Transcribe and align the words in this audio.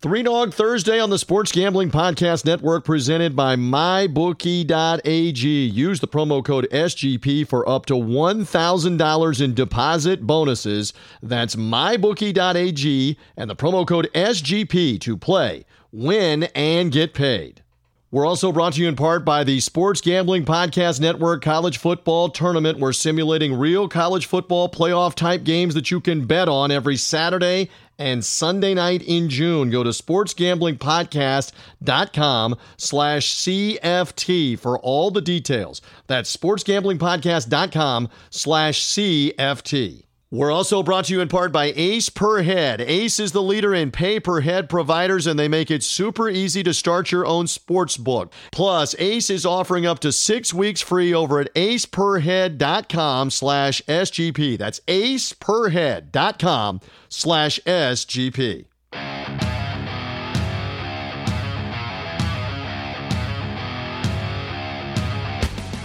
Three 0.00 0.22
Dog 0.22 0.54
Thursday 0.54 1.00
on 1.00 1.10
the 1.10 1.18
Sports 1.18 1.50
Gambling 1.50 1.90
Podcast 1.90 2.44
Network 2.44 2.84
presented 2.84 3.34
by 3.34 3.56
MyBookie.ag. 3.56 5.48
Use 5.48 5.98
the 5.98 6.06
promo 6.06 6.44
code 6.44 6.68
SGP 6.70 7.48
for 7.48 7.68
up 7.68 7.84
to 7.86 7.94
$1,000 7.94 9.40
in 9.42 9.54
deposit 9.54 10.24
bonuses. 10.24 10.92
That's 11.20 11.56
MyBookie.ag 11.56 13.18
and 13.36 13.50
the 13.50 13.56
promo 13.56 13.84
code 13.84 14.08
SGP 14.14 15.00
to 15.00 15.16
play, 15.16 15.66
win, 15.90 16.44
and 16.54 16.92
get 16.92 17.12
paid. 17.12 17.64
We're 18.10 18.24
also 18.24 18.52
brought 18.52 18.72
to 18.72 18.80
you 18.80 18.88
in 18.88 18.96
part 18.96 19.26
by 19.26 19.44
the 19.44 19.60
Sports 19.60 20.00
Gambling 20.00 20.46
Podcast 20.46 20.98
Network 20.98 21.42
College 21.42 21.76
Football 21.76 22.30
Tournament. 22.30 22.78
We're 22.78 22.94
simulating 22.94 23.52
real 23.52 23.86
college 23.86 24.24
football 24.24 24.70
playoff 24.70 25.14
type 25.14 25.44
games 25.44 25.74
that 25.74 25.90
you 25.90 26.00
can 26.00 26.24
bet 26.24 26.48
on 26.48 26.70
every 26.70 26.96
Saturday 26.96 27.68
and 27.98 28.24
Sunday 28.24 28.72
night 28.72 29.02
in 29.02 29.28
June. 29.28 29.68
Go 29.68 29.82
to 29.82 29.90
sportsgamblingpodcast.com 29.90 32.56
slash 32.78 33.34
CFT 33.34 34.58
for 34.58 34.78
all 34.78 35.10
the 35.10 35.20
details. 35.20 35.82
That's 36.06 36.34
sportsgamblingpodcast.com 36.34 38.08
slash 38.30 38.86
CFT. 38.86 40.07
We're 40.30 40.52
also 40.52 40.82
brought 40.82 41.06
to 41.06 41.14
you 41.14 41.22
in 41.22 41.28
part 41.28 41.52
by 41.52 41.72
Ace 41.74 42.10
Per 42.10 42.42
Head. 42.42 42.82
Ace 42.82 43.18
is 43.18 43.32
the 43.32 43.42
leader 43.42 43.74
in 43.74 43.90
pay 43.90 44.20
per 44.20 44.40
head 44.40 44.68
providers, 44.68 45.26
and 45.26 45.38
they 45.38 45.48
make 45.48 45.70
it 45.70 45.82
super 45.82 46.28
easy 46.28 46.62
to 46.64 46.74
start 46.74 47.10
your 47.10 47.24
own 47.24 47.46
sports 47.46 47.96
book. 47.96 48.30
Plus, 48.52 48.94
Ace 48.98 49.30
is 49.30 49.46
offering 49.46 49.86
up 49.86 50.00
to 50.00 50.12
six 50.12 50.52
weeks 50.52 50.82
free 50.82 51.14
over 51.14 51.40
at 51.40 51.54
aceperhead.com 51.54 53.30
slash 53.30 53.80
SGP. 53.88 54.58
That's 54.58 54.80
aceperhead.com 54.80 56.80
slash 57.08 57.60
SGP. 57.64 58.66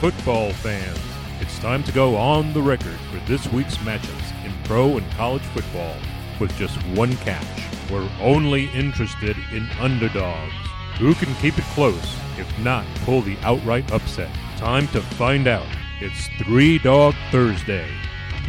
Football 0.02 0.52
fans, 0.52 1.00
it's 1.40 1.58
time 1.59 1.81
to 1.86 1.94
go 1.94 2.18
on 2.18 2.52
the 2.52 2.62
record 2.62 3.00
for 3.09 3.20
this 3.20 3.50
week's 3.53 3.78
matchups 3.78 4.20
in 4.20 4.23
pro 4.64 4.97
and 4.97 5.11
college 5.11 5.44
football 5.44 5.95
with 6.39 6.56
just 6.58 6.75
one 6.95 7.16
catch. 7.17 7.45
We're 7.92 8.09
only 8.22 8.69
interested 8.72 9.38
in 9.52 9.69
underdogs. 9.80 10.53
Who 10.97 11.14
can 11.16 11.33
keep 11.36 11.58
it 11.58 11.64
close, 11.75 12.17
if 12.38 12.47
not 12.59 12.86
pull 13.06 13.22
the 13.22 13.38
outright 13.41 13.91
upset? 13.91 14.34
Time 14.58 14.88
to 14.89 15.02
find 15.02 15.47
out. 15.47 15.67
It's 16.00 16.28
Three 16.44 16.80
Dog 16.80 17.16
Thursday. 17.31 17.89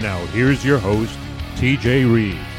Now, 0.00 0.24
here's 0.26 0.64
your 0.64 0.78
host, 0.78 1.18
TJ 1.56 2.12
Reeves. 2.12 2.53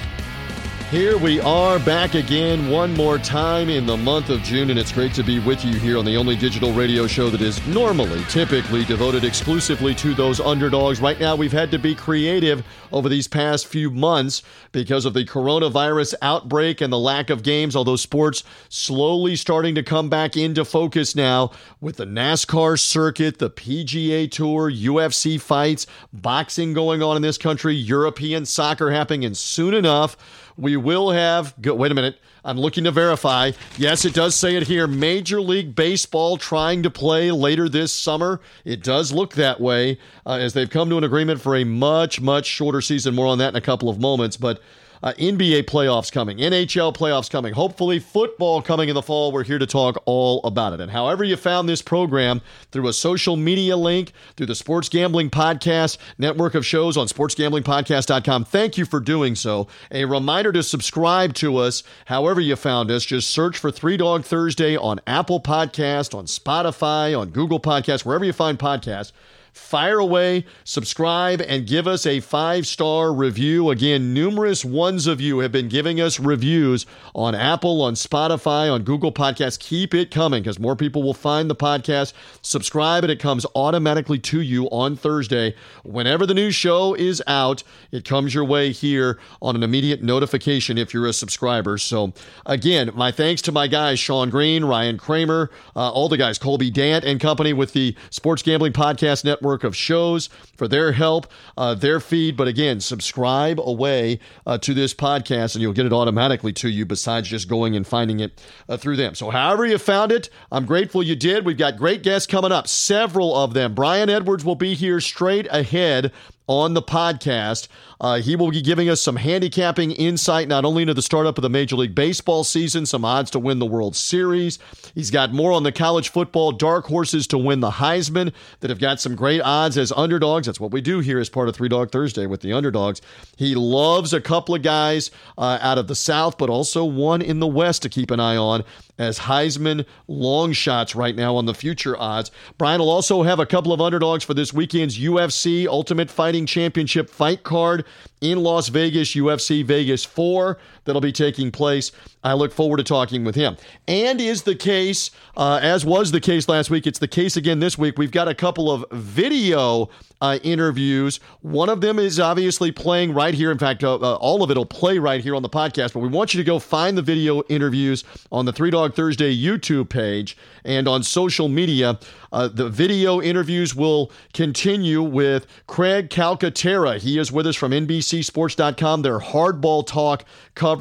Here 0.95 1.17
we 1.17 1.41
are 1.41 1.77
back 1.77 2.15
again 2.15 2.69
one 2.69 2.93
more 2.93 3.17
time 3.17 3.67
in 3.67 3.85
the 3.85 3.97
month 3.97 4.29
of 4.29 4.41
June, 4.43 4.69
and 4.69 4.79
it's 4.79 4.93
great 4.93 5.13
to 5.15 5.23
be 5.23 5.39
with 5.39 5.65
you 5.65 5.77
here 5.77 5.97
on 5.97 6.05
the 6.05 6.15
only 6.15 6.37
digital 6.37 6.71
radio 6.71 7.05
show 7.05 7.29
that 7.31 7.41
is 7.41 7.59
normally, 7.67 8.23
typically 8.29 8.85
devoted 8.85 9.25
exclusively 9.25 9.93
to 9.95 10.13
those 10.13 10.39
underdogs. 10.39 11.01
Right 11.01 11.19
now, 11.19 11.35
we've 11.35 11.51
had 11.51 11.69
to 11.71 11.77
be 11.77 11.95
creative 11.95 12.63
over 12.93 13.09
these 13.09 13.27
past 13.27 13.67
few 13.67 13.91
months 13.91 14.41
because 14.71 15.03
of 15.03 15.13
the 15.13 15.25
coronavirus 15.25 16.13
outbreak 16.21 16.79
and 16.79 16.93
the 16.93 16.97
lack 16.97 17.29
of 17.29 17.43
games, 17.43 17.75
although 17.75 17.97
sports 17.97 18.45
slowly 18.69 19.35
starting 19.35 19.75
to 19.75 19.83
come 19.83 20.07
back 20.07 20.37
into 20.37 20.63
focus 20.63 21.13
now 21.13 21.51
with 21.81 21.97
the 21.97 22.05
NASCAR 22.05 22.79
circuit, 22.79 23.39
the 23.39 23.49
PGA 23.49 24.31
Tour, 24.31 24.71
UFC 24.71 25.41
fights, 25.41 25.87
boxing 26.13 26.71
going 26.71 27.03
on 27.03 27.17
in 27.17 27.21
this 27.21 27.37
country, 27.37 27.75
European 27.75 28.45
soccer 28.45 28.91
happening, 28.91 29.25
and 29.25 29.35
soon 29.35 29.73
enough, 29.73 30.15
we 30.57 30.77
will 30.77 31.11
have, 31.11 31.53
go, 31.61 31.73
wait 31.73 31.91
a 31.91 31.95
minute, 31.95 32.19
I'm 32.43 32.57
looking 32.57 32.83
to 32.83 32.91
verify. 32.91 33.51
Yes, 33.77 34.05
it 34.05 34.13
does 34.13 34.35
say 34.35 34.55
it 34.55 34.67
here 34.67 34.87
Major 34.87 35.41
League 35.41 35.75
Baseball 35.75 36.37
trying 36.37 36.83
to 36.83 36.89
play 36.89 37.31
later 37.31 37.67
this 37.67 37.91
summer. 37.91 38.39
It 38.63 38.83
does 38.83 39.11
look 39.11 39.33
that 39.33 39.59
way 39.59 39.97
uh, 40.25 40.33
as 40.33 40.53
they've 40.53 40.69
come 40.69 40.89
to 40.91 40.97
an 40.97 41.03
agreement 41.03 41.41
for 41.41 41.55
a 41.55 41.63
much, 41.63 42.21
much 42.21 42.45
shorter 42.45 42.81
season. 42.81 43.15
More 43.15 43.27
on 43.27 43.39
that 43.39 43.49
in 43.49 43.55
a 43.55 43.61
couple 43.61 43.89
of 43.89 43.99
moments. 43.99 44.37
But 44.37 44.61
uh, 45.03 45.13
NBA 45.17 45.63
playoffs 45.63 46.11
coming, 46.11 46.37
NHL 46.37 46.95
playoffs 46.95 47.29
coming, 47.29 47.53
hopefully 47.53 47.99
football 47.99 48.61
coming 48.61 48.89
in 48.89 48.95
the 48.95 49.01
fall. 49.01 49.31
We're 49.31 49.43
here 49.43 49.59
to 49.59 49.65
talk 49.65 50.01
all 50.05 50.41
about 50.43 50.73
it. 50.73 50.81
And 50.81 50.91
however 50.91 51.23
you 51.23 51.35
found 51.35 51.67
this 51.67 51.81
program 51.81 52.41
through 52.71 52.87
a 52.87 52.93
social 52.93 53.35
media 53.35 53.77
link, 53.77 54.13
through 54.35 54.47
the 54.47 54.55
Sports 54.55 54.89
Gambling 54.89 55.29
Podcast 55.29 55.97
network 56.17 56.55
of 56.55 56.65
shows 56.65 56.97
on 56.97 57.07
sportsgamblingpodcast.com, 57.07 58.45
thank 58.45 58.77
you 58.77 58.85
for 58.85 58.99
doing 58.99 59.35
so. 59.35 59.67
A 59.91 60.05
reminder 60.05 60.51
to 60.51 60.63
subscribe 60.63 61.33
to 61.35 61.57
us 61.57 61.83
however 62.05 62.41
you 62.41 62.55
found 62.55 62.91
us. 62.91 63.05
Just 63.05 63.29
search 63.29 63.57
for 63.57 63.71
Three 63.71 63.97
Dog 63.97 64.23
Thursday 64.23 64.75
on 64.77 64.99
Apple 65.07 65.39
Podcast, 65.39 66.15
on 66.15 66.25
Spotify, 66.25 67.17
on 67.19 67.29
Google 67.29 67.59
Podcast, 67.59 68.05
wherever 68.05 68.25
you 68.25 68.33
find 68.33 68.57
podcasts 68.57 69.11
fire 69.55 69.99
away, 69.99 70.45
subscribe, 70.65 71.41
and 71.41 71.65
give 71.65 71.87
us 71.87 72.05
a 72.05 72.19
five 72.19 72.67
star 72.67 73.13
review. 73.13 73.69
Again, 73.69 74.13
numerous 74.13 74.65
ones 74.65 75.07
of 75.07 75.21
you 75.21 75.39
have 75.39 75.51
been 75.51 75.69
giving 75.69 76.01
us 76.01 76.19
reviews 76.19 76.85
on 77.15 77.33
Apple, 77.33 77.81
on 77.81 77.93
Spotify, 77.93 78.71
on 78.71 78.83
Google 78.83 79.13
Podcasts. 79.13 79.57
Keep 79.57 79.93
it 79.93 80.11
coming 80.11 80.43
because 80.43 80.59
more 80.59 80.75
people 80.75 81.01
will 81.03 81.13
find 81.13 81.49
the 81.49 81.55
podcast. 81.55 82.13
Subscribe, 82.41 83.03
and 83.03 83.11
it 83.11 83.19
comes 83.19 83.45
automatically 83.55 84.19
to 84.19 84.41
you 84.41 84.65
on 84.65 84.97
Thursday. 84.97 85.55
Whenever 85.83 86.25
the 86.25 86.33
new 86.33 86.51
show 86.51 86.93
is 86.93 87.23
out, 87.25 87.63
it 87.91 88.03
comes 88.03 88.33
your 88.33 88.45
way 88.45 88.71
here 88.71 89.19
on 89.41 89.55
an 89.55 89.63
immediate 89.63 90.03
notification 90.03 90.77
if 90.77 90.93
you're 90.93 91.07
a 91.07 91.13
subscriber. 91.13 91.77
So, 91.77 92.13
again, 92.45 92.91
my 92.93 93.11
thanks 93.11 93.41
to 93.43 93.53
my 93.53 93.67
guys, 93.67 93.99
Sean 93.99 94.29
Green, 94.29 94.65
Ryan 94.65 94.97
Kramer, 94.97 95.49
uh, 95.75 95.91
all 95.91 96.09
the 96.09 96.17
guys, 96.17 96.37
Colby 96.37 96.69
Dant 96.69 97.05
and 97.05 97.21
company 97.21 97.53
with 97.53 97.71
the 97.71 97.95
Sports 98.09 98.41
Gambling 98.41 98.73
Podcast 98.73 99.23
Network 99.23 99.44
network 99.45 99.63
of 99.63 99.75
shows 99.75 100.27
for 100.57 100.67
their 100.67 100.91
help, 100.91 101.27
uh, 101.55 101.75
their 101.75 101.99
feed. 101.99 102.35
But 102.35 102.47
again, 102.47 102.79
subscribe 102.79 103.59
away 103.59 104.19
uh, 104.47 104.57
to 104.59 104.73
this 104.73 104.91
podcast 104.93 105.53
and 105.53 105.61
you'll 105.61 105.73
get 105.73 105.85
it 105.85 105.93
automatically 105.93 106.51
to 106.53 106.69
you 106.69 106.83
besides 106.83 107.29
just 107.29 107.47
going 107.47 107.75
and 107.75 107.85
finding 107.85 108.21
it 108.21 108.41
uh, 108.67 108.75
through 108.77 108.95
them. 108.95 109.13
So, 109.13 109.29
however 109.29 109.63
you 109.65 109.77
found 109.77 110.11
it, 110.11 110.31
I'm 110.51 110.65
grateful 110.65 111.03
you 111.03 111.15
did. 111.15 111.45
We've 111.45 111.57
got 111.57 111.77
great 111.77 112.01
guests 112.01 112.25
coming 112.25 112.51
up, 112.51 112.67
several 112.67 113.35
of 113.35 113.53
them. 113.53 113.75
Brian 113.75 114.09
Edwards 114.09 114.43
will 114.43 114.55
be 114.55 114.73
here 114.73 114.99
straight 114.99 115.47
ahead 115.51 116.11
on 116.47 116.73
the 116.73 116.81
podcast. 116.81 117.67
Uh, 117.99 118.19
he 118.19 118.35
will 118.35 118.51
be 118.51 118.61
giving 118.61 118.89
us 118.89 119.01
some 119.01 119.15
handicapping 119.15 119.91
insight, 119.91 120.47
not 120.47 120.65
only 120.65 120.83
into 120.83 120.93
the 120.93 121.01
startup 121.01 121.37
of 121.37 121.41
the 121.41 121.49
Major 121.49 121.75
League 121.75 121.95
Baseball 121.95 122.43
season, 122.43 122.85
some 122.85 123.05
odds 123.05 123.31
to 123.31 123.39
win 123.39 123.59
the 123.59 123.65
World 123.65 123.95
Series. 123.95 124.59
He's 124.93 125.11
got 125.11 125.33
more 125.33 125.51
on 125.51 125.63
the 125.63 125.71
college 125.71 126.09
football 126.09 126.51
dark 126.51 126.85
horses 126.85 127.25
to 127.27 127.37
win 127.37 127.61
the 127.61 127.71
Heisman 127.71 128.33
that 128.59 128.69
have 128.69 128.79
got 128.79 128.99
some 128.99 129.15
great 129.15 129.41
odds 129.41 129.77
as 129.77 129.91
underdogs. 129.93 130.45
That's 130.45 130.59
what 130.59 130.71
we 130.71 130.81
do 130.81 130.99
here 130.99 131.19
as 131.19 131.29
part 131.29 131.47
of 131.47 131.55
Three 131.55 131.69
Dog 131.69 131.91
Thursday 131.91 132.25
with 132.25 132.41
the 132.41 132.53
underdogs. 132.53 133.01
He 133.37 133.55
loves 133.55 134.13
a 134.13 134.21
couple 134.21 134.55
of 134.55 134.61
guys 134.61 135.11
uh, 135.37 135.57
out 135.61 135.77
of 135.77 135.87
the 135.87 135.95
South, 135.95 136.37
but 136.37 136.49
also 136.49 136.83
one 136.83 137.21
in 137.21 137.39
the 137.39 137.47
West 137.47 137.81
to 137.83 137.89
keep 137.89 138.11
an 138.11 138.19
eye 138.19 138.37
on 138.37 138.63
as 138.97 139.19
Heisman 139.19 139.85
long 140.07 140.53
shots 140.53 140.95
right 140.95 141.15
now 141.15 141.35
on 141.35 141.45
the 141.45 141.53
future 141.53 141.97
odds. 141.97 142.31
Brian 142.57 142.79
will 142.79 142.89
also 142.89 143.23
have 143.23 143.39
a 143.39 143.45
couple 143.45 143.73
of 143.73 143.81
underdogs 143.81 144.23
for 144.23 144.33
this 144.33 144.53
weekend's 144.53 144.97
UFC 144.97 145.67
Ultimate 145.67 146.09
Fighting 146.09 146.45
Championship 146.45 147.09
fight 147.09 147.43
card 147.43 147.85
in 148.21 148.41
Las 148.41 148.69
Vegas, 148.69 149.15
UFC 149.15 149.63
Vegas 149.63 150.03
4, 150.03 150.57
that'll 150.85 151.01
be 151.01 151.11
taking 151.11 151.51
place. 151.51 151.91
I 152.23 152.33
look 152.33 152.51
forward 152.51 152.77
to 152.77 152.83
talking 152.83 153.23
with 153.23 153.35
him. 153.35 153.57
And 153.87 154.19
is 154.21 154.43
the 154.43 154.55
case, 154.55 155.11
uh, 155.37 155.59
as 155.61 155.85
was 155.85 156.11
the 156.11 156.21
case 156.21 156.47
last 156.47 156.69
week, 156.69 156.87
it's 156.87 156.99
the 156.99 157.07
case 157.07 157.37
again 157.37 157.59
this 157.59 157.77
week. 157.77 157.97
We've 157.97 158.11
got 158.11 158.27
a 158.27 158.35
couple 158.35 158.71
of 158.71 158.85
video 158.91 159.89
uh, 160.21 160.39
interviews. 160.43 161.19
One 161.41 161.69
of 161.69 161.81
them 161.81 161.99
is 161.99 162.19
obviously 162.19 162.71
playing 162.71 163.13
right 163.13 163.33
here. 163.33 163.51
In 163.51 163.57
fact, 163.57 163.83
uh, 163.83 163.95
uh, 163.95 164.15
all 164.15 164.43
of 164.43 164.49
it 164.49 164.57
will 164.57 164.65
play 164.65 164.97
right 164.97 165.21
here 165.21 165.35
on 165.35 165.43
the 165.43 165.49
podcast, 165.49 165.93
but 165.93 165.99
we 165.99 166.07
want 166.07 166.33
you 166.33 166.39
to 166.39 166.43
go 166.43 166.57
find 166.57 166.97
the 166.97 167.01
video 167.01 167.43
interviews 167.43 168.03
on 168.31 168.45
the 168.45 168.53
Three 168.53 168.71
Dog 168.71 168.95
Thursday 168.95 169.35
YouTube 169.35 169.89
page 169.89 170.37
and 170.63 170.87
on 170.87 171.03
social 171.03 171.47
media. 171.47 171.99
Uh, 172.31 172.47
the 172.47 172.69
video 172.69 173.21
interviews 173.21 173.75
will 173.75 174.11
continue 174.33 175.01
with 175.01 175.47
Craig 175.67 176.09
Calcaterra. 176.09 176.99
He 176.99 177.17
is 177.17 177.31
with 177.31 177.47
us 177.47 177.55
from 177.55 177.71
NBCSports.com, 177.71 179.01
their 179.03 179.19
hardball 179.19 179.85
talk 179.85 180.25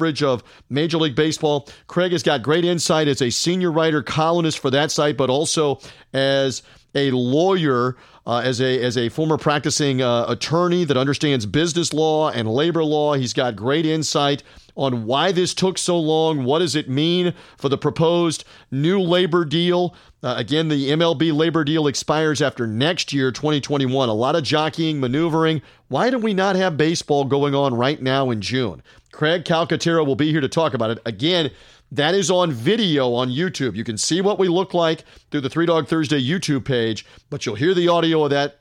of 0.03 0.43
Major 0.69 0.97
League 0.97 1.15
Baseball. 1.15 1.67
Craig 1.87 2.11
has 2.11 2.23
got 2.23 2.43
great 2.43 2.65
insight 2.65 3.07
as 3.07 3.21
a 3.21 3.29
senior 3.29 3.71
writer, 3.71 4.03
columnist 4.03 4.59
for 4.59 4.69
that 4.71 4.91
site, 4.91 5.17
but 5.17 5.29
also 5.29 5.79
as 6.13 6.61
a 6.93 7.11
lawyer 7.11 7.95
uh, 8.25 8.41
as 8.43 8.59
a 8.59 8.81
as 8.81 8.97
a 8.97 9.09
former 9.09 9.37
practicing 9.37 10.01
uh, 10.01 10.25
attorney 10.27 10.83
that 10.83 10.97
understands 10.97 11.45
business 11.45 11.93
law 11.93 12.29
and 12.31 12.49
labor 12.49 12.83
law. 12.83 13.13
He's 13.13 13.33
got 13.33 13.55
great 13.55 13.85
insight 13.85 14.43
on 14.75 15.05
why 15.05 15.31
this 15.31 15.53
took 15.53 15.77
so 15.77 15.97
long. 15.97 16.43
What 16.43 16.59
does 16.59 16.75
it 16.75 16.89
mean 16.89 17.33
for 17.57 17.69
the 17.69 17.77
proposed 17.77 18.43
new 18.71 18.99
labor 18.99 19.45
deal? 19.45 19.95
Uh, 20.23 20.35
again, 20.37 20.67
the 20.67 20.89
MLB 20.89 21.33
labor 21.33 21.63
deal 21.63 21.87
expires 21.87 22.41
after 22.41 22.65
next 22.65 23.13
year, 23.13 23.31
2021. 23.31 24.09
A 24.09 24.13
lot 24.13 24.35
of 24.35 24.43
jockeying, 24.43 24.99
maneuvering. 24.99 25.61
Why 25.87 26.09
do 26.09 26.17
we 26.17 26.33
not 26.33 26.55
have 26.55 26.77
baseball 26.77 27.25
going 27.25 27.53
on 27.53 27.75
right 27.75 28.01
now 28.01 28.31
in 28.31 28.41
June? 28.41 28.81
Craig 29.15 29.45
Calcaterra 29.45 30.05
will 30.05 30.17
be 30.17 30.29
here 30.29 30.41
to 30.41 30.49
talk 30.49 30.73
about 30.73 30.91
it. 30.91 30.99
Again, 31.05 31.49
that 31.89 32.13
is 32.13 32.29
on 32.29 32.51
video 32.51 33.13
on 33.13 33.29
YouTube. 33.29 33.73
You 33.73 33.85
can 33.85 33.97
see 33.97 34.19
what 34.19 34.37
we 34.37 34.49
look 34.49 34.73
like 34.73 35.05
through 35.31 35.39
the 35.39 35.49
Three 35.49 35.65
Dog 35.65 35.87
Thursday 35.87 36.21
YouTube 36.21 36.65
page, 36.65 37.05
but 37.29 37.45
you'll 37.45 37.55
hear 37.55 37.73
the 37.73 37.87
audio 37.87 38.25
of 38.25 38.31
that 38.31 38.59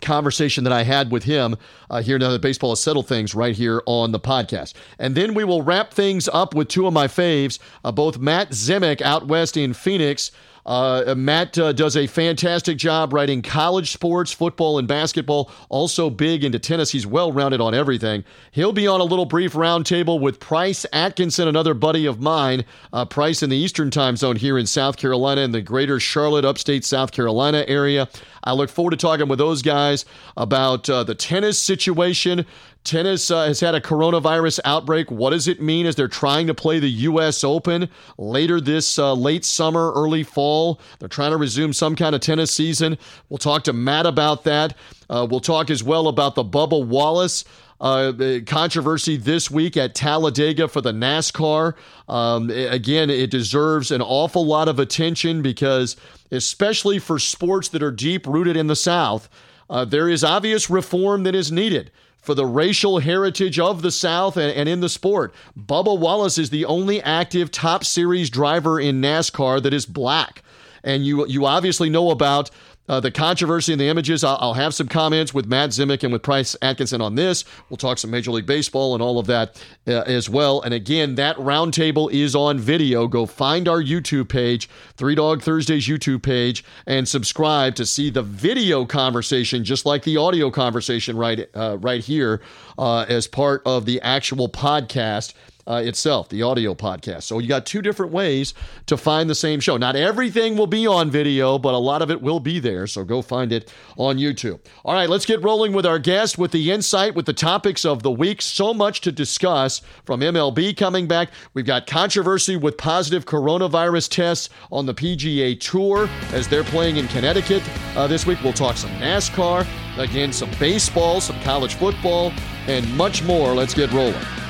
conversation 0.00 0.62
that 0.62 0.72
I 0.72 0.84
had 0.84 1.10
with 1.10 1.24
him 1.24 1.56
uh, 1.90 2.00
here 2.00 2.16
now 2.16 2.30
that 2.30 2.40
baseball 2.40 2.70
has 2.70 2.80
settled 2.80 3.08
things 3.08 3.34
right 3.34 3.56
here 3.56 3.82
on 3.86 4.12
the 4.12 4.20
podcast. 4.20 4.74
And 5.00 5.16
then 5.16 5.34
we 5.34 5.42
will 5.42 5.62
wrap 5.62 5.92
things 5.92 6.28
up 6.32 6.54
with 6.54 6.68
two 6.68 6.86
of 6.86 6.92
my 6.92 7.08
faves, 7.08 7.58
uh, 7.84 7.90
both 7.90 8.18
Matt 8.18 8.50
Zemek 8.50 9.00
out 9.00 9.26
west 9.26 9.56
in 9.56 9.74
Phoenix. 9.74 10.30
Uh, 10.64 11.14
Matt 11.16 11.58
uh, 11.58 11.72
does 11.72 11.96
a 11.96 12.06
fantastic 12.06 12.76
job 12.78 13.12
writing 13.12 13.42
college 13.42 13.92
sports, 13.92 14.32
football, 14.32 14.78
and 14.78 14.86
basketball. 14.86 15.50
Also 15.68 16.08
big 16.08 16.44
into 16.44 16.58
tennis. 16.58 16.92
He's 16.92 17.06
well 17.06 17.32
rounded 17.32 17.60
on 17.60 17.74
everything. 17.74 18.24
He'll 18.52 18.72
be 18.72 18.86
on 18.86 19.00
a 19.00 19.04
little 19.04 19.26
brief 19.26 19.54
roundtable 19.54 20.20
with 20.20 20.40
Price 20.40 20.86
Atkinson, 20.92 21.48
another 21.48 21.74
buddy 21.74 22.06
of 22.06 22.20
mine. 22.20 22.64
Uh, 22.92 23.04
Price 23.04 23.42
in 23.42 23.50
the 23.50 23.56
Eastern 23.56 23.90
Time 23.90 24.16
Zone 24.16 24.36
here 24.36 24.58
in 24.58 24.66
South 24.66 24.96
Carolina 24.96 25.40
in 25.40 25.52
the 25.52 25.62
greater 25.62 25.98
Charlotte, 25.98 26.44
upstate 26.44 26.84
South 26.84 27.12
Carolina 27.12 27.64
area. 27.66 28.08
I 28.44 28.52
look 28.52 28.70
forward 28.70 28.92
to 28.92 28.96
talking 28.96 29.28
with 29.28 29.38
those 29.38 29.62
guys 29.62 30.04
about 30.36 30.88
uh, 30.90 31.04
the 31.04 31.14
tennis 31.14 31.58
situation. 31.58 32.46
Tennis 32.84 33.30
uh, 33.30 33.46
has 33.46 33.60
had 33.60 33.74
a 33.74 33.80
coronavirus 33.80 34.58
outbreak. 34.64 35.10
What 35.10 35.30
does 35.30 35.46
it 35.46 35.60
mean 35.62 35.86
as 35.86 35.94
they're 35.94 36.08
trying 36.08 36.48
to 36.48 36.54
play 36.54 36.80
the 36.80 36.90
U.S. 36.90 37.44
Open 37.44 37.88
later 38.18 38.60
this 38.60 38.98
uh, 38.98 39.14
late 39.14 39.44
summer, 39.44 39.92
early 39.92 40.24
fall? 40.24 40.80
They're 40.98 41.08
trying 41.08 41.30
to 41.30 41.36
resume 41.36 41.72
some 41.72 41.94
kind 41.94 42.14
of 42.14 42.20
tennis 42.20 42.52
season. 42.52 42.98
We'll 43.28 43.38
talk 43.38 43.62
to 43.64 43.72
Matt 43.72 44.06
about 44.06 44.44
that. 44.44 44.76
Uh, 45.08 45.26
we'll 45.30 45.40
talk 45.40 45.70
as 45.70 45.82
well 45.84 46.08
about 46.08 46.34
the 46.34 46.44
Bubba 46.44 46.84
Wallace. 46.84 47.44
Uh, 47.80 48.38
controversy 48.46 49.16
this 49.16 49.50
week 49.50 49.76
at 49.76 49.92
Talladega 49.92 50.68
for 50.68 50.80
the 50.80 50.92
NASCAR. 50.92 51.74
Um, 52.08 52.48
again, 52.48 53.10
it 53.10 53.30
deserves 53.30 53.90
an 53.90 54.00
awful 54.00 54.46
lot 54.46 54.68
of 54.68 54.78
attention 54.78 55.42
because, 55.42 55.96
especially 56.30 57.00
for 57.00 57.18
sports 57.18 57.68
that 57.70 57.82
are 57.82 57.90
deep 57.90 58.24
rooted 58.24 58.56
in 58.56 58.68
the 58.68 58.76
South, 58.76 59.28
uh, 59.68 59.84
there 59.84 60.08
is 60.08 60.22
obvious 60.22 60.70
reform 60.70 61.24
that 61.24 61.34
is 61.34 61.50
needed 61.50 61.90
for 62.22 62.34
the 62.34 62.46
racial 62.46 63.00
heritage 63.00 63.58
of 63.58 63.82
the 63.82 63.90
South 63.90 64.36
and, 64.36 64.56
and, 64.56 64.68
in 64.68 64.80
the 64.80 64.88
sport. 64.88 65.34
Bubba 65.58 65.98
Wallace 65.98 66.38
is 66.38 66.50
the 66.50 66.64
only 66.64 67.02
active 67.02 67.50
top 67.50 67.84
series 67.84 68.30
driver 68.30 68.80
in 68.80 69.02
NASCAR 69.02 69.62
that 69.62 69.74
is 69.74 69.84
black. 69.84 70.42
And 70.84 71.04
you 71.04 71.26
you 71.26 71.46
obviously 71.46 71.90
know 71.90 72.10
about 72.10 72.50
uh, 72.88 73.00
the 73.00 73.10
controversy 73.10 73.72
and 73.72 73.80
the 73.80 73.88
images. 73.88 74.24
I'll, 74.24 74.38
I'll, 74.40 74.54
have 74.54 74.74
some 74.74 74.88
comments 74.88 75.32
with 75.32 75.46
Matt 75.46 75.70
Zemek 75.70 76.02
and 76.02 76.12
with 76.12 76.22
Price 76.22 76.56
Atkinson 76.60 77.00
on 77.00 77.14
this. 77.14 77.44
We'll 77.68 77.76
talk 77.76 77.98
some 77.98 78.10
Major 78.10 78.30
League 78.32 78.46
Baseball 78.46 78.94
and 78.94 79.02
all 79.02 79.18
of 79.18 79.26
that 79.26 79.62
uh, 79.86 80.00
as 80.00 80.28
well. 80.28 80.60
And 80.60 80.74
again, 80.74 81.14
that 81.14 81.36
roundtable 81.36 82.12
is 82.12 82.34
on 82.34 82.58
video. 82.58 83.06
Go 83.06 83.24
find 83.24 83.68
our 83.68 83.82
YouTube 83.82 84.28
page, 84.28 84.68
Three 84.96 85.14
Dog 85.14 85.42
Thursdays 85.42 85.86
YouTube 85.86 86.22
page, 86.22 86.64
and 86.86 87.08
subscribe 87.08 87.76
to 87.76 87.86
see 87.86 88.10
the 88.10 88.22
video 88.22 88.84
conversation, 88.84 89.64
just 89.64 89.86
like 89.86 90.02
the 90.02 90.16
audio 90.16 90.50
conversation 90.50 91.16
right 91.16 91.48
uh, 91.54 91.78
right 91.80 92.04
here, 92.04 92.40
uh, 92.78 93.06
as 93.08 93.26
part 93.26 93.62
of 93.64 93.86
the 93.86 94.00
actual 94.02 94.48
podcast 94.48 95.34
uh, 95.66 95.82
itself, 95.84 96.28
the 96.28 96.42
audio 96.42 96.74
podcast. 96.74 97.24
So 97.24 97.38
you 97.38 97.48
got 97.48 97.66
two 97.66 97.82
different 97.82 98.12
ways 98.12 98.54
to 98.86 98.96
find 98.96 99.30
the 99.30 99.34
same 99.34 99.60
show. 99.60 99.76
Not 99.76 99.96
everything 99.96 100.56
will 100.56 100.66
be 100.66 100.86
on 100.86 101.10
video, 101.10 101.58
but 101.58 101.74
a 101.74 101.78
lot 101.78 102.02
of 102.02 102.10
it 102.10 102.20
will 102.20 102.40
be 102.40 102.58
there. 102.58 102.86
So 102.86 103.04
go 103.04 103.22
find 103.22 103.52
it 103.52 103.72
on 103.96 104.16
YouTube. 104.16 104.60
All 104.84 104.94
right, 104.94 105.08
let's 105.08 105.26
get 105.26 105.42
rolling 105.42 105.72
with 105.72 105.86
our 105.86 105.98
guest 105.98 106.38
with 106.38 106.50
the 106.50 106.70
insight, 106.70 107.14
with 107.14 107.26
the 107.26 107.32
topics 107.32 107.84
of 107.84 108.02
the 108.02 108.10
week. 108.10 108.42
So 108.42 108.74
much 108.74 109.00
to 109.02 109.12
discuss 109.12 109.82
from 110.04 110.20
MLB 110.20 110.76
coming 110.76 111.06
back. 111.06 111.30
We've 111.54 111.66
got 111.66 111.86
controversy 111.86 112.56
with 112.56 112.76
positive 112.76 113.24
coronavirus 113.24 114.08
tests 114.08 114.48
on 114.70 114.86
the 114.86 114.94
PGA 114.94 115.58
Tour 115.60 116.08
as 116.32 116.48
they're 116.48 116.64
playing 116.64 116.96
in 116.96 117.06
Connecticut 117.08 117.62
uh, 117.96 118.06
this 118.06 118.26
week. 118.26 118.42
We'll 118.42 118.52
talk 118.52 118.76
some 118.76 118.90
NASCAR, 118.92 119.66
again, 119.98 120.32
some 120.32 120.50
baseball, 120.58 121.20
some 121.20 121.40
college 121.40 121.74
football, 121.74 122.32
and 122.66 122.92
much 122.96 123.22
more. 123.22 123.54
Let's 123.54 123.74
get 123.74 123.90
rolling. 123.92 124.41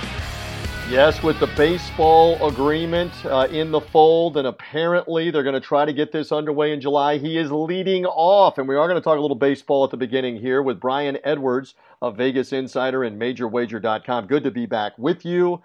Yes, 0.92 1.22
with 1.22 1.40
the 1.40 1.46
baseball 1.46 2.46
agreement 2.46 3.14
uh, 3.24 3.48
in 3.50 3.70
the 3.70 3.80
fold, 3.80 4.36
and 4.36 4.46
apparently 4.46 5.30
they're 5.30 5.42
going 5.42 5.54
to 5.54 5.58
try 5.60 5.86
to 5.86 5.92
get 5.94 6.12
this 6.12 6.30
underway 6.30 6.70
in 6.70 6.82
July. 6.82 7.16
He 7.16 7.38
is 7.38 7.50
leading 7.50 8.04
off, 8.04 8.58
and 8.58 8.68
we 8.68 8.76
are 8.76 8.86
going 8.86 9.00
to 9.00 9.02
talk 9.02 9.16
a 9.16 9.20
little 9.22 9.34
baseball 9.34 9.84
at 9.84 9.90
the 9.90 9.96
beginning 9.96 10.36
here 10.36 10.60
with 10.60 10.78
Brian 10.78 11.16
Edwards 11.24 11.76
of 12.02 12.18
Vegas 12.18 12.52
Insider 12.52 13.04
and 13.04 13.18
MajorWager.com. 13.18 14.26
Good 14.26 14.44
to 14.44 14.50
be 14.50 14.66
back 14.66 14.92
with 14.98 15.24
you. 15.24 15.62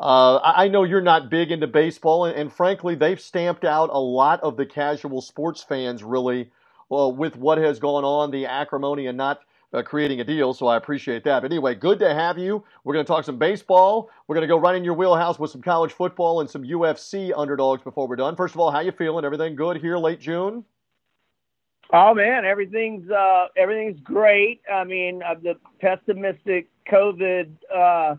Uh, 0.00 0.40
I 0.42 0.66
know 0.66 0.82
you're 0.82 1.00
not 1.00 1.30
big 1.30 1.52
into 1.52 1.68
baseball, 1.68 2.24
and, 2.24 2.36
and, 2.36 2.52
frankly, 2.52 2.96
they've 2.96 3.20
stamped 3.20 3.64
out 3.64 3.90
a 3.92 4.00
lot 4.00 4.40
of 4.40 4.56
the 4.56 4.66
casual 4.66 5.20
sports 5.20 5.62
fans 5.62 6.02
really 6.02 6.50
well, 6.88 7.14
with 7.14 7.36
what 7.36 7.58
has 7.58 7.78
gone 7.78 8.02
on, 8.02 8.32
the 8.32 8.46
acrimony, 8.46 9.06
and 9.06 9.16
not 9.16 9.38
uh, 9.74 9.82
creating 9.82 10.20
a 10.20 10.24
deal, 10.24 10.54
so 10.54 10.66
I 10.68 10.76
appreciate 10.76 11.24
that. 11.24 11.42
But 11.42 11.50
anyway, 11.50 11.74
good 11.74 11.98
to 11.98 12.14
have 12.14 12.38
you. 12.38 12.64
We're 12.84 12.94
going 12.94 13.04
to 13.04 13.08
talk 13.08 13.24
some 13.24 13.38
baseball. 13.38 14.08
We're 14.28 14.34
going 14.36 14.46
to 14.46 14.52
go 14.52 14.58
right 14.58 14.76
in 14.76 14.84
your 14.84 14.94
wheelhouse 14.94 15.38
with 15.38 15.50
some 15.50 15.62
college 15.62 15.92
football 15.92 16.40
and 16.40 16.48
some 16.48 16.62
UFC 16.62 17.32
underdogs 17.36 17.82
before 17.82 18.06
we're 18.06 18.16
done. 18.16 18.36
First 18.36 18.54
of 18.54 18.60
all, 18.60 18.70
how 18.70 18.80
you 18.80 18.92
feeling? 18.92 19.24
Everything 19.24 19.56
good 19.56 19.78
here 19.78 19.98
late 19.98 20.20
June? 20.20 20.64
Oh 21.92 22.14
man, 22.14 22.44
everything's 22.44 23.10
uh, 23.10 23.48
everything's 23.56 24.00
great. 24.00 24.62
I 24.72 24.84
mean, 24.84 25.22
uh, 25.22 25.34
the 25.34 25.56
pessimistic 25.80 26.68
COVID 26.90 27.52
uh, 27.74 28.16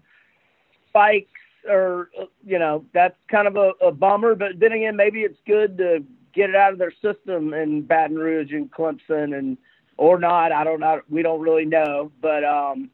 spikes 0.89 1.31
are, 1.69 2.09
you 2.45 2.59
know, 2.59 2.85
that's 2.93 3.17
kind 3.29 3.47
of 3.47 3.55
a, 3.55 3.71
a 3.81 3.91
bummer. 3.91 4.35
But 4.35 4.59
then 4.59 4.71
again, 4.71 4.95
maybe 4.95 5.21
it's 5.21 5.39
good 5.47 5.77
to 5.79 6.03
get 6.33 6.49
it 6.49 6.55
out 6.55 6.73
of 6.73 6.79
their 6.79 6.93
system 7.01 7.53
in 7.53 7.81
Baton 7.81 8.17
Rouge 8.17 8.51
and 8.51 8.71
Clemson 8.71 9.37
and 9.37 9.57
or 9.97 10.19
not. 10.19 10.51
I 10.51 10.63
don't 10.63 10.79
know. 10.79 11.01
We 11.09 11.21
don't 11.21 11.41
really 11.41 11.65
know. 11.65 12.11
But, 12.21 12.43
um, 12.43 12.89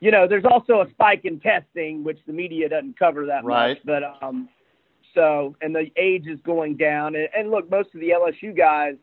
you 0.00 0.10
know, 0.10 0.26
there's 0.26 0.44
also 0.44 0.80
a 0.80 0.90
spike 0.90 1.24
in 1.24 1.40
testing, 1.40 2.04
which 2.04 2.18
the 2.26 2.32
media 2.32 2.68
doesn't 2.68 2.98
cover 2.98 3.26
that 3.26 3.44
right. 3.44 3.70
much. 3.70 3.78
But, 3.84 4.02
um, 4.22 4.48
so, 5.14 5.56
and 5.60 5.74
the 5.74 5.90
age 5.96 6.26
is 6.26 6.38
going 6.44 6.76
down. 6.76 7.14
And, 7.14 7.28
and 7.36 7.50
look, 7.50 7.70
most 7.70 7.94
of 7.94 8.00
the 8.00 8.10
LSU 8.10 8.56
guys 8.56 8.94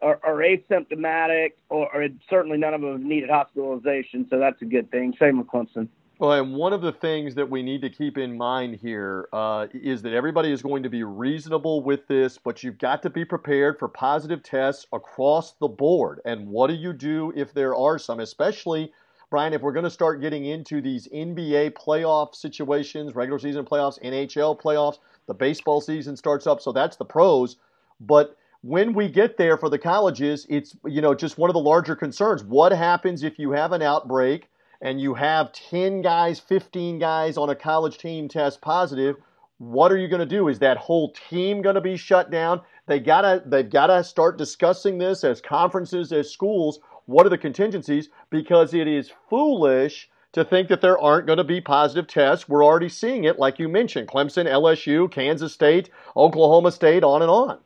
are, 0.00 0.18
are 0.24 0.36
asymptomatic, 0.36 1.52
or, 1.68 1.88
or 1.94 2.08
certainly 2.28 2.58
none 2.58 2.74
of 2.74 2.80
them 2.80 2.92
have 2.92 3.00
needed 3.00 3.30
hospitalization. 3.30 4.26
So 4.28 4.38
that's 4.38 4.60
a 4.62 4.64
good 4.64 4.90
thing. 4.90 5.14
Same 5.18 5.38
with 5.38 5.46
Clemson. 5.46 5.88
Well, 6.22 6.34
and 6.34 6.54
one 6.54 6.72
of 6.72 6.82
the 6.82 6.92
things 6.92 7.34
that 7.34 7.50
we 7.50 7.64
need 7.64 7.80
to 7.80 7.90
keep 7.90 8.16
in 8.16 8.36
mind 8.38 8.76
here 8.76 9.28
uh, 9.32 9.66
is 9.74 10.02
that 10.02 10.12
everybody 10.12 10.52
is 10.52 10.62
going 10.62 10.84
to 10.84 10.88
be 10.88 11.02
reasonable 11.02 11.82
with 11.82 12.06
this, 12.06 12.38
but 12.38 12.62
you've 12.62 12.78
got 12.78 13.02
to 13.02 13.10
be 13.10 13.24
prepared 13.24 13.76
for 13.76 13.88
positive 13.88 14.40
tests 14.40 14.86
across 14.92 15.54
the 15.54 15.66
board. 15.66 16.20
And 16.24 16.46
what 16.46 16.68
do 16.68 16.74
you 16.74 16.92
do 16.92 17.32
if 17.34 17.52
there 17.52 17.74
are 17.74 17.98
some, 17.98 18.20
especially, 18.20 18.92
Brian, 19.30 19.52
if 19.52 19.62
we're 19.62 19.72
going 19.72 19.82
to 19.82 19.90
start 19.90 20.20
getting 20.20 20.46
into 20.46 20.80
these 20.80 21.08
NBA 21.08 21.72
playoff 21.72 22.36
situations, 22.36 23.16
regular 23.16 23.40
season 23.40 23.64
playoffs, 23.64 24.00
NHL 24.00 24.60
playoffs, 24.60 24.98
the 25.26 25.34
baseball 25.34 25.80
season 25.80 26.16
starts 26.16 26.46
up, 26.46 26.60
so 26.60 26.70
that's 26.70 26.94
the 26.94 27.04
pros. 27.04 27.56
But 27.98 28.36
when 28.62 28.92
we 28.92 29.08
get 29.08 29.38
there 29.38 29.56
for 29.56 29.68
the 29.68 29.76
colleges, 29.76 30.46
it's 30.48 30.76
you 30.86 31.00
know 31.00 31.16
just 31.16 31.36
one 31.36 31.50
of 31.50 31.54
the 31.54 31.60
larger 31.60 31.96
concerns. 31.96 32.44
What 32.44 32.70
happens 32.70 33.24
if 33.24 33.40
you 33.40 33.50
have 33.50 33.72
an 33.72 33.82
outbreak? 33.82 34.48
And 34.82 35.00
you 35.00 35.14
have 35.14 35.52
10 35.52 36.02
guys, 36.02 36.40
15 36.40 36.98
guys 36.98 37.38
on 37.38 37.48
a 37.48 37.54
college 37.54 37.96
team 37.98 38.28
test 38.28 38.60
positive, 38.60 39.16
what 39.58 39.92
are 39.92 39.96
you 39.96 40.08
going 40.08 40.20
to 40.20 40.26
do? 40.26 40.48
Is 40.48 40.58
that 40.58 40.76
whole 40.76 41.14
team 41.30 41.62
going 41.62 41.76
to 41.76 41.80
be 41.80 41.96
shut 41.96 42.30
down? 42.30 42.60
They 42.88 42.98
gotta, 42.98 43.44
they've 43.46 43.70
got 43.70 43.86
to 43.86 44.02
start 44.02 44.36
discussing 44.36 44.98
this 44.98 45.22
as 45.22 45.40
conferences, 45.40 46.12
as 46.12 46.30
schools. 46.30 46.80
What 47.06 47.24
are 47.24 47.30
the 47.30 47.38
contingencies? 47.38 48.08
Because 48.28 48.74
it 48.74 48.88
is 48.88 49.12
foolish 49.30 50.10
to 50.32 50.44
think 50.44 50.68
that 50.68 50.80
there 50.80 50.98
aren't 50.98 51.26
going 51.26 51.36
to 51.36 51.44
be 51.44 51.60
positive 51.60 52.08
tests. 52.08 52.48
We're 52.48 52.64
already 52.64 52.88
seeing 52.88 53.22
it, 53.24 53.38
like 53.38 53.60
you 53.60 53.68
mentioned 53.68 54.08
Clemson, 54.08 54.46
LSU, 54.46 55.10
Kansas 55.10 55.52
State, 55.52 55.90
Oklahoma 56.16 56.72
State, 56.72 57.04
on 57.04 57.22
and 57.22 57.30
on. 57.30 57.58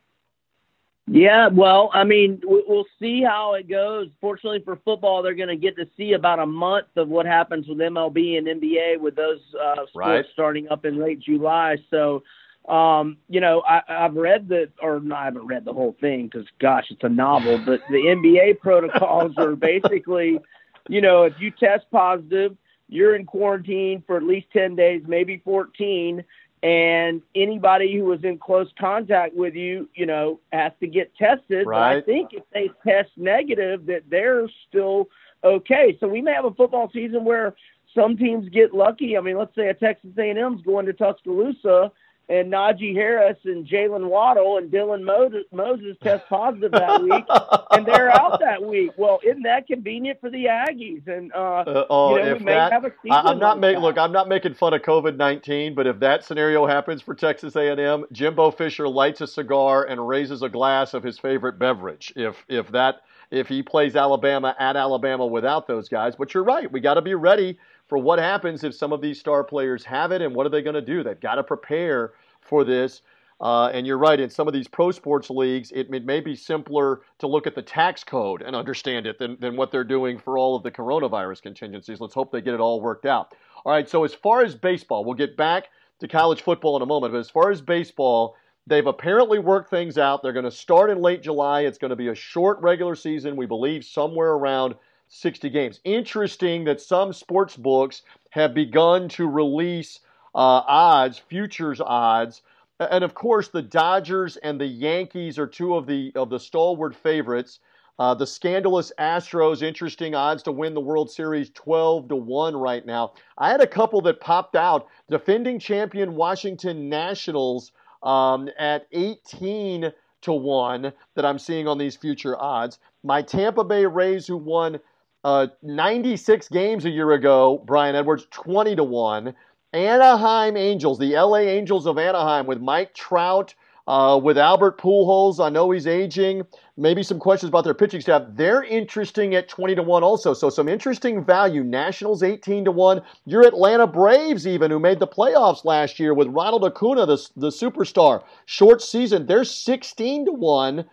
Yeah, 1.09 1.49
well, 1.49 1.91
I 1.95 2.03
mean, 2.03 2.41
we'll 2.45 2.87
see 2.99 3.23
how 3.23 3.55
it 3.55 3.69
goes. 3.69 4.09
Fortunately 4.21 4.61
for 4.65 4.77
football, 4.85 5.23
they're 5.23 5.35
going 5.35 5.49
to 5.49 5.57
get 5.57 5.77
to 5.77 5.87
see 5.97 6.15
about 6.15 6.41
a 6.41 6.47
month 6.47 6.89
of 6.97 7.09
what 7.09 7.27
happens 7.27 7.69
with 7.69 7.79
MLB 7.79 8.39
and 8.39 8.49
NBA 8.49 8.99
with 8.99 9.15
those 9.15 9.39
uh, 9.55 9.75
sports 9.75 9.95
right. 9.95 10.25
starting 10.33 10.69
up 10.69 10.85
in 10.85 10.99
late 10.99 11.21
July. 11.21 11.77
So, 11.91 12.25
um, 12.69 13.19
you 13.29 13.41
know, 13.41 13.63
I, 13.63 13.83
I've 13.89 14.15
read 14.15 14.49
the, 14.49 14.69
or 14.83 14.99
no, 14.99 15.15
I 15.15 15.27
haven't 15.27 15.47
read 15.47 15.65
the 15.65 15.73
whole 15.73 15.95
thing 16.01 16.27
because, 16.27 16.49
gosh, 16.61 16.87
it's 16.91 17.05
a 17.05 17.09
novel. 17.09 17.63
But 17.65 17.83
the 17.89 17.95
NBA 17.99 18.59
protocols 18.61 19.33
are 19.37 19.55
basically, 19.55 20.41
you 20.89 21.01
know, 21.01 21.23
if 21.23 21.35
you 21.39 21.53
test 21.53 21.85
positive, 21.93 22.57
you're 22.89 23.15
in 23.15 23.27
quarantine 23.27 24.03
for 24.09 24.17
at 24.17 24.25
least 24.25 24.49
10 24.53 24.75
days, 24.75 25.03
maybe 25.07 25.41
14 25.45 26.25
and 26.67 27.23
anybody 27.37 27.97
who 27.97 28.07
was 28.07 28.25
in 28.25 28.39
close 28.39 28.67
contact 28.77 29.37
with 29.37 29.55
you, 29.55 29.89
you 29.95 30.05
know, 30.05 30.41
has 30.53 30.73
to 30.81 30.89
get 30.89 31.15
tested. 31.15 31.65
Right. 31.65 31.95
But 31.95 31.97
I 31.97 32.01
think 32.01 32.31
if 32.33 32.43
they 32.53 32.71
test 32.85 33.11
negative, 33.17 33.87
that 33.87 34.03
they're 34.11 34.49
still 34.69 35.09
okay. 35.45 35.97
So 36.01 36.09
we 36.09 36.21
may 36.21 36.33
have 36.33 36.45
a 36.45 36.51
football 36.51 36.91
season 36.93 37.25
where 37.25 37.55
some 37.95 38.17
teams 38.17 38.49
get 38.49 38.75
lucky. 38.75 39.17
I 39.17 39.21
mean, 39.21 39.39
let's 39.39 39.55
say 39.55 39.69
a 39.69 39.75
Texas 39.75 40.11
A&M's 40.19 40.61
going 40.63 40.87
to 40.87 40.93
Tuscaloosa 40.93 41.93
and 42.29 42.53
Najee 42.53 42.95
Harris 42.95 43.39
and 43.45 43.67
Jaylen 43.67 44.09
Waddle 44.09 44.59
and 44.59 44.71
Dylan 44.71 45.05
Moses 45.53 45.97
test 46.03 46.25
positive 46.29 46.73
that 46.73 47.03
week, 47.03 47.25
and 47.71 47.87
they're 47.87 48.11
out 48.11 48.41
that 48.41 48.63
week. 48.63 48.91
Well, 48.97 49.21
isn't 49.25 49.45
that 49.45 49.67
convenient 49.67 50.21
for 50.21 50.31
the 50.31 50.47
Aggies? 50.47 51.07
And 51.07 51.33
uh, 51.33 51.37
uh, 51.37 51.87
oh, 51.89 52.17
you 52.17 52.25
know, 52.25 52.35
if 52.35 52.45
that, 52.45 52.73
I, 53.11 53.31
am 53.31 53.39
not 53.39 53.61
making 53.61 53.83
look. 53.83 53.97
I'm 53.97 54.13
not 54.13 54.29
making 54.29 54.55
fun 54.55 54.75
of 54.75 54.83
COVID 54.83 55.17
nineteen, 55.17 55.75
but 55.75 55.87
if 55.87 56.01
that 56.01 56.25
scenario 56.25 56.67
happens 56.67 57.01
for 57.01 57.15
Texas 57.15 57.55
A&M, 57.55 58.05
Jimbo 58.11 58.51
Fisher 58.51 58.89
lights 58.89 59.21
a 59.21 59.27
cigar 59.27 59.85
and 59.85 60.07
raises 60.07 60.43
a 60.43 60.49
glass 60.49 60.95
of 60.95 61.05
his 61.05 61.19
favorite 61.19 61.59
beverage. 61.59 62.13
If 62.17 62.45
if 62.49 62.73
that 62.73 63.03
if 63.31 63.49
he 63.49 63.63
plays 63.63 63.97
Alabama 63.97 64.55
at 64.59 64.77
Alabama 64.77 65.27
without 65.27 65.67
those 65.67 65.89
guys, 65.89 66.15
but 66.17 66.35
you're 66.35 66.45
right, 66.45 66.71
we 66.71 66.81
got 66.81 66.95
to 66.95 67.03
be 67.03 67.15
ready 67.15 67.59
for 67.87 67.99
what 67.99 68.19
happens 68.19 68.65
if 68.65 68.75
some 68.75 68.93
of 68.93 69.01
these 69.01 69.19
star 69.19 69.45
players 69.45 69.85
have 69.85 70.13
it 70.13 70.23
and 70.23 70.35
what 70.35 70.47
are 70.47 70.51
they 70.51 70.63
going 70.63 70.75
to 70.75 70.83
do? 70.83 71.03
They've 71.03 71.19
got 71.19 71.37
to 71.37 71.45
prepare 71.45 72.13
for 72.41 72.65
this. 72.65 73.03
Uh, 73.41 73.67
and 73.67 73.87
you're 73.87 73.99
right, 73.99 74.19
in 74.19 74.31
some 74.31 74.49
of 74.49 74.55
these 74.55 74.67
pro 74.67 74.91
sports 74.91 75.29
leagues, 75.29 75.71
it, 75.73 75.93
it, 75.93 76.07
may 76.07 76.21
be 76.21 76.35
simpler 76.35 77.03
to 77.19 77.27
look 77.27 77.47
at 77.47 77.55
the 77.55 77.61
tax 77.61 78.03
code 78.03 78.41
and 78.41 78.57
understand 78.57 79.07
it 79.07 79.19
than, 79.19 79.37
than 79.41 79.57
what 79.57 79.71
they're 79.71 79.85
doing 79.85 80.19
for 80.19 80.39
all 80.39 80.57
of 80.57 80.63
the 80.63 80.71
coronavirus 80.71 81.43
contingencies. 81.43 82.01
Let's 82.01 82.15
hope 82.15 82.33
they 82.33 82.41
get 82.41 82.55
it 82.55 82.61
all 82.61 82.81
worked 82.81 83.05
out. 83.05 83.35
All 83.67 83.73
right, 83.73 83.89
so 83.89 84.05
as 84.05 84.15
far 84.15 84.43
as 84.43 84.55
baseball, 84.55 85.05
we'll 85.05 85.15
get 85.15 85.37
back 85.37 85.69
to 86.01 86.09
college 86.09 86.41
football 86.41 86.77
in 86.77 86.83
a 86.83 86.87
moment, 86.87 87.13
but 87.13 87.19
as 87.19 87.29
far 87.29 87.51
as 87.51 87.61
baseball, 87.61 88.37
they've 88.67 88.87
apparently 88.87 89.39
worked 89.39 89.69
things 89.69 89.99
out. 89.99 90.23
They're 90.23 90.33
going 90.33 90.45
to 90.47 90.51
start 90.51 90.89
in 90.89 91.03
late 91.03 91.23
July. 91.23 91.63
It's 91.63 91.79
going 91.79 91.91
to 91.91 91.97
be 91.97 92.09
a 92.09 92.15
short 92.15 92.59
regular 92.63 92.95
season, 92.95 93.37
we 93.37 93.45
believe 93.45 93.85
somewhere 93.85 94.33
around 94.33 94.77
60 95.09 95.51
games. 95.51 95.81
Interesting 95.85 96.65
that 96.65 96.81
some 96.81 97.13
sports 97.13 97.57
books 97.57 98.03
have 98.31 98.55
begun 98.55 99.09
to 99.11 99.29
release 99.29 100.01
uh, 100.35 100.63
odds, 100.67 101.19
futures 101.19 101.81
odds. 101.81 102.43
And 102.79 103.03
of 103.03 103.15
course, 103.15 103.49
the 103.49 103.63
Dodgers 103.63 104.37
and 104.37 104.61
the 104.61 104.67
Yankees 104.67 105.39
are 105.39 105.47
two 105.47 105.77
of 105.77 105.87
the 105.87 106.13
of 106.15 106.29
the 106.29 106.39
stalwart 106.39 106.95
favorites. 106.95 107.61
Uh, 107.99 108.13
the 108.15 108.27
scandalous 108.27 108.93
Astros, 108.99 109.63
interesting 109.63 110.15
odds 110.15 110.43
to 110.43 110.53
win 110.53 110.75
the 110.75 110.81
World 110.81 111.11
Series, 111.11 111.49
12 111.55 112.09
to 112.09 112.17
1 112.17 112.55
right 112.55 112.85
now. 112.85 113.15
I 113.39 113.49
had 113.49 113.63
a 113.63 113.67
couple 113.67 114.03
that 114.03 114.21
popped 114.21 114.55
out. 114.55 114.89
Defending 115.09 115.59
champion 115.59 116.15
Washington 116.15 116.91
Nationals 116.91 117.73
um, 118.03 118.51
at 118.59 118.87
18 118.93 119.93
to 120.23 120.33
1 120.33 120.93
that 121.15 121.25
I'm 121.25 121.39
seeing 121.39 121.67
on 121.67 121.79
these 121.79 121.97
future 121.97 122.39
odds. 122.39 122.79
My 123.03 123.23
Tampa 123.23 123.65
Bay 123.65 123.87
Rays, 123.87 124.27
who 124.27 124.37
won 124.37 124.79
uh, 125.27 125.49
96 125.61 126.49
games 126.51 126.85
a 126.85 126.91
year 126.91 127.11
ago, 127.11 127.61
Brian 127.67 127.97
Edwards, 127.97 128.29
20 128.31 128.77
to 128.77 128.85
1. 128.85 129.35
Anaheim 129.73 130.57
Angels, 130.57 131.01
the 131.01 131.17
LA 131.17 131.39
Angels 131.39 131.85
of 131.85 131.99
Anaheim 131.99 132.47
with 132.47 132.61
Mike 132.61 132.95
Trout, 132.95 133.53
uh, 133.89 134.21
with 134.23 134.39
Albert 134.39 134.79
Pujols. 134.79 135.45
I 135.45 135.49
know 135.49 135.73
he's 135.73 135.89
aging. 135.89 136.47
Maybe 136.77 137.03
some 137.03 137.19
questions 137.19 137.49
about 137.49 137.65
their 137.65 137.75
pitching 137.75 138.01
staff. 138.01 138.23
They're 138.35 138.63
interesting 138.63 139.35
at 139.35 139.49
20 139.49 139.75
to 139.75 139.83
1 139.83 140.05
also. 140.05 140.33
So 140.33 140.49
some 140.49 140.69
interesting 140.69 141.25
value. 141.25 141.65
Nationals 141.65 142.23
18 142.23 142.65
to 142.67 142.71
1. 142.71 143.03
Your 143.25 143.45
Atlanta 143.45 143.89
Braves 143.89 144.47
even 144.47 144.71
who 144.71 144.79
made 144.79 145.01
the 145.01 145.09
playoffs 145.09 145.65
last 145.65 145.99
year 145.99 146.15
with 146.15 146.29
Ronald 146.29 146.65
Acuna, 146.65 147.05
the, 147.05 147.29
the 147.35 147.49
superstar. 147.49 148.23
Short 148.45 148.81
season, 148.81 149.27
they're 149.27 149.43
16 149.43 150.27
to 150.27 150.33
1. 150.33 150.85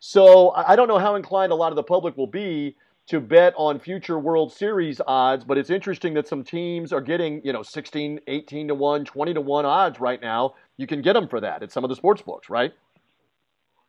So 0.00 0.52
I 0.52 0.74
don't 0.74 0.88
know 0.88 0.98
how 0.98 1.16
inclined 1.16 1.52
a 1.52 1.54
lot 1.54 1.70
of 1.70 1.76
the 1.76 1.82
public 1.82 2.16
will 2.16 2.26
be 2.26 2.76
to 3.06 3.20
bet 3.20 3.52
on 3.56 3.78
future 3.78 4.18
World 4.18 4.52
Series 4.52 5.00
odds, 5.06 5.44
but 5.44 5.58
it's 5.58 5.70
interesting 5.70 6.14
that 6.14 6.26
some 6.26 6.42
teams 6.42 6.92
are 6.92 7.02
getting, 7.02 7.42
you 7.44 7.52
know, 7.52 7.62
16, 7.62 8.20
18 8.26 8.68
to 8.68 8.74
1, 8.74 9.04
20 9.04 9.34
to 9.34 9.40
1 9.40 9.66
odds 9.66 10.00
right 10.00 10.20
now. 10.20 10.54
You 10.76 10.86
can 10.86 11.02
get 11.02 11.12
them 11.12 11.28
for 11.28 11.40
that 11.40 11.62
at 11.62 11.70
some 11.70 11.84
of 11.84 11.90
the 11.90 11.96
sports 11.96 12.22
books, 12.22 12.48
right? 12.48 12.72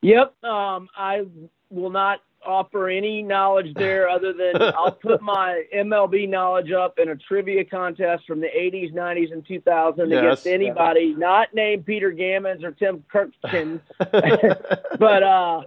Yep. 0.01 0.43
Um, 0.43 0.89
I 0.95 1.25
will 1.69 1.89
not 1.89 2.19
offer 2.45 2.89
any 2.89 3.23
knowledge 3.23 3.73
there 3.75 4.09
other 4.15 4.33
than 4.33 4.61
I'll 4.61 4.91
put 4.91 5.21
my 5.21 5.63
MLB 5.73 6.29
knowledge 6.29 6.71
up 6.71 6.99
in 6.99 7.09
a 7.09 7.15
trivia 7.15 7.63
contest 7.65 8.25
from 8.27 8.39
the 8.39 8.47
80s, 8.47 8.93
90s, 8.93 9.31
and 9.31 9.45
2000 9.47 10.09
yes. 10.09 10.19
against 10.19 10.47
anybody 10.47 11.15
not 11.15 11.53
named 11.53 11.85
Peter 11.85 12.11
Gammons 12.11 12.63
or 12.63 12.71
Tim 12.71 13.03
Kurkjian. 13.11 13.79
but 14.99 15.23
uh, 15.23 15.61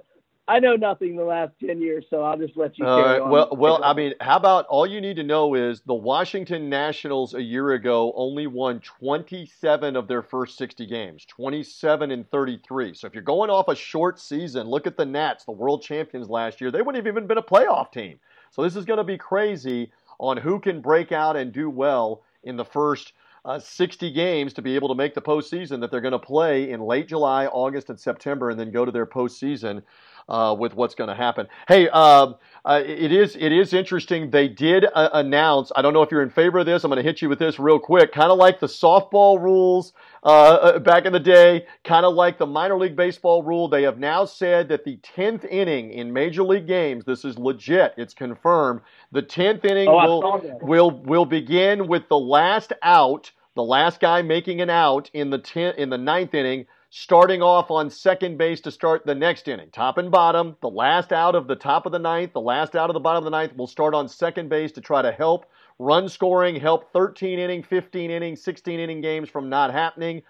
I 0.48 0.60
know 0.60 0.76
nothing 0.76 1.14
the 1.14 1.24
last 1.24 1.52
ten 1.60 1.80
years, 1.82 2.06
so 2.08 2.22
I'll 2.22 2.38
just 2.38 2.56
let 2.56 2.78
you. 2.78 2.86
All 2.86 3.02
right. 3.02 3.20
On. 3.20 3.30
Well, 3.30 3.50
well, 3.52 3.84
I 3.84 3.92
mean, 3.92 4.14
how 4.20 4.38
about 4.38 4.66
all 4.66 4.86
you 4.86 4.98
need 4.98 5.16
to 5.16 5.22
know 5.22 5.54
is 5.54 5.82
the 5.82 5.94
Washington 5.94 6.70
Nationals 6.70 7.34
a 7.34 7.42
year 7.42 7.72
ago 7.72 8.14
only 8.16 8.46
won 8.46 8.80
27 8.80 9.94
of 9.94 10.08
their 10.08 10.22
first 10.22 10.56
60 10.56 10.86
games, 10.86 11.26
27 11.26 12.10
and 12.10 12.30
33. 12.30 12.94
So 12.94 13.06
if 13.06 13.12
you're 13.12 13.22
going 13.22 13.50
off 13.50 13.68
a 13.68 13.76
short 13.76 14.18
season, 14.18 14.66
look 14.66 14.86
at 14.86 14.96
the 14.96 15.04
Nats, 15.04 15.44
the 15.44 15.52
world 15.52 15.82
champions 15.82 16.30
last 16.30 16.62
year. 16.62 16.70
They 16.70 16.80
wouldn't 16.80 17.04
have 17.04 17.12
even 17.12 17.26
been 17.26 17.38
a 17.38 17.42
playoff 17.42 17.92
team. 17.92 18.18
So 18.50 18.62
this 18.62 18.74
is 18.74 18.86
going 18.86 18.96
to 18.98 19.04
be 19.04 19.18
crazy 19.18 19.92
on 20.18 20.38
who 20.38 20.60
can 20.60 20.80
break 20.80 21.12
out 21.12 21.36
and 21.36 21.52
do 21.52 21.68
well 21.68 22.22
in 22.42 22.56
the 22.56 22.64
first. 22.64 23.12
Uh, 23.44 23.58
60 23.58 24.10
games 24.10 24.52
to 24.52 24.60
be 24.60 24.74
able 24.74 24.88
to 24.88 24.94
make 24.94 25.14
the 25.14 25.22
postseason 25.22 25.80
that 25.80 25.90
they're 25.90 26.02
going 26.02 26.12
to 26.12 26.18
play 26.18 26.70
in 26.70 26.80
late 26.80 27.08
July, 27.08 27.46
August, 27.46 27.88
and 27.88 27.98
September, 27.98 28.50
and 28.50 28.60
then 28.60 28.70
go 28.70 28.84
to 28.84 28.90
their 28.90 29.06
postseason 29.06 29.82
uh, 30.28 30.54
with 30.58 30.74
what's 30.74 30.94
going 30.94 31.08
to 31.08 31.14
happen. 31.14 31.46
Hey, 31.66 31.88
uh, 31.90 32.32
uh, 32.64 32.82
it 32.84 33.12
is 33.12 33.36
it 33.36 33.52
is 33.52 33.72
interesting. 33.72 34.30
They 34.30 34.48
did 34.48 34.84
uh, 34.94 35.08
announce. 35.14 35.72
I 35.74 35.82
don't 35.82 35.94
know 35.94 36.02
if 36.02 36.10
you're 36.10 36.22
in 36.22 36.30
favor 36.30 36.58
of 36.58 36.66
this. 36.66 36.84
I'm 36.84 36.90
going 36.90 37.02
to 37.02 37.08
hit 37.08 37.22
you 37.22 37.28
with 37.28 37.38
this 37.38 37.58
real 37.58 37.78
quick. 37.78 38.12
Kind 38.12 38.30
of 38.30 38.38
like 38.38 38.60
the 38.60 38.66
softball 38.66 39.40
rules 39.40 39.92
uh, 40.22 40.26
uh, 40.26 40.78
back 40.78 41.06
in 41.06 41.12
the 41.12 41.20
day. 41.20 41.66
Kind 41.84 42.04
of 42.04 42.14
like 42.14 42.38
the 42.38 42.46
minor 42.46 42.78
league 42.78 42.96
baseball 42.96 43.42
rule. 43.42 43.68
They 43.68 43.82
have 43.84 43.98
now 43.98 44.24
said 44.24 44.68
that 44.68 44.84
the 44.84 44.98
10th 44.98 45.50
inning 45.50 45.92
in 45.92 46.12
major 46.12 46.42
league 46.42 46.66
games. 46.66 47.04
This 47.04 47.24
is 47.24 47.38
legit. 47.38 47.94
It's 47.96 48.14
confirmed. 48.14 48.82
The 49.12 49.22
10th 49.22 49.64
inning 49.64 49.88
oh, 49.88 49.94
will 49.94 50.58
will 50.60 50.90
will 50.90 51.26
begin 51.26 51.88
with 51.88 52.08
the 52.08 52.18
last 52.18 52.72
out. 52.82 53.32
The 53.54 53.62
last 53.64 53.98
guy 53.98 54.22
making 54.22 54.60
an 54.60 54.70
out 54.70 55.10
in 55.14 55.30
the 55.30 55.38
ten, 55.38 55.74
in 55.76 55.90
the 55.90 55.98
ninth 55.98 56.34
inning 56.34 56.66
starting 56.90 57.42
off 57.42 57.70
on 57.70 57.90
second 57.90 58.38
base 58.38 58.60
to 58.62 58.70
start 58.70 59.04
the 59.04 59.14
next 59.14 59.46
inning. 59.48 59.70
Top 59.70 59.98
and 59.98 60.10
bottom, 60.10 60.56
the 60.62 60.70
last 60.70 61.12
out 61.12 61.34
of 61.34 61.46
the 61.46 61.56
top 61.56 61.84
of 61.84 61.92
the 61.92 61.98
ninth, 61.98 62.32
the 62.32 62.40
last 62.40 62.74
out 62.74 62.88
of 62.88 62.94
the 62.94 63.00
bottom 63.00 63.18
of 63.18 63.24
the 63.24 63.36
ninth 63.36 63.56
will 63.56 63.66
start 63.66 63.94
on 63.94 64.08
second 64.08 64.48
base 64.48 64.72
to 64.72 64.80
try 64.80 65.02
to 65.02 65.12
help 65.12 65.46
run 65.78 66.08
scoring, 66.08 66.56
help 66.56 66.90
13 66.92 67.38
inning, 67.38 67.62
15 67.62 68.10
inning, 68.10 68.36
16 68.36 68.80
inning 68.80 69.00
games 69.00 69.28
from 69.28 69.48
not 69.48 69.72
happening. 69.72 70.22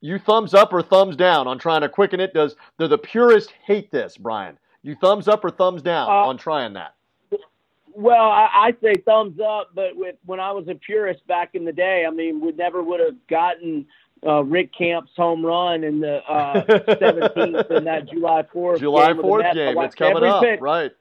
You 0.00 0.18
thumbs 0.18 0.54
up 0.54 0.72
or 0.72 0.82
thumbs 0.82 1.16
down 1.16 1.48
on 1.48 1.58
trying 1.58 1.80
to 1.80 1.88
quicken 1.88 2.20
it? 2.20 2.34
Does 2.34 2.56
the, 2.78 2.86
the 2.86 2.98
purists 2.98 3.52
hate 3.64 3.90
this, 3.90 4.16
Brian? 4.16 4.58
You 4.82 4.94
thumbs 4.94 5.28
up 5.28 5.44
or 5.44 5.50
thumbs 5.50 5.82
down 5.82 6.08
uh, 6.08 6.26
on 6.26 6.36
trying 6.36 6.74
that? 6.74 6.94
Well, 7.96 8.28
I, 8.28 8.48
I 8.52 8.74
say 8.82 8.94
thumbs 9.04 9.38
up, 9.40 9.70
but 9.74 9.96
with 9.96 10.16
when 10.26 10.40
I 10.40 10.52
was 10.52 10.68
a 10.68 10.74
purist 10.74 11.26
back 11.26 11.54
in 11.54 11.64
the 11.64 11.72
day, 11.72 12.04
I 12.06 12.10
mean, 12.10 12.40
we 12.40 12.52
never 12.52 12.82
would 12.82 13.00
have 13.00 13.14
gotten 13.28 13.86
uh, 14.26 14.42
Rick 14.44 14.70
Camp's 14.76 15.12
home 15.16 15.44
run 15.44 15.84
in 15.84 16.00
the 16.00 16.16
uh, 16.24 16.64
17th 16.66 17.70
in 17.70 17.84
that 17.84 18.08
July 18.10 18.42
4th 18.54 18.78
July 18.78 19.12
game 19.12 19.22
4th 19.22 19.54
game. 19.54 19.78
It's 19.78 19.94
coming 19.94 20.24
up, 20.24 20.42
pitch. 20.42 20.60
right? 20.60 20.92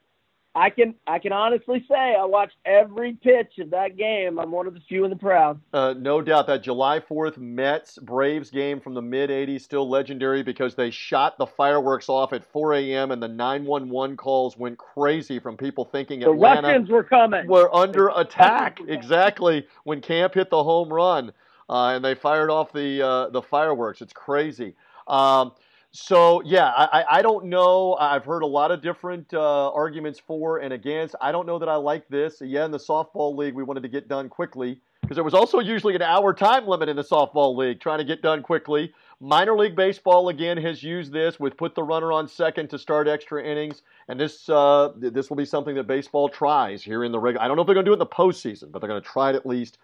I 0.55 0.69
can 0.69 0.93
I 1.07 1.17
can 1.17 1.31
honestly 1.31 1.83
say 1.89 2.15
I 2.15 2.25
watched 2.25 2.57
every 2.63 3.13
pitch 3.13 3.57
of 3.57 3.71
that 3.71 3.97
game. 3.97 4.37
I'm 4.37 4.51
one 4.51 4.67
of 4.67 4.75
the 4.75 4.81
few 4.81 5.03
in 5.03 5.09
the 5.09 5.15
proud. 5.15 5.59
Uh, 5.73 5.95
no 5.97 6.21
doubt 6.21 6.45
that 6.45 6.61
July 6.61 6.99
4th 6.99 7.37
Mets 7.37 7.97
Braves 7.97 8.51
game 8.51 8.79
from 8.79 8.93
the 8.93 9.01
mid 9.01 9.31
80s 9.31 9.61
still 9.61 9.89
legendary 9.89 10.43
because 10.43 10.75
they 10.75 10.91
shot 10.91 11.39
the 11.39 11.47
fireworks 11.47 12.07
off 12.07 12.33
at 12.33 12.45
4 12.45 12.75
a.m. 12.75 13.09
and 13.09 13.23
the 13.23 13.27
911 13.27 14.15
calls 14.15 14.55
went 14.55 14.77
crazy 14.77 15.39
from 15.39 15.57
people 15.57 15.85
thinking 15.85 16.19
the 16.19 16.29
Atlanta 16.29 16.67
Russians 16.67 16.89
were 16.89 17.03
coming. 17.03 17.47
Were 17.47 17.73
under 17.73 18.09
attack 18.09 18.79
exactly 18.87 19.65
when 19.85 20.01
Camp 20.01 20.35
hit 20.35 20.51
the 20.51 20.63
home 20.63 20.93
run 20.93 21.31
uh, 21.69 21.89
and 21.89 22.03
they 22.03 22.15
fired 22.15 22.49
off 22.49 22.71
the 22.73 23.01
uh, 23.01 23.29
the 23.29 23.41
fireworks. 23.41 24.01
It's 24.01 24.13
crazy. 24.13 24.75
Um, 25.07 25.53
so 25.91 26.41
yeah, 26.43 26.69
I, 26.75 27.05
I 27.09 27.21
don't 27.21 27.45
know. 27.45 27.95
I've 27.99 28.25
heard 28.25 28.41
a 28.41 28.47
lot 28.47 28.71
of 28.71 28.81
different 28.81 29.31
uh, 29.33 29.71
arguments 29.71 30.19
for 30.19 30.57
and 30.57 30.73
against. 30.73 31.15
I 31.21 31.31
don't 31.31 31.45
know 31.45 31.59
that 31.59 31.69
I 31.69 31.75
like 31.75 32.07
this. 32.07 32.41
Yeah, 32.41 32.65
in 32.65 32.71
the 32.71 32.79
softball 32.79 33.37
league, 33.37 33.53
we 33.53 33.61
wanted 33.63 33.83
to 33.83 33.89
get 33.89 34.07
done 34.07 34.27
quickly 34.27 34.81
because 35.01 35.15
there 35.15 35.23
was 35.23 35.35
also 35.35 35.59
usually 35.59 35.93
an 35.93 36.01
hour 36.01 36.33
time 36.33 36.65
limit 36.65 36.89
in 36.89 36.95
the 36.95 37.03
softball 37.03 37.55
league, 37.55 37.79
trying 37.79 37.99
to 37.99 38.05
get 38.05 38.23
done 38.23 38.41
quickly. 38.41 38.91
Minor 39.19 39.55
league 39.55 39.75
baseball 39.75 40.29
again 40.29 40.57
has 40.57 40.81
used 40.81 41.13
this 41.13 41.39
with 41.39 41.55
put 41.57 41.75
the 41.75 41.83
runner 41.83 42.11
on 42.11 42.27
second 42.27 42.69
to 42.71 42.79
start 42.79 43.07
extra 43.07 43.43
innings, 43.43 43.83
and 44.07 44.19
this 44.19 44.49
uh, 44.49 44.93
this 44.97 45.29
will 45.29 45.37
be 45.37 45.45
something 45.45 45.75
that 45.75 45.85
baseball 45.85 46.27
tries 46.27 46.81
here 46.81 47.03
in 47.03 47.11
the 47.11 47.19
regular. 47.19 47.43
I 47.43 47.47
don't 47.47 47.55
know 47.55 47.61
if 47.61 47.67
they're 47.67 47.75
going 47.75 47.85
to 47.85 47.89
do 47.89 47.93
it 47.93 47.97
in 47.97 47.99
the 47.99 48.07
postseason, 48.07 48.71
but 48.71 48.79
they're 48.79 48.89
going 48.89 49.01
to 49.01 49.07
try 49.07 49.29
it 49.29 49.35
at 49.35 49.45
least 49.45 49.77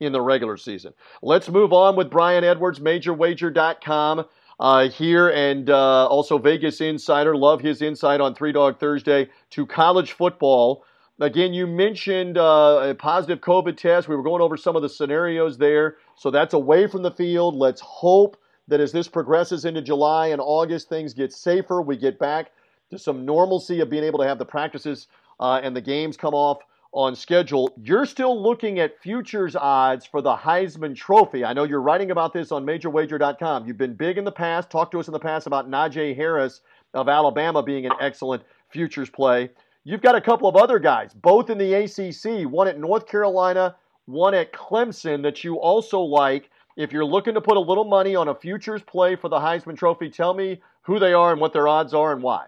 in 0.00 0.12
the 0.12 0.20
regular 0.20 0.56
season. 0.56 0.92
Let's 1.22 1.48
move 1.48 1.72
on 1.72 1.96
with 1.96 2.10
Brian 2.10 2.44
Edwards, 2.44 2.80
MajorWager.com. 2.80 4.26
Uh, 4.58 4.88
here 4.88 5.28
and 5.28 5.68
uh, 5.68 6.06
also 6.06 6.38
Vegas 6.38 6.80
Insider. 6.80 7.36
Love 7.36 7.60
his 7.60 7.82
insight 7.82 8.22
on 8.22 8.34
Three 8.34 8.52
Dog 8.52 8.80
Thursday 8.80 9.28
to 9.50 9.66
college 9.66 10.12
football. 10.12 10.82
Again, 11.20 11.52
you 11.52 11.66
mentioned 11.66 12.38
uh, 12.38 12.88
a 12.90 12.94
positive 12.94 13.40
COVID 13.40 13.76
test. 13.76 14.08
We 14.08 14.16
were 14.16 14.22
going 14.22 14.40
over 14.40 14.56
some 14.56 14.74
of 14.74 14.80
the 14.80 14.88
scenarios 14.88 15.58
there. 15.58 15.96
So 16.16 16.30
that's 16.30 16.54
away 16.54 16.86
from 16.86 17.02
the 17.02 17.10
field. 17.10 17.54
Let's 17.54 17.82
hope 17.82 18.38
that 18.68 18.80
as 18.80 18.92
this 18.92 19.08
progresses 19.08 19.66
into 19.66 19.82
July 19.82 20.28
and 20.28 20.40
August, 20.40 20.88
things 20.88 21.12
get 21.12 21.32
safer. 21.32 21.82
We 21.82 21.96
get 21.96 22.18
back 22.18 22.52
to 22.90 22.98
some 22.98 23.24
normalcy 23.24 23.80
of 23.80 23.90
being 23.90 24.04
able 24.04 24.18
to 24.20 24.26
have 24.26 24.38
the 24.38 24.44
practices 24.44 25.06
uh, 25.40 25.60
and 25.62 25.76
the 25.76 25.80
games 25.80 26.16
come 26.16 26.34
off 26.34 26.58
on 26.92 27.14
schedule. 27.14 27.72
You're 27.82 28.06
still 28.06 28.40
looking 28.40 28.78
at 28.78 29.00
futures 29.00 29.54
odds 29.54 30.06
for 30.06 30.22
the 30.22 30.34
Heisman 30.34 30.96
Trophy. 30.96 31.44
I 31.44 31.52
know 31.52 31.64
you're 31.64 31.82
writing 31.82 32.10
about 32.10 32.32
this 32.32 32.52
on 32.52 32.64
MajorWager.com. 32.64 33.66
You've 33.66 33.78
been 33.78 33.94
big 33.94 34.18
in 34.18 34.24
the 34.24 34.32
past. 34.32 34.70
Talked 34.70 34.92
to 34.92 35.00
us 35.00 35.08
in 35.08 35.12
the 35.12 35.18
past 35.18 35.46
about 35.46 35.70
Najee 35.70 36.16
Harris 36.16 36.62
of 36.94 37.08
Alabama 37.08 37.62
being 37.62 37.86
an 37.86 37.92
excellent 38.00 38.42
futures 38.70 39.10
play. 39.10 39.50
You've 39.84 40.02
got 40.02 40.16
a 40.16 40.20
couple 40.20 40.48
of 40.48 40.56
other 40.56 40.78
guys, 40.78 41.14
both 41.14 41.50
in 41.50 41.58
the 41.58 41.74
ACC, 41.74 42.50
one 42.50 42.66
at 42.66 42.78
North 42.78 43.06
Carolina, 43.06 43.76
one 44.06 44.34
at 44.34 44.52
Clemson, 44.52 45.22
that 45.22 45.44
you 45.44 45.56
also 45.60 46.00
like. 46.00 46.50
If 46.76 46.92
you're 46.92 47.04
looking 47.04 47.34
to 47.34 47.40
put 47.40 47.56
a 47.56 47.60
little 47.60 47.84
money 47.84 48.16
on 48.16 48.28
a 48.28 48.34
futures 48.34 48.82
play 48.82 49.16
for 49.16 49.28
the 49.28 49.38
Heisman 49.38 49.78
Trophy, 49.78 50.10
tell 50.10 50.34
me 50.34 50.60
who 50.82 50.98
they 50.98 51.12
are 51.12 51.32
and 51.32 51.40
what 51.40 51.52
their 51.52 51.68
odds 51.68 51.94
are 51.94 52.12
and 52.12 52.22
why. 52.22 52.46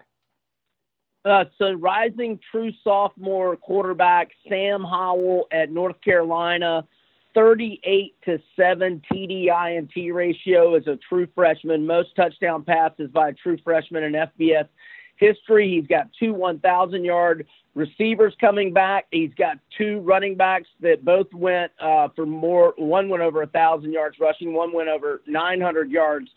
Uh, 1.25 1.43
so 1.57 1.73
rising 1.73 2.39
true 2.51 2.71
sophomore 2.83 3.57
quarterback 3.57 4.29
Sam 4.47 4.83
Howell 4.83 5.47
at 5.51 5.71
North 5.71 5.99
Carolina, 6.01 6.85
38 7.35 8.15
to 8.25 8.39
7 8.55 9.01
TD 9.11 9.47
INT 9.47 10.15
ratio 10.15 10.75
as 10.75 10.87
a 10.87 10.97
true 11.09 11.27
freshman. 11.35 11.85
Most 11.85 12.15
touchdown 12.15 12.63
passes 12.63 13.11
by 13.11 13.29
a 13.29 13.33
true 13.33 13.57
freshman 13.63 14.03
in 14.03 14.13
FBS 14.13 14.67
history. 15.17 15.69
He's 15.69 15.87
got 15.87 16.07
two 16.17 16.33
1,000 16.33 17.03
yard 17.03 17.45
receivers 17.75 18.33
coming 18.39 18.73
back. 18.73 19.05
He's 19.11 19.33
got 19.37 19.57
two 19.77 19.99
running 19.99 20.35
backs 20.35 20.69
that 20.79 21.03
both 21.03 21.31
went 21.33 21.71
uh, 21.81 22.07
for 22.15 22.25
more. 22.25 22.73
One 22.77 23.09
went 23.09 23.21
over 23.21 23.41
a 23.41 23.45
1,000 23.45 23.91
yards 23.91 24.17
rushing, 24.19 24.53
one 24.53 24.71
went 24.71 24.87
over 24.87 25.21
900 25.27 25.91
yards 25.91 26.29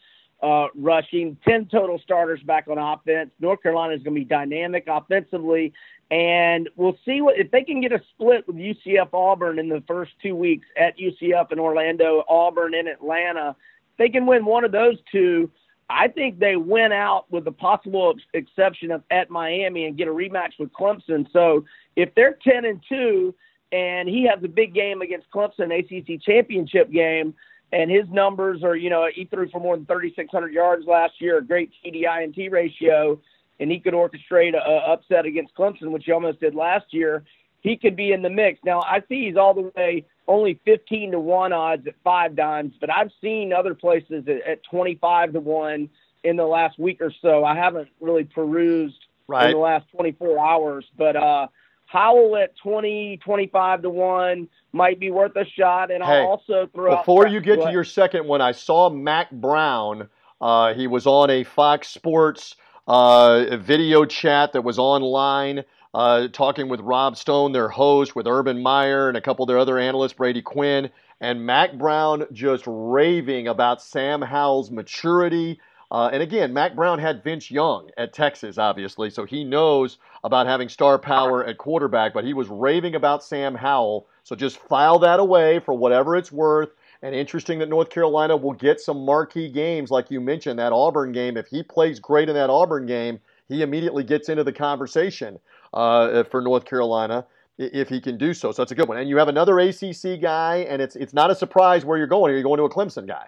uh, 0.43 0.67
rushing, 0.75 1.37
10 1.47 1.67
total 1.67 1.99
starters 2.01 2.41
back 2.43 2.67
on 2.69 2.79
offense. 2.79 3.31
North 3.41 3.63
Carolina 3.63 3.95
is 3.95 4.03
going 4.03 4.15
to 4.15 4.21
be 4.21 4.25
dynamic 4.25 4.85
offensively, 4.89 5.73
and 6.11 6.69
we'll 6.77 6.99
see 7.05 7.21
what 7.21 7.39
if 7.39 7.51
they 7.51 7.63
can 7.63 7.81
get 7.81 7.93
a 7.93 8.03
split 8.11 8.47
with 8.47 8.57
UCF 8.57 9.09
Auburn 9.13 9.59
in 9.59 9.69
the 9.69 9.83
first 9.87 10.13
two 10.23 10.35
weeks 10.35 10.67
at 10.77 10.99
UCF 10.99 11.53
in 11.53 11.59
Orlando, 11.59 12.25
Auburn 12.29 12.75
in 12.75 12.89
Atlanta. 12.89 13.57
If 13.93 13.99
they 13.99 14.09
can 14.09 14.27
win 14.27 14.45
one 14.45 14.65
of 14.65 14.73
those 14.73 14.97
two. 15.11 15.51
I 15.89 16.09
think 16.09 16.39
they 16.39 16.57
win 16.57 16.91
out 16.91 17.31
with 17.31 17.45
the 17.45 17.53
possible 17.53 18.15
exception 18.33 18.91
of 18.91 19.03
at 19.11 19.31
Miami 19.31 19.85
and 19.85 19.97
get 19.97 20.09
a 20.09 20.11
rematch 20.11 20.53
with 20.59 20.73
Clemson. 20.73 21.31
So 21.33 21.65
if 21.97 22.15
they're 22.15 22.39
10 22.43 22.65
and 22.65 22.81
2 22.89 23.35
and 23.73 24.09
he 24.09 24.25
has 24.25 24.43
a 24.43 24.49
big 24.49 24.75
game 24.75 25.03
against 25.03 25.31
Clemson 25.31 25.71
ACC 25.71 26.21
championship 26.23 26.91
game, 26.91 27.35
and 27.73 27.91
his 27.91 28.09
numbers 28.11 28.63
are, 28.63 28.77
you 28.77 28.91
know, 28.91 29.09
he 29.13 29.25
threw 29.25 29.49
for 29.49 29.61
more 29.61 29.77
than 29.77 29.87
3,600 29.87 30.53
yards 30.53 30.87
last 30.87 31.15
year, 31.21 31.39
a 31.39 31.45
great 31.45 31.73
TDI 31.85 32.23
and 32.23 32.35
T 32.35 32.49
ratio, 32.49 33.19
and 33.59 33.71
he 33.71 33.81
could 33.81 33.95
orchestrate 33.95 34.55
a, 34.55 34.59
a 34.59 34.93
upset 34.93 35.25
against 35.25 35.55
Clemson, 35.55 35.91
which 35.91 36.05
he 36.05 36.13
almost 36.13 36.41
did 36.41 36.55
last 36.55 36.93
year. 36.93 37.25
He 37.61 37.77
could 37.77 37.97
be 37.97 38.13
in 38.13 38.23
the 38.23 38.31
mix. 38.31 38.59
Now, 38.65 38.81
I 38.83 39.03
see 39.09 39.27
he's 39.27 39.37
all 39.37 39.55
the 39.55 39.73
way 39.75 40.05
only 40.29 40.61
15 40.65 41.13
to 41.13 41.21
1 41.21 41.53
odds 41.53 41.87
at 41.87 41.95
5Dimes, 42.05 42.73
but 42.81 42.91
I've 42.91 43.11
seen 43.21 43.53
other 43.53 43.75
places 43.75 44.25
at, 44.29 44.43
at 44.43 44.63
25 44.65 45.33
to 45.33 45.41
1 45.41 45.89
in 46.25 46.37
the 46.37 46.45
last 46.45 46.79
week 46.79 47.01
or 47.01 47.13
so. 47.23 47.45
I 47.45 47.57
haven't 47.57 47.89
really 48.01 48.25
perused 48.25 48.99
right. 49.27 49.47
in 49.47 49.53
the 49.53 49.59
last 49.59 49.87
24 49.93 50.39
hours, 50.39 50.85
but 50.97 51.17
uh, 51.17 51.47
Howell 51.93 52.37
at 52.37 52.57
20, 52.57 53.19
25 53.19 53.83
to 53.83 53.91
1 53.91 54.49
might 54.73 54.99
be 54.99 55.11
worth 55.11 55.37
a 55.37 55.45
shot. 55.45 55.91
And 55.91 56.03
hey, 56.03 56.21
I'll 56.21 56.27
also 56.27 56.69
throw 56.75 56.97
Before 56.97 57.27
you 57.27 57.41
get 57.41 57.61
to 57.61 57.71
your 57.71 57.85
second 57.85 58.27
one, 58.27 58.41
I 58.41 58.53
saw 58.53 58.89
Mack 58.89 59.31
Brown. 59.31 60.09
Uh, 60.41 60.73
he 60.75 60.87
was 60.87 61.07
on 61.07 61.29
a 61.31 61.45
Fox 61.45 61.89
Sports 61.89 62.57
uh, 62.89 63.57
video 63.59 64.05
chat 64.07 64.55
that 64.55 64.63
was 64.63 64.79
online. 64.79 65.65
Uh, 65.95 66.27
talking 66.29 66.71
with 66.71 66.81
Rob 66.81 67.19
Stone, 67.19 67.53
their 67.53 67.69
host, 67.69 68.17
with 68.17 68.27
Urban 68.27 68.63
Meyer 68.63 69.09
and 69.09 69.17
a 69.19 69.21
couple 69.21 69.43
of 69.43 69.49
their 69.49 69.59
other 69.59 69.79
analysts, 69.79 70.15
Brady 70.15 70.41
Quinn, 70.41 70.89
and 71.21 71.45
Mack 71.45 71.75
Brown 71.75 72.25
just 72.33 72.65
raving 72.67 73.47
about 73.47 73.83
Sam 73.83 74.23
Howell's 74.23 74.71
maturity, 74.71 75.61
uh, 75.93 76.09
and 76.11 76.23
again, 76.23 76.55
Mack 76.55 76.75
Brown 76.75 76.99
had 76.99 77.23
Vince 77.23 77.51
Young 77.51 77.91
at 77.99 78.15
Texas, 78.15 78.57
obviously, 78.57 79.11
so 79.11 79.27
he 79.27 79.45
knows 79.45 79.99
about 80.25 80.47
having 80.47 80.71
star 80.71 80.99
power 80.99 81.45
at 81.45 81.59
quarterback, 81.59 82.15
but 82.15 82.25
he 82.25 82.33
was 82.33 82.49
raving 82.49 82.95
about 82.95 83.23
Sam 83.23 83.55
Howell. 83.55 84.07
So 84.25 84.35
just 84.35 84.57
file 84.57 84.99
that 85.01 85.21
away 85.21 85.59
for 85.59 85.75
whatever 85.75 86.17
it's 86.17 86.33
worth. 86.33 86.71
And 87.03 87.15
interesting 87.15 87.59
that 87.59 87.69
North 87.69 87.91
Carolina 87.91 88.39
will 88.39 88.55
get 88.55 88.81
some 88.81 89.05
marquee 89.05 89.51
games, 89.51 89.91
like 89.91 90.11
you 90.11 90.19
mentioned, 90.19 90.59
that 90.59 90.73
Auburn 90.73 91.13
game. 91.13 91.37
If 91.37 91.49
he 91.49 91.63
plays 91.63 92.01
great 92.01 92.31
in 92.31 92.37
that 92.37 92.49
Auburn 92.49 92.87
game, 92.87 93.21
he 93.49 93.61
immediately 93.61 94.03
gets 94.03 94.31
into 94.31 94.45
the 94.45 94.53
conversation 94.53 95.39
uh, 95.75 96.23
for 96.25 96.41
North 96.41 96.65
Carolina 96.65 97.27
if 97.59 97.91
he 97.91 98.01
can 98.01 98.17
do 98.17 98.33
so. 98.33 98.51
So 98.51 98.63
that's 98.63 98.73
a 98.73 98.75
good 98.75 98.89
one. 98.89 98.97
And 98.97 99.11
you 99.11 99.19
have 99.19 99.29
another 99.29 99.59
ACC 99.59 100.23
guy, 100.23 100.65
and 100.71 100.81
it's 100.81 100.97
it's 100.97 101.13
not 101.13 101.31
a 101.31 101.35
surprise 101.35 101.85
where 101.85 101.99
you're 101.99 102.07
going. 102.07 102.33
You're 102.33 102.43
going 102.43 102.59
to 102.59 102.65
a 102.65 102.71
Clemson 102.71 103.07
guy. 103.07 103.27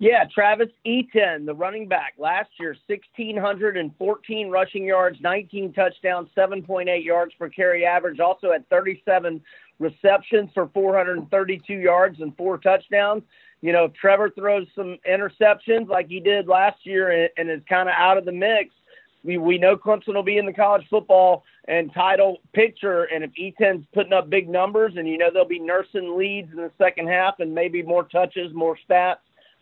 Yeah, 0.00 0.24
Travis 0.32 0.70
Etienne, 0.84 1.46
the 1.46 1.54
running 1.54 1.86
back, 1.86 2.14
last 2.18 2.50
year, 2.58 2.76
1,614 2.88 4.50
rushing 4.50 4.84
yards, 4.84 5.18
19 5.20 5.72
touchdowns, 5.72 6.28
7.8 6.36 7.04
yards 7.04 7.32
per 7.38 7.48
carry 7.48 7.86
average, 7.86 8.18
also 8.18 8.50
had 8.50 8.68
37 8.70 9.40
receptions 9.78 10.50
for 10.52 10.68
432 10.74 11.74
yards 11.74 12.20
and 12.20 12.36
four 12.36 12.58
touchdowns. 12.58 13.22
You 13.60 13.72
know, 13.72 13.84
if 13.84 13.94
Trevor 13.94 14.30
throws 14.30 14.66
some 14.74 14.98
interceptions 15.08 15.88
like 15.88 16.08
he 16.08 16.20
did 16.20 16.48
last 16.48 16.84
year 16.84 17.10
and, 17.10 17.30
and 17.36 17.50
is 17.50 17.64
kind 17.68 17.88
of 17.88 17.94
out 17.96 18.18
of 18.18 18.24
the 18.24 18.32
mix, 18.32 18.70
we, 19.22 19.38
we 19.38 19.58
know 19.58 19.76
Clemson 19.76 20.14
will 20.14 20.22
be 20.22 20.38
in 20.38 20.44
the 20.44 20.52
college 20.52 20.84
football 20.90 21.44
and 21.66 21.92
title 21.94 22.38
picture. 22.52 23.04
And 23.04 23.24
if 23.24 23.30
Etienne's 23.38 23.86
putting 23.94 24.12
up 24.12 24.28
big 24.28 24.48
numbers 24.48 24.94
and 24.96 25.08
you 25.08 25.16
know 25.16 25.30
they'll 25.32 25.48
be 25.48 25.60
nursing 25.60 26.18
leads 26.18 26.50
in 26.50 26.58
the 26.58 26.70
second 26.78 27.08
half 27.08 27.40
and 27.40 27.54
maybe 27.54 27.82
more 27.82 28.04
touches, 28.04 28.52
more 28.52 28.76
stats, 28.88 29.16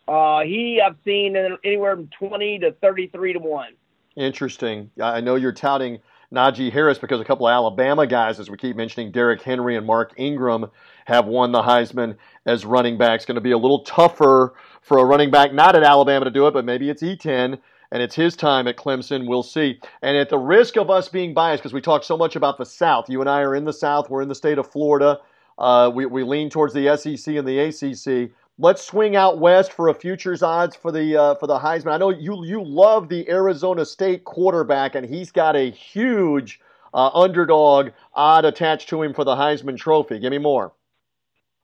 uh, 0.07 0.41
he 0.41 0.81
I've 0.81 0.97
seen 1.05 1.35
anywhere 1.63 1.95
from 1.95 2.07
twenty 2.07 2.59
to 2.59 2.71
thirty-three 2.73 3.33
to 3.33 3.39
one. 3.39 3.73
Interesting. 4.15 4.91
I 5.01 5.21
know 5.21 5.35
you're 5.35 5.51
touting 5.51 5.99
Najee 6.33 6.71
Harris 6.71 6.97
because 6.97 7.19
a 7.19 7.25
couple 7.25 7.47
of 7.47 7.51
Alabama 7.51 8.05
guys, 8.05 8.39
as 8.39 8.49
we 8.49 8.57
keep 8.57 8.75
mentioning, 8.75 9.11
Derrick 9.11 9.41
Henry 9.41 9.75
and 9.75 9.85
Mark 9.85 10.13
Ingram, 10.17 10.67
have 11.05 11.25
won 11.25 11.51
the 11.51 11.61
Heisman 11.61 12.17
as 12.45 12.65
running 12.65 12.97
backs. 12.97 13.25
Going 13.25 13.35
to 13.35 13.41
be 13.41 13.51
a 13.51 13.57
little 13.57 13.83
tougher 13.83 14.53
for 14.81 14.97
a 14.97 15.05
running 15.05 15.31
back 15.31 15.53
not 15.53 15.75
at 15.75 15.83
Alabama 15.83 16.25
to 16.25 16.31
do 16.31 16.47
it, 16.47 16.53
but 16.53 16.65
maybe 16.65 16.89
it's 16.89 17.03
Etienne 17.03 17.59
and 17.91 18.01
it's 18.01 18.15
his 18.15 18.35
time 18.35 18.67
at 18.67 18.75
Clemson. 18.75 19.27
We'll 19.27 19.43
see. 19.43 19.79
And 20.01 20.17
at 20.17 20.29
the 20.29 20.37
risk 20.37 20.77
of 20.77 20.89
us 20.89 21.07
being 21.07 21.33
biased, 21.33 21.61
because 21.61 21.73
we 21.73 21.81
talk 21.81 22.03
so 22.03 22.17
much 22.17 22.35
about 22.35 22.57
the 22.57 22.65
South, 22.65 23.09
you 23.09 23.21
and 23.21 23.29
I 23.29 23.41
are 23.41 23.55
in 23.55 23.65
the 23.65 23.73
South, 23.73 24.09
we're 24.09 24.23
in 24.23 24.29
the 24.29 24.35
state 24.35 24.57
of 24.57 24.69
Florida. 24.69 25.19
Uh, 25.59 25.91
we, 25.93 26.07
we 26.07 26.23
lean 26.23 26.49
towards 26.49 26.73
the 26.73 26.97
SEC 26.97 27.35
and 27.35 27.47
the 27.47 27.59
ACC. 27.59 28.31
Let's 28.59 28.85
swing 28.85 29.15
out 29.15 29.39
west 29.39 29.73
for 29.73 29.87
a 29.87 29.95
futures 29.95 30.43
odds 30.43 30.75
for 30.75 30.91
the 30.91 31.17
uh, 31.17 31.35
for 31.35 31.47
the 31.47 31.57
Heisman. 31.57 31.91
I 31.91 31.97
know 31.97 32.11
you 32.11 32.45
you 32.45 32.63
love 32.63 33.09
the 33.09 33.27
Arizona 33.27 33.83
State 33.83 34.25
quarterback, 34.25 34.93
and 34.93 35.05
he's 35.07 35.31
got 35.31 35.55
a 35.55 35.71
huge 35.71 36.59
uh, 36.93 37.09
underdog 37.13 37.89
odd 38.13 38.45
attached 38.45 38.89
to 38.89 39.01
him 39.01 39.13
for 39.13 39.23
the 39.23 39.35
Heisman 39.35 39.77
Trophy. 39.77 40.19
Give 40.19 40.29
me 40.29 40.37
more. 40.37 40.71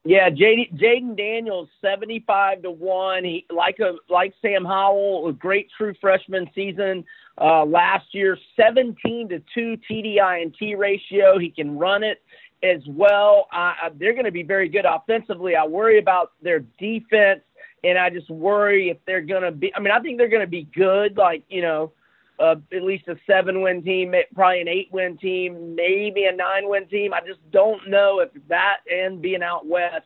Yeah, 0.03 0.29
Jayden 0.29 1.15
Daniels, 1.15 1.69
seventy-five 1.81 2.63
to 2.63 2.71
one. 2.71 3.23
He 3.23 3.45
like 3.51 3.77
a 3.79 3.95
like 4.11 4.33
Sam 4.41 4.65
Howell, 4.65 5.27
a 5.27 5.33
great 5.33 5.67
true 5.77 5.93
freshman 6.01 6.49
season 6.55 7.05
uh, 7.39 7.65
last 7.65 8.07
year. 8.13 8.37
Seventeen 8.55 9.29
to 9.29 9.41
two 9.53 9.77
TDI 9.89 10.41
and 10.41 10.55
T 10.57 10.75
ratio. 10.75 11.37
He 11.39 11.49
can 11.49 11.77
run 11.77 12.03
it 12.03 12.21
as 12.63 12.81
well. 12.87 13.47
Uh, 13.53 13.73
they're 13.97 14.13
going 14.13 14.25
to 14.25 14.31
be 14.31 14.43
very 14.43 14.69
good 14.69 14.85
offensively. 14.85 15.55
I 15.55 15.65
worry 15.65 15.99
about 15.99 16.33
their 16.41 16.59
defense, 16.79 17.41
and 17.83 17.97
I 17.97 18.09
just 18.09 18.29
worry 18.29 18.89
if 18.89 18.97
they're 19.05 19.21
going 19.21 19.43
to 19.43 19.51
be. 19.51 19.73
I 19.75 19.79
mean, 19.79 19.91
I 19.91 19.99
think 19.99 20.17
they're 20.17 20.27
going 20.27 20.41
to 20.41 20.47
be 20.47 20.67
good, 20.75 21.17
like 21.17 21.43
you 21.49 21.61
know, 21.61 21.93
uh, 22.39 22.55
at 22.73 22.83
least 22.83 23.07
a 23.07 23.15
seven-win 23.27 23.83
team, 23.83 24.13
probably 24.33 24.61
an 24.61 24.67
eight-win 24.67 25.17
team, 25.17 25.75
maybe 25.75 26.25
a 26.25 26.35
nine-win 26.35 26.87
team. 26.87 27.13
I 27.13 27.21
just 27.25 27.39
don't 27.51 27.89
know 27.89 28.19
if 28.19 28.29
that 28.47 28.77
and 28.91 29.21
being 29.21 29.43
out 29.43 29.67
west. 29.67 30.05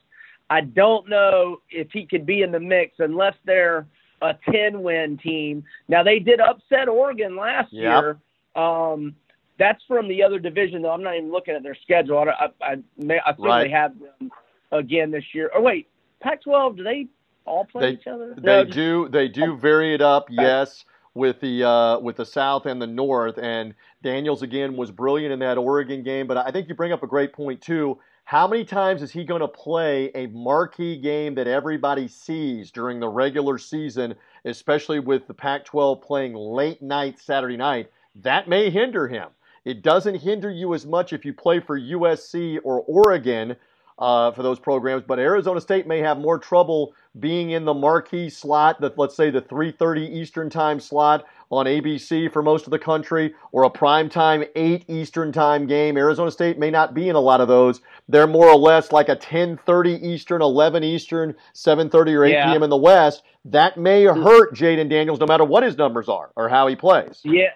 I 0.50 0.62
don't 0.62 1.08
know 1.10 1.62
if 1.70 1.88
he 1.92 2.06
could 2.06 2.26
be 2.26 2.42
in 2.42 2.52
the 2.52 2.60
mix 2.60 2.96
unless 3.00 3.36
they're 3.46 3.88
a 4.24 4.38
10 4.52 4.82
win 4.82 5.18
team. 5.18 5.64
Now, 5.88 6.04
they 6.04 6.20
did 6.20 6.40
upset 6.40 6.88
Oregon 6.88 7.36
last 7.36 7.72
yep. 7.72 7.84
year. 7.84 8.18
Um, 8.56 9.16
that's 9.60 9.84
from 9.88 10.08
the 10.08 10.24
other 10.24 10.40
division, 10.40 10.82
though. 10.82 10.92
I'm 10.92 11.04
not 11.04 11.16
even 11.16 11.32
looking 11.32 11.56
at 11.56 11.64
their 11.64 11.76
schedule. 11.76 12.18
I, 12.18 12.46
I, 12.46 12.72
I, 12.72 12.76
may, 12.98 13.20
I 13.26 13.34
think 13.34 13.48
right. 13.48 13.64
they 13.64 13.70
have 13.70 13.94
them 14.00 14.32
again 14.72 15.12
this 15.12 15.24
year. 15.34 15.52
Oh 15.56 15.62
wait, 15.62 15.88
Pac-12. 16.22 16.78
Do 16.78 16.84
they 16.84 17.08
all 17.46 17.66
play 17.66 17.82
they, 17.82 17.92
each 17.92 18.08
other? 18.08 18.34
They 18.36 18.42
no, 18.42 18.64
do. 18.64 19.10
They 19.10 19.28
do 19.28 19.56
vary 19.56 19.94
it 19.94 20.02
up. 20.02 20.28
Yes. 20.30 20.86
with 21.14 21.40
the 21.42 21.64
uh, 21.64 22.00
with 22.00 22.18
the 22.18 22.26
South 22.26 22.66
and 22.66 22.82
the 22.82 22.88
North. 22.88 23.38
And 23.38 23.76
Daniels 24.02 24.42
again 24.42 24.76
was 24.76 24.92
brilliant 24.92 25.32
in 25.32 25.40
that 25.40 25.58
Oregon 25.58 26.04
game. 26.04 26.26
But 26.28 26.38
I 26.38 26.52
think 26.52 26.68
you 26.68 26.76
bring 26.76 26.92
up 26.92 27.04
a 27.04 27.08
great 27.08 27.34
point 27.34 27.62
too. 27.62 28.00
How 28.26 28.48
many 28.48 28.64
times 28.64 29.02
is 29.02 29.12
he 29.12 29.26
going 29.26 29.42
to 29.42 29.48
play 29.48 30.10
a 30.16 30.28
marquee 30.28 30.98
game 30.98 31.36
that 31.36 31.48
everybody 31.48 32.08
sees 32.08 32.72
during 32.72 33.00
the 33.00 33.10
regular 33.10 33.58
season, 33.58 34.16
especially 34.46 35.00
with 35.00 35.28
the 35.28 35.34
Pac 35.34 35.66
12 35.66 36.02
playing 36.02 36.34
late 36.34 36.82
night 36.82 37.20
Saturday 37.20 37.58
night? 37.58 37.92
That 38.16 38.48
may 38.48 38.70
hinder 38.70 39.08
him. 39.08 39.28
It 39.66 39.82
doesn't 39.82 40.16
hinder 40.16 40.50
you 40.50 40.74
as 40.74 40.86
much 40.86 41.12
if 41.12 41.26
you 41.26 41.34
play 41.34 41.60
for 41.60 41.80
USC 41.80 42.60
or 42.64 42.82
Oregon 42.88 43.58
uh, 44.00 44.32
for 44.32 44.42
those 44.42 44.60
programs, 44.60 45.04
but 45.06 45.20
Arizona 45.20 45.62
State 45.62 45.86
may 45.86 46.00
have 46.00 46.18
more 46.18 46.40
trouble 46.40 46.94
being 47.20 47.52
in 47.52 47.66
the 47.66 47.74
marquee 47.74 48.30
slot, 48.30 48.82
that 48.82 48.98
let's 48.98 49.16
say 49.16 49.30
the 49.30 49.42
3:30 49.42 50.10
Eastern 50.10 50.50
Time 50.50 50.80
slot 50.80 51.26
on 51.58 51.66
ABC 51.66 52.32
for 52.32 52.42
most 52.42 52.66
of 52.66 52.72
the 52.72 52.80
country, 52.80 53.34
or 53.52 53.64
a 53.64 53.70
prime 53.70 54.10
time 54.10 54.44
8 54.56 54.86
Eastern 54.88 55.32
Time 55.32 55.68
game. 55.68 55.98
Arizona 55.98 56.32
State 56.32 56.58
may 56.58 56.72
not 56.72 56.94
be 56.94 57.10
in 57.10 57.16
a 57.16 57.20
lot 57.20 57.42
of 57.42 57.48
those. 57.48 57.82
They're 58.08 58.28
more 58.28 58.48
or 58.48 58.58
less 58.58 58.92
like 58.92 59.10
a 59.10 59.16
10:30 59.16 60.04
Eastern, 60.04 60.42
11 60.42 60.84
Eastern, 60.84 61.36
7:30 61.54 62.16
or 62.16 62.26
8 62.26 62.32
yeah. 62.32 62.50
p.m. 62.50 62.64
in 62.64 62.70
the 62.70 62.78
West. 62.78 63.24
That 63.46 63.78
may 63.78 64.04
mm-hmm. 64.04 64.24
hurt 64.24 64.56
Jayden 64.56 64.90
Daniels, 64.90 65.20
no 65.20 65.26
matter 65.26 65.44
what 65.44 65.64
his 65.64 65.78
numbers 65.78 66.08
are 66.08 66.32
or 66.36 66.50
how 66.50 66.68
he 66.68 66.76
plays. 66.76 67.22
Yeah, 67.24 67.50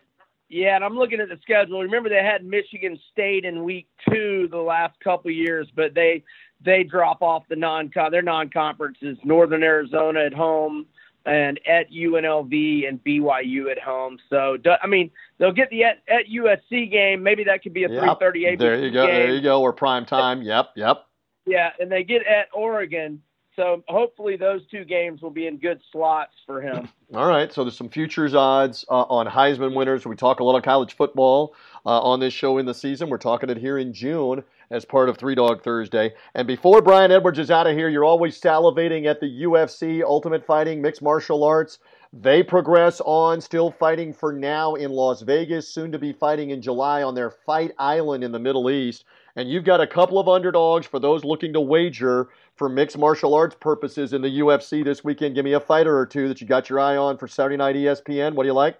yeah, 0.50 0.76
and 0.76 0.84
I'm 0.84 0.96
looking 0.96 1.20
at 1.20 1.28
the 1.30 1.38
schedule. 1.42 1.82
Remember, 1.82 2.10
they 2.10 2.24
had 2.24 2.46
Michigan 2.46 2.98
State 3.12 3.44
in 3.44 3.64
week 3.64 3.88
two 4.10 4.48
the 4.50 4.58
last 4.58 4.98
couple 5.02 5.30
years, 5.32 5.68
but 5.76 5.94
they 5.94 6.24
they 6.64 6.84
drop 6.84 7.22
off 7.22 7.44
the 7.50 7.56
non 7.56 7.92
their 8.12 8.22
non 8.22 8.50
conferences. 8.50 9.18
Northern 9.24 9.64
Arizona 9.64 10.22
at 10.22 10.34
home 10.34 10.86
and 11.28 11.60
at 11.68 11.92
UNLV 11.92 12.88
and 12.88 13.04
BYU 13.04 13.70
at 13.70 13.80
home. 13.80 14.18
So 14.30 14.58
I 14.82 14.88
mean, 14.88 15.12
they'll 15.38 15.52
get 15.52 15.70
the 15.70 15.84
at, 15.84 15.98
at 16.08 16.26
USC 16.34 16.90
game. 16.90 17.22
Maybe 17.22 17.44
that 17.44 17.62
could 17.62 17.74
be 17.74 17.84
a 17.84 17.90
yep. 17.90 18.04
3:30 18.20 18.58
There 18.58 18.80
you 18.80 18.92
go. 18.92 19.06
Game. 19.06 19.16
There 19.16 19.36
you 19.36 19.42
go. 19.42 19.62
Or 19.62 19.74
prime 19.74 20.06
time. 20.06 20.42
Yep. 20.42 20.72
Yep. 20.76 21.06
Yeah, 21.46 21.70
and 21.80 21.92
they 21.92 22.04
get 22.04 22.26
at 22.26 22.48
Oregon. 22.54 23.22
So 23.56 23.84
hopefully 23.88 24.38
those 24.38 24.62
two 24.68 24.86
games 24.86 25.22
will 25.22 25.32
be 25.32 25.48
in 25.48 25.58
good 25.58 25.82
slots 25.92 26.34
for 26.46 26.62
him. 26.62 26.88
All 27.16 27.28
right. 27.28 27.52
So 27.52 27.64
there's 27.64 27.76
some 27.76 27.90
futures 27.90 28.36
odds 28.36 28.86
uh, 28.88 29.02
on 29.04 29.26
Heisman 29.26 29.74
winners. 29.76 30.06
We 30.06 30.16
talk 30.16 30.40
a 30.40 30.44
lot 30.44 30.56
of 30.56 30.64
college 30.64 30.96
football 30.96 31.56
uh, 31.86 32.02
on 32.02 32.20
this 32.20 32.34
show 32.34 32.60
in 32.60 32.68
the 32.68 32.74
season. 32.76 33.10
We're 33.10 33.18
talking 33.18 33.50
it 33.50 33.58
here 33.58 33.80
in 33.80 33.94
June 33.94 34.44
as 34.72 34.86
part 34.86 35.10
of 35.10 35.18
Three 35.18 35.36
Dog 35.36 35.64
Thursday. 35.64 36.14
And 36.36 36.48
before 36.48 36.82
Brian 36.82 37.12
Edwards 37.12 37.40
is 37.40 37.52
out 37.52 37.68
of 37.68 37.76
here, 37.76 37.90
you're 37.90 38.04
always 38.04 38.40
salivating 38.40 39.06
at 39.06 39.20
the 39.20 39.44
UFC, 39.44 40.04
Ultimate 40.04 40.46
Fighting, 40.46 40.82
Mixed 40.82 41.02
Martial 41.02 41.44
Arts. 41.44 41.80
They 42.14 42.42
progress 42.42 43.02
on, 43.06 43.42
still 43.42 43.70
fighting 43.70 44.14
for 44.14 44.32
now 44.32 44.76
in 44.76 44.92
Las 44.92 45.22
Vegas, 45.22 45.68
soon 45.68 45.92
to 45.92 46.00
be 46.00 46.14
fighting 46.14 46.52
in 46.52 46.62
July 46.62 47.04
on 47.04 47.16
their 47.16 47.30
Fight 47.30 47.72
Island 47.78 48.24
in 48.24 48.32
the 48.32 48.40
Middle 48.40 48.70
East. 48.70 49.04
And 49.36 49.50
you've 49.50 49.66
got 49.66 49.82
a 49.82 49.88
couple 49.88 50.18
of 50.18 50.28
underdogs 50.28 50.88
for 50.88 51.00
those 51.00 51.24
looking 51.24 51.54
to 51.54 51.62
wager 51.62 52.30
for 52.56 52.70
mixed 52.70 52.98
martial 52.98 53.36
arts 53.36 53.56
purposes 53.60 54.14
in 54.14 54.22
the 54.22 54.40
UFC 54.40 54.84
this 54.84 55.04
weekend. 55.04 55.36
Give 55.36 55.46
me 55.46 55.54
a 55.54 55.60
fighter 55.60 55.96
or 55.96 56.06
two 56.06 56.28
that 56.28 56.42
you 56.42 56.48
got 56.48 56.70
your 56.70 56.80
eye 56.80 56.98
on 56.98 57.18
for 57.18 57.28
Saturday 57.28 57.58
night 57.58 57.76
ESPN. 57.76 58.34
What 58.34 58.44
do 58.44 58.48
you 58.48 58.54
like? 58.54 58.80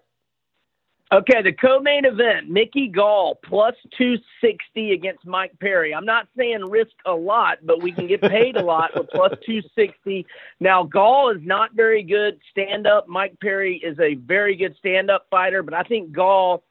Okay, 1.10 1.42
the 1.42 1.54
co-main 1.54 2.04
event, 2.04 2.50
Mickey 2.50 2.90
Gall 2.90 3.40
plus 3.42 3.76
260 3.98 4.92
against 4.92 5.26
Mike 5.26 5.58
Perry. 5.62 5.96
I'm 5.96 6.06
not 6.06 6.28
saying 6.38 6.70
risk 6.70 6.92
a 7.06 7.14
lot, 7.14 7.60
but 7.64 7.82
we 7.82 7.94
can 7.94 8.08
get 8.08 8.20
paid 8.22 8.58
a 8.58 8.64
lot 8.64 8.92
with 8.94 9.10
plus 9.12 9.32
260. 9.46 10.26
Now, 10.60 10.84
Gall 10.84 11.30
is 11.30 11.42
not 11.42 11.74
very 11.74 12.04
good 12.04 12.40
stand-up. 12.52 13.08
Mike 13.08 13.40
Perry 13.40 13.78
is 13.78 13.98
a 14.02 14.16
very 14.16 14.58
good 14.58 14.76
stand-up 14.80 15.28
fighter, 15.32 15.64
but 15.64 15.74
I 15.74 15.84
think 15.84 16.12
Gall 16.12 16.62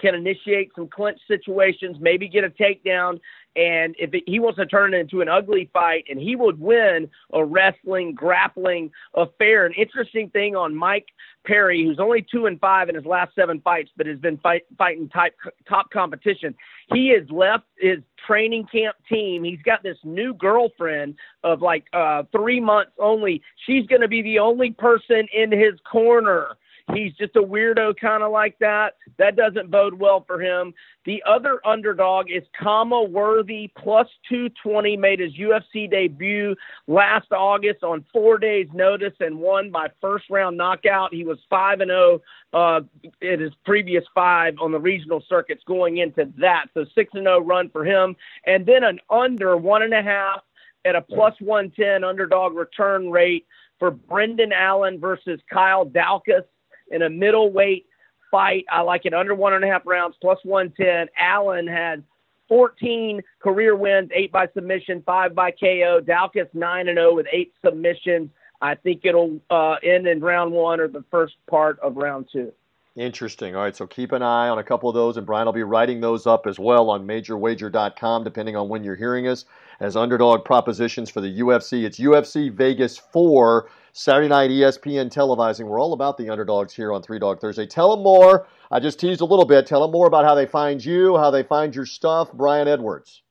can 0.00 0.14
initiate 0.14 0.70
some 0.74 0.88
clinch 0.88 1.18
situations, 1.26 1.96
maybe 2.00 2.28
get 2.28 2.44
a 2.44 2.50
takedown, 2.50 3.18
and 3.56 3.96
if 3.98 4.14
it, 4.14 4.22
he 4.26 4.38
wants 4.38 4.58
to 4.58 4.66
turn 4.66 4.94
it 4.94 4.98
into 4.98 5.20
an 5.20 5.28
ugly 5.28 5.68
fight, 5.72 6.04
and 6.08 6.20
he 6.20 6.36
would 6.36 6.60
win 6.60 7.10
a 7.32 7.44
wrestling, 7.44 8.14
grappling 8.14 8.90
affair. 9.14 9.66
An 9.66 9.72
interesting 9.72 10.30
thing 10.30 10.54
on 10.54 10.74
Mike 10.74 11.06
Perry, 11.44 11.84
who's 11.84 11.98
only 11.98 12.24
two 12.30 12.46
and 12.46 12.60
five 12.60 12.88
in 12.88 12.94
his 12.94 13.04
last 13.04 13.34
seven 13.34 13.60
fights, 13.60 13.90
but 13.96 14.06
has 14.06 14.18
been 14.18 14.38
fight, 14.38 14.62
fighting 14.76 15.08
type, 15.08 15.34
top 15.68 15.90
competition. 15.90 16.54
He 16.92 17.12
has 17.18 17.28
left 17.30 17.64
his 17.78 17.98
training 18.26 18.66
camp 18.70 18.96
team. 19.08 19.42
He's 19.42 19.62
got 19.62 19.82
this 19.82 19.98
new 20.04 20.34
girlfriend 20.34 21.16
of 21.42 21.60
like 21.60 21.86
uh, 21.92 22.24
three 22.30 22.60
months 22.60 22.92
only. 22.98 23.42
She's 23.66 23.86
going 23.86 24.02
to 24.02 24.08
be 24.08 24.22
the 24.22 24.38
only 24.38 24.70
person 24.70 25.26
in 25.34 25.50
his 25.50 25.74
corner 25.90 26.56
He's 26.94 27.12
just 27.14 27.36
a 27.36 27.42
weirdo 27.42 27.96
kind 28.00 28.22
of 28.22 28.32
like 28.32 28.58
that. 28.60 28.94
That 29.18 29.36
doesn't 29.36 29.70
bode 29.70 29.94
well 29.94 30.24
for 30.26 30.40
him. 30.40 30.72
The 31.04 31.22
other 31.26 31.60
underdog 31.66 32.30
is 32.30 32.42
Khama 32.58 33.04
Worthy, 33.04 33.70
plus 33.76 34.08
220, 34.28 34.96
made 34.96 35.20
his 35.20 35.34
UFC 35.34 35.90
debut 35.90 36.54
last 36.86 37.30
August 37.30 37.82
on 37.82 38.04
four 38.12 38.38
days' 38.38 38.68
notice 38.72 39.12
and 39.20 39.38
won 39.38 39.70
by 39.70 39.88
first 40.00 40.30
round 40.30 40.56
knockout. 40.56 41.12
He 41.12 41.24
was 41.24 41.38
5 41.50 41.80
and 41.80 41.90
0 41.90 42.22
uh, 42.52 42.80
in 43.20 43.40
his 43.40 43.52
previous 43.64 44.04
five 44.14 44.54
on 44.60 44.72
the 44.72 44.80
regional 44.80 45.22
circuits 45.28 45.62
going 45.66 45.98
into 45.98 46.32
that. 46.38 46.66
So 46.74 46.86
6 46.94 47.10
and 47.14 47.24
0 47.24 47.40
run 47.40 47.68
for 47.68 47.84
him. 47.84 48.16
And 48.46 48.64
then 48.64 48.82
an 48.82 48.98
under 49.10 49.56
one 49.56 49.82
and 49.82 49.92
a 49.92 50.02
half 50.02 50.40
at 50.84 50.96
a 50.96 51.02
plus 51.02 51.34
110 51.40 52.02
underdog 52.02 52.54
return 52.54 53.10
rate 53.10 53.46
for 53.78 53.90
Brendan 53.90 54.52
Allen 54.52 54.98
versus 54.98 55.40
Kyle 55.52 55.86
Daukaus 55.86 56.44
in 56.90 57.02
a 57.02 57.10
middleweight 57.10 57.86
fight. 58.30 58.64
I 58.70 58.80
like 58.80 59.06
it 59.06 59.14
under 59.14 59.34
one 59.34 59.54
and 59.54 59.64
a 59.64 59.68
half 59.68 59.86
rounds, 59.86 60.16
plus 60.20 60.38
110. 60.44 61.08
Allen 61.18 61.66
had 61.66 62.02
14 62.48 63.22
career 63.40 63.76
wins, 63.76 64.10
eight 64.14 64.32
by 64.32 64.48
submission, 64.54 65.02
five 65.04 65.34
by 65.34 65.50
KO. 65.50 66.00
Daukaus 66.00 66.48
9 66.54 66.88
and 66.88 66.96
0 66.96 67.14
with 67.14 67.26
eight 67.32 67.52
submissions. 67.64 68.30
I 68.60 68.74
think 68.74 69.02
it'll 69.04 69.38
uh, 69.50 69.76
end 69.82 70.06
in 70.06 70.20
round 70.20 70.52
one 70.52 70.80
or 70.80 70.88
the 70.88 71.04
first 71.10 71.34
part 71.48 71.78
of 71.80 71.96
round 71.96 72.28
two. 72.32 72.52
Interesting. 72.96 73.54
All 73.54 73.62
right, 73.62 73.76
so 73.76 73.86
keep 73.86 74.10
an 74.10 74.22
eye 74.22 74.48
on 74.48 74.58
a 74.58 74.64
couple 74.64 74.88
of 74.88 74.94
those, 74.94 75.16
and 75.16 75.24
Brian 75.24 75.46
will 75.46 75.52
be 75.52 75.62
writing 75.62 76.00
those 76.00 76.26
up 76.26 76.48
as 76.48 76.58
well 76.58 76.90
on 76.90 77.06
MajorWager.com, 77.06 78.24
depending 78.24 78.56
on 78.56 78.68
when 78.68 78.82
you're 78.82 78.96
hearing 78.96 79.28
us, 79.28 79.44
as 79.78 79.94
underdog 79.94 80.44
propositions 80.44 81.08
for 81.08 81.20
the 81.20 81.38
UFC. 81.38 81.84
It's 81.84 82.00
UFC 82.00 82.52
Vegas 82.52 82.98
4 82.98 83.70
Saturday 83.98 84.28
night 84.28 84.50
ESPN 84.50 85.12
televising. 85.12 85.64
We're 85.64 85.80
all 85.80 85.92
about 85.92 86.16
the 86.16 86.30
underdogs 86.30 86.72
here 86.72 86.92
on 86.92 87.02
Three 87.02 87.18
Dog 87.18 87.40
Thursday. 87.40 87.66
Tell 87.66 87.90
them 87.90 88.04
more. 88.04 88.46
I 88.70 88.78
just 88.78 89.00
teased 89.00 89.20
a 89.20 89.24
little 89.24 89.44
bit. 89.44 89.66
Tell 89.66 89.82
them 89.82 89.90
more 89.90 90.06
about 90.06 90.24
how 90.24 90.36
they 90.36 90.46
find 90.46 90.82
you, 90.84 91.16
how 91.16 91.32
they 91.32 91.42
find 91.42 91.74
your 91.74 91.84
stuff. 91.84 92.32
Brian 92.32 92.68
Edwards. 92.68 93.22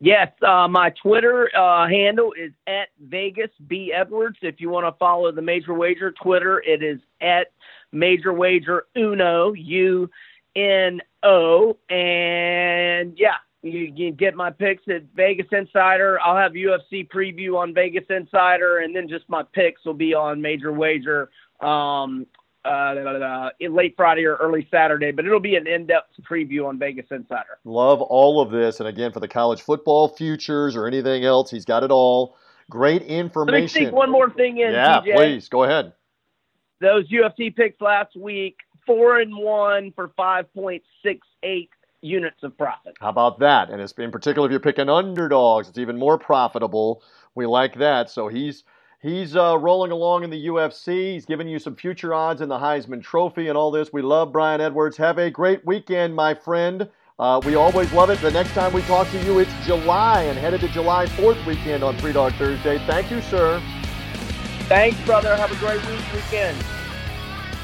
Yes, 0.00 0.32
uh, 0.40 0.66
my 0.66 0.94
Twitter 1.02 1.50
uh, 1.54 1.86
handle 1.88 2.32
is 2.32 2.52
at 2.66 2.88
Vegas 2.98 3.50
B 3.66 3.92
Edwards. 3.94 4.38
If 4.40 4.62
you 4.62 4.70
want 4.70 4.86
to 4.86 4.98
follow 4.98 5.30
the 5.30 5.42
Major 5.42 5.74
Wager 5.74 6.10
Twitter, 6.22 6.62
it 6.66 6.82
is 6.82 6.98
at 7.20 7.48
Major 7.92 8.32
Wager 8.32 8.86
Uno 8.96 9.52
U 9.52 10.08
N 10.56 11.02
O. 11.22 11.76
And 11.90 13.18
yeah, 13.18 13.36
you 13.66 13.92
can 13.92 14.14
get 14.14 14.34
my 14.34 14.50
picks 14.50 14.82
at 14.88 15.02
Vegas 15.14 15.46
Insider. 15.52 16.18
I'll 16.20 16.36
have 16.36 16.52
UFC 16.52 17.08
preview 17.08 17.56
on 17.56 17.74
Vegas 17.74 18.04
Insider, 18.10 18.78
and 18.78 18.94
then 18.94 19.08
just 19.08 19.28
my 19.28 19.42
picks 19.52 19.84
will 19.84 19.94
be 19.94 20.14
on 20.14 20.40
Major 20.40 20.72
Wager 20.72 21.30
um, 21.60 22.26
uh, 22.64 23.50
late 23.60 23.94
Friday 23.96 24.24
or 24.24 24.36
early 24.36 24.66
Saturday. 24.70 25.12
But 25.12 25.26
it'll 25.26 25.40
be 25.40 25.56
an 25.56 25.66
in-depth 25.66 26.12
preview 26.28 26.66
on 26.66 26.78
Vegas 26.78 27.06
Insider. 27.10 27.58
Love 27.64 28.02
all 28.02 28.40
of 28.40 28.50
this, 28.50 28.80
and 28.80 28.88
again 28.88 29.12
for 29.12 29.20
the 29.20 29.28
college 29.28 29.62
football 29.62 30.08
futures 30.08 30.76
or 30.76 30.86
anything 30.86 31.24
else, 31.24 31.50
he's 31.50 31.64
got 31.64 31.82
it 31.84 31.90
all. 31.90 32.36
Great 32.68 33.02
information. 33.02 33.54
Let 33.54 33.62
me 33.62 33.68
sneak 33.68 33.92
one 33.92 34.10
more 34.10 34.30
thing 34.30 34.58
in. 34.58 34.72
Yeah, 34.72 35.00
please 35.00 35.48
go 35.48 35.62
ahead. 35.62 35.92
Those 36.80 37.08
UFC 37.08 37.54
picks 37.54 37.80
last 37.80 38.16
week, 38.16 38.56
four 38.84 39.20
and 39.20 39.36
one 39.36 39.92
for 39.92 40.10
five 40.16 40.52
point 40.52 40.82
six 41.02 41.26
eight 41.42 41.70
units 42.02 42.42
of 42.42 42.56
profit. 42.56 42.96
How 43.00 43.08
about 43.08 43.38
that? 43.40 43.70
And 43.70 43.80
it's 43.80 43.92
in 43.92 44.10
particular, 44.10 44.46
if 44.46 44.50
you're 44.50 44.60
picking 44.60 44.88
underdogs, 44.88 45.68
it's 45.68 45.78
even 45.78 45.98
more 45.98 46.18
profitable. 46.18 47.02
We 47.34 47.46
like 47.46 47.76
that. 47.78 48.10
So 48.10 48.28
he's 48.28 48.64
he's 49.00 49.36
uh, 49.36 49.58
rolling 49.58 49.92
along 49.92 50.24
in 50.24 50.30
the 50.30 50.46
UFC. 50.46 51.12
He's 51.12 51.26
giving 51.26 51.48
you 51.48 51.58
some 51.58 51.76
future 51.76 52.14
odds 52.14 52.40
in 52.40 52.48
the 52.48 52.58
Heisman 52.58 53.02
Trophy 53.02 53.48
and 53.48 53.56
all 53.56 53.70
this. 53.70 53.92
We 53.92 54.02
love 54.02 54.32
Brian 54.32 54.60
Edwards. 54.60 54.96
Have 54.96 55.18
a 55.18 55.30
great 55.30 55.64
weekend, 55.64 56.14
my 56.14 56.34
friend. 56.34 56.88
Uh, 57.18 57.40
we 57.44 57.54
always 57.54 57.90
love 57.92 58.10
it. 58.10 58.20
The 58.20 58.30
next 58.30 58.52
time 58.52 58.72
we 58.74 58.82
talk 58.82 59.08
to 59.10 59.24
you, 59.24 59.38
it's 59.38 59.52
July 59.64 60.24
and 60.24 60.38
headed 60.38 60.60
to 60.60 60.68
July 60.68 61.06
4th 61.06 61.44
weekend 61.46 61.82
on 61.82 61.96
Three 61.96 62.12
Dog 62.12 62.34
Thursday. 62.34 62.78
Thank 62.86 63.10
you, 63.10 63.22
sir. 63.22 63.62
Thanks, 64.68 65.00
brother. 65.06 65.34
Have 65.34 65.50
a 65.50 65.56
great 65.56 65.84
week 65.86 66.12
weekend. 66.12 66.62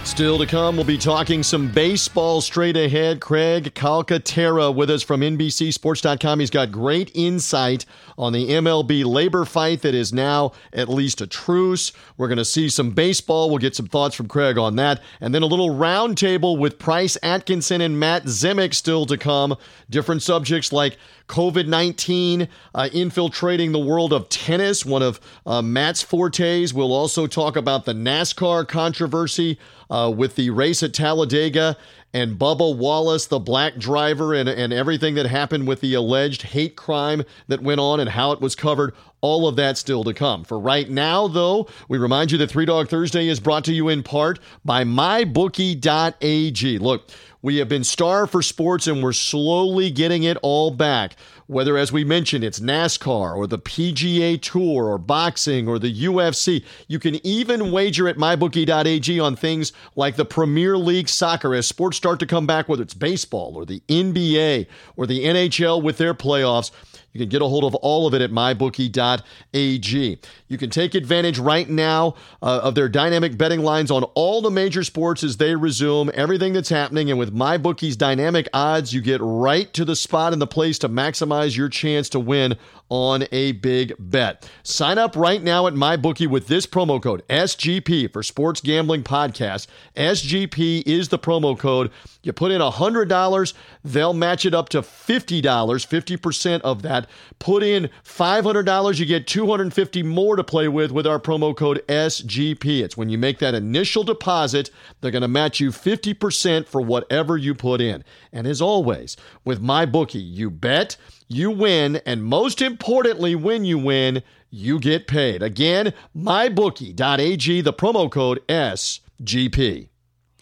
Still 0.04 0.36
to 0.38 0.46
come, 0.46 0.76
we'll 0.76 0.84
be 0.84 0.98
talking 0.98 1.42
some 1.42 1.68
baseball 1.68 2.42
straight 2.42 2.76
ahead. 2.76 3.20
Craig 3.20 3.72
Calcaterra 3.74 4.74
with 4.74 4.90
us 4.90 5.02
from 5.02 5.22
NBCSports.com. 5.22 6.40
He's 6.40 6.50
got 6.50 6.70
great 6.70 7.10
insight 7.14 7.86
on 8.18 8.34
the 8.34 8.50
MLB 8.50 9.06
labor 9.06 9.44
fight 9.46 9.80
that 9.82 9.94
is 9.94 10.12
now 10.12 10.52
at 10.72 10.88
least 10.88 11.22
a 11.22 11.26
truce. 11.26 11.92
We're 12.18 12.28
going 12.28 12.36
to 12.36 12.44
see 12.44 12.68
some 12.68 12.90
baseball. 12.90 13.48
We'll 13.48 13.58
get 13.58 13.74
some 13.74 13.86
thoughts 13.86 14.14
from 14.14 14.28
Craig 14.28 14.58
on 14.58 14.76
that. 14.76 15.00
And 15.20 15.34
then 15.34 15.42
a 15.42 15.46
little 15.46 15.70
roundtable 15.70 16.58
with 16.58 16.78
Price 16.78 17.16
Atkinson 17.22 17.80
and 17.80 17.98
Matt 17.98 18.24
Zemek 18.24 18.74
still 18.74 19.06
to 19.06 19.16
come. 19.16 19.56
Different 19.88 20.22
subjects 20.22 20.72
like 20.72 20.98
COVID 21.32 21.66
19 21.66 22.46
uh, 22.74 22.88
infiltrating 22.92 23.72
the 23.72 23.78
world 23.78 24.12
of 24.12 24.28
tennis, 24.28 24.84
one 24.84 25.02
of 25.02 25.18
uh, 25.46 25.62
Matt's 25.62 26.02
fortes. 26.02 26.74
We'll 26.74 26.92
also 26.92 27.26
talk 27.26 27.56
about 27.56 27.86
the 27.86 27.94
NASCAR 27.94 28.68
controversy 28.68 29.58
uh, 29.88 30.12
with 30.14 30.36
the 30.36 30.50
race 30.50 30.82
at 30.82 30.92
Talladega 30.92 31.78
and 32.12 32.38
Bubba 32.38 32.76
Wallace, 32.76 33.26
the 33.26 33.38
black 33.38 33.78
driver, 33.78 34.34
and, 34.34 34.46
and 34.46 34.74
everything 34.74 35.14
that 35.14 35.24
happened 35.24 35.66
with 35.66 35.80
the 35.80 35.94
alleged 35.94 36.42
hate 36.42 36.76
crime 36.76 37.22
that 37.48 37.62
went 37.62 37.80
on 37.80 37.98
and 37.98 38.10
how 38.10 38.32
it 38.32 38.40
was 38.42 38.54
covered. 38.54 38.94
All 39.22 39.48
of 39.48 39.56
that 39.56 39.78
still 39.78 40.04
to 40.04 40.12
come. 40.12 40.44
For 40.44 40.58
right 40.58 40.90
now, 40.90 41.28
though, 41.28 41.68
we 41.88 41.96
remind 41.96 42.32
you 42.32 42.38
that 42.38 42.50
Three 42.50 42.66
Dog 42.66 42.88
Thursday 42.88 43.28
is 43.28 43.40
brought 43.40 43.64
to 43.64 43.72
you 43.72 43.88
in 43.88 44.02
part 44.02 44.38
by 44.64 44.84
MyBookie.ag. 44.84 46.78
Look, 46.78 47.08
we 47.42 47.56
have 47.56 47.68
been 47.68 47.84
starved 47.84 48.30
for 48.30 48.40
sports 48.40 48.86
and 48.86 49.02
we're 49.02 49.12
slowly 49.12 49.90
getting 49.90 50.22
it 50.22 50.38
all 50.42 50.70
back. 50.70 51.16
Whether, 51.48 51.76
as 51.76 51.92
we 51.92 52.04
mentioned, 52.04 52.44
it's 52.44 52.60
NASCAR 52.60 53.36
or 53.36 53.46
the 53.48 53.58
PGA 53.58 54.40
Tour 54.40 54.86
or 54.86 54.96
boxing 54.96 55.68
or 55.68 55.78
the 55.78 55.92
UFC, 56.04 56.64
you 56.86 57.00
can 57.00 57.24
even 57.26 57.72
wager 57.72 58.08
at 58.08 58.16
mybookie.ag 58.16 59.20
on 59.20 59.36
things 59.36 59.72
like 59.96 60.14
the 60.16 60.24
Premier 60.24 60.78
League 60.78 61.08
soccer 61.08 61.54
as 61.54 61.66
sports 61.66 61.96
start 61.96 62.20
to 62.20 62.26
come 62.26 62.46
back, 62.46 62.68
whether 62.68 62.82
it's 62.82 62.94
baseball 62.94 63.54
or 63.56 63.66
the 63.66 63.82
NBA 63.88 64.66
or 64.96 65.06
the 65.06 65.24
NHL 65.24 65.82
with 65.82 65.98
their 65.98 66.14
playoffs. 66.14 66.70
You 67.12 67.18
can 67.18 67.28
get 67.28 67.42
a 67.42 67.46
hold 67.46 67.64
of 67.64 67.74
all 67.76 68.06
of 68.06 68.14
it 68.14 68.22
at 68.22 68.30
mybookie.ag. 68.30 70.18
You 70.52 70.58
can 70.58 70.68
take 70.68 70.94
advantage 70.94 71.38
right 71.38 71.66
now 71.66 72.14
uh, 72.42 72.60
of 72.62 72.74
their 72.74 72.90
dynamic 72.90 73.38
betting 73.38 73.60
lines 73.60 73.90
on 73.90 74.04
all 74.14 74.42
the 74.42 74.50
major 74.50 74.84
sports 74.84 75.24
as 75.24 75.38
they 75.38 75.56
resume 75.56 76.10
everything 76.12 76.52
that's 76.52 76.68
happening. 76.68 77.08
And 77.08 77.18
with 77.18 77.34
MyBookie's 77.34 77.96
dynamic 77.96 78.48
odds, 78.52 78.92
you 78.92 79.00
get 79.00 79.22
right 79.22 79.72
to 79.72 79.86
the 79.86 79.96
spot 79.96 80.34
and 80.34 80.42
the 80.42 80.46
place 80.46 80.78
to 80.80 80.90
maximize 80.90 81.56
your 81.56 81.70
chance 81.70 82.10
to 82.10 82.20
win 82.20 82.58
on 82.92 83.24
a 83.32 83.52
big 83.52 83.94
bet. 83.98 84.46
Sign 84.62 84.98
up 84.98 85.16
right 85.16 85.42
now 85.42 85.66
at 85.66 85.72
MyBookie 85.72 86.26
with 86.26 86.48
this 86.48 86.66
promo 86.66 87.02
code 87.02 87.26
SGP 87.28 88.12
for 88.12 88.22
Sports 88.22 88.60
Gambling 88.60 89.02
Podcast. 89.02 89.66
SGP 89.96 90.86
is 90.86 91.08
the 91.08 91.18
promo 91.18 91.58
code. 91.58 91.90
You 92.22 92.34
put 92.34 92.52
in 92.52 92.60
$100, 92.60 93.54
they'll 93.82 94.12
match 94.12 94.44
it 94.44 94.54
up 94.54 94.68
to 94.68 94.82
$50, 94.82 95.42
50% 95.42 96.60
of 96.60 96.82
that. 96.82 97.08
Put 97.38 97.62
in 97.62 97.88
$500, 98.04 98.98
you 98.98 99.06
get 99.06 99.26
250 99.26 100.02
more 100.02 100.36
to 100.36 100.41
play 100.44 100.68
with 100.68 100.90
with 100.90 101.06
our 101.06 101.18
promo 101.18 101.56
code 101.56 101.82
SGP. 101.88 102.82
It's 102.82 102.96
when 102.96 103.08
you 103.08 103.18
make 103.18 103.38
that 103.38 103.54
initial 103.54 104.04
deposit, 104.04 104.70
they're 105.00 105.10
going 105.10 105.22
to 105.22 105.28
match 105.28 105.60
you 105.60 105.70
50% 105.70 106.66
for 106.66 106.80
whatever 106.80 107.36
you 107.36 107.54
put 107.54 107.80
in. 107.80 108.04
And 108.32 108.46
as 108.46 108.60
always, 108.60 109.16
with 109.44 109.60
my 109.60 109.86
bookie, 109.86 110.18
you 110.18 110.50
bet 110.50 110.96
you 111.28 111.50
win, 111.50 111.96
and 112.04 112.24
most 112.24 112.60
importantly, 112.60 113.34
when 113.34 113.64
you 113.64 113.78
win, 113.78 114.22
you 114.50 114.78
get 114.78 115.06
paid. 115.06 115.42
Again, 115.42 115.94
mybookie.ag, 116.16 117.60
the 117.62 117.72
promo 117.72 118.10
code 118.10 118.46
SGP. 118.48 119.88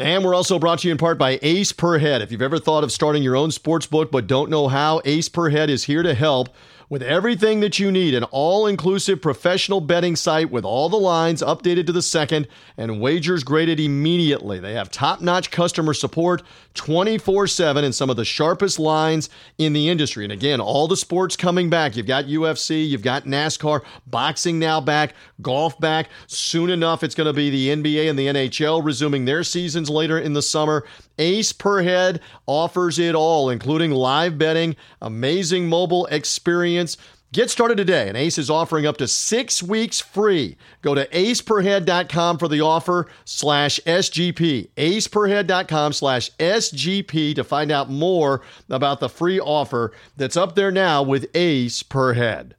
And 0.01 0.25
we're 0.25 0.35
also 0.35 0.59
brought 0.59 0.79
to 0.81 0.89
you 0.89 0.93
in 0.93 0.99
part 0.99 1.19
by 1.19 1.39
Ace 1.43 1.73
Per 1.73 1.99
Head. 1.99 2.23
If 2.23 2.33
you've 2.33 2.41
ever 2.41 2.59
thought 2.59 2.85
of 2.85 2.91
starting 2.91 3.23
your 3.23 3.37
own 3.37 3.51
sports 3.51 3.87
book 3.87 4.11
but 4.11 4.27
don't 4.27 4.49
know 4.49 4.67
how, 4.69 5.03
Ace 5.05 5.29
Per 5.29 5.51
Head 5.51 5.69
is 5.69 5.85
here 5.85 6.03
to 6.03 6.15
help 6.15 6.49
with 6.91 7.05
everything 7.05 7.61
that 7.61 7.79
you 7.79 7.91
need 7.93 8.15
an 8.15 8.25
all 8.25 8.67
inclusive 8.67 9.23
professional 9.23 9.81
betting 9.81 10.17
site 10.17 10.51
with 10.51 10.65
all 10.65 10.89
the 10.89 10.99
lines 10.99 11.41
updated 11.41 11.87
to 11.87 11.93
the 11.93 12.03
second 12.03 12.49
and 12.77 13.01
wagers 13.01 13.45
graded 13.45 13.79
immediately. 13.79 14.59
They 14.59 14.75
have 14.75 14.91
top 14.91 15.21
notch 15.21 15.53
customer 15.53 15.95
support 15.95 16.43
24 16.75 17.47
7 17.47 17.85
and 17.85 17.95
some 17.95 18.11
of 18.11 18.17
the 18.17 18.25
sharpest 18.25 18.81
lines 18.81 19.31
in 19.57 19.73
the 19.73 19.89
industry. 19.89 20.25
And 20.25 20.33
again, 20.33 20.61
all 20.61 20.89
the 20.89 20.97
sports 20.97 21.37
coming 21.37 21.71
back. 21.71 21.97
You've 21.97 22.07
got 22.07 22.25
UFC, 22.25 22.87
you've 22.87 23.03
got 23.03 23.25
NASCAR, 23.25 23.83
boxing 24.09 24.59
now 24.59 24.81
back, 24.81 25.15
golf 25.41 25.79
back. 25.79 26.09
Soon 26.27 26.71
enough, 26.71 27.05
it's 27.05 27.15
going 27.15 27.29
to 27.29 27.33
be 27.33 27.51
the 27.51 27.69
NBA 27.69 28.11
and 28.11 28.19
the 28.19 28.27
NHL 28.27 28.85
resuming 28.85 29.25
their 29.25 29.45
seasons 29.45 29.89
later 29.89 30.19
in 30.19 30.33
the 30.33 30.43
summer. 30.43 30.85
Ace 31.21 31.53
per 31.53 31.83
head 31.83 32.21
offers 32.47 32.99
it 32.99 33.15
all, 33.15 33.51
including 33.51 33.93
live 33.93 34.39
betting, 34.39 34.75
amazing 35.01 35.69
mobile 35.69 36.07
experience. 36.07 36.97
Get 37.33 37.49
started 37.49 37.77
today, 37.77 38.09
and 38.09 38.17
Ace 38.17 38.39
is 38.39 38.51
offering 38.51 38.87
up 38.87 38.97
to 38.97 39.07
six 39.07 39.63
weeks 39.63 40.01
free. 40.01 40.57
Go 40.83 40.97
to 40.97 41.07
aceperhead.com 41.07 42.39
for 42.39 42.49
the 42.49 42.61
offer 42.61 43.07
slash 43.25 43.79
SGP. 43.87 44.71
aceperhead.com 44.77 45.93
slash 45.93 46.31
SGP 46.39 47.37
to 47.37 47.45
find 47.45 47.71
out 47.71 47.89
more 47.89 48.43
about 48.69 48.99
the 48.99 49.09
free 49.09 49.39
offer 49.39 49.93
that's 50.17 50.37
up 50.37 50.57
there 50.57 50.73
now 50.73 51.05
with 51.05 51.31
Ace 51.37 51.85
per 51.85 52.15
head. 52.15 52.57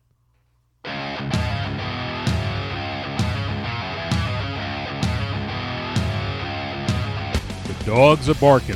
Dogs 7.85 8.29
are 8.29 8.35
barking. 8.35 8.75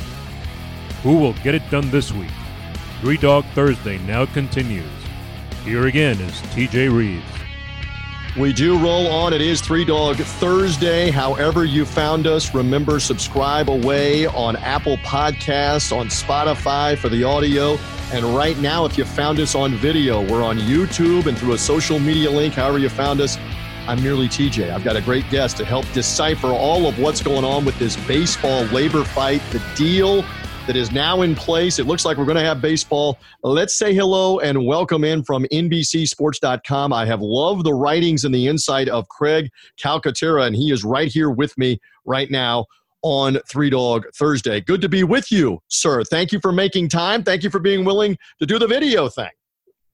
Who 1.02 1.16
will 1.18 1.34
get 1.34 1.54
it 1.54 1.68
done 1.70 1.90
this 1.90 2.10
week? 2.12 2.30
Three 3.00 3.16
Dog 3.16 3.44
Thursday 3.54 3.98
now 3.98 4.26
continues. 4.26 4.90
Here 5.64 5.86
again 5.86 6.20
is 6.20 6.32
TJ 6.52 6.92
Reeves. 6.92 7.24
We 8.36 8.52
do 8.52 8.76
roll 8.78 9.06
on. 9.06 9.32
It 9.32 9.40
is 9.40 9.60
Three 9.60 9.84
Dog 9.84 10.16
Thursday. 10.16 11.10
However, 11.10 11.64
you 11.64 11.86
found 11.86 12.26
us, 12.26 12.52
remember 12.52 12.98
subscribe 12.98 13.70
away 13.70 14.26
on 14.26 14.56
Apple 14.56 14.96
Podcasts, 14.98 15.96
on 15.96 16.08
Spotify 16.08 16.98
for 16.98 17.08
the 17.08 17.22
audio. 17.22 17.78
And 18.12 18.24
right 18.36 18.58
now, 18.58 18.84
if 18.86 18.98
you 18.98 19.04
found 19.04 19.38
us 19.38 19.54
on 19.54 19.74
video, 19.76 20.20
we're 20.20 20.42
on 20.42 20.58
YouTube 20.58 21.26
and 21.26 21.38
through 21.38 21.52
a 21.52 21.58
social 21.58 21.98
media 22.00 22.30
link, 22.30 22.54
however 22.54 22.78
you 22.78 22.88
found 22.88 23.20
us. 23.20 23.38
I'm 23.88 24.02
merely 24.02 24.26
TJ. 24.26 24.72
I've 24.72 24.82
got 24.82 24.96
a 24.96 25.00
great 25.00 25.28
guest 25.30 25.56
to 25.58 25.64
help 25.64 25.90
decipher 25.92 26.48
all 26.48 26.88
of 26.88 26.98
what's 26.98 27.22
going 27.22 27.44
on 27.44 27.64
with 27.64 27.78
this 27.78 27.96
baseball 28.08 28.64
labor 28.64 29.04
fight, 29.04 29.40
the 29.52 29.62
deal 29.76 30.24
that 30.66 30.74
is 30.74 30.90
now 30.90 31.22
in 31.22 31.36
place. 31.36 31.78
It 31.78 31.86
looks 31.86 32.04
like 32.04 32.16
we're 32.16 32.24
going 32.24 32.36
to 32.36 32.42
have 32.42 32.60
baseball. 32.60 33.16
Let's 33.44 33.78
say 33.78 33.94
hello 33.94 34.40
and 34.40 34.66
welcome 34.66 35.04
in 35.04 35.22
from 35.22 35.44
NBCSports.com. 35.52 36.92
I 36.92 37.06
have 37.06 37.20
loved 37.20 37.64
the 37.64 37.74
writings 37.74 38.24
and 38.24 38.34
the 38.34 38.48
insight 38.48 38.88
of 38.88 39.08
Craig 39.08 39.50
Calcaterra, 39.80 40.48
and 40.48 40.56
he 40.56 40.72
is 40.72 40.82
right 40.82 41.06
here 41.06 41.30
with 41.30 41.56
me 41.56 41.78
right 42.04 42.28
now 42.28 42.66
on 43.02 43.38
Three 43.48 43.70
Dog 43.70 44.04
Thursday. 44.16 44.60
Good 44.60 44.80
to 44.80 44.88
be 44.88 45.04
with 45.04 45.30
you, 45.30 45.60
sir. 45.68 46.02
Thank 46.02 46.32
you 46.32 46.40
for 46.40 46.50
making 46.50 46.88
time. 46.88 47.22
Thank 47.22 47.44
you 47.44 47.50
for 47.50 47.60
being 47.60 47.84
willing 47.84 48.18
to 48.40 48.46
do 48.46 48.58
the 48.58 48.66
video 48.66 49.08
thing. 49.08 49.30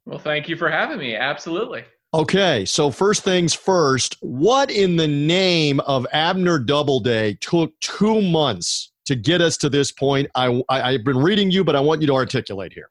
Well, 0.06 0.18
thank 0.18 0.48
you 0.48 0.56
for 0.56 0.70
having 0.70 0.96
me. 0.96 1.14
Absolutely. 1.14 1.84
Okay, 2.14 2.66
so 2.66 2.90
first 2.90 3.24
things 3.24 3.54
first, 3.54 4.18
what 4.20 4.70
in 4.70 4.96
the 4.96 5.08
name 5.08 5.80
of 5.80 6.06
Abner 6.12 6.58
Doubleday 6.58 7.38
took 7.40 7.78
two 7.80 8.20
months 8.20 8.92
to 9.06 9.14
get 9.14 9.40
us 9.40 9.56
to 9.58 9.70
this 9.70 9.90
point? 9.90 10.30
I, 10.34 10.62
I, 10.68 10.92
have 10.92 11.04
been 11.04 11.16
reading 11.16 11.50
you, 11.50 11.64
but 11.64 11.74
I 11.74 11.80
want 11.80 12.02
you 12.02 12.06
to 12.08 12.12
articulate 12.12 12.74
here. 12.74 12.90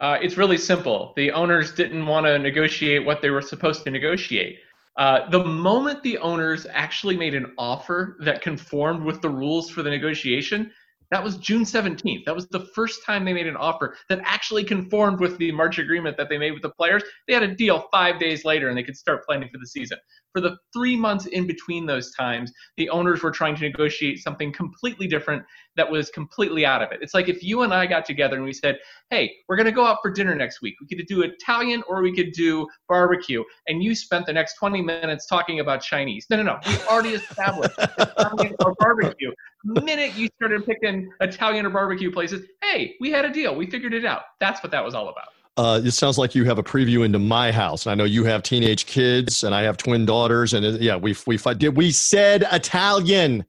Uh, 0.00 0.16
it's 0.22 0.38
really 0.38 0.56
simple. 0.56 1.12
The 1.14 1.30
owners 1.30 1.72
didn't 1.72 2.06
want 2.06 2.24
to 2.24 2.38
negotiate 2.38 3.04
what 3.04 3.20
they 3.20 3.28
were 3.28 3.42
supposed 3.42 3.84
to 3.84 3.90
negotiate. 3.90 4.60
Uh, 4.96 5.28
the 5.28 5.44
moment 5.44 6.02
the 6.02 6.16
owners 6.16 6.66
actually 6.70 7.18
made 7.18 7.34
an 7.34 7.52
offer 7.58 8.16
that 8.20 8.40
conformed 8.40 9.02
with 9.02 9.20
the 9.20 9.28
rules 9.28 9.68
for 9.68 9.82
the 9.82 9.90
negotiation, 9.90 10.72
that 11.10 11.24
was 11.24 11.36
June 11.38 11.64
17th. 11.64 12.24
That 12.24 12.34
was 12.34 12.48
the 12.48 12.66
first 12.74 13.04
time 13.04 13.24
they 13.24 13.32
made 13.32 13.46
an 13.46 13.56
offer 13.56 13.96
that 14.08 14.20
actually 14.24 14.64
conformed 14.64 15.20
with 15.20 15.38
the 15.38 15.50
March 15.52 15.78
agreement 15.78 16.16
that 16.18 16.28
they 16.28 16.38
made 16.38 16.52
with 16.52 16.62
the 16.62 16.70
players. 16.70 17.02
They 17.26 17.34
had 17.34 17.42
a 17.42 17.54
deal 17.54 17.86
five 17.90 18.18
days 18.18 18.44
later 18.44 18.68
and 18.68 18.76
they 18.76 18.82
could 18.82 18.96
start 18.96 19.24
planning 19.24 19.48
for 19.50 19.58
the 19.58 19.66
season. 19.66 19.98
For 20.34 20.40
the 20.40 20.56
three 20.72 20.96
months 20.96 21.26
in 21.26 21.46
between 21.46 21.86
those 21.86 22.14
times, 22.14 22.52
the 22.76 22.88
owners 22.90 23.22
were 23.22 23.30
trying 23.30 23.56
to 23.56 23.62
negotiate 23.62 24.18
something 24.18 24.52
completely 24.52 25.06
different 25.06 25.42
that 25.76 25.90
was 25.90 26.10
completely 26.10 26.66
out 26.66 26.82
of 26.82 26.92
it. 26.92 26.98
It's 27.00 27.14
like 27.14 27.28
if 27.28 27.42
you 27.42 27.62
and 27.62 27.72
I 27.72 27.86
got 27.86 28.04
together 28.04 28.36
and 28.36 28.44
we 28.44 28.52
said, 28.52 28.78
hey, 29.10 29.32
we're 29.48 29.56
going 29.56 29.66
to 29.66 29.72
go 29.72 29.86
out 29.86 29.98
for 30.02 30.10
dinner 30.10 30.34
next 30.34 30.60
week. 30.60 30.74
We 30.80 30.86
could 30.86 31.06
do 31.06 31.22
Italian 31.22 31.82
or 31.88 32.02
we 32.02 32.14
could 32.14 32.32
do 32.32 32.66
barbecue. 32.88 33.42
And 33.68 33.82
you 33.82 33.94
spent 33.94 34.26
the 34.26 34.32
next 34.32 34.56
20 34.56 34.82
minutes 34.82 35.26
talking 35.26 35.60
about 35.60 35.80
Chinese. 35.80 36.26
No, 36.30 36.36
no, 36.36 36.42
no. 36.42 36.58
We 36.66 36.76
already 36.82 37.10
established 37.10 37.78
Italian 37.78 38.54
or 38.64 38.74
barbecue. 38.78 39.32
The 39.64 39.80
minute 39.80 40.14
you 40.14 40.28
started 40.36 40.66
picking 40.66 41.10
Italian 41.20 41.64
or 41.64 41.70
barbecue 41.70 42.10
places, 42.10 42.46
hey, 42.62 42.96
we 43.00 43.10
had 43.10 43.24
a 43.24 43.32
deal. 43.32 43.54
We 43.54 43.66
figured 43.66 43.94
it 43.94 44.04
out. 44.04 44.22
That's 44.40 44.62
what 44.62 44.72
that 44.72 44.84
was 44.84 44.94
all 44.94 45.08
about. 45.08 45.28
Uh, 45.58 45.80
it 45.84 45.90
sounds 45.90 46.18
like 46.18 46.36
you 46.36 46.44
have 46.44 46.58
a 46.58 46.62
preview 46.62 47.04
into 47.04 47.18
my 47.18 47.50
house. 47.50 47.84
And 47.84 47.90
I 47.90 47.96
know 47.96 48.04
you 48.04 48.22
have 48.24 48.44
teenage 48.44 48.86
kids, 48.86 49.42
and 49.42 49.52
I 49.52 49.62
have 49.62 49.76
twin 49.76 50.06
daughters. 50.06 50.54
And 50.54 50.64
uh, 50.64 50.78
yeah, 50.80 50.96
we 50.96 51.16
we 51.26 51.36
did 51.36 51.76
we 51.76 51.90
said 51.90 52.46
Italian. 52.52 53.44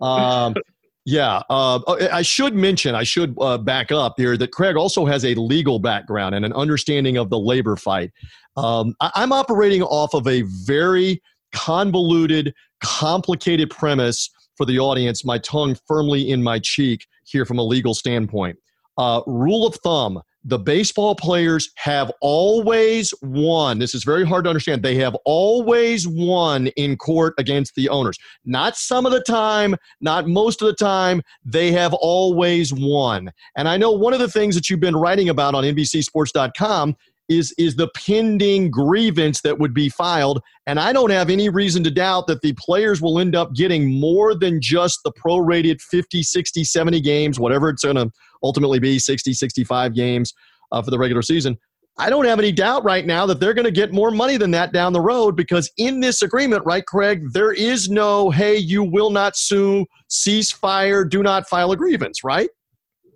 Um, 0.00 0.54
yeah, 1.04 1.42
uh, 1.50 1.80
I 2.12 2.22
should 2.22 2.54
mention, 2.54 2.94
I 2.94 3.02
should 3.02 3.34
uh, 3.40 3.58
back 3.58 3.90
up 3.90 4.14
here 4.16 4.36
that 4.36 4.52
Craig 4.52 4.76
also 4.76 5.04
has 5.04 5.24
a 5.24 5.34
legal 5.34 5.80
background 5.80 6.36
and 6.36 6.44
an 6.44 6.52
understanding 6.52 7.16
of 7.16 7.28
the 7.28 7.38
labor 7.38 7.74
fight. 7.74 8.12
Um, 8.56 8.94
I- 9.00 9.10
I'm 9.16 9.32
operating 9.32 9.82
off 9.82 10.14
of 10.14 10.28
a 10.28 10.42
very 10.64 11.20
convoluted, 11.52 12.54
complicated 12.80 13.68
premise 13.68 14.30
for 14.56 14.64
the 14.64 14.78
audience, 14.78 15.24
my 15.24 15.38
tongue 15.38 15.76
firmly 15.88 16.30
in 16.30 16.40
my 16.40 16.60
cheek 16.60 17.04
here 17.24 17.44
from 17.44 17.58
a 17.58 17.64
legal 17.64 17.94
standpoint. 17.94 18.56
Uh, 18.96 19.22
rule 19.26 19.66
of 19.66 19.74
thumb 19.76 20.20
the 20.48 20.58
baseball 20.58 21.14
players 21.14 21.70
have 21.76 22.10
always 22.22 23.12
won. 23.20 23.78
This 23.78 23.94
is 23.94 24.02
very 24.02 24.24
hard 24.24 24.44
to 24.44 24.50
understand. 24.50 24.82
They 24.82 24.94
have 24.94 25.14
always 25.26 26.08
won 26.08 26.68
in 26.68 26.96
court 26.96 27.34
against 27.36 27.74
the 27.74 27.90
owners. 27.90 28.18
Not 28.46 28.74
some 28.74 29.04
of 29.04 29.12
the 29.12 29.20
time, 29.20 29.76
not 30.00 30.26
most 30.26 30.62
of 30.62 30.68
the 30.68 30.74
time. 30.74 31.20
They 31.44 31.70
have 31.72 31.92
always 31.92 32.72
won. 32.72 33.30
And 33.56 33.68
I 33.68 33.76
know 33.76 33.92
one 33.92 34.14
of 34.14 34.20
the 34.20 34.30
things 34.30 34.54
that 34.54 34.70
you've 34.70 34.80
been 34.80 34.96
writing 34.96 35.28
about 35.28 35.54
on 35.54 35.64
NBCSports.com 35.64 36.96
is 37.28 37.54
is 37.58 37.76
the 37.76 37.88
pending 37.94 38.70
grievance 38.70 39.42
that 39.42 39.58
would 39.58 39.74
be 39.74 39.90
filed 39.90 40.40
and 40.66 40.80
i 40.80 40.94
don't 40.94 41.10
have 41.10 41.28
any 41.28 41.50
reason 41.50 41.84
to 41.84 41.90
doubt 41.90 42.26
that 42.26 42.40
the 42.40 42.54
players 42.54 43.02
will 43.02 43.18
end 43.18 43.36
up 43.36 43.54
getting 43.54 44.00
more 44.00 44.34
than 44.34 44.62
just 44.62 45.00
the 45.04 45.12
prorated 45.12 45.78
50 45.80 46.22
60 46.22 46.64
70 46.64 47.00
games 47.02 47.38
whatever 47.38 47.68
it's 47.68 47.84
going 47.84 47.96
to 47.96 48.10
ultimately 48.42 48.78
be 48.78 48.98
60 48.98 49.32
65 49.32 49.94
games 49.94 50.34
uh, 50.72 50.82
for 50.82 50.90
the 50.90 50.98
regular 50.98 51.22
season. 51.22 51.58
I 52.00 52.10
don't 52.10 52.26
have 52.26 52.38
any 52.38 52.52
doubt 52.52 52.84
right 52.84 53.04
now 53.04 53.26
that 53.26 53.40
they're 53.40 53.54
going 53.54 53.64
to 53.64 53.72
get 53.72 53.92
more 53.92 54.12
money 54.12 54.36
than 54.36 54.52
that 54.52 54.72
down 54.72 54.92
the 54.92 55.00
road 55.00 55.34
because 55.34 55.68
in 55.78 55.98
this 55.98 56.22
agreement 56.22 56.62
right 56.64 56.86
craig 56.86 57.32
there 57.32 57.52
is 57.52 57.90
no 57.90 58.30
hey 58.30 58.56
you 58.56 58.84
will 58.84 59.10
not 59.10 59.36
sue 59.36 59.84
cease 60.06 60.52
fire 60.52 61.04
do 61.04 61.24
not 61.24 61.48
file 61.48 61.72
a 61.72 61.76
grievance 61.76 62.22
right 62.22 62.50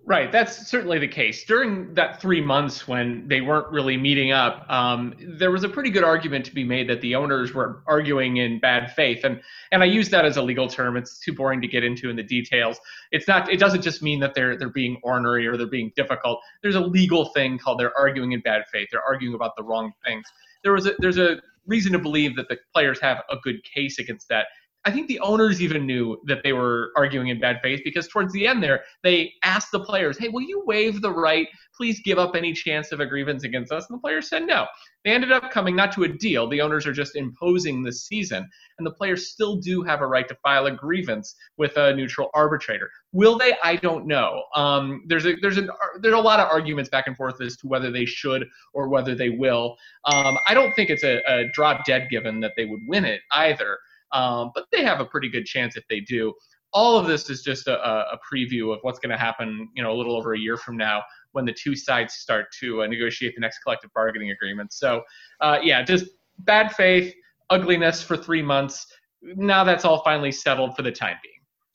Right, 0.04 0.32
that's 0.32 0.68
certainly 0.68 0.98
the 0.98 1.06
case. 1.06 1.44
During 1.44 1.94
that 1.94 2.20
three 2.20 2.40
months 2.40 2.88
when 2.88 3.28
they 3.28 3.40
weren't 3.40 3.70
really 3.70 3.96
meeting 3.96 4.32
up, 4.32 4.68
um, 4.68 5.14
there 5.38 5.52
was 5.52 5.62
a 5.62 5.68
pretty 5.68 5.90
good 5.90 6.02
argument 6.02 6.44
to 6.46 6.54
be 6.54 6.64
made 6.64 6.88
that 6.88 7.00
the 7.02 7.14
owners 7.14 7.54
were 7.54 7.84
arguing 7.86 8.38
in 8.38 8.58
bad 8.58 8.92
faith, 8.96 9.22
and 9.22 9.40
and 9.70 9.80
I 9.80 9.86
use 9.86 10.08
that 10.10 10.24
as 10.24 10.36
a 10.36 10.42
legal 10.42 10.66
term. 10.66 10.96
It's 10.96 11.20
too 11.20 11.32
boring 11.32 11.62
to 11.62 11.68
get 11.68 11.84
into 11.84 12.10
in 12.10 12.16
the 12.16 12.22
details. 12.24 12.80
It's 13.12 13.28
not. 13.28 13.48
It 13.48 13.60
doesn't 13.60 13.82
just 13.82 14.02
mean 14.02 14.18
that 14.20 14.34
they're 14.34 14.56
they're 14.56 14.70
being 14.70 14.98
ornery 15.04 15.46
or 15.46 15.56
they're 15.56 15.68
being 15.68 15.92
difficult. 15.94 16.40
There's 16.62 16.74
a 16.74 16.80
legal 16.80 17.26
thing 17.26 17.58
called 17.58 17.78
they're 17.78 17.96
arguing 17.96 18.32
in 18.32 18.40
bad 18.40 18.64
faith. 18.72 18.88
They're 18.90 19.04
arguing 19.04 19.34
about 19.34 19.54
the 19.56 19.62
wrong 19.62 19.92
things. 20.04 20.24
There 20.64 20.72
was 20.72 20.86
a 20.86 20.94
there's 20.98 21.18
a 21.18 21.36
reason 21.68 21.92
to 21.92 22.00
believe 22.00 22.34
that 22.34 22.48
the 22.48 22.58
players 22.74 23.00
have 23.00 23.22
a 23.30 23.36
good 23.36 23.62
case 23.62 24.00
against 24.00 24.28
that. 24.30 24.46
I 24.84 24.90
think 24.90 25.06
the 25.06 25.20
owners 25.20 25.62
even 25.62 25.86
knew 25.86 26.20
that 26.26 26.42
they 26.42 26.52
were 26.52 26.90
arguing 26.96 27.28
in 27.28 27.38
bad 27.38 27.60
faith 27.62 27.82
because 27.84 28.08
towards 28.08 28.32
the 28.32 28.48
end 28.48 28.62
there, 28.62 28.82
they 29.04 29.32
asked 29.44 29.70
the 29.70 29.78
players, 29.78 30.18
hey, 30.18 30.28
will 30.28 30.42
you 30.42 30.62
waive 30.66 31.00
the 31.00 31.12
right? 31.12 31.46
Please 31.76 32.00
give 32.00 32.18
up 32.18 32.34
any 32.34 32.52
chance 32.52 32.90
of 32.90 32.98
a 32.98 33.06
grievance 33.06 33.44
against 33.44 33.70
us. 33.70 33.86
And 33.88 33.96
the 33.96 34.00
players 34.00 34.28
said 34.28 34.44
no. 34.44 34.66
They 35.04 35.12
ended 35.12 35.30
up 35.30 35.50
coming 35.50 35.76
not 35.76 35.92
to 35.92 36.04
a 36.04 36.08
deal. 36.08 36.48
The 36.48 36.60
owners 36.60 36.86
are 36.86 36.92
just 36.92 37.14
imposing 37.14 37.82
the 37.82 37.92
season. 37.92 38.48
And 38.78 38.86
the 38.86 38.92
players 38.92 39.28
still 39.28 39.56
do 39.56 39.82
have 39.82 40.00
a 40.00 40.06
right 40.06 40.26
to 40.28 40.34
file 40.42 40.66
a 40.66 40.72
grievance 40.72 41.34
with 41.56 41.76
a 41.76 41.94
neutral 41.94 42.30
arbitrator. 42.34 42.90
Will 43.12 43.38
they? 43.38 43.54
I 43.62 43.76
don't 43.76 44.06
know. 44.06 44.42
Um, 44.56 45.02
there's 45.06 45.26
a 45.26 45.34
there's 45.42 45.58
a 45.58 45.66
there's 46.00 46.14
a 46.14 46.18
lot 46.18 46.40
of 46.40 46.48
arguments 46.48 46.90
back 46.90 47.06
and 47.06 47.16
forth 47.16 47.40
as 47.40 47.56
to 47.58 47.68
whether 47.68 47.90
they 47.90 48.04
should 48.04 48.46
or 48.74 48.88
whether 48.88 49.14
they 49.14 49.30
will. 49.30 49.76
Um, 50.06 50.38
I 50.48 50.54
don't 50.54 50.72
think 50.74 50.90
it's 50.90 51.04
a, 51.04 51.20
a 51.28 51.48
drop 51.52 51.84
dead 51.84 52.08
given 52.10 52.40
that 52.40 52.52
they 52.56 52.64
would 52.64 52.80
win 52.86 53.04
it 53.04 53.20
either. 53.32 53.78
Um, 54.12 54.50
but 54.54 54.66
they 54.72 54.84
have 54.84 55.00
a 55.00 55.04
pretty 55.04 55.28
good 55.28 55.46
chance 55.46 55.76
if 55.76 55.84
they 55.88 56.00
do. 56.00 56.32
All 56.72 56.98
of 56.98 57.06
this 57.06 57.28
is 57.28 57.42
just 57.42 57.66
a, 57.66 57.78
a 57.82 58.18
preview 58.32 58.72
of 58.72 58.78
what's 58.82 58.98
going 58.98 59.10
to 59.10 59.18
happen, 59.18 59.68
you 59.74 59.82
know, 59.82 59.92
a 59.92 59.96
little 59.96 60.16
over 60.16 60.34
a 60.34 60.38
year 60.38 60.56
from 60.56 60.76
now 60.76 61.02
when 61.32 61.44
the 61.44 61.52
two 61.52 61.74
sides 61.74 62.14
start 62.14 62.46
to 62.60 62.82
uh, 62.82 62.86
negotiate 62.86 63.34
the 63.34 63.40
next 63.40 63.58
collective 63.58 63.90
bargaining 63.94 64.30
agreement. 64.30 64.72
So, 64.72 65.02
uh, 65.40 65.58
yeah, 65.62 65.82
just 65.82 66.06
bad 66.38 66.72
faith, 66.72 67.14
ugliness 67.50 68.02
for 68.02 68.16
three 68.16 68.42
months. 68.42 68.86
Now 69.22 69.64
that's 69.64 69.84
all 69.84 70.02
finally 70.02 70.32
settled 70.32 70.74
for 70.76 70.82
the 70.82 70.92
time 70.92 71.16
being. 71.22 71.31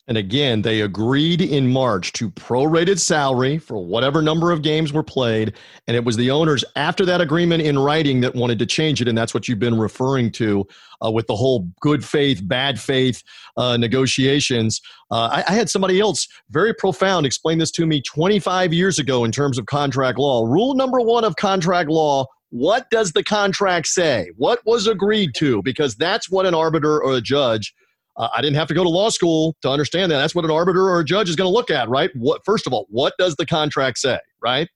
And 0.08 0.16
again, 0.16 0.62
they 0.62 0.80
agreed 0.80 1.42
in 1.42 1.68
March 1.68 2.14
to 2.14 2.30
prorated 2.30 2.98
salary 2.98 3.58
for 3.58 3.84
whatever 3.84 4.22
number 4.22 4.50
of 4.50 4.62
games 4.62 4.90
were 4.90 5.02
played. 5.02 5.52
And 5.86 5.96
it 5.96 6.04
was 6.04 6.16
the 6.16 6.30
owners 6.30 6.64
after 6.76 7.04
that 7.04 7.20
agreement 7.20 7.62
in 7.62 7.78
writing 7.78 8.22
that 8.22 8.34
wanted 8.34 8.58
to 8.60 8.66
change 8.66 9.02
it. 9.02 9.06
And 9.06 9.16
that's 9.16 9.34
what 9.34 9.46
you've 9.46 9.58
been 9.58 9.78
referring 9.78 10.32
to 10.32 10.66
uh, 11.04 11.10
with 11.10 11.26
the 11.26 11.36
whole 11.36 11.70
good 11.80 12.02
faith, 12.02 12.40
bad 12.42 12.80
faith 12.80 13.22
uh, 13.58 13.76
negotiations. 13.76 14.80
Uh, 15.10 15.28
I, 15.30 15.44
I, 15.46 15.52
had 15.52 15.70
somebody 15.70 16.00
else 16.00 16.26
very 16.50 16.74
profound 16.74 17.26
explain 17.26 17.58
this 17.58 17.70
to 17.72 17.86
me 17.86 18.02
25 18.02 18.72
years 18.72 18.98
ago 18.98 19.24
in 19.24 19.30
terms 19.30 19.58
of 19.58 19.66
contract 19.66 20.18
law. 20.18 20.44
Rule 20.44 20.74
number 20.74 21.00
one 21.00 21.24
of 21.24 21.36
contract 21.36 21.90
law 21.90 22.26
what 22.50 22.88
does 22.90 23.12
the 23.12 23.22
contract 23.22 23.86
say? 23.88 24.30
What 24.36 24.60
was 24.64 24.86
agreed 24.86 25.34
to? 25.36 25.62
Because 25.62 25.96
that's 25.96 26.30
what 26.30 26.46
an 26.46 26.54
arbiter 26.54 27.02
or 27.02 27.16
a 27.16 27.20
judge 27.20 27.74
uh, 28.18 28.28
I 28.36 28.42
didn't 28.42 28.56
have 28.56 28.68
to 28.68 28.74
go 28.74 28.82
to 28.82 28.90
law 28.90 29.08
school 29.08 29.56
to 29.62 29.70
understand 29.70 30.10
that. 30.12 30.18
That's 30.18 30.34
what 30.34 30.44
an 30.44 30.50
arbiter 30.50 30.88
or 30.88 31.00
a 31.00 31.04
judge 31.04 31.28
is 31.28 31.36
going 31.36 31.48
to 31.48 31.54
look 31.54 31.70
at, 31.70 31.88
right? 31.88 32.10
What 32.14 32.44
first 32.44 32.66
of 32.66 32.72
all, 32.72 32.86
what 32.90 33.14
does 33.18 33.36
the 33.36 33.46
contract 33.46 33.98
say, 33.98 34.18
right? 34.42 34.68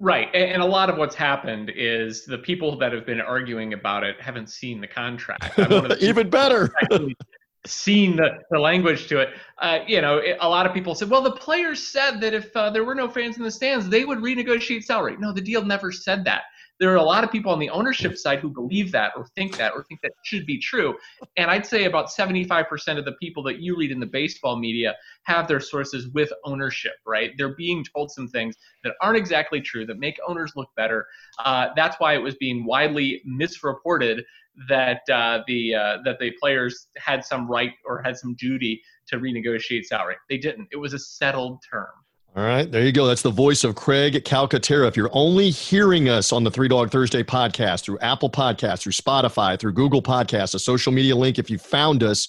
Right. 0.00 0.32
And 0.34 0.62
a 0.62 0.66
lot 0.66 0.90
of 0.90 0.96
what's 0.96 1.16
happened 1.16 1.72
is 1.74 2.24
the 2.24 2.38
people 2.38 2.78
that 2.78 2.92
have 2.92 3.04
been 3.04 3.20
arguing 3.20 3.72
about 3.72 4.04
it 4.04 4.20
haven't 4.20 4.48
seen 4.48 4.80
the 4.80 4.86
contract. 4.86 5.58
Even 6.00 6.30
better. 6.30 6.72
seen 7.66 8.14
the, 8.14 8.38
the 8.52 8.58
language 8.58 9.08
to 9.08 9.18
it. 9.18 9.30
Uh, 9.58 9.80
you 9.88 10.00
know, 10.00 10.18
it, 10.18 10.38
a 10.40 10.48
lot 10.48 10.66
of 10.66 10.72
people 10.72 10.94
said, 10.94 11.10
well, 11.10 11.20
the 11.20 11.32
players 11.32 11.84
said 11.84 12.20
that 12.20 12.32
if 12.32 12.54
uh, 12.56 12.70
there 12.70 12.84
were 12.84 12.94
no 12.94 13.08
fans 13.08 13.38
in 13.38 13.42
the 13.42 13.50
stands, 13.50 13.88
they 13.88 14.04
would 14.04 14.18
renegotiate 14.18 14.84
salary. 14.84 15.16
No, 15.18 15.32
the 15.32 15.40
deal 15.40 15.64
never 15.64 15.90
said 15.90 16.24
that 16.24 16.44
there 16.80 16.92
are 16.92 16.96
a 16.96 17.02
lot 17.02 17.24
of 17.24 17.32
people 17.32 17.52
on 17.52 17.58
the 17.58 17.70
ownership 17.70 18.16
side 18.16 18.38
who 18.38 18.48
believe 18.48 18.92
that 18.92 19.12
or 19.16 19.26
think 19.34 19.56
that 19.56 19.72
or 19.74 19.84
think 19.84 20.00
that 20.02 20.12
should 20.24 20.46
be 20.46 20.58
true. 20.58 20.96
And 21.36 21.50
I'd 21.50 21.66
say 21.66 21.84
about 21.84 22.08
75% 22.08 22.98
of 22.98 23.04
the 23.04 23.12
people 23.20 23.42
that 23.44 23.58
you 23.58 23.76
read 23.76 23.90
in 23.90 24.00
the 24.00 24.06
baseball 24.06 24.56
media 24.56 24.96
have 25.24 25.48
their 25.48 25.60
sources 25.60 26.08
with 26.08 26.32
ownership, 26.44 26.94
right? 27.06 27.32
They're 27.36 27.54
being 27.56 27.84
told 27.94 28.10
some 28.10 28.28
things 28.28 28.56
that 28.84 28.94
aren't 29.02 29.18
exactly 29.18 29.60
true 29.60 29.86
that 29.86 29.98
make 29.98 30.18
owners 30.26 30.52
look 30.54 30.68
better. 30.76 31.06
Uh, 31.44 31.68
that's 31.74 31.96
why 31.98 32.14
it 32.14 32.22
was 32.22 32.36
being 32.36 32.64
widely 32.64 33.22
misreported 33.24 34.24
that 34.68 35.02
uh, 35.12 35.40
the 35.46 35.74
uh, 35.74 35.98
that 36.04 36.18
the 36.18 36.32
players 36.40 36.88
had 36.96 37.24
some 37.24 37.48
right 37.48 37.72
or 37.84 38.02
had 38.02 38.16
some 38.16 38.34
duty 38.34 38.82
to 39.06 39.18
renegotiate 39.18 39.84
salary. 39.84 40.16
They 40.28 40.38
didn't. 40.38 40.68
It 40.72 40.76
was 40.76 40.94
a 40.94 40.98
settled 40.98 41.60
term. 41.70 41.86
All 42.38 42.44
right, 42.44 42.70
there 42.70 42.84
you 42.84 42.92
go. 42.92 43.04
That's 43.04 43.22
the 43.22 43.32
voice 43.32 43.64
of 43.64 43.74
Craig 43.74 44.22
Calcaterra. 44.22 44.86
If 44.86 44.96
you're 44.96 45.10
only 45.12 45.50
hearing 45.50 46.08
us 46.08 46.30
on 46.32 46.44
the 46.44 46.52
Three 46.52 46.68
Dog 46.68 46.92
Thursday 46.92 47.24
podcast 47.24 47.82
through 47.82 47.98
Apple 47.98 48.30
Podcasts, 48.30 48.82
through 48.82 48.92
Spotify, 48.92 49.58
through 49.58 49.72
Google 49.72 50.00
Podcasts, 50.00 50.54
a 50.54 50.60
social 50.60 50.92
media 50.92 51.16
link, 51.16 51.40
if 51.40 51.50
you 51.50 51.58
found 51.58 52.04
us, 52.04 52.28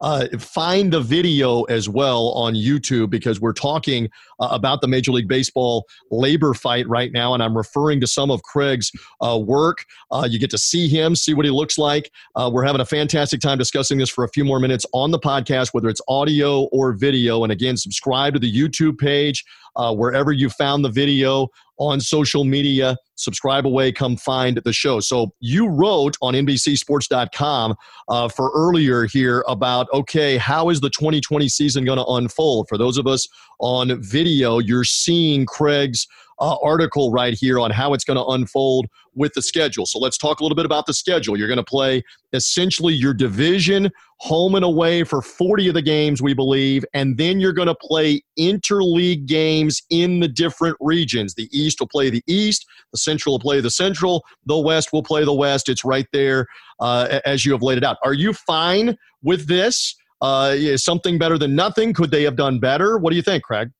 uh, 0.00 0.26
find 0.38 0.92
the 0.92 1.00
video 1.00 1.62
as 1.64 1.88
well 1.88 2.28
on 2.30 2.54
YouTube 2.54 3.10
because 3.10 3.40
we're 3.40 3.52
talking 3.52 4.08
uh, 4.38 4.48
about 4.50 4.80
the 4.80 4.88
Major 4.88 5.12
League 5.12 5.28
Baseball 5.28 5.86
labor 6.10 6.54
fight 6.54 6.88
right 6.88 7.12
now, 7.12 7.34
and 7.34 7.42
I'm 7.42 7.56
referring 7.56 8.00
to 8.00 8.06
some 8.06 8.30
of 8.30 8.42
Craig's 8.42 8.90
uh, 9.20 9.38
work. 9.38 9.84
Uh, 10.10 10.26
you 10.30 10.38
get 10.38 10.50
to 10.50 10.58
see 10.58 10.88
him, 10.88 11.14
see 11.14 11.34
what 11.34 11.44
he 11.44 11.50
looks 11.50 11.78
like. 11.78 12.10
Uh, 12.34 12.50
we're 12.52 12.64
having 12.64 12.80
a 12.80 12.86
fantastic 12.86 13.40
time 13.40 13.58
discussing 13.58 13.98
this 13.98 14.10
for 14.10 14.24
a 14.24 14.28
few 14.28 14.44
more 14.44 14.60
minutes 14.60 14.86
on 14.92 15.10
the 15.10 15.18
podcast, 15.18 15.74
whether 15.74 15.88
it's 15.88 16.00
audio 16.08 16.62
or 16.72 16.92
video. 16.92 17.42
And 17.42 17.52
again, 17.52 17.76
subscribe 17.76 18.34
to 18.34 18.38
the 18.38 18.52
YouTube 18.52 18.98
page 18.98 19.44
uh, 19.76 19.94
wherever 19.94 20.32
you 20.32 20.48
found 20.50 20.84
the 20.84 20.88
video 20.88 21.48
on 21.80 22.00
social 22.00 22.44
media. 22.44 22.96
Subscribe 23.16 23.66
away, 23.66 23.90
come 23.90 24.16
find 24.16 24.60
the 24.64 24.72
show. 24.72 25.00
So 25.00 25.32
you 25.40 25.66
wrote 25.66 26.16
on 26.22 26.34
NBCSports.com 26.34 27.74
uh, 28.08 28.28
for 28.28 28.52
earlier 28.54 29.06
here 29.06 29.44
about 29.48 29.88
okay, 29.92 30.36
how 30.36 30.68
is 30.68 30.80
the 30.80 30.90
2020 30.90 31.48
season 31.48 31.84
going 31.84 31.98
to 31.98 32.04
unfold? 32.04 32.68
For 32.68 32.78
those 32.78 32.98
of 32.98 33.06
us 33.06 33.26
on 33.60 34.00
video, 34.02 34.58
you're 34.58 34.84
seeing 34.84 35.46
Craig's 35.46 36.06
uh, 36.40 36.56
article 36.62 37.12
right 37.12 37.34
here 37.34 37.60
on 37.60 37.70
how 37.70 37.92
it's 37.92 38.04
going 38.04 38.16
to 38.16 38.24
unfold 38.26 38.86
with 39.14 39.32
the 39.34 39.42
schedule. 39.42 39.84
So 39.84 39.98
let's 39.98 40.16
talk 40.16 40.40
a 40.40 40.42
little 40.42 40.56
bit 40.56 40.64
about 40.64 40.86
the 40.86 40.94
schedule. 40.94 41.36
You're 41.36 41.48
going 41.48 41.58
to 41.58 41.62
play 41.62 42.02
essentially 42.32 42.94
your 42.94 43.12
division 43.12 43.90
home 44.20 44.54
and 44.54 44.64
away 44.64 45.04
for 45.04 45.20
40 45.20 45.68
of 45.68 45.74
the 45.74 45.82
games, 45.82 46.22
we 46.22 46.32
believe, 46.32 46.84
and 46.94 47.16
then 47.18 47.40
you're 47.40 47.52
going 47.52 47.68
to 47.68 47.74
play 47.74 48.22
interleague 48.38 49.26
games 49.26 49.82
in 49.90 50.20
the 50.20 50.28
different 50.28 50.76
regions. 50.80 51.34
The 51.34 51.48
East 51.52 51.80
will 51.80 51.88
play 51.88 52.10
the 52.10 52.22
East, 52.26 52.66
the 52.92 52.98
Central 52.98 53.34
will 53.34 53.40
play 53.40 53.60
the 53.60 53.70
Central, 53.70 54.24
the 54.46 54.58
West 54.58 54.92
will 54.92 55.02
play 55.02 55.24
the 55.24 55.34
West. 55.34 55.68
It's 55.68 55.84
right 55.84 56.06
there 56.12 56.46
uh, 56.80 57.20
as 57.24 57.44
you 57.44 57.52
have 57.52 57.62
laid 57.62 57.78
it 57.78 57.84
out. 57.84 57.98
Are 58.04 58.14
you 58.14 58.32
fine 58.32 58.96
with 59.22 59.46
this? 59.46 59.94
Uh, 60.20 60.54
is 60.56 60.84
something 60.84 61.18
better 61.18 61.38
than 61.38 61.54
nothing? 61.54 61.92
Could 61.94 62.10
they 62.10 62.22
have 62.24 62.36
done 62.36 62.58
better? 62.58 62.98
What 62.98 63.10
do 63.10 63.16
you 63.16 63.22
think, 63.22 63.42
Craig? 63.42 63.70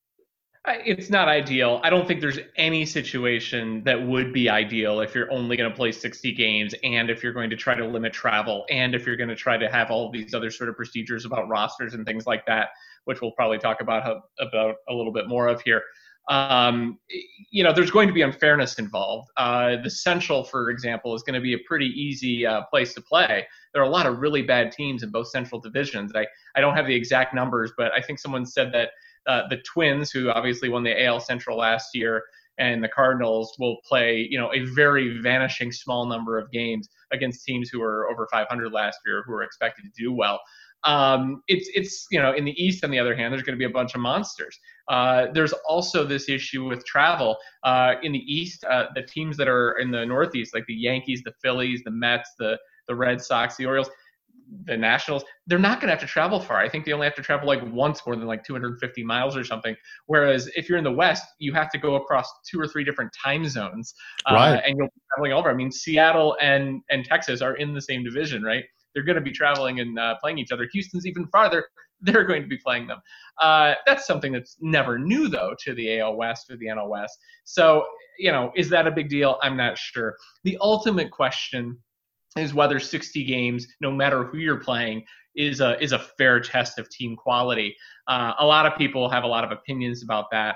It's 0.67 1.09
not 1.09 1.27
ideal. 1.27 1.81
I 1.83 1.89
don't 1.89 2.07
think 2.07 2.21
there's 2.21 2.37
any 2.55 2.85
situation 2.85 3.83
that 3.83 3.99
would 3.99 4.31
be 4.31 4.47
ideal 4.47 4.99
if 4.99 5.15
you're 5.15 5.31
only 5.31 5.57
going 5.57 5.69
to 5.69 5.75
play 5.75 5.91
60 5.91 6.31
games 6.33 6.75
and 6.83 7.09
if 7.09 7.23
you're 7.23 7.33
going 7.33 7.49
to 7.49 7.55
try 7.55 7.73
to 7.73 7.85
limit 7.85 8.13
travel 8.13 8.65
and 8.69 8.93
if 8.93 9.07
you're 9.07 9.15
going 9.15 9.29
to 9.29 9.35
try 9.35 9.57
to 9.57 9.67
have 9.71 9.89
all 9.89 10.11
these 10.11 10.35
other 10.35 10.51
sort 10.51 10.69
of 10.69 10.75
procedures 10.75 11.25
about 11.25 11.47
rosters 11.47 11.95
and 11.95 12.05
things 12.05 12.27
like 12.27 12.45
that, 12.45 12.69
which 13.05 13.21
we'll 13.21 13.31
probably 13.31 13.57
talk 13.57 13.81
about 13.81 14.21
about 14.39 14.75
a 14.87 14.93
little 14.93 15.11
bit 15.11 15.27
more 15.27 15.47
of 15.47 15.61
here. 15.61 15.81
Um, 16.29 16.99
you 17.51 17.63
know, 17.63 17.73
there's 17.73 17.91
going 17.91 18.07
to 18.07 18.13
be 18.13 18.21
unfairness 18.21 18.79
involved. 18.79 19.29
Uh, 19.37 19.77
the 19.83 19.89
Central, 19.89 20.43
for 20.43 20.69
example, 20.69 21.15
is 21.15 21.23
going 21.23 21.33
to 21.33 21.41
be 21.41 21.53
a 21.53 21.59
pretty 21.67 21.87
easy 21.87 22.45
uh, 22.45 22.61
place 22.69 22.93
to 22.93 23.01
play. 23.01 23.45
There 23.73 23.81
are 23.81 23.85
a 23.85 23.89
lot 23.89 24.05
of 24.05 24.19
really 24.19 24.41
bad 24.41 24.71
teams 24.71 25.03
in 25.03 25.09
both 25.11 25.29
Central 25.29 25.59
divisions. 25.59 26.11
I, 26.15 26.27
I 26.55 26.61
don't 26.61 26.75
have 26.75 26.87
the 26.87 26.95
exact 26.95 27.33
numbers, 27.33 27.73
but 27.77 27.91
I 27.93 28.01
think 28.01 28.19
someone 28.19 28.45
said 28.45 28.71
that 28.73 28.89
uh, 29.27 29.47
the 29.49 29.57
Twins, 29.57 30.11
who 30.11 30.29
obviously 30.29 30.69
won 30.69 30.83
the 30.83 31.03
AL 31.03 31.19
Central 31.19 31.57
last 31.57 31.89
year, 31.93 32.23
and 32.57 32.83
the 32.83 32.89
Cardinals 32.89 33.55
will 33.59 33.77
play, 33.87 34.27
you 34.29 34.37
know, 34.37 34.53
a 34.53 34.65
very 34.75 35.19
vanishing 35.21 35.71
small 35.71 36.05
number 36.05 36.37
of 36.37 36.51
games 36.51 36.89
against 37.11 37.43
teams 37.43 37.69
who 37.69 37.79
were 37.79 38.09
over 38.09 38.27
500 38.31 38.71
last 38.71 38.99
year, 39.05 39.23
who 39.25 39.33
are 39.33 39.43
expected 39.43 39.83
to 39.83 39.91
do 39.97 40.13
well. 40.13 40.39
Um, 40.83 41.43
it's 41.47 41.69
it's 41.75 42.07
you 42.09 42.19
know 42.19 42.33
in 42.33 42.45
the 42.45 42.63
East, 42.63 42.83
on 42.83 42.89
the 42.91 42.99
other 42.99 43.15
hand, 43.15 43.31
there's 43.31 43.43
going 43.43 43.55
to 43.55 43.59
be 43.59 43.69
a 43.69 43.73
bunch 43.73 43.93
of 43.93 44.01
monsters. 44.01 44.57
Uh, 44.91 45.27
there's 45.33 45.53
also 45.67 46.05
this 46.05 46.27
issue 46.27 46.67
with 46.67 46.85
travel 46.85 47.37
uh, 47.63 47.93
in 48.03 48.11
the 48.11 48.19
East. 48.19 48.65
Uh, 48.65 48.87
the 48.93 49.01
teams 49.01 49.37
that 49.37 49.47
are 49.47 49.77
in 49.77 49.89
the 49.89 50.05
Northeast, 50.05 50.53
like 50.53 50.65
the 50.67 50.73
Yankees, 50.73 51.21
the 51.23 51.33
Phillies, 51.41 51.81
the 51.85 51.91
Mets, 51.91 52.29
the 52.37 52.57
the 52.89 52.95
Red 52.95 53.21
Sox, 53.21 53.55
the 53.55 53.65
Orioles, 53.65 53.89
the 54.65 54.75
Nationals, 54.75 55.23
they're 55.47 55.59
not 55.59 55.79
going 55.79 55.87
to 55.87 55.93
have 55.93 56.01
to 56.01 56.07
travel 56.07 56.39
far. 56.39 56.57
I 56.57 56.67
think 56.67 56.85
they 56.85 56.91
only 56.91 57.05
have 57.05 57.15
to 57.15 57.21
travel 57.21 57.47
like 57.47 57.61
once 57.71 58.01
more 58.05 58.17
than 58.17 58.27
like 58.27 58.43
250 58.43 59.03
miles 59.03 59.37
or 59.37 59.45
something. 59.45 59.75
Whereas 60.07 60.49
if 60.55 60.67
you're 60.67 60.77
in 60.77 60.83
the 60.83 60.91
West, 60.91 61.23
you 61.39 61.53
have 61.53 61.71
to 61.71 61.77
go 61.77 61.95
across 61.95 62.29
two 62.49 62.59
or 62.59 62.67
three 62.67 62.83
different 62.83 63.11
time 63.13 63.47
zones, 63.47 63.93
uh, 64.29 64.35
right. 64.35 64.61
and 64.65 64.75
you'll 64.77 64.87
be 64.87 65.01
traveling 65.13 65.31
over. 65.31 65.49
I 65.49 65.53
mean, 65.53 65.71
Seattle 65.71 66.35
and 66.41 66.81
and 66.89 67.05
Texas 67.05 67.41
are 67.41 67.55
in 67.55 67.73
the 67.73 67.81
same 67.81 68.03
division, 68.03 68.43
right? 68.43 68.65
They're 68.93 69.03
going 69.03 69.15
to 69.15 69.21
be 69.21 69.31
traveling 69.31 69.79
and 69.79 69.97
uh, 69.97 70.15
playing 70.21 70.37
each 70.37 70.51
other. 70.51 70.67
Houston's 70.71 71.05
even 71.05 71.27
farther. 71.27 71.65
They're 72.03 72.25
going 72.25 72.41
to 72.41 72.47
be 72.47 72.57
playing 72.57 72.87
them. 72.87 72.97
Uh, 73.39 73.75
that's 73.85 74.07
something 74.07 74.31
that's 74.31 74.57
never 74.59 74.97
new 74.97 75.27
though 75.27 75.53
to 75.63 75.75
the 75.75 75.99
AL 75.99 76.15
West 76.15 76.49
or 76.49 76.57
the 76.57 76.65
NL 76.65 76.89
West. 76.89 77.15
So 77.43 77.85
you 78.17 78.31
know, 78.31 78.51
is 78.55 78.69
that 78.69 78.87
a 78.87 78.91
big 78.91 79.09
deal? 79.09 79.39
I'm 79.41 79.57
not 79.57 79.77
sure. 79.77 80.15
The 80.43 80.57
ultimate 80.61 81.11
question 81.11 81.77
is 82.37 82.53
whether 82.53 82.79
60 82.79 83.23
games, 83.23 83.67
no 83.81 83.91
matter 83.91 84.23
who 84.23 84.37
you're 84.37 84.59
playing, 84.59 85.03
is 85.35 85.61
a 85.61 85.81
is 85.81 85.91
a 85.91 85.99
fair 85.99 86.39
test 86.39 86.77
of 86.77 86.89
team 86.89 87.15
quality. 87.15 87.75
Uh, 88.07 88.33
a 88.39 88.45
lot 88.45 88.65
of 88.65 88.77
people 88.77 89.09
have 89.09 89.23
a 89.23 89.27
lot 89.27 89.43
of 89.43 89.51
opinions 89.51 90.03
about 90.03 90.25
that. 90.31 90.55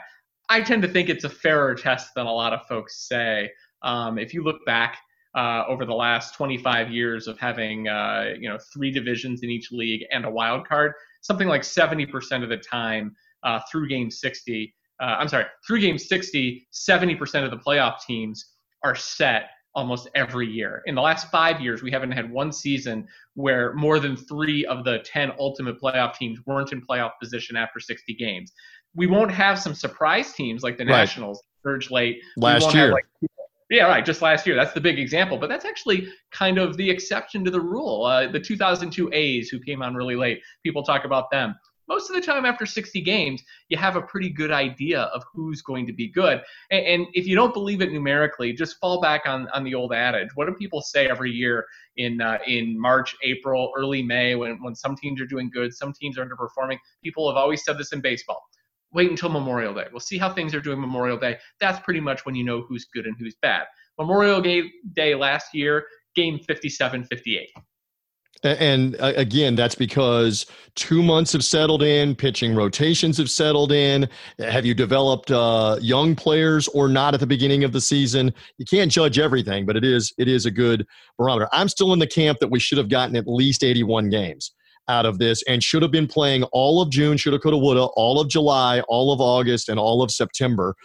I 0.50 0.62
tend 0.62 0.82
to 0.84 0.88
think 0.88 1.10
it's 1.10 1.24
a 1.24 1.30
fairer 1.30 1.74
test 1.74 2.12
than 2.16 2.28
a 2.28 2.34
lot 2.34 2.54
of 2.54 2.66
folks 2.68 3.08
say. 3.08 3.50
Um, 3.82 4.18
if 4.18 4.34
you 4.34 4.44
look 4.44 4.64
back 4.66 4.98
uh, 5.36 5.64
over 5.68 5.86
the 5.86 5.94
last 5.94 6.34
25 6.36 6.92
years 6.92 7.28
of 7.28 7.38
having 7.38 7.88
uh, 7.88 8.34
you 8.40 8.50
know 8.50 8.58
three 8.74 8.92
divisions 8.92 9.44
in 9.44 9.50
each 9.50 9.72
league 9.72 10.06
and 10.12 10.26
a 10.26 10.30
wild 10.30 10.68
card, 10.68 10.94
something 11.22 11.48
like 11.48 11.62
70% 11.62 12.44
of 12.44 12.50
the 12.50 12.58
time 12.58 13.16
uh, 13.44 13.60
through 13.72 13.88
game 13.88 14.10
60, 14.10 14.74
uh, 15.02 15.04
I'm 15.04 15.28
sorry, 15.28 15.46
through 15.66 15.82
game 15.82 15.98
60, 15.98 16.68
70% 16.74 17.44
of 17.44 17.52
the 17.52 17.58
playoff 17.58 18.02
teams 18.06 18.54
are 18.84 18.96
set 18.96 19.50
almost 19.76 20.10
every 20.16 20.48
year. 20.48 20.82
In 20.86 20.96
the 20.96 21.02
last 21.02 21.30
five 21.30 21.60
years, 21.60 21.84
we 21.84 21.92
haven't 21.92 22.12
had 22.12 22.32
one 22.32 22.52
season 22.52 23.06
where 23.34 23.74
more 23.74 24.00
than 24.00 24.16
three 24.16 24.66
of 24.66 24.86
the 24.86 25.00
10 25.00 25.34
ultimate 25.38 25.80
playoff 25.82 26.16
teams 26.16 26.40
weren't 26.46 26.72
in 26.72 26.82
playoff 26.82 27.12
position 27.22 27.58
after 27.58 27.80
60 27.80 28.14
games. 28.16 28.54
We 28.96 29.08
won't 29.08 29.32
have 29.32 29.60
some 29.60 29.76
surprise 29.76 30.32
teams 30.34 30.64
like 30.64 30.78
the 30.78 30.86
right. 30.86 31.00
Nationals 31.00 31.44
surge 31.62 31.92
late 31.92 32.22
last 32.38 32.74
year. 32.74 32.94
Like, 32.94 33.06
yeah, 33.70 33.86
right. 33.86 34.06
Just 34.06 34.22
last 34.22 34.46
year. 34.46 34.56
That's 34.56 34.74
the 34.74 34.82
big 34.82 35.00
example. 35.00 35.38
But 35.38 35.50
that's 35.50 35.66
actually 35.66 36.08
kind 36.32 36.58
of 36.58 36.78
the 36.78 36.90
exception 36.90 37.44
to 37.46 37.52
the 37.52 37.62
rule. 37.62 38.06
Uh, 38.06 38.28
the 38.28 38.40
2002 38.40 39.10
A's, 39.14 39.50
who 39.50 39.60
came 39.60 39.82
on 39.82 39.96
really 39.96 40.16
late, 40.16 40.42
people 40.64 40.84
talk 40.84 41.06
about 41.06 41.32
them 41.32 41.56
most 41.88 42.10
of 42.10 42.16
the 42.16 42.22
time 42.22 42.46
after 42.46 42.66
60 42.66 43.02
games, 43.02 43.44
you 43.70 43.78
have 43.78 43.96
a 43.96 44.02
pretty 44.02 44.30
good 44.30 44.52
idea 44.52 45.02
of 45.02 45.24
who's 45.32 45.62
going 45.62 45.86
to 45.88 45.94
be 45.94 46.08
good. 46.08 46.42
And, 46.72 46.86
and, 46.86 47.08
if 47.14 47.28
you 47.28 47.36
don't 47.36 47.54
believe 47.54 47.82
it 47.82 47.92
numerically, 47.92 48.54
just 48.54 48.78
fall 48.80 49.00
back 49.02 49.22
on, 49.26 49.48
on 49.50 49.64
the 49.64 49.76
old 49.76 49.94
adage. 49.94 50.30
What 50.36 50.48
do 50.48 50.54
people 50.54 50.82
say 50.82 51.08
every 51.08 51.32
year 51.32 51.66
in 51.98 52.22
uh, 52.22 52.40
in 52.48 52.80
March, 52.80 53.16
April, 53.24 53.72
early 53.78 54.02
May 54.02 54.36
when, 54.36 54.62
when 54.64 54.76
some 54.76 54.96
teams 54.96 55.22
are 55.22 55.26
doing 55.26 55.50
good, 55.50 55.74
some 55.74 55.94
teams 55.94 56.18
are 56.18 56.26
underperforming? 56.26 56.78
People 57.04 57.30
have 57.30 57.38
always 57.38 57.64
said 57.64 57.78
this 57.78 57.94
in 57.94 58.02
baseball. 58.02 58.42
Wait 58.96 59.10
until 59.10 59.28
Memorial 59.28 59.74
Day. 59.74 59.86
We'll 59.92 60.00
see 60.00 60.18
how 60.18 60.32
things 60.32 60.56
are 60.56 60.62
doing 60.62 60.80
Memorial 60.80 61.18
Day. 61.18 61.38
That's 61.60 61.82
pretty 61.82 62.00
much 62.00 62.26
when 62.26 62.34
you 62.34 62.46
know 62.46 62.62
who's 62.62 62.86
good 62.86 63.06
and 63.06 63.16
who's 63.20 63.36
bad. 63.42 63.66
Memorial 64.00 64.42
Day 64.42 65.16
last 65.16 65.54
year, 65.54 65.86
game 66.16 66.40
57 66.48 67.04
58. 67.04 67.50
And 68.44 68.96
again, 69.00 69.56
that's 69.56 69.76
because 69.76 70.46
two 70.76 71.02
months 71.02 71.34
have 71.34 71.44
settled 71.44 71.82
in, 71.82 72.16
pitching 72.16 72.56
rotations 72.56 73.18
have 73.18 73.30
settled 73.30 73.72
in. 73.72 74.08
Have 74.40 74.66
you 74.66 74.74
developed 74.74 75.32
uh, 75.32 75.78
young 75.82 76.16
players 76.16 76.68
or 76.70 76.88
not 76.88 77.14
at 77.14 77.20
the 77.20 77.28
beginning 77.28 77.64
of 77.64 77.74
the 77.74 77.82
season? 77.82 78.34
You 78.58 78.66
can't 78.66 78.92
judge 78.92 79.20
everything, 79.20 79.66
but 79.66 79.76
it 79.76 79.84
is 79.84 80.14
it 80.18 80.28
is 80.30 80.46
a 80.46 80.52
good 80.52 80.86
barometer. 81.18 81.50
I'm 81.52 81.68
still 81.68 81.92
in 81.92 82.00
the 82.00 82.08
camp 82.08 82.40
that 82.40 82.52
we 82.52 82.60
should 82.60 82.78
have 82.78 82.90
gotten 82.90 83.16
at 83.16 83.28
least 83.28 83.64
81 83.64 84.10
games 84.10 84.54
out 84.88 85.06
of 85.06 85.18
this 85.18 85.44
and 85.44 85.64
should 85.64 85.82
have 85.82 85.92
been 85.92 86.08
playing 86.08 86.44
all 86.52 86.82
of 86.82 86.90
June, 86.90 87.18
shoulda, 87.18 87.40
coulda, 87.40 87.58
woulda, 87.58 87.86
all 87.96 88.20
of 88.20 88.28
July, 88.28 88.82
all 88.82 89.12
of 89.12 89.20
August, 89.22 89.70
and 89.70 89.80
all 89.80 90.02
of 90.02 90.12
September. 90.12 90.76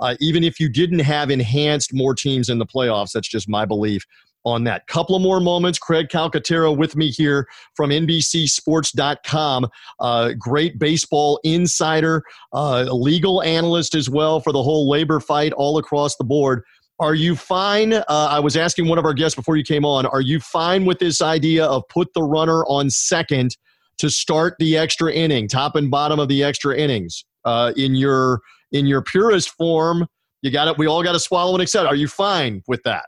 Uh, 0.00 0.14
even 0.20 0.44
if 0.44 0.60
you 0.60 0.68
didn't 0.68 1.00
have 1.00 1.30
enhanced 1.30 1.92
more 1.92 2.14
teams 2.14 2.48
in 2.48 2.58
the 2.58 2.66
playoffs, 2.66 3.10
that's 3.12 3.28
just 3.28 3.48
my 3.48 3.64
belief 3.64 4.04
on 4.44 4.64
that. 4.64 4.86
Couple 4.86 5.16
of 5.16 5.22
more 5.22 5.40
moments. 5.40 5.78
Craig 5.78 6.08
Calcaterra 6.08 6.76
with 6.76 6.96
me 6.96 7.10
here 7.10 7.48
from 7.74 7.90
NBCSports.com. 7.90 9.68
Uh, 10.00 10.32
great 10.38 10.78
baseball 10.78 11.40
insider, 11.44 12.22
uh, 12.52 12.82
legal 12.84 13.42
analyst 13.42 13.94
as 13.94 14.08
well 14.08 14.40
for 14.40 14.52
the 14.52 14.62
whole 14.62 14.88
labor 14.88 15.20
fight 15.20 15.52
all 15.52 15.78
across 15.78 16.16
the 16.16 16.24
board. 16.24 16.62
Are 17.00 17.14
you 17.14 17.36
fine? 17.36 17.92
Uh, 17.92 18.04
I 18.08 18.40
was 18.40 18.56
asking 18.56 18.88
one 18.88 18.98
of 18.98 19.04
our 19.04 19.14
guests 19.14 19.36
before 19.36 19.56
you 19.56 19.62
came 19.62 19.84
on. 19.84 20.04
Are 20.06 20.20
you 20.20 20.40
fine 20.40 20.84
with 20.84 20.98
this 20.98 21.22
idea 21.22 21.64
of 21.64 21.86
put 21.88 22.12
the 22.12 22.22
runner 22.22 22.64
on 22.64 22.90
second 22.90 23.56
to 23.98 24.10
start 24.10 24.56
the 24.58 24.76
extra 24.76 25.12
inning, 25.12 25.46
top 25.46 25.76
and 25.76 25.90
bottom 25.90 26.18
of 26.18 26.28
the 26.28 26.42
extra 26.42 26.76
innings? 26.76 27.24
Uh, 27.44 27.72
in 27.76 27.94
your 27.94 28.40
in 28.72 28.84
your 28.84 29.00
purest 29.00 29.50
form, 29.50 30.06
you 30.42 30.50
got 30.50 30.66
it. 30.66 30.76
We 30.76 30.88
all 30.88 31.04
got 31.04 31.12
to 31.12 31.20
swallow 31.20 31.54
and 31.54 31.62
accept. 31.62 31.86
Are 31.86 31.94
you 31.94 32.08
fine 32.08 32.62
with 32.66 32.82
that? 32.82 33.06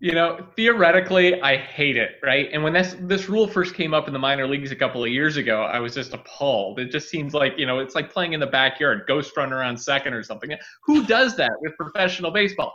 You 0.00 0.12
know, 0.12 0.46
theoretically, 0.54 1.40
I 1.40 1.56
hate 1.56 1.96
it, 1.96 2.16
right? 2.22 2.50
And 2.52 2.62
when 2.62 2.74
this 2.74 2.94
this 3.00 3.30
rule 3.30 3.46
first 3.48 3.74
came 3.74 3.94
up 3.94 4.06
in 4.06 4.12
the 4.12 4.18
minor 4.18 4.46
leagues 4.46 4.70
a 4.70 4.76
couple 4.76 5.02
of 5.02 5.08
years 5.08 5.38
ago, 5.38 5.62
I 5.62 5.78
was 5.80 5.94
just 5.94 6.12
appalled. 6.12 6.78
It 6.78 6.90
just 6.90 7.08
seems 7.08 7.32
like 7.32 7.54
you 7.56 7.64
know, 7.64 7.78
it's 7.78 7.94
like 7.94 8.12
playing 8.12 8.34
in 8.34 8.40
the 8.40 8.46
backyard, 8.46 9.04
ghost 9.08 9.34
runner 9.34 9.62
on 9.62 9.78
second 9.78 10.12
or 10.12 10.22
something. 10.22 10.50
Who 10.84 11.06
does 11.06 11.36
that 11.36 11.52
with 11.62 11.74
professional 11.78 12.30
baseball? 12.30 12.74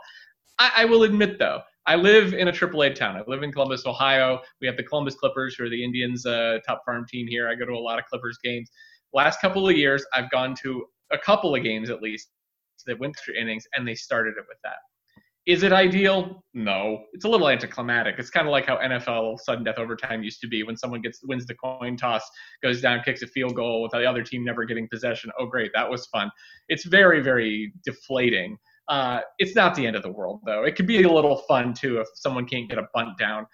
I, 0.60 0.82
I 0.82 0.84
will 0.84 1.04
admit, 1.04 1.38
though, 1.38 1.62
I 1.86 1.96
live 1.96 2.34
in 2.34 2.46
a 2.46 2.52
AAA 2.52 2.94
town. 2.94 3.16
I 3.16 3.22
live 3.26 3.42
in 3.42 3.50
Columbus, 3.50 3.86
Ohio. 3.86 4.40
We 4.60 4.66
have 4.66 4.76
the 4.76 4.84
Columbus 4.84 5.14
Clippers, 5.14 5.54
who 5.56 5.64
are 5.64 5.70
the 5.70 5.82
Indians' 5.82 6.26
uh, 6.26 6.58
top 6.66 6.82
farm 6.84 7.06
team 7.08 7.26
here. 7.26 7.48
I 7.48 7.54
go 7.54 7.64
to 7.64 7.72
a 7.72 7.80
lot 7.80 7.98
of 7.98 8.04
Clippers 8.04 8.38
games. 8.44 8.70
Last 9.14 9.40
couple 9.40 9.66
of 9.66 9.76
years, 9.76 10.04
I've 10.14 10.30
gone 10.30 10.54
to 10.62 10.84
a 11.10 11.18
couple 11.18 11.54
of 11.54 11.62
games 11.64 11.88
at 11.88 12.02
least 12.02 12.28
that 12.86 13.00
went 13.00 13.16
through 13.18 13.34
innings, 13.40 13.64
and 13.74 13.88
they 13.88 13.94
started 13.94 14.34
it 14.36 14.44
with 14.48 14.58
that. 14.62 14.76
Is 15.46 15.62
it 15.62 15.72
ideal? 15.72 16.44
No. 16.52 17.04
It's 17.14 17.24
a 17.24 17.28
little 17.28 17.48
anticlimactic. 17.48 18.16
It's 18.18 18.28
kind 18.28 18.46
of 18.46 18.52
like 18.52 18.66
how 18.66 18.76
NFL 18.76 19.38
sudden 19.40 19.64
death 19.64 19.78
overtime 19.78 20.22
used 20.22 20.40
to 20.42 20.46
be 20.46 20.62
when 20.62 20.76
someone 20.76 21.00
gets 21.00 21.20
wins 21.24 21.46
the 21.46 21.54
coin 21.54 21.96
toss, 21.96 22.22
goes 22.62 22.82
down, 22.82 23.00
kicks 23.02 23.22
a 23.22 23.26
field 23.26 23.56
goal 23.56 23.82
with 23.82 23.92
the 23.92 24.04
other 24.04 24.22
team 24.22 24.44
never 24.44 24.66
getting 24.66 24.86
possession. 24.88 25.30
Oh, 25.38 25.46
great, 25.46 25.70
that 25.74 25.88
was 25.88 26.06
fun. 26.08 26.30
It's 26.68 26.84
very, 26.84 27.22
very 27.22 27.72
deflating. 27.86 28.58
Uh, 28.90 29.20
it's 29.38 29.54
not 29.54 29.74
the 29.74 29.86
end 29.86 29.96
of 29.96 30.02
the 30.02 30.10
world, 30.10 30.40
though. 30.44 30.64
It 30.64 30.76
could 30.76 30.86
be 30.86 31.02
a 31.02 31.10
little 31.10 31.38
fun, 31.48 31.72
too, 31.72 32.00
if 32.00 32.08
someone 32.14 32.44
can't 32.44 32.68
get 32.68 32.78
a 32.78 32.88
bunt 32.92 33.16
down. 33.18 33.46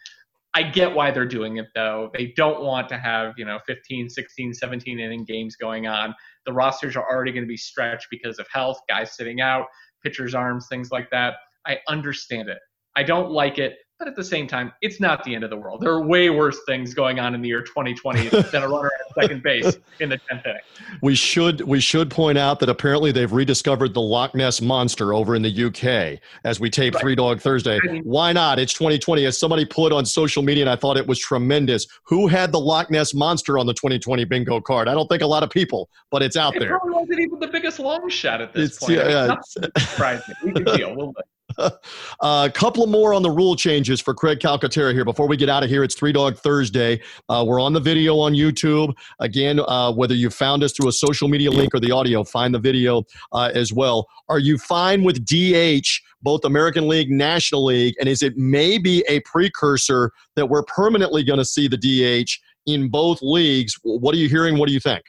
I 0.54 0.62
get 0.62 0.94
why 0.94 1.10
they're 1.10 1.26
doing 1.26 1.58
it, 1.58 1.66
though. 1.74 2.10
They 2.14 2.32
don't 2.36 2.62
want 2.62 2.88
to 2.88 2.98
have, 2.98 3.34
you 3.36 3.44
know, 3.44 3.58
15, 3.66 4.08
16, 4.08 4.54
17 4.54 4.98
inning 4.98 5.24
games 5.24 5.54
going 5.54 5.86
on. 5.86 6.14
The 6.46 6.52
rosters 6.52 6.96
are 6.96 7.06
already 7.08 7.30
going 7.30 7.44
to 7.44 7.48
be 7.48 7.56
stretched 7.56 8.06
because 8.10 8.38
of 8.38 8.46
health, 8.50 8.80
guys 8.88 9.14
sitting 9.14 9.42
out, 9.42 9.66
pitchers' 10.02 10.34
arms, 10.34 10.66
things 10.68 10.90
like 10.90 11.10
that 11.10 11.34
I 11.66 11.80
understand 11.88 12.48
it. 12.48 12.58
I 12.94 13.02
don't 13.02 13.30
like 13.30 13.58
it, 13.58 13.76
But 13.98 14.08
at 14.08 14.16
the 14.16 14.24
same 14.24 14.46
time, 14.46 14.72
it's 14.82 15.00
not 15.00 15.24
the 15.24 15.34
end 15.34 15.42
of 15.42 15.48
the 15.48 15.56
world. 15.56 15.80
There 15.80 15.90
are 15.90 16.02
way 16.02 16.28
worse 16.28 16.58
things 16.66 16.92
going 16.92 17.18
on 17.18 17.34
in 17.34 17.40
the 17.40 17.48
year 17.48 17.62
2020 17.62 18.28
than 18.52 18.62
a 18.62 18.68
runner 18.68 18.90
at 19.00 19.14
second 19.14 19.42
base 19.42 19.78
in 20.00 20.10
the 20.10 20.18
10th 20.30 20.44
inning. 20.44 20.60
We 21.00 21.14
should 21.14 21.62
we 21.62 21.80
should 21.80 22.10
point 22.10 22.36
out 22.36 22.60
that 22.60 22.68
apparently 22.68 23.10
they've 23.10 23.32
rediscovered 23.32 23.94
the 23.94 24.02
Loch 24.02 24.34
Ness 24.34 24.60
monster 24.60 25.14
over 25.14 25.34
in 25.34 25.40
the 25.40 25.64
UK 25.64 26.20
as 26.44 26.60
we 26.60 26.68
tape 26.68 26.94
right. 26.94 27.00
Three 27.00 27.14
Dog 27.14 27.40
Thursday. 27.40 27.78
I 27.82 27.92
mean, 27.92 28.02
Why 28.02 28.34
not? 28.34 28.58
It's 28.58 28.74
2020. 28.74 29.24
As 29.24 29.38
somebody 29.38 29.64
put 29.64 29.92
on 29.92 30.04
social 30.04 30.42
media, 30.42 30.64
and 30.64 30.70
I 30.70 30.76
thought 30.76 30.98
it 30.98 31.06
was 31.06 31.18
tremendous. 31.18 31.86
Who 32.04 32.26
had 32.28 32.52
the 32.52 32.60
Loch 32.60 32.90
Ness 32.90 33.14
monster 33.14 33.58
on 33.58 33.66
the 33.66 33.74
2020 33.74 34.26
bingo 34.26 34.60
card? 34.60 34.88
I 34.88 34.94
don't 34.94 35.08
think 35.08 35.22
a 35.22 35.26
lot 35.26 35.42
of 35.42 35.48
people, 35.48 35.88
but 36.10 36.22
it's 36.22 36.36
out 36.36 36.54
it 36.54 36.58
there. 36.58 36.76
It 36.76 36.80
probably 36.80 36.92
wasn't 36.92 37.20
even 37.20 37.40
the 37.40 37.48
biggest 37.48 37.78
long 37.78 38.10
shot 38.10 38.42
at 38.42 38.52
this 38.52 38.72
it's, 38.72 38.78
point. 38.78 38.92
Yeah, 38.92 39.36
surprising. 39.78 40.34
We 40.44 40.52
can 40.52 40.64
deal 40.76 41.12
bit. 41.12 41.24
A 41.58 41.72
uh, 42.20 42.48
couple 42.52 42.86
more 42.86 43.14
on 43.14 43.22
the 43.22 43.30
rule 43.30 43.56
changes 43.56 44.00
for 44.00 44.14
Craig 44.14 44.38
Calcaterra 44.40 44.92
here. 44.92 45.04
Before 45.04 45.26
we 45.26 45.36
get 45.36 45.48
out 45.48 45.62
of 45.62 45.70
here, 45.70 45.82
it's 45.82 45.94
Three 45.94 46.12
Dog 46.12 46.36
Thursday. 46.36 47.00
Uh, 47.28 47.44
we're 47.46 47.60
on 47.60 47.72
the 47.72 47.80
video 47.80 48.18
on 48.18 48.32
YouTube. 48.32 48.94
Again, 49.20 49.60
uh, 49.60 49.92
whether 49.92 50.14
you 50.14 50.30
found 50.30 50.62
us 50.62 50.72
through 50.72 50.88
a 50.88 50.92
social 50.92 51.28
media 51.28 51.50
link 51.50 51.74
or 51.74 51.80
the 51.80 51.90
audio, 51.90 52.24
find 52.24 52.54
the 52.54 52.58
video 52.58 53.04
uh, 53.32 53.50
as 53.54 53.72
well. 53.72 54.06
Are 54.28 54.38
you 54.38 54.58
fine 54.58 55.02
with 55.02 55.24
DH, 55.24 55.88
both 56.22 56.44
American 56.44 56.88
League, 56.88 57.10
National 57.10 57.64
League? 57.64 57.94
And 58.00 58.08
is 58.08 58.22
it 58.22 58.36
maybe 58.36 59.02
a 59.08 59.20
precursor 59.20 60.12
that 60.34 60.46
we're 60.46 60.64
permanently 60.64 61.24
going 61.24 61.38
to 61.38 61.44
see 61.44 61.68
the 61.68 61.78
DH 61.78 62.30
in 62.66 62.88
both 62.88 63.20
leagues? 63.22 63.78
What 63.82 64.14
are 64.14 64.18
you 64.18 64.28
hearing? 64.28 64.58
What 64.58 64.66
do 64.68 64.74
you 64.74 64.80
think? 64.80 65.04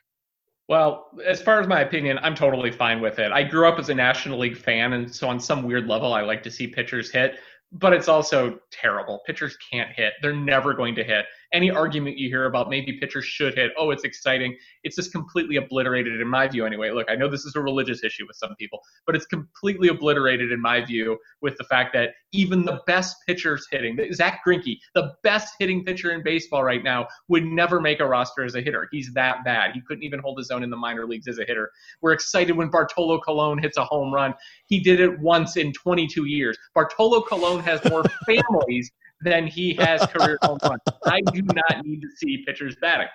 Well, 0.68 1.07
as 1.26 1.41
far 1.41 1.61
as 1.61 1.68
my 1.68 1.82
opinion, 1.82 2.20
I'm 2.22 2.36
totally 2.36 2.72
fine 2.72 2.99
with 2.99 3.20
it. 3.20 3.32
I 3.32 3.43
grew 3.43 3.68
up 3.68 3.80
as 3.80 3.89
a 3.89 3.95
National 3.95 4.38
League 4.38 4.57
fan, 4.57 4.93
and 4.93 5.13
so 5.13 5.30
on 5.30 5.39
some 5.39 5.63
weird 5.63 5.88
level, 5.88 6.13
I 6.13 6.22
like 6.22 6.43
to 6.43 6.51
see 6.51 6.68
pitchers 6.68 7.09
hit 7.09 7.38
but 7.72 7.93
it's 7.93 8.07
also 8.07 8.59
terrible. 8.72 9.22
Pitchers 9.26 9.57
can't 9.72 9.91
hit. 9.91 10.13
They're 10.22 10.36
never 10.36 10.74
going 10.74 10.95
to 10.95 11.03
hit. 11.03 11.26
Any 11.54 11.72
argument 11.72 12.18
you 12.18 12.30
hear 12.30 12.45
about 12.45 12.70
maybe 12.70 12.93
pitchers 12.93 13.26
should 13.26 13.56
hit, 13.56 13.72
oh, 13.78 13.91
it's 13.91 14.04
exciting, 14.04 14.58
it's 14.84 14.95
just 14.95 15.12
completely 15.12 15.56
obliterated 15.56 16.20
in 16.20 16.28
my 16.28 16.48
view 16.48 16.66
anyway. 16.66 16.91
Look, 16.91 17.08
I 17.10 17.16
know 17.16 17.30
this 17.30 17.45
is 17.45 17.56
a 17.56 17.62
religious 17.62 18.04
issue 18.04 18.26
with 18.28 18.36
some 18.36 18.56
people, 18.56 18.82
but 19.06 19.16
it's 19.16 19.26
completely 19.26 19.88
obliterated 19.88 20.52
in 20.52 20.62
my 20.62 20.84
view 20.84 21.18
with 21.41 21.58
the 21.58 21.64
fact 21.64 21.93
that 21.93 22.12
even 22.34 22.66
the 22.66 22.82
best 22.86 23.16
pitchers 23.26 23.68
hitting, 23.72 23.98
Zack 24.14 24.41
Greinke, 24.45 24.78
the 24.93 25.14
best 25.24 25.54
hitting 25.60 25.86
pitcher 25.86 26.12
in 26.12 26.24
baseball 26.24 26.64
right 26.64 26.84
now, 26.84 27.08
would 27.30 27.45
never 27.45 27.80
make 27.80 28.00
a 28.00 28.06
roster 28.06 28.43
as 28.43 28.56
a 28.56 28.62
hitter. 28.62 28.88
He's 28.91 29.14
that 29.14 29.43
bad. 29.45 29.72
He 29.74 29.82
couldn't 29.82 30.04
even 30.04 30.20
hold 30.20 30.38
his 30.38 30.52
own 30.52 30.64
in 30.64 30.70
the 30.70 30.78
minor 30.78 31.06
leagues 31.06 31.28
as 31.28 31.39
a 31.39 31.45
hitter. 31.45 31.72
We're 32.02 32.12
excited 32.14 32.56
when 32.56 32.70
Bartolo 32.70 33.20
Colon 33.20 33.58
hits 33.58 33.78
a 33.78 33.86
home 33.86 34.14
run. 34.14 34.34
He 34.68 34.80
did 34.80 35.00
it 35.00 35.20
once 35.20 35.58
in 35.58 35.72
22 35.74 36.26
years. 36.26 36.58
Bartolo 36.76 37.22
Colon 37.22 37.64
has 37.64 37.84
more 37.86 38.04
families 38.26 38.91
than 39.22 39.47
he 39.47 39.74
has 39.76 40.05
career 40.07 40.38
home 40.43 40.59
runs. 40.63 40.82
I 41.05 41.22
do 41.22 41.41
not 41.41 41.86
need 41.86 42.01
to 42.01 42.07
see 42.15 42.43
pitchers 42.45 42.76
batting. 42.82 43.07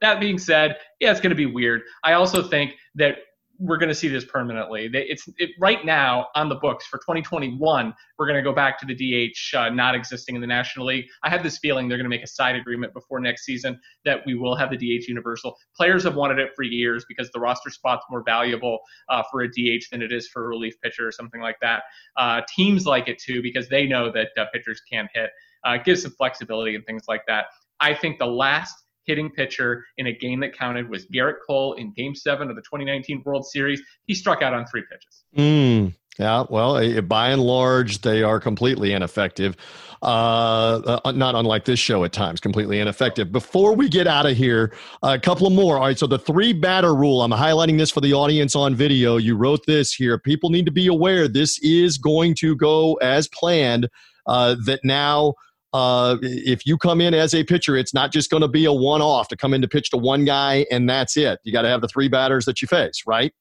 That 0.00 0.20
being 0.20 0.38
said, 0.38 0.76
yeah, 1.00 1.10
it's 1.10 1.20
going 1.20 1.30
to 1.30 1.36
be 1.36 1.46
weird. 1.46 1.82
I 2.04 2.12
also 2.12 2.42
think 2.42 2.74
that 2.94 3.16
we're 3.58 3.76
going 3.76 3.88
to 3.88 3.94
see 3.94 4.08
this 4.08 4.24
permanently. 4.24 4.88
It's 4.92 5.28
it, 5.38 5.50
right 5.58 5.84
now 5.84 6.28
on 6.36 6.48
the 6.48 6.54
books 6.54 6.86
for 6.86 6.98
2021. 6.98 7.92
We're 8.18 8.26
going 8.26 8.36
to 8.36 8.42
go 8.42 8.54
back 8.54 8.78
to 8.80 8.86
the 8.86 8.94
DH 8.94 9.56
uh, 9.56 9.70
not 9.70 9.94
existing 9.94 10.36
in 10.36 10.40
the 10.40 10.46
National 10.46 10.86
League. 10.86 11.06
I 11.24 11.30
have 11.30 11.42
this 11.42 11.58
feeling 11.58 11.88
they're 11.88 11.98
going 11.98 12.04
to 12.04 12.16
make 12.16 12.22
a 12.22 12.28
side 12.28 12.54
agreement 12.54 12.94
before 12.94 13.18
next 13.18 13.44
season 13.44 13.78
that 14.04 14.20
we 14.26 14.34
will 14.34 14.54
have 14.54 14.70
the 14.70 14.76
DH 14.76 15.08
universal. 15.08 15.56
Players 15.76 16.04
have 16.04 16.14
wanted 16.14 16.38
it 16.38 16.50
for 16.54 16.62
years 16.62 17.04
because 17.08 17.30
the 17.32 17.40
roster 17.40 17.70
spot's 17.70 18.04
more 18.10 18.22
valuable 18.24 18.78
uh, 19.08 19.22
for 19.30 19.42
a 19.42 19.48
DH 19.48 19.84
than 19.90 20.02
it 20.02 20.12
is 20.12 20.28
for 20.28 20.44
a 20.44 20.48
relief 20.48 20.74
pitcher 20.80 21.06
or 21.06 21.12
something 21.12 21.40
like 21.40 21.56
that. 21.60 21.82
Uh, 22.16 22.42
teams 22.54 22.86
like 22.86 23.08
it 23.08 23.18
too 23.18 23.42
because 23.42 23.68
they 23.68 23.86
know 23.86 24.10
that 24.12 24.28
uh, 24.38 24.44
pitchers 24.52 24.80
can't 24.90 25.08
hit. 25.14 25.30
Uh, 25.64 25.76
gives 25.76 26.02
some 26.02 26.12
flexibility 26.12 26.74
and 26.74 26.84
things 26.86 27.04
like 27.08 27.22
that. 27.26 27.46
I 27.80 27.94
think 27.94 28.18
the 28.18 28.26
last 28.26 28.74
hitting 29.08 29.30
pitcher 29.30 29.84
in 29.96 30.06
a 30.06 30.12
game 30.12 30.38
that 30.40 30.56
counted 30.56 30.88
was 30.88 31.06
Gerrit 31.06 31.36
Cole 31.46 31.72
in 31.74 31.92
Game 31.94 32.14
Seven 32.14 32.50
of 32.50 32.56
the 32.56 32.62
2019 32.62 33.22
World 33.24 33.46
Series. 33.46 33.82
He 34.06 34.14
struck 34.14 34.42
out 34.42 34.54
on 34.54 34.66
three 34.66 34.82
pitches. 34.90 35.24
Mm, 35.36 35.94
yeah, 36.18 36.44
well, 36.50 36.76
eh, 36.76 37.00
by 37.00 37.30
and 37.30 37.42
large, 37.42 38.02
they 38.02 38.22
are 38.22 38.38
completely 38.38 38.92
ineffective. 38.92 39.56
Uh, 40.02 40.98
uh, 41.04 41.12
not 41.12 41.34
unlike 41.34 41.64
this 41.64 41.80
show 41.80 42.04
at 42.04 42.12
times, 42.12 42.38
completely 42.38 42.78
ineffective. 42.78 43.32
Before 43.32 43.74
we 43.74 43.88
get 43.88 44.06
out 44.06 44.26
of 44.26 44.36
here, 44.36 44.72
a 45.02 45.18
couple 45.18 45.46
of 45.46 45.52
more. 45.52 45.76
All 45.76 45.86
right, 45.86 45.98
so 45.98 46.06
the 46.06 46.18
three 46.18 46.52
batter 46.52 46.94
rule. 46.94 47.22
I'm 47.22 47.32
highlighting 47.32 47.78
this 47.78 47.90
for 47.90 48.00
the 48.00 48.12
audience 48.12 48.54
on 48.54 48.74
video. 48.74 49.16
You 49.16 49.36
wrote 49.36 49.64
this 49.66 49.92
here. 49.92 50.18
People 50.18 50.50
need 50.50 50.66
to 50.66 50.72
be 50.72 50.86
aware 50.86 51.26
this 51.26 51.58
is 51.60 51.98
going 51.98 52.34
to 52.36 52.54
go 52.54 52.94
as 52.94 53.26
planned. 53.28 53.88
Uh, 54.26 54.56
that 54.66 54.80
now 54.84 55.32
uh, 55.72 56.16
if 56.22 56.66
you 56.66 56.78
come 56.78 57.00
in 57.00 57.14
as 57.14 57.34
a 57.34 57.44
pitcher, 57.44 57.76
it's 57.76 57.92
not 57.92 58.12
just 58.12 58.30
going 58.30 58.40
to 58.40 58.48
be 58.48 58.64
a 58.64 58.72
one 58.72 59.02
off 59.02 59.28
to 59.28 59.36
come 59.36 59.52
in 59.52 59.60
to 59.62 59.68
pitch 59.68 59.90
to 59.90 59.96
one 59.96 60.24
guy 60.24 60.66
and 60.70 60.88
that's 60.88 61.16
it. 61.16 61.40
You 61.44 61.52
got 61.52 61.62
to 61.62 61.68
have 61.68 61.80
the 61.80 61.88
three 61.88 62.08
batters 62.08 62.44
that 62.46 62.62
you 62.62 62.68
face, 62.68 63.02
right? 63.06 63.32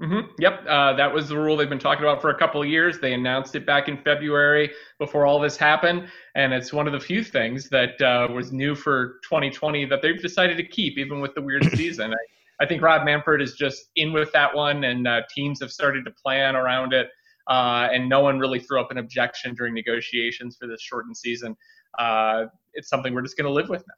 Mm-hmm. 0.00 0.30
Yep, 0.38 0.66
uh, 0.68 0.92
that 0.92 1.12
was 1.12 1.28
the 1.28 1.38
rule 1.38 1.56
they've 1.56 1.70
been 1.70 1.78
talking 1.78 2.04
about 2.04 2.20
for 2.20 2.28
a 2.28 2.38
couple 2.38 2.60
of 2.60 2.68
years. 2.68 2.98
They 2.98 3.14
announced 3.14 3.54
it 3.54 3.64
back 3.64 3.88
in 3.88 3.96
February 3.96 4.70
before 4.98 5.24
all 5.24 5.40
this 5.40 5.56
happened, 5.56 6.08
and 6.34 6.52
it's 6.52 6.70
one 6.70 6.86
of 6.86 6.92
the 6.92 7.00
few 7.00 7.24
things 7.24 7.70
that 7.70 8.00
uh, 8.02 8.30
was 8.30 8.52
new 8.52 8.74
for 8.74 9.20
2020 9.24 9.86
that 9.86 10.02
they've 10.02 10.20
decided 10.20 10.58
to 10.58 10.66
keep, 10.66 10.98
even 10.98 11.20
with 11.20 11.34
the 11.34 11.40
weird 11.40 11.64
season. 11.74 12.12
I, 12.12 12.64
I, 12.64 12.66
think 12.66 12.82
Rob 12.82 13.06
Manfred 13.06 13.40
is 13.40 13.54
just 13.54 13.86
in 13.96 14.12
with 14.12 14.30
that 14.32 14.54
one, 14.54 14.84
and 14.84 15.08
uh, 15.08 15.22
teams 15.34 15.60
have 15.62 15.72
started 15.72 16.04
to 16.04 16.10
plan 16.10 16.56
around 16.56 16.92
it 16.92 17.08
uh, 17.48 17.88
and 17.92 18.08
no 18.08 18.20
one 18.20 18.38
really 18.38 18.60
threw 18.60 18.80
up 18.80 18.90
an 18.90 18.98
objection 18.98 19.54
during 19.54 19.74
negotiations 19.74 20.56
for 20.56 20.66
this 20.66 20.80
shortened 20.80 21.16
season. 21.16 21.56
Uh, 21.98 22.44
it's 22.74 22.88
something 22.88 23.14
we're 23.14 23.22
just 23.22 23.36
going 23.36 23.46
to 23.46 23.52
live 23.52 23.68
with 23.68 23.84
now. 23.86 23.94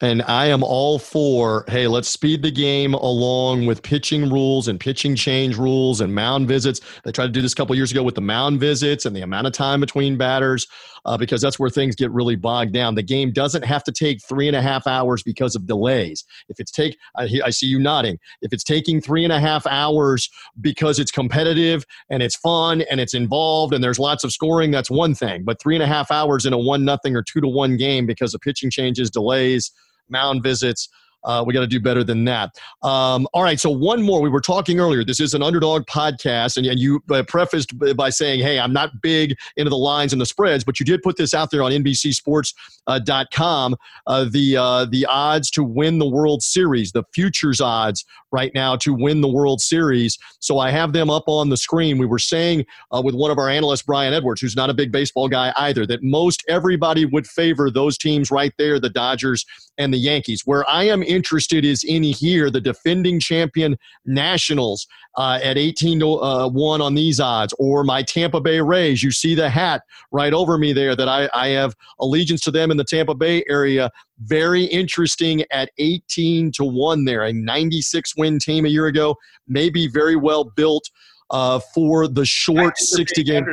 And 0.00 0.22
I 0.22 0.46
am 0.46 0.62
all 0.62 1.00
for, 1.00 1.64
hey, 1.66 1.88
let's 1.88 2.08
speed 2.08 2.42
the 2.42 2.52
game 2.52 2.94
along 2.94 3.66
with 3.66 3.82
pitching 3.82 4.30
rules 4.30 4.68
and 4.68 4.78
pitching 4.78 5.16
change 5.16 5.56
rules 5.56 6.00
and 6.00 6.14
mound 6.14 6.46
visits. 6.46 6.80
They 7.02 7.10
tried 7.10 7.26
to 7.26 7.32
do 7.32 7.42
this 7.42 7.52
a 7.52 7.56
couple 7.56 7.74
years 7.74 7.90
ago 7.90 8.04
with 8.04 8.14
the 8.14 8.20
mound 8.20 8.60
visits 8.60 9.06
and 9.06 9.16
the 9.16 9.22
amount 9.22 9.48
of 9.48 9.54
time 9.54 9.80
between 9.80 10.16
batters 10.16 10.68
uh, 11.04 11.16
because 11.16 11.40
that's 11.40 11.58
where 11.58 11.70
things 11.70 11.96
get 11.96 12.12
really 12.12 12.36
bogged 12.36 12.72
down. 12.72 12.94
The 12.94 13.02
game 13.02 13.32
doesn't 13.32 13.64
have 13.64 13.82
to 13.84 13.92
take 13.92 14.22
three 14.22 14.46
and 14.46 14.56
a 14.56 14.62
half 14.62 14.86
hours 14.86 15.22
because 15.24 15.56
of 15.56 15.66
delays. 15.66 16.24
If 16.48 16.60
it's 16.60 16.70
take, 16.70 16.96
I, 17.16 17.28
I 17.46 17.50
see 17.50 17.66
you 17.66 17.80
nodding. 17.80 18.20
If 18.40 18.52
it's 18.52 18.64
taking 18.64 19.00
three 19.00 19.24
and 19.24 19.32
a 19.32 19.40
half 19.40 19.66
hours 19.66 20.30
because 20.60 21.00
it's 21.00 21.10
competitive 21.10 21.84
and 22.08 22.22
it's 22.22 22.36
fun 22.36 22.82
and 22.82 23.00
it's 23.00 23.14
involved 23.14 23.74
and 23.74 23.82
there's 23.82 23.98
lots 23.98 24.22
of 24.22 24.32
scoring, 24.32 24.70
that's 24.70 24.90
one 24.90 25.14
thing. 25.14 25.42
But 25.42 25.60
three 25.60 25.74
and 25.74 25.82
a 25.82 25.88
half 25.88 26.12
hours 26.12 26.46
in 26.46 26.52
a 26.52 26.58
one 26.58 26.84
nothing 26.84 27.16
or 27.16 27.22
two 27.22 27.40
to 27.40 27.48
one 27.48 27.76
game 27.76 28.06
because 28.06 28.32
of 28.32 28.40
pitching 28.40 28.70
changes, 28.70 29.10
delays 29.10 29.72
mound 30.08 30.42
visits. 30.42 30.88
Uh, 31.24 31.44
we 31.46 31.54
got 31.54 31.60
to 31.60 31.66
do 31.66 31.80
better 31.80 32.04
than 32.04 32.24
that. 32.24 32.50
Um, 32.82 33.26
all 33.32 33.42
right, 33.42 33.58
so 33.58 33.70
one 33.70 34.02
more. 34.02 34.20
We 34.20 34.28
were 34.28 34.40
talking 34.40 34.80
earlier. 34.80 35.04
This 35.04 35.20
is 35.20 35.34
an 35.34 35.42
underdog 35.42 35.86
podcast, 35.86 36.56
and, 36.56 36.66
and 36.66 36.78
you 36.78 37.02
uh, 37.10 37.22
prefaced 37.26 37.72
by 37.96 38.10
saying, 38.10 38.40
"Hey, 38.40 38.58
I'm 38.58 38.72
not 38.72 38.90
big 39.02 39.34
into 39.56 39.70
the 39.70 39.76
lines 39.76 40.12
and 40.12 40.20
the 40.20 40.26
spreads," 40.26 40.64
but 40.64 40.78
you 40.78 40.86
did 40.86 41.02
put 41.02 41.16
this 41.16 41.34
out 41.34 41.50
there 41.50 41.62
on 41.62 41.72
NBCSports.com. 41.72 43.76
Uh, 44.06 44.06
uh, 44.06 44.26
the 44.30 44.56
uh, 44.56 44.84
the 44.86 45.06
odds 45.06 45.50
to 45.52 45.62
win 45.62 45.98
the 45.98 46.08
World 46.08 46.42
Series, 46.42 46.92
the 46.92 47.04
futures 47.12 47.60
odds 47.60 48.04
right 48.32 48.52
now 48.54 48.76
to 48.76 48.92
win 48.92 49.20
the 49.20 49.28
World 49.28 49.60
Series. 49.60 50.18
So 50.40 50.58
I 50.58 50.70
have 50.70 50.92
them 50.92 51.10
up 51.10 51.24
on 51.26 51.48
the 51.48 51.56
screen. 51.56 51.98
We 51.98 52.06
were 52.06 52.18
saying 52.18 52.66
uh, 52.90 53.02
with 53.02 53.14
one 53.14 53.30
of 53.30 53.38
our 53.38 53.48
analysts, 53.48 53.82
Brian 53.82 54.12
Edwards, 54.12 54.40
who's 54.40 54.56
not 54.56 54.70
a 54.70 54.74
big 54.74 54.92
baseball 54.92 55.28
guy 55.28 55.52
either, 55.56 55.86
that 55.86 56.02
most 56.02 56.44
everybody 56.48 57.04
would 57.04 57.26
favor 57.26 57.70
those 57.70 57.96
teams 57.96 58.30
right 58.30 58.52
there, 58.58 58.78
the 58.78 58.90
Dodgers 58.90 59.44
and 59.78 59.92
the 59.92 59.98
Yankees. 59.98 60.42
Where 60.44 60.68
I 60.68 60.84
am 60.84 61.02
interested 61.08 61.64
is 61.64 61.82
in 61.84 62.02
here, 62.02 62.50
the 62.50 62.60
defending 62.60 63.18
champion 63.18 63.76
Nationals 64.04 64.86
uh, 65.16 65.40
at 65.42 65.58
18 65.58 66.00
to 66.00 66.20
uh, 66.20 66.48
1 66.48 66.80
on 66.80 66.94
these 66.94 67.18
odds, 67.18 67.54
or 67.58 67.82
my 67.82 68.02
Tampa 68.02 68.40
Bay 68.40 68.60
Rays. 68.60 69.02
You 69.02 69.10
see 69.10 69.34
the 69.34 69.50
hat 69.50 69.82
right 70.12 70.32
over 70.32 70.58
me 70.58 70.72
there 70.72 70.94
that 70.94 71.08
I, 71.08 71.28
I 71.34 71.48
have 71.48 71.74
allegiance 72.00 72.40
to 72.42 72.50
them 72.50 72.70
in 72.70 72.76
the 72.76 72.84
Tampa 72.84 73.14
Bay 73.14 73.44
area. 73.48 73.90
Very 74.20 74.64
interesting 74.64 75.44
at 75.50 75.70
18 75.78 76.52
to 76.52 76.64
1 76.64 77.04
there. 77.04 77.24
A 77.24 77.32
96 77.32 78.16
win 78.16 78.38
team 78.38 78.64
a 78.64 78.68
year 78.68 78.86
ago, 78.86 79.16
maybe 79.48 79.88
very 79.88 80.16
well 80.16 80.44
built 80.44 80.88
uh, 81.30 81.60
for 81.74 82.08
the 82.08 82.24
short 82.24 82.78
60 82.78 83.22
game. 83.24 83.46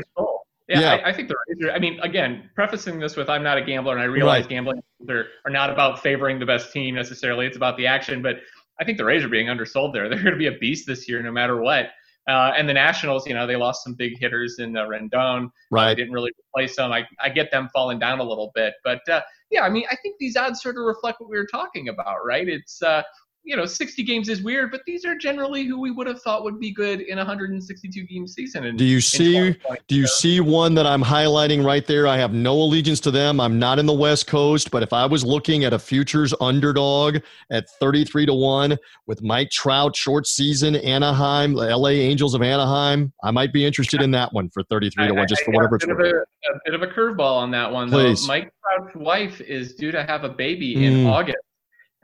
Yeah, 0.68 0.80
yeah. 0.80 0.92
I, 0.94 1.10
I, 1.10 1.14
think 1.14 1.30
they're. 1.30 1.72
I 1.72 1.80
mean, 1.80 2.00
again, 2.02 2.50
prefacing 2.56 3.00
this 3.00 3.16
with 3.16 3.30
I'm 3.30 3.44
not 3.44 3.58
a 3.58 3.62
gambler, 3.62 3.94
and 3.94 4.02
I 4.02 4.06
realize 4.06 4.42
right. 4.42 4.50
gambling 4.50 4.82
are, 5.10 5.26
are 5.46 5.52
not 5.52 5.70
about 5.70 6.02
favoring 6.02 6.40
the 6.40 6.46
best 6.46 6.72
team 6.72 6.96
necessarily. 6.96 7.46
It's 7.46 7.58
about 7.58 7.78
the 7.78 7.86
action. 7.86 8.22
But 8.22 8.38
I 8.80 8.84
think 8.84 8.98
the 8.98 9.06
Rays 9.06 9.24
are 9.24 9.30
being 9.30 9.48
undersold 9.48 9.94
there. 9.94 10.10
They're 10.10 10.22
going 10.22 10.34
to 10.34 10.38
be 10.38 10.48
a 10.48 10.58
beast 10.58 10.88
this 10.88 11.08
year, 11.08 11.22
no 11.22 11.32
matter 11.32 11.62
what. 11.62 11.90
Uh, 12.28 12.52
and 12.58 12.68
the 12.68 12.74
Nationals, 12.74 13.28
you 13.28 13.36
know, 13.36 13.46
they 13.46 13.56
lost 13.56 13.84
some 13.84 13.94
big 13.94 14.18
hitters 14.18 14.58
in 14.58 14.76
uh, 14.76 14.86
Rendon. 14.86 15.52
Right. 15.70 15.90
They 15.90 15.96
didn't 15.96 16.14
really 16.14 16.32
replace 16.50 16.76
them. 16.76 16.92
I, 16.92 17.04
I 17.22 17.30
get 17.30 17.52
them 17.52 17.70
falling 17.72 18.00
down 18.00 18.20
a 18.20 18.24
little 18.24 18.52
bit. 18.56 18.74
But 18.84 19.08
uh, 19.08 19.22
yeah, 19.52 19.62
I 19.62 19.70
mean, 19.70 19.86
I 19.92 19.96
think 20.02 20.18
these 20.20 20.36
odds 20.36 20.62
sort 20.62 20.78
of 20.78 20.86
reflect 20.86 21.22
what 21.22 21.30
we 21.30 21.38
were 21.38 21.46
talking 21.46 21.90
about, 21.90 22.26
right? 22.26 22.50
It's 22.50 22.82
uh, 22.82 23.04
you 23.46 23.56
know, 23.56 23.66
60 23.66 24.02
games 24.04 24.28
is 24.28 24.42
weird, 24.42 24.72
but 24.72 24.82
these 24.88 25.06
are 25.06 25.16
generally 25.16 25.66
who 25.66 25.80
we 25.80 25.92
would 25.92 26.08
have 26.08 26.20
thought 26.24 26.44
would 26.44 26.60
be 26.60 26.72
good 26.72 27.02
in 27.02 27.20
a 27.20 27.22
162 27.22 28.04
game 28.04 28.28
season. 28.28 28.66
In, 28.66 28.76
do 28.76 28.84
you 28.84 29.00
see? 29.00 29.56
Do 29.88 29.96
you 29.96 30.08
see 30.08 30.40
one 30.40 30.74
that 30.74 30.88
I'm 30.88 31.04
highlighting 31.04 31.64
right 31.64 31.86
there? 31.86 32.08
I 32.08 32.18
have 32.18 32.34
no 32.34 32.54
allegiance 32.54 33.00
to 33.02 33.12
them. 33.12 33.40
I'm 33.40 33.60
not 33.60 33.78
in 33.78 33.86
the 33.86 33.94
West 33.94 34.26
Coast, 34.26 34.72
but 34.72 34.82
if 34.82 34.92
I 34.92 35.06
was 35.06 35.24
looking 35.24 35.64
at 35.64 35.74
a 35.74 35.80
futures 35.80 36.34
underdog 36.42 37.18
at 37.52 37.70
33 37.80 38.26
to 38.26 38.34
one 38.34 38.78
with 39.06 39.22
Mike 39.22 39.52
Trout, 39.52 39.96
short 39.96 40.26
season, 40.26 40.76
Anaheim, 40.78 41.54
LA 41.54 41.90
Angels 41.90 42.34
of 42.34 42.42
Anaheim, 42.42 43.14
I 43.24 43.30
might 43.30 43.54
be 43.54 43.64
interested 43.64 44.02
in 44.02 44.10
that 44.12 44.34
one 44.34 44.50
for 44.50 44.64
33 44.64 45.08
to 45.08 45.14
one, 45.14 45.28
just 45.28 45.44
for 45.44 45.52
whatever 45.52 45.76
it's 45.76 45.86
worth. 45.86 46.00
A, 46.00 46.52
a 46.52 46.60
bit 46.66 46.74
of 46.74 46.82
a 46.82 46.88
curveball 46.88 47.38
on 47.38 47.52
that 47.52 47.72
one, 47.72 47.92
Please. 47.92 48.24
though. 48.24 48.28
Mike 48.28 48.52
Trout's 48.64 48.96
wife 48.96 49.40
is 49.42 49.76
due 49.76 49.92
to 49.92 50.04
have 50.04 50.24
a 50.24 50.30
baby 50.30 50.84
in 50.86 51.06
mm. 51.06 51.12
August 51.12 51.38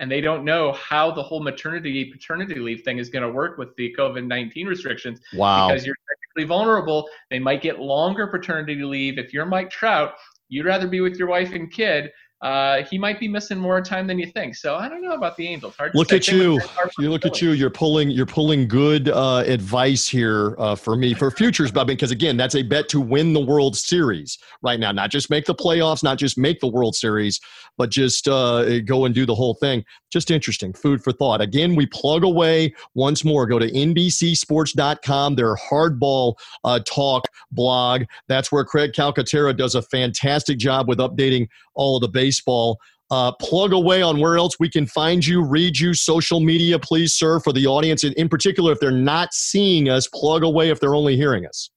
and 0.01 0.11
they 0.11 0.19
don't 0.19 0.43
know 0.43 0.73
how 0.73 1.11
the 1.11 1.21
whole 1.21 1.41
maternity 1.41 2.05
paternity 2.05 2.55
leave 2.55 2.81
thing 2.81 2.97
is 2.97 3.09
going 3.09 3.23
to 3.23 3.29
work 3.29 3.59
with 3.59 3.73
the 3.77 3.95
COVID 3.97 4.25
19 4.25 4.67
restrictions. 4.67 5.21
Wow. 5.33 5.69
Because 5.69 5.85
you're 5.85 5.95
technically 6.09 6.47
vulnerable. 6.47 7.07
They 7.29 7.39
might 7.39 7.61
get 7.61 7.79
longer 7.79 8.25
paternity 8.25 8.83
leave. 8.83 9.19
If 9.19 9.31
you're 9.31 9.45
Mike 9.45 9.69
Trout, 9.69 10.15
you'd 10.49 10.65
rather 10.65 10.87
be 10.87 11.01
with 11.01 11.17
your 11.17 11.27
wife 11.27 11.53
and 11.53 11.71
kid 11.71 12.11
uh, 12.41 12.83
he 12.89 12.97
might 12.97 13.19
be 13.19 13.27
missing 13.27 13.59
more 13.59 13.81
time 13.81 14.07
than 14.07 14.17
you 14.17 14.25
think. 14.25 14.55
So 14.55 14.75
I 14.75 14.89
don't 14.89 15.01
know 15.01 15.13
about 15.13 15.37
the 15.37 15.47
Angels. 15.47 15.75
Hard 15.75 15.91
look 15.93 16.11
at 16.11 16.27
you. 16.27 16.59
You 16.97 17.11
look 17.11 17.25
at 17.25 17.41
you. 17.41 17.51
You're 17.51 17.69
pulling. 17.69 18.09
You're 18.09 18.25
pulling 18.25 18.67
good 18.67 19.09
uh, 19.09 19.43
advice 19.45 20.07
here 20.07 20.55
uh, 20.57 20.75
for 20.75 20.95
me 20.95 21.13
for 21.13 21.29
futures, 21.29 21.71
Bob. 21.71 21.87
Because 21.87 22.09
again, 22.09 22.37
that's 22.37 22.55
a 22.55 22.63
bet 22.63 22.89
to 22.89 22.99
win 22.99 23.33
the 23.33 23.39
World 23.39 23.75
Series 23.75 24.39
right 24.63 24.79
now. 24.79 24.91
Not 24.91 25.11
just 25.11 25.29
make 25.29 25.45
the 25.45 25.53
playoffs, 25.53 26.01
not 26.01 26.17
just 26.17 26.37
make 26.37 26.59
the 26.59 26.67
World 26.67 26.95
Series, 26.95 27.39
but 27.77 27.91
just 27.91 28.27
uh, 28.27 28.79
go 28.81 29.05
and 29.05 29.13
do 29.13 29.25
the 29.25 29.35
whole 29.35 29.53
thing. 29.55 29.83
Just 30.11 30.31
interesting. 30.31 30.73
Food 30.73 31.03
for 31.03 31.11
thought. 31.13 31.41
Again, 31.41 31.75
we 31.75 31.85
plug 31.85 32.23
away 32.23 32.73
once 32.95 33.23
more. 33.23 33.45
Go 33.45 33.59
to 33.59 33.71
NBCSports.com. 33.71 35.35
Their 35.35 35.55
hardball 35.55 36.33
uh, 36.63 36.79
talk 36.85 37.27
blog. 37.51 38.03
That's 38.27 38.51
where 38.51 38.65
Craig 38.65 38.93
Calcaterra 38.93 39.55
does 39.55 39.75
a 39.75 39.81
fantastic 39.83 40.57
job 40.57 40.87
with 40.87 40.97
updating 40.97 41.47
all 41.73 41.97
of 41.97 42.01
the 42.01 42.09
baseball. 42.09 42.77
Uh, 43.09 43.31
plug 43.41 43.73
away 43.73 44.01
on 44.01 44.19
where 44.19 44.37
else 44.37 44.57
we 44.57 44.69
can 44.69 44.87
find 44.87 45.25
you, 45.25 45.43
read 45.43 45.77
you, 45.77 45.93
social 45.93 46.39
media, 46.39 46.79
please, 46.79 47.13
sir, 47.13 47.41
for 47.41 47.51
the 47.51 47.67
audience. 47.67 48.05
And 48.05 48.13
in 48.13 48.29
particular, 48.29 48.71
if 48.71 48.79
they're 48.79 48.89
not 48.89 49.33
seeing 49.33 49.89
us, 49.89 50.07
plug 50.07 50.43
away 50.43 50.69
if 50.69 50.79
they're 50.79 50.95
only 50.95 51.17
hearing 51.17 51.45
us. 51.45 51.69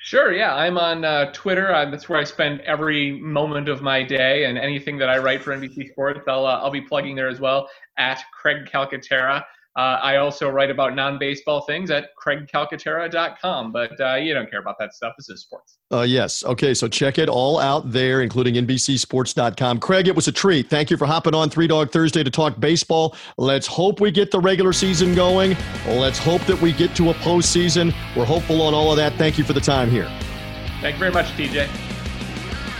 Sure, 0.00 0.32
yeah. 0.32 0.54
I'm 0.54 0.78
on 0.78 1.04
uh, 1.04 1.32
Twitter. 1.32 1.74
Uh, 1.74 1.90
that's 1.90 2.08
where 2.08 2.18
I 2.18 2.24
spend 2.24 2.60
every 2.60 3.18
moment 3.20 3.68
of 3.68 3.82
my 3.82 4.04
day, 4.04 4.44
and 4.44 4.56
anything 4.56 4.96
that 4.98 5.10
I 5.10 5.18
write 5.18 5.42
for 5.42 5.54
NBC 5.54 5.90
Sports, 5.90 6.20
I'll, 6.28 6.46
uh, 6.46 6.60
I'll 6.60 6.70
be 6.70 6.80
plugging 6.80 7.16
there 7.16 7.28
as 7.28 7.40
well 7.40 7.68
at 7.98 8.22
Craig 8.32 8.68
Calcaterra. 8.72 9.42
Uh, 9.78 10.00
I 10.02 10.16
also 10.16 10.50
write 10.50 10.70
about 10.72 10.96
non-baseball 10.96 11.60
things 11.60 11.92
at 11.92 12.08
craigcalcaterra.com, 12.20 13.70
but 13.70 14.00
uh, 14.00 14.16
you 14.16 14.34
don't 14.34 14.50
care 14.50 14.58
about 14.58 14.76
that 14.80 14.92
stuff. 14.92 15.14
This 15.16 15.30
is 15.30 15.42
sports. 15.42 15.78
Uh, 15.92 16.00
yes. 16.00 16.42
Okay. 16.42 16.74
So 16.74 16.88
check 16.88 17.16
it 17.16 17.28
all 17.28 17.60
out 17.60 17.92
there, 17.92 18.22
including 18.22 18.54
NBCSports.com. 18.54 19.78
Craig, 19.78 20.08
it 20.08 20.16
was 20.16 20.26
a 20.26 20.32
treat. 20.32 20.68
Thank 20.68 20.90
you 20.90 20.96
for 20.96 21.06
hopping 21.06 21.32
on 21.32 21.48
Three 21.48 21.68
Dog 21.68 21.92
Thursday 21.92 22.24
to 22.24 22.30
talk 22.30 22.58
baseball. 22.58 23.14
Let's 23.36 23.68
hope 23.68 24.00
we 24.00 24.10
get 24.10 24.32
the 24.32 24.40
regular 24.40 24.72
season 24.72 25.14
going. 25.14 25.56
Let's 25.86 26.18
hope 26.18 26.42
that 26.46 26.60
we 26.60 26.72
get 26.72 26.96
to 26.96 27.10
a 27.10 27.14
postseason. 27.14 27.94
We're 28.16 28.24
hopeful 28.24 28.60
on 28.62 28.74
all 28.74 28.90
of 28.90 28.96
that. 28.96 29.12
Thank 29.12 29.38
you 29.38 29.44
for 29.44 29.52
the 29.52 29.60
time 29.60 29.90
here. 29.90 30.10
Thank 30.80 30.96
you 30.96 30.98
very 30.98 31.12
much, 31.12 31.26
TJ. 31.36 31.68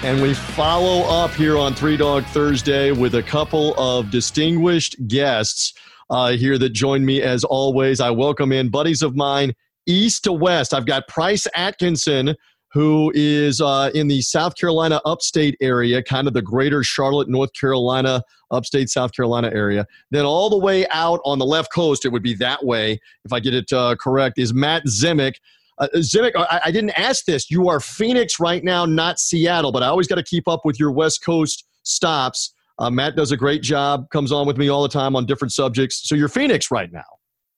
And 0.02 0.20
we 0.20 0.34
follow 0.34 1.08
up 1.08 1.30
here 1.30 1.56
on 1.58 1.74
Three 1.74 1.96
Dog 1.96 2.24
Thursday 2.24 2.90
with 2.90 3.14
a 3.14 3.22
couple 3.22 3.78
of 3.78 4.10
distinguished 4.10 5.06
guests 5.06 5.74
uh, 6.10 6.32
here 6.32 6.58
that 6.58 6.70
join 6.70 7.04
me 7.04 7.22
as 7.22 7.44
always. 7.44 8.00
I 8.00 8.10
welcome 8.10 8.52
in 8.52 8.68
buddies 8.68 9.02
of 9.02 9.16
mine, 9.16 9.54
east 9.86 10.24
to 10.24 10.32
west. 10.32 10.74
I've 10.74 10.86
got 10.86 11.08
Price 11.08 11.46
Atkinson, 11.54 12.34
who 12.72 13.10
is 13.14 13.60
uh, 13.60 13.90
in 13.94 14.08
the 14.08 14.20
South 14.20 14.54
Carolina 14.56 15.00
upstate 15.04 15.56
area, 15.60 16.02
kind 16.02 16.28
of 16.28 16.34
the 16.34 16.42
greater 16.42 16.82
Charlotte, 16.82 17.28
North 17.28 17.52
Carolina, 17.58 18.22
upstate 18.50 18.90
South 18.90 19.12
Carolina 19.12 19.50
area. 19.54 19.86
Then 20.10 20.24
all 20.24 20.50
the 20.50 20.58
way 20.58 20.86
out 20.88 21.20
on 21.24 21.38
the 21.38 21.46
left 21.46 21.72
coast, 21.72 22.04
it 22.04 22.08
would 22.08 22.22
be 22.22 22.34
that 22.34 22.64
way, 22.64 23.00
if 23.24 23.32
I 23.32 23.40
get 23.40 23.54
it 23.54 23.72
uh, 23.72 23.96
correct, 23.96 24.38
is 24.38 24.52
Matt 24.52 24.84
Zimick. 24.86 25.34
Uh, 25.78 25.88
Zemek, 25.96 26.32
I, 26.34 26.60
I, 26.66 26.70
didn't 26.72 26.98
ask 26.98 27.24
this. 27.24 27.50
You 27.50 27.68
are 27.68 27.78
Phoenix 27.78 28.40
right 28.40 28.64
now, 28.64 28.84
not 28.84 29.20
Seattle, 29.20 29.70
but 29.70 29.84
I 29.84 29.86
always 29.86 30.08
got 30.08 30.16
to 30.16 30.24
keep 30.24 30.48
up 30.48 30.62
with 30.64 30.78
your 30.80 30.90
West 30.90 31.24
Coast 31.24 31.64
stops. 31.84 32.52
Uh, 32.78 32.90
Matt 32.90 33.16
does 33.16 33.32
a 33.32 33.36
great 33.36 33.62
job, 33.62 34.08
comes 34.10 34.30
on 34.32 34.46
with 34.46 34.56
me 34.56 34.68
all 34.68 34.82
the 34.82 34.88
time 34.88 35.16
on 35.16 35.26
different 35.26 35.52
subjects. 35.52 36.08
So 36.08 36.14
you're 36.14 36.28
Phoenix 36.28 36.70
right 36.70 36.92
now. 36.92 37.04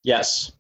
Yes. 0.02 0.52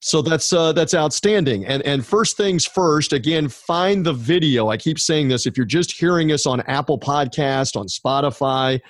So 0.00 0.20
that's 0.20 0.52
uh, 0.52 0.72
that's 0.72 0.94
outstanding. 0.94 1.64
And 1.66 1.82
and 1.82 2.04
first 2.04 2.36
things 2.36 2.64
first, 2.64 3.12
again, 3.12 3.48
find 3.48 4.04
the 4.04 4.12
video. 4.12 4.68
I 4.68 4.76
keep 4.76 4.98
saying 4.98 5.28
this. 5.28 5.46
If 5.46 5.56
you're 5.56 5.66
just 5.66 5.92
hearing 5.92 6.32
us 6.32 6.44
on 6.44 6.60
Apple 6.62 6.98
Podcast, 6.98 7.76
on 7.76 7.86
Spotify, 7.86 8.80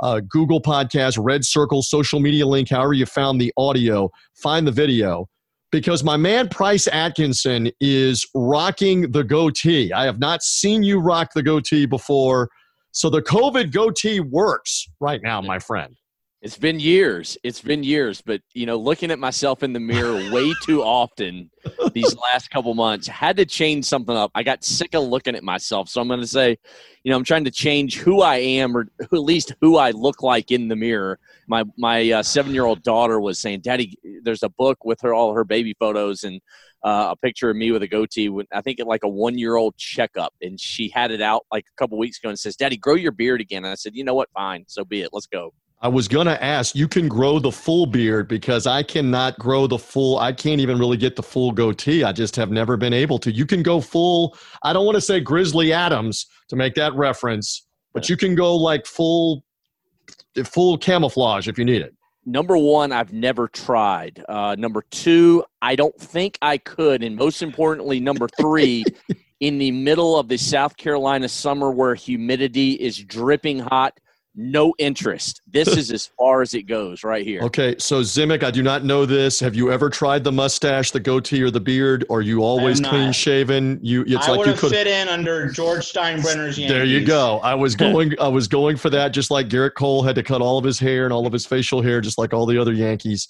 uh, 0.00 0.20
Google 0.28 0.62
Podcast, 0.62 1.22
Red 1.22 1.44
Circle, 1.44 1.82
social 1.82 2.20
media 2.20 2.46
link, 2.46 2.70
however 2.70 2.94
you 2.94 3.04
found 3.04 3.38
the 3.38 3.52
audio, 3.58 4.10
find 4.34 4.66
the 4.66 4.72
video 4.72 5.28
because 5.72 6.04
my 6.04 6.16
man 6.16 6.48
Price 6.48 6.86
Atkinson 6.86 7.70
is 7.80 8.26
rocking 8.34 9.10
the 9.10 9.24
goatee. 9.24 9.92
I 9.92 10.04
have 10.04 10.20
not 10.20 10.42
seen 10.42 10.82
you 10.82 11.00
rock 11.00 11.32
the 11.34 11.42
goatee 11.42 11.86
before. 11.86 12.48
So 12.92 13.08
the 13.08 13.22
COVID 13.22 13.72
goatee 13.72 14.20
works 14.20 14.86
right 15.00 15.20
now, 15.22 15.40
my 15.40 15.58
friend. 15.58 15.96
It's 16.42 16.58
been 16.58 16.80
years. 16.80 17.38
It's 17.44 17.60
been 17.60 17.84
years, 17.84 18.20
but 18.20 18.40
you 18.52 18.66
know, 18.66 18.76
looking 18.76 19.12
at 19.12 19.20
myself 19.20 19.62
in 19.62 19.72
the 19.72 19.78
mirror 19.80 20.30
way 20.32 20.52
too 20.62 20.82
often 20.82 21.48
these 21.94 22.16
last 22.16 22.50
couple 22.50 22.74
months 22.74 23.06
had 23.06 23.36
to 23.36 23.46
change 23.46 23.84
something 23.84 24.16
up. 24.16 24.32
I 24.34 24.42
got 24.42 24.64
sick 24.64 24.94
of 24.94 25.04
looking 25.04 25.36
at 25.36 25.44
myself, 25.44 25.88
so 25.88 26.00
I'm 26.00 26.08
going 26.08 26.20
to 26.20 26.26
say, 26.26 26.58
you 27.04 27.10
know, 27.10 27.16
I'm 27.16 27.22
trying 27.22 27.44
to 27.44 27.50
change 27.52 27.98
who 27.98 28.22
I 28.22 28.38
am, 28.38 28.76
or 28.76 28.88
at 29.00 29.12
least 29.12 29.54
who 29.60 29.76
I 29.76 29.92
look 29.92 30.22
like 30.22 30.50
in 30.50 30.66
the 30.66 30.74
mirror. 30.76 31.20
My 31.46 31.62
my 31.78 32.10
uh, 32.10 32.22
seven 32.24 32.52
year 32.52 32.64
old 32.64 32.82
daughter 32.82 33.20
was 33.20 33.38
saying, 33.38 33.60
"Daddy, 33.60 33.96
there's 34.22 34.42
a 34.42 34.48
book 34.48 34.84
with 34.84 35.00
her 35.02 35.14
all 35.14 35.32
her 35.34 35.44
baby 35.44 35.74
photos, 35.78 36.24
and 36.24 36.40
uh, 36.84 37.08
a 37.10 37.16
picture 37.16 37.50
of 37.50 37.56
me 37.56 37.70
with 37.70 37.82
a 37.82 37.88
goatee. 37.88 38.28
When, 38.28 38.46
I 38.52 38.60
think 38.60 38.80
at 38.80 38.86
like 38.86 39.04
a 39.04 39.08
one 39.08 39.38
year 39.38 39.56
old 39.56 39.76
checkup, 39.76 40.34
and 40.42 40.58
she 40.58 40.88
had 40.88 41.10
it 41.10 41.20
out 41.20 41.46
like 41.52 41.64
a 41.64 41.76
couple 41.76 41.98
weeks 41.98 42.18
ago 42.18 42.28
and 42.28 42.38
says, 42.38 42.56
"Daddy, 42.56 42.76
grow 42.76 42.94
your 42.94 43.12
beard 43.12 43.40
again." 43.40 43.64
And 43.64 43.72
I 43.72 43.76
said, 43.76 43.94
"You 43.94 44.04
know 44.04 44.14
what? 44.14 44.28
Fine, 44.34 44.64
so 44.68 44.84
be 44.84 45.02
it. 45.02 45.10
Let's 45.12 45.26
go." 45.26 45.52
I 45.80 45.88
was 45.88 46.06
going 46.06 46.28
to 46.28 46.40
ask, 46.40 46.76
you 46.76 46.86
can 46.86 47.08
grow 47.08 47.40
the 47.40 47.50
full 47.50 47.86
beard 47.86 48.28
because 48.28 48.68
I 48.68 48.84
cannot 48.84 49.36
grow 49.40 49.66
the 49.66 49.78
full, 49.78 50.16
I 50.20 50.32
can't 50.32 50.60
even 50.60 50.78
really 50.78 50.96
get 50.96 51.16
the 51.16 51.24
full 51.24 51.50
goatee. 51.50 52.04
I 52.04 52.12
just 52.12 52.36
have 52.36 52.52
never 52.52 52.76
been 52.76 52.92
able 52.92 53.18
to. 53.18 53.32
You 53.32 53.44
can 53.44 53.64
go 53.64 53.80
full, 53.80 54.38
I 54.62 54.72
don't 54.72 54.86
want 54.86 54.94
to 54.94 55.00
say 55.00 55.18
Grizzly 55.18 55.72
Adams 55.72 56.26
to 56.50 56.54
make 56.54 56.76
that 56.76 56.94
reference, 56.94 57.66
but 57.94 58.08
you 58.08 58.16
can 58.16 58.36
go 58.36 58.54
like 58.54 58.86
full, 58.86 59.42
full 60.44 60.78
camouflage 60.78 61.48
if 61.48 61.58
you 61.58 61.64
need 61.64 61.82
it 61.82 61.96
number 62.24 62.56
one, 62.56 62.92
I've 62.92 63.12
never 63.12 63.48
tried. 63.48 64.24
Uh, 64.28 64.56
number 64.58 64.82
two, 64.90 65.44
I 65.60 65.76
don't 65.76 65.98
think 65.98 66.38
I 66.42 66.58
could. 66.58 67.02
And 67.02 67.16
most 67.16 67.42
importantly, 67.42 68.00
number 68.00 68.28
three, 68.28 68.84
in 69.40 69.58
the 69.58 69.72
middle 69.72 70.16
of 70.16 70.28
the 70.28 70.36
South 70.36 70.76
Carolina 70.76 71.28
summer 71.28 71.70
where 71.72 71.96
humidity 71.96 72.72
is 72.72 72.96
dripping 72.96 73.58
hot, 73.58 73.98
no 74.34 74.74
interest. 74.78 75.42
This 75.46 75.68
is 75.76 75.90
as 75.90 76.06
far 76.18 76.42
as 76.42 76.54
it 76.54 76.62
goes 76.62 77.04
right 77.04 77.24
here. 77.24 77.42
Okay, 77.42 77.74
so 77.78 78.00
Zemek, 78.00 78.42
I 78.42 78.50
do 78.50 78.62
not 78.62 78.84
know 78.84 79.06
this. 79.06 79.40
Have 79.40 79.54
you 79.54 79.70
ever 79.70 79.90
tried 79.90 80.24
the 80.24 80.32
mustache, 80.32 80.90
the 80.90 81.00
goatee, 81.00 81.42
or 81.42 81.50
the 81.50 81.60
beard? 81.60 82.04
Are 82.10 82.20
you 82.22 82.42
always 82.42 82.80
clean 82.80 83.12
shaven? 83.12 83.78
You, 83.82 84.02
it's 84.06 84.28
I 84.28 84.32
like 84.32 84.46
you 84.46 84.54
could 84.54 84.70
fit 84.70 84.86
in 84.86 85.08
under 85.08 85.50
George 85.50 85.92
Steinbrenner's. 85.92 86.58
Yankees. 86.58 86.72
There 86.72 86.84
you 86.84 87.04
go. 87.04 87.38
I 87.40 87.54
was 87.54 87.76
going, 87.76 88.14
I 88.18 88.28
was 88.28 88.48
going 88.48 88.76
for 88.76 88.88
that. 88.90 89.12
Just 89.12 89.30
like 89.30 89.48
Gerrit 89.48 89.74
Cole 89.74 90.02
had 90.02 90.14
to 90.16 90.22
cut 90.22 90.40
all 90.40 90.58
of 90.58 90.64
his 90.64 90.78
hair 90.78 91.04
and 91.04 91.12
all 91.12 91.26
of 91.26 91.32
his 91.32 91.44
facial 91.44 91.82
hair, 91.82 92.00
just 92.00 92.18
like 92.18 92.32
all 92.32 92.46
the 92.46 92.58
other 92.58 92.72
Yankees. 92.72 93.28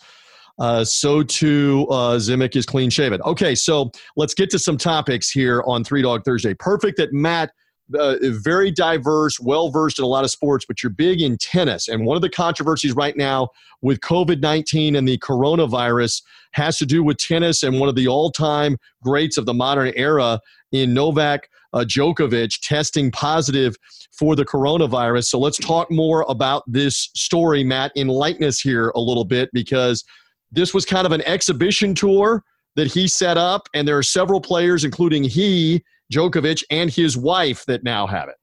Uh, 0.59 0.85
so 0.85 1.23
too, 1.23 1.87
uh, 1.91 2.17
Zemek 2.17 2.55
is 2.57 2.67
clean 2.67 2.91
shaven. 2.91 3.21
Okay, 3.23 3.55
so 3.55 3.91
let's 4.17 4.35
get 4.35 4.51
to 4.51 4.59
some 4.59 4.77
topics 4.77 5.31
here 5.31 5.63
on 5.67 5.83
Three 5.83 6.03
Dog 6.03 6.25
Thursday. 6.25 6.55
Perfect 6.55 6.99
that 6.99 7.13
Matt 7.13 7.53
uh, 7.99 8.16
very 8.22 8.70
diverse, 8.70 9.39
well 9.41 9.70
versed 9.70 9.99
in 9.99 10.05
a 10.05 10.09
lot 10.09 10.24
of 10.24 10.30
sports, 10.30 10.64
but 10.66 10.83
you're 10.83 10.91
big 10.91 11.20
in 11.20 11.37
tennis. 11.37 11.89
And 11.89 12.07
one 12.07 12.16
of 12.16 12.22
the 12.22 12.30
controversies 12.30 12.95
right 12.95 13.16
now 13.16 13.49
with 13.80 14.01
COVID 14.01 14.41
19 14.41 14.97
and 14.97 15.07
the 15.07 15.18
coronavirus 15.18 16.22
has 16.53 16.78
to 16.78 16.87
do 16.87 17.03
with 17.03 17.18
tennis 17.18 17.62
and 17.62 17.80
one 17.80 17.89
of 17.89 17.95
the 17.95 18.09
all 18.09 18.30
time 18.30 18.76
greats 19.03 19.37
of 19.37 19.47
the 19.47 19.55
modern 19.55 19.93
era 19.97 20.41
in 20.70 20.95
Novak 20.95 21.49
uh, 21.72 21.85
Djokovic 21.87 22.61
testing 22.61 23.11
positive 23.11 23.76
for 24.12 24.37
the 24.37 24.45
coronavirus. 24.45 25.24
So 25.24 25.39
let's 25.39 25.59
talk 25.59 25.91
more 25.91 26.24
about 26.28 26.62
this 26.66 27.11
story, 27.14 27.64
Matt. 27.64 27.93
in 27.95 28.09
lightness 28.09 28.61
here 28.61 28.91
a 28.91 29.01
little 29.01 29.24
bit 29.24 29.51
because 29.53 30.05
this 30.51 30.74
was 30.74 30.85
kind 30.85 31.07
of 31.07 31.12
an 31.12 31.22
exhibition 31.22 31.95
tour 31.95 32.45
that 32.76 32.87
he 32.87 33.09
set 33.09 33.37
up, 33.37 33.68
and 33.74 33.87
there 33.87 33.99
are 33.99 34.03
several 34.03 34.41
players, 34.41 34.85
including 34.85 35.24
he, 35.24 35.83
Djokovic, 36.13 36.63
and 36.71 36.91
his 36.91 37.17
wife, 37.17 37.65
that 37.67 37.83
now 37.83 38.07
have 38.07 38.29
it. 38.29 38.37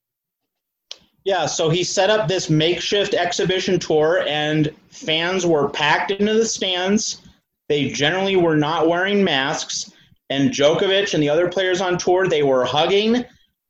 Yeah, 1.25 1.45
so 1.45 1.69
he 1.69 1.83
set 1.83 2.09
up 2.09 2.27
this 2.27 2.49
makeshift 2.49 3.13
exhibition 3.13 3.79
tour, 3.79 4.23
and 4.27 4.73
fans 4.89 5.45
were 5.45 5.69
packed 5.69 6.11
into 6.11 6.33
the 6.33 6.45
stands. 6.45 7.21
They 7.67 7.89
generally 7.89 8.35
were 8.35 8.57
not 8.57 8.87
wearing 8.87 9.23
masks, 9.23 9.91
and 10.29 10.51
Djokovic 10.51 11.13
and 11.13 11.21
the 11.21 11.29
other 11.29 11.49
players 11.49 11.81
on 11.81 11.97
tour 11.97 12.27
they 12.27 12.43
were 12.43 12.65
hugging. 12.65 13.25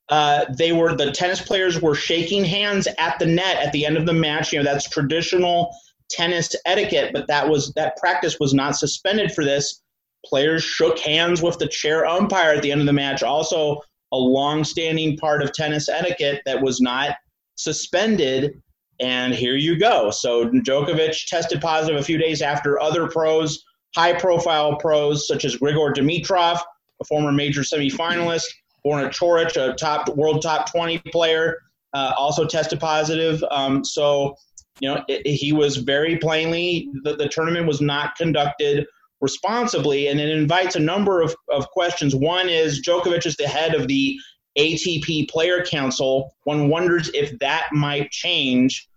Uh, 0.10 0.45
they 0.58 0.72
were 0.72 0.95
the 0.95 1.12
tennis 1.12 1.41
players 1.41 1.82
were 1.82 1.95
shaking 1.95 2.43
hands 2.43 2.88
at 2.97 3.20
the 3.20 3.26
net 3.26 3.58
at 3.58 3.72
the 3.74 3.86
end 3.86 3.97
of 3.97 4.06
the 4.06 4.14
match. 4.14 4.52
You 4.52 4.60
know 4.60 4.66
that's 4.66 4.89
traditional 4.89 5.76
tennis 6.10 6.56
etiquette, 6.66 7.12
but 7.14 7.28
that 7.28 7.47
was 7.47 7.72
that 7.74 7.97
practice 7.97 8.39
was 8.39 8.54
not 8.54 8.76
suspended 8.76 9.32
for 9.32 9.43
this. 9.43 9.82
Players 10.26 10.64
shook 10.64 11.00
hands 11.00 11.41
with 11.41 11.60
the 11.60 11.68
chair 11.68 12.06
umpire 12.06 12.54
at 12.54 12.62
the 12.62 12.72
end 12.72 12.82
of 12.82 12.88
the 12.88 12.93
match. 12.93 13.24
Also, 13.24 13.82
a 14.12 14.18
long-standing 14.18 15.18
part 15.18 15.43
of 15.43 15.53
tennis 15.53 15.89
etiquette 15.89 16.41
that 16.45 16.62
was 16.62 16.82
not 16.82 17.16
suspended. 17.55 18.62
And 18.99 19.34
here 19.34 19.55
you 19.55 19.78
go. 19.78 20.12
So 20.12 20.49
Djokovic 20.49 21.28
tested 21.28 21.62
positive 21.62 21.99
a 21.99 22.03
few 22.03 22.18
days 22.18 22.41
after 22.41 22.80
other 22.82 23.07
pros, 23.07 23.64
high-profile 23.95 24.78
pros 24.78 25.28
such 25.28 25.45
as 25.45 25.55
Grigor 25.57 25.93
Dimitrov, 25.93 26.60
a 27.01 27.05
former 27.05 27.32
major 27.32 27.62
semifinalist, 27.62 28.45
Borna 28.86 29.10
Coric, 29.10 29.55
a 29.57 29.74
top 29.76 30.10
world 30.16 30.41
top 30.41 30.72
20 30.72 30.99
player, 31.12 31.57
uh, 31.93 32.14
also 32.18 32.45
tested 32.45 32.80
positive. 32.80 33.43
Um, 33.51 33.84
so, 33.84 34.36
you 34.80 34.89
know, 34.89 35.03
it, 35.07 35.26
he 35.28 35.53
was 35.53 35.78
very 35.78 36.18
plainly 36.18 36.89
the, 37.03 37.16
the 37.16 37.28
tournament 37.28 37.68
was 37.68 37.82
not 37.82 38.16
conducted 38.16 38.86
responsibly, 39.22 40.07
and 40.07 40.20
it 40.20 40.30
invites 40.30 40.76
a 40.76 40.80
number 40.80 41.22
of, 41.22 41.36
of 41.51 41.70
questions. 41.70 42.15
One 42.15 42.49
is 42.49 42.82
Djokovic 42.82 43.26
is 43.26 43.36
the 43.36 43.47
head 43.47 43.76
of 43.76 43.88
the 43.88 44.17
ATP 44.57 45.30
Player 45.30 45.63
Council. 45.63 46.36
One 46.43 46.70
wonders 46.70 47.09
if 47.13 47.38
that 47.39 47.70
might 47.72 48.11
change 48.11 48.88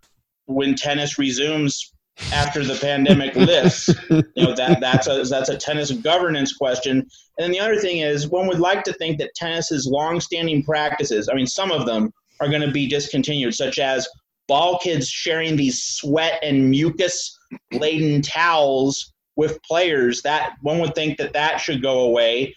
when 0.46 0.74
tennis 0.74 1.18
resumes 1.18 1.92
after 2.32 2.64
the 2.64 2.74
pandemic 2.74 3.34
lifts. 3.34 3.88
You 4.10 4.22
know 4.36 4.54
that 4.54 4.80
that's 4.80 5.06
a 5.06 5.24
that's 5.24 5.48
a 5.48 5.56
tennis 5.56 5.90
governance 5.90 6.54
question. 6.54 6.98
And 6.98 7.08
then 7.38 7.50
the 7.50 7.60
other 7.60 7.78
thing 7.78 7.98
is, 7.98 8.28
one 8.28 8.46
would 8.48 8.60
like 8.60 8.84
to 8.84 8.92
think 8.92 9.18
that 9.18 9.34
tennis's 9.34 9.86
long-standing 9.86 10.62
practices. 10.64 11.28
I 11.30 11.34
mean, 11.34 11.46
some 11.46 11.72
of 11.72 11.86
them 11.86 12.12
are 12.40 12.48
going 12.48 12.62
to 12.62 12.70
be 12.70 12.86
discontinued, 12.88 13.54
such 13.54 13.78
as 13.78 14.08
ball 14.48 14.78
kids 14.78 15.08
sharing 15.08 15.56
these 15.56 15.82
sweat 15.82 16.38
and 16.42 16.68
mucus 16.68 17.38
laden 17.72 18.20
towels 18.22 19.11
with 19.36 19.62
players. 19.62 20.22
That 20.22 20.54
one 20.60 20.78
would 20.80 20.94
think 20.94 21.18
that 21.18 21.32
that 21.32 21.58
should 21.58 21.82
go 21.82 22.00
away. 22.00 22.54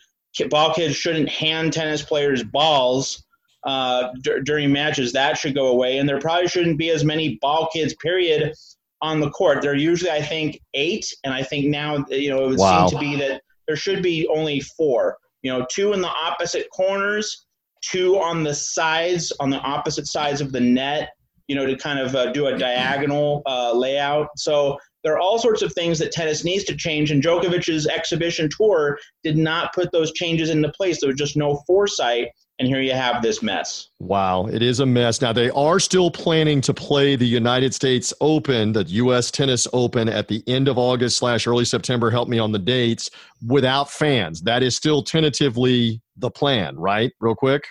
Ball 0.50 0.74
kids 0.74 0.96
shouldn't 0.96 1.30
hand 1.30 1.72
tennis 1.72 2.02
players 2.02 2.44
balls 2.44 3.24
uh, 3.66 4.10
d- 4.22 4.42
during 4.44 4.72
matches. 4.72 5.12
That 5.14 5.38
should 5.38 5.56
go 5.56 5.68
away, 5.68 5.98
and 5.98 6.08
there 6.08 6.20
probably 6.20 6.48
shouldn't 6.48 6.78
be 6.78 6.90
as 6.90 7.04
many 7.04 7.38
ball 7.42 7.70
kids. 7.74 7.96
Period 7.96 8.54
on 9.02 9.20
the 9.20 9.30
court. 9.32 9.62
There 9.62 9.72
are 9.72 9.76
usually, 9.76 10.12
I 10.12 10.22
think, 10.22 10.62
eight, 10.74 11.12
and 11.24 11.34
I 11.34 11.44
think 11.44 11.68
now 11.68 12.06
you 12.10 12.30
know 12.30 12.46
it 12.46 12.50
would 12.50 12.60
wow. 12.60 12.88
seem 12.88 13.00
to 13.00 13.06
be 13.06 13.16
that 13.18 13.42
there 13.68 13.76
should 13.76 14.04
be 14.04 14.28
only 14.28 14.60
four. 14.60 15.18
You 15.42 15.52
know, 15.52 15.66
two 15.70 15.94
in 15.94 16.02
the 16.02 16.10
opposite 16.10 16.68
corners, 16.72 17.46
two 17.82 18.20
on 18.20 18.44
the 18.44 18.54
sides, 18.54 19.32
on 19.40 19.50
the 19.50 19.60
opposite 19.60 20.08
sides 20.08 20.42
of 20.42 20.52
the 20.52 20.60
net. 20.60 21.12
You 21.48 21.56
know, 21.56 21.68
to 21.68 21.76
kind 21.76 22.00
of 22.00 22.16
uh, 22.16 22.32
do 22.32 22.48
a 22.48 22.58
diagonal 22.58 23.44
uh, 23.46 23.72
layout. 23.72 24.30
So 24.36 24.80
there 25.06 25.14
are 25.14 25.20
all 25.20 25.38
sorts 25.38 25.62
of 25.62 25.72
things 25.72 26.00
that 26.00 26.12
tennis 26.12 26.44
needs 26.44 26.64
to 26.64 26.76
change, 26.76 27.12
and 27.12 27.22
Djokovic's 27.22 27.86
exhibition 27.86 28.50
tour 28.50 28.98
did 29.24 29.38
not 29.38 29.72
put 29.72 29.92
those 29.92 30.12
changes 30.12 30.50
into 30.50 30.70
place. 30.70 31.00
There 31.00 31.10
was 31.10 31.16
just 31.16 31.38
no 31.38 31.62
foresight, 31.68 32.30
and 32.58 32.68
here 32.68 32.82
you 32.82 32.94
have 32.94 33.22
this 33.22 33.44
mess. 33.44 33.90
Wow, 34.00 34.48
it 34.48 34.64
is 34.64 34.80
a 34.80 34.86
mess. 34.86 35.22
Now 35.22 35.32
they 35.32 35.52
are 35.52 35.80
still 35.80 36.10
planning 36.10 36.60
to 36.62 36.74
play 36.74 37.16
the 37.16 37.28
United 37.28 37.76
States 37.76 38.16
Open, 38.20 38.72
the 38.72 38.84
U.S. 38.84 39.30
Tennis 39.30 39.68
Open, 39.74 40.10
at 40.10 40.28
the 40.28 40.44
end 40.48 40.68
of 40.68 40.80
August 40.80 41.20
slash 41.20 41.46
early 41.46 41.66
September. 41.66 42.10
Help 42.10 42.28
me 42.28 42.40
on 42.40 42.52
the 42.52 42.58
dates 42.58 43.12
without 43.46 43.92
fans. 43.92 44.42
That 44.42 44.64
is 44.64 44.76
still 44.76 45.04
tentatively 45.04 46.02
the 46.18 46.32
plan, 46.32 46.76
right? 46.78 47.12
Real 47.20 47.36
quick. 47.36 47.64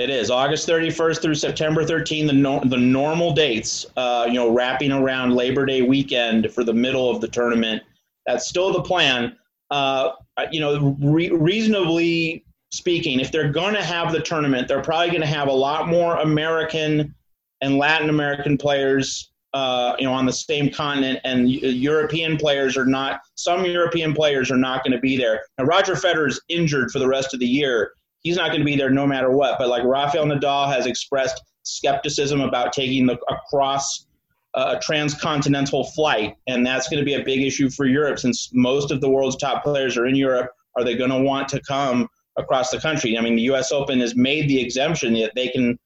It 0.00 0.08
is 0.08 0.30
August 0.30 0.66
31st 0.66 1.20
through 1.20 1.34
September 1.34 1.84
13th, 1.84 2.28
the, 2.28 2.32
no, 2.32 2.62
the 2.64 2.78
normal 2.78 3.34
dates, 3.34 3.84
uh, 3.98 4.24
you 4.26 4.32
know, 4.32 4.50
wrapping 4.50 4.92
around 4.92 5.34
Labor 5.34 5.66
Day 5.66 5.82
weekend 5.82 6.50
for 6.54 6.64
the 6.64 6.72
middle 6.72 7.10
of 7.10 7.20
the 7.20 7.28
tournament. 7.28 7.82
That's 8.24 8.48
still 8.48 8.72
the 8.72 8.80
plan. 8.80 9.36
Uh, 9.70 10.12
you 10.50 10.58
know, 10.58 10.96
re- 11.02 11.28
reasonably 11.28 12.46
speaking, 12.72 13.20
if 13.20 13.30
they're 13.30 13.52
going 13.52 13.74
to 13.74 13.82
have 13.82 14.10
the 14.10 14.20
tournament, 14.20 14.68
they're 14.68 14.80
probably 14.80 15.08
going 15.08 15.20
to 15.20 15.26
have 15.26 15.48
a 15.48 15.52
lot 15.52 15.86
more 15.86 16.16
American 16.16 17.14
and 17.60 17.76
Latin 17.76 18.08
American 18.08 18.56
players, 18.56 19.30
uh, 19.52 19.96
you 19.98 20.06
know, 20.06 20.14
on 20.14 20.24
the 20.24 20.32
same 20.32 20.70
continent, 20.70 21.20
and 21.24 21.50
European 21.50 22.38
players 22.38 22.74
are 22.78 22.86
not. 22.86 23.20
Some 23.34 23.66
European 23.66 24.14
players 24.14 24.50
are 24.50 24.56
not 24.56 24.82
going 24.82 24.92
to 24.92 25.00
be 25.00 25.18
there. 25.18 25.42
Now, 25.58 25.64
Roger 25.64 25.92
Federer 25.92 26.28
is 26.28 26.40
injured 26.48 26.90
for 26.90 27.00
the 27.00 27.08
rest 27.08 27.34
of 27.34 27.40
the 27.40 27.46
year 27.46 27.92
he's 28.20 28.36
not 28.36 28.48
going 28.48 28.60
to 28.60 28.64
be 28.64 28.76
there 28.76 28.90
no 28.90 29.06
matter 29.06 29.30
what. 29.30 29.58
But 29.58 29.68
like 29.68 29.84
Rafael 29.84 30.26
Nadal 30.26 30.72
has 30.72 30.86
expressed 30.86 31.42
skepticism 31.62 32.40
about 32.40 32.72
taking 32.72 33.06
the 33.06 33.18
across 33.28 34.06
uh, 34.54 34.76
a 34.76 34.80
transcontinental 34.80 35.84
flight, 35.84 36.36
and 36.46 36.66
that's 36.66 36.88
going 36.88 36.98
to 36.98 37.04
be 37.04 37.14
a 37.14 37.24
big 37.24 37.42
issue 37.42 37.70
for 37.70 37.86
Europe 37.86 38.18
since 38.18 38.50
most 38.52 38.90
of 38.90 39.00
the 39.00 39.08
world's 39.08 39.36
top 39.36 39.62
players 39.62 39.96
are 39.96 40.06
in 40.06 40.16
Europe. 40.16 40.50
Are 40.76 40.84
they 40.84 40.96
going 40.96 41.10
to 41.10 41.20
want 41.20 41.48
to 41.48 41.60
come 41.62 42.08
across 42.36 42.70
the 42.70 42.80
country? 42.80 43.16
I 43.16 43.20
mean, 43.20 43.36
the 43.36 43.42
U.S. 43.42 43.72
Open 43.72 44.00
has 44.00 44.16
made 44.16 44.48
the 44.48 44.60
exemption 44.60 45.14
that 45.14 45.32
they 45.34 45.48
can 45.48 45.78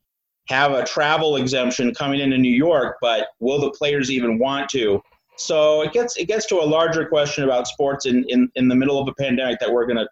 have 0.49 0.73
a 0.73 0.85
travel 0.85 1.37
exemption 1.37 1.95
coming 1.95 2.21
into 2.21 2.39
New 2.39 2.55
York, 2.55 2.97
but 3.01 3.29
will 3.41 3.61
the 3.61 3.71
players 3.71 4.11
even 4.11 4.39
want 4.39 4.69
to? 4.71 5.01
So 5.37 5.83
it 5.83 5.93
gets 5.93 6.17
it 6.17 6.27
gets 6.27 6.47
to 6.47 6.61
a 6.61 6.65
larger 6.65 7.07
question 7.07 7.45
about 7.45 7.67
sports 7.67 8.07
in, 8.07 8.25
in, 8.29 8.49
in 8.55 8.69
the 8.69 8.75
middle 8.75 9.01
of 9.01 9.09
a 9.09 9.15
pandemic 9.15 9.59
that 9.61 9.73
we're 9.73 9.87
going 9.87 9.97
to 9.97 10.09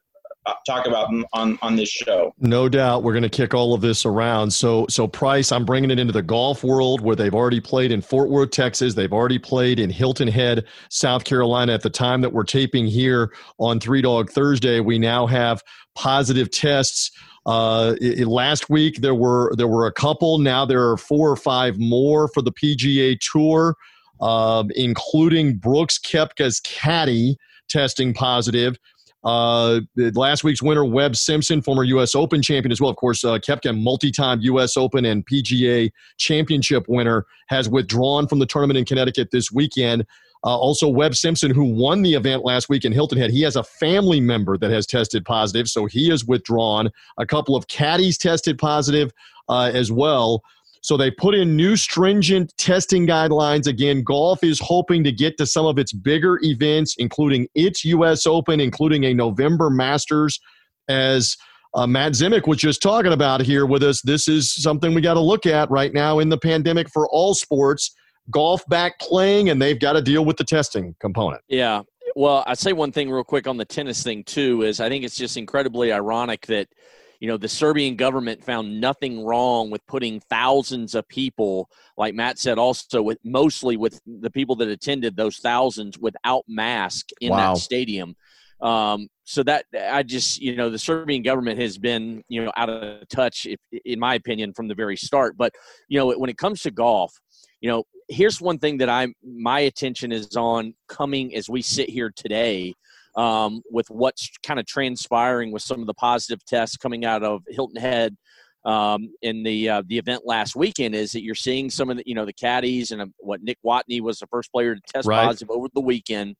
talk 0.67 0.87
about 0.87 1.09
on 1.33 1.59
on 1.63 1.77
this 1.77 1.89
show. 1.89 2.35
No 2.39 2.69
doubt, 2.69 3.03
we're 3.03 3.13
going 3.13 3.23
to 3.23 3.29
kick 3.29 3.55
all 3.55 3.75
of 3.75 3.81
this 3.81 4.05
around. 4.05 4.51
So, 4.51 4.87
so 4.89 5.07
Price, 5.07 5.53
I'm 5.53 5.65
bringing 5.65 5.91
it 5.91 5.99
into 5.99 6.13
the 6.13 6.23
golf 6.23 6.65
world 6.65 7.01
where 7.01 7.17
they've 7.17 7.35
already 7.35 7.61
played 7.61 7.93
in 7.93 8.01
Fort 8.01 8.29
Worth, 8.29 8.51
Texas. 8.51 8.95
They've 8.95 9.13
already 9.13 9.39
played 9.39 9.79
in 9.79 9.91
Hilton 9.91 10.29
Head, 10.29 10.65
South 10.89 11.25
Carolina. 11.25 11.73
At 11.73 11.83
the 11.83 11.91
time 11.91 12.21
that 12.23 12.33
we're 12.33 12.45
taping 12.45 12.87
here 12.87 13.33
on 13.59 13.81
Three 13.81 14.03
Dog 14.03 14.31
Thursday, 14.31 14.81
we 14.81 14.99
now 14.99 15.27
have 15.27 15.63
positive 15.95 16.51
tests. 16.51 17.11
Uh, 17.45 17.95
it, 18.01 18.29
last 18.29 18.71
week 18.71 19.01
there 19.01 19.15
were 19.15 19.53
there 19.57 19.69
were 19.69 19.87
a 19.87 19.93
couple. 19.93 20.39
Now 20.39 20.65
there 20.65 20.89
are 20.91 20.97
four 20.97 21.31
or 21.31 21.37
five 21.37 21.79
more 21.79 22.29
for 22.29 22.43
the 22.43 22.53
PGA 22.53 23.19
Tour, 23.21 23.77
uh, 24.21 24.65
including 24.77 25.57
Brooks 25.57 25.99
Koepka's 25.99 26.61
caddy 26.61 27.37
testing 27.69 28.15
positive. 28.15 28.79
Uh, 29.25 29.81
last 29.97 30.43
week's 30.43 30.63
winner, 30.63 30.85
Webb 30.85 31.15
Simpson, 31.17 31.63
former 31.63 31.85
U.S. 31.85 32.15
Open 32.15 32.43
champion 32.43 32.73
as 32.73 32.81
well. 32.81 32.91
Of 32.91 32.97
course, 32.97 33.25
uh, 33.25 33.39
Koepka, 33.39 33.79
multi-time 33.81 34.41
U.S. 34.43 34.77
Open 34.77 35.05
and 35.05 35.25
PGA 35.27 35.91
Championship 36.19 36.87
winner, 36.89 37.27
has 37.49 37.69
withdrawn 37.69 38.27
from 38.27 38.39
the 38.41 38.47
tournament 38.47 38.79
in 38.79 38.85
Connecticut 38.85 39.31
this 39.31 39.53
weekend. 39.53 40.07
Uh, 40.45 40.57
also, 40.59 40.89
Webb 40.89 41.15
Simpson, 41.15 41.53
who 41.55 41.65
won 41.65 42.03
the 42.03 42.15
event 42.15 42.45
last 42.45 42.69
week 42.69 42.85
in 42.85 42.93
Hilton 42.93 43.17
Head, 43.19 43.31
he 43.31 43.43
has 43.43 43.55
a 43.55 43.63
family 43.63 44.21
member 44.21 44.59
that 44.59 44.73
has 44.73 44.87
tested 44.87 45.25
positive, 45.25 45.69
so 45.69 45.87
he 45.87 46.11
is 46.11 46.25
withdrawn. 46.25 46.91
A 47.19 47.27
couple 47.27 47.55
of 47.55 47.69
caddies 47.69 48.19
tested 48.19 48.59
positive 48.59 49.13
uh, 49.49 49.71
as 49.73 49.93
well. 49.93 50.43
So 50.83 50.97
they 50.97 51.13
put 51.13 51.37
in 51.37 51.57
new 51.57 51.77
stringent 51.77 52.53
testing 52.59 53.07
guidelines. 53.07 53.69
Again, 53.69 54.03
golf 54.03 54.43
is 54.43 54.59
hoping 54.59 55.05
to 55.05 55.13
get 55.13 55.39
to 55.39 55.47
some 55.47 55.65
of 55.65 55.79
its 55.79 55.93
bigger 55.93 56.41
events, 56.43 56.97
including 56.99 57.47
its 57.55 57.85
U.S. 57.85 58.27
Open, 58.27 58.59
including 58.59 59.05
a 59.05 59.15
November 59.15 59.71
Masters. 59.71 60.41
As 60.89 61.37
uh, 61.75 61.87
Matt 61.87 62.13
Zemek 62.13 62.49
was 62.49 62.59
just 62.59 62.83
talking 62.83 63.13
about 63.13 63.41
here 63.41 63.65
with 63.65 63.85
us, 63.85 64.03
this 64.03 64.27
is 64.27 64.53
something 64.61 64.93
we 64.93 65.01
got 65.01 65.15
to 65.15 65.21
look 65.21 65.47
at 65.47 65.71
right 65.71 65.95
now 65.95 66.19
in 66.19 66.29
the 66.29 66.39
pandemic 66.39 66.91
for 66.91 67.09
all 67.11 67.35
sports. 67.35 67.95
Golf 68.31 68.67
back 68.67 68.99
playing, 68.99 69.51
and 69.51 69.63
they've 69.63 69.79
got 69.79 69.93
to 69.93 70.03
deal 70.03 70.25
with 70.25 70.37
the 70.37 70.45
testing 70.45 70.97
component. 71.01 71.43
Yeah. 71.47 71.83
Well, 72.17 72.43
I'd 72.49 72.59
say 72.59 72.73
one 72.73 72.91
thing 72.91 73.09
real 73.09 73.23
quick 73.23 73.47
on 73.47 73.57
the 73.57 73.65
tennis 73.65 74.03
thing, 74.03 74.25
too, 74.25 74.63
is 74.63 74.81
I 74.81 74.89
think 74.89 75.05
it's 75.05 75.17
just 75.17 75.37
incredibly 75.37 75.93
ironic 75.93 76.47
that– 76.47 76.67
you 77.23 77.29
know 77.29 77.37
the 77.37 77.49
serbian 77.49 77.95
government 77.95 78.43
found 78.43 78.81
nothing 78.81 79.25
wrong 79.25 79.71
with 79.71 79.87
putting 79.87 80.19
thousands 80.19 80.97
of 80.97 81.07
people 81.07 81.71
like 81.97 82.15
matt 82.15 82.37
said 82.37 82.59
also 82.59 83.01
with 83.01 83.19
mostly 83.23 83.77
with 83.77 84.01
the 84.05 84.31
people 84.31 84.57
that 84.57 84.67
attended 84.67 85.17
those 85.17 85.37
thousands 85.37 85.97
without 85.99 86.43
mask 86.49 87.11
in 87.21 87.31
wow. 87.31 87.55
that 87.55 87.61
stadium. 87.61 88.15
Um, 88.61 89.09
so 89.25 89.43
that 89.45 89.65
i 89.77 90.03
just 90.03 90.41
you 90.41 90.55
know 90.57 90.69
the 90.69 90.79
serbian 90.79 91.23
government 91.23 91.61
has 91.61 91.79
been 91.79 92.23
you 92.29 92.45
know 92.45 92.53
out 92.57 92.69
of 92.69 93.09
touch 93.09 93.47
if, 93.47 93.59
in 93.85 93.99
my 93.99 94.15
opinion 94.15 94.53
from 94.53 94.69
the 94.69 94.75
very 94.75 94.97
start. 94.97 95.37
But 95.37 95.55
you 95.89 95.99
know 95.99 96.13
when 96.13 96.31
it 96.31 96.37
comes 96.37 96.63
to 96.63 96.71
golf 96.71 97.13
you 97.61 97.71
know 97.71 97.85
here's 98.09 98.41
one 98.41 98.59
thing 98.59 98.79
that 98.79 98.91
i'm 98.91 99.15
my 99.25 99.61
attention 99.61 100.13
is 100.13 100.37
on 100.37 100.75
coming 100.89 101.35
as 101.35 101.49
we 101.49 101.63
sit 101.63 101.89
here 101.89 102.13
today 102.15 102.75
um, 103.17 103.63
with 103.71 103.87
what's 103.91 104.31
kind 104.43 104.59
of 104.59 104.67
transpiring 104.67 105.53
with 105.53 105.63
some 105.63 105.81
of 105.81 105.87
the 105.87 105.95
positive 105.95 106.45
tests 106.45 106.77
coming 106.77 107.05
out 107.05 107.23
of 107.23 107.43
Hilton 107.49 107.81
Head 107.81 108.17
um, 108.65 109.13
in 109.23 109.43
the 109.43 109.69
uh, 109.69 109.83
the 109.87 109.99
event 109.99 110.23
last 110.25 110.55
weekend 110.55 110.95
is 110.95 111.13
that 111.13 111.23
you're 111.23 111.35
seeing 111.35 111.69
some 111.69 111.91
of 111.91 111.97
the 111.97 112.03
you 112.07 112.15
know 112.15 112.25
the 112.25 112.33
caddies 112.33 112.93
and 112.93 113.03
uh, 113.03 113.07
what 113.19 113.43
Nick 113.43 113.59
Watney 113.65 114.01
was 114.01 114.19
the 114.19 114.27
first 114.29 114.53
player 114.53 114.75
to 114.75 114.81
test 114.87 115.09
right. 115.09 115.25
positive 115.25 115.51
over 115.51 115.69
the 115.75 115.81
weekend. 115.81 116.37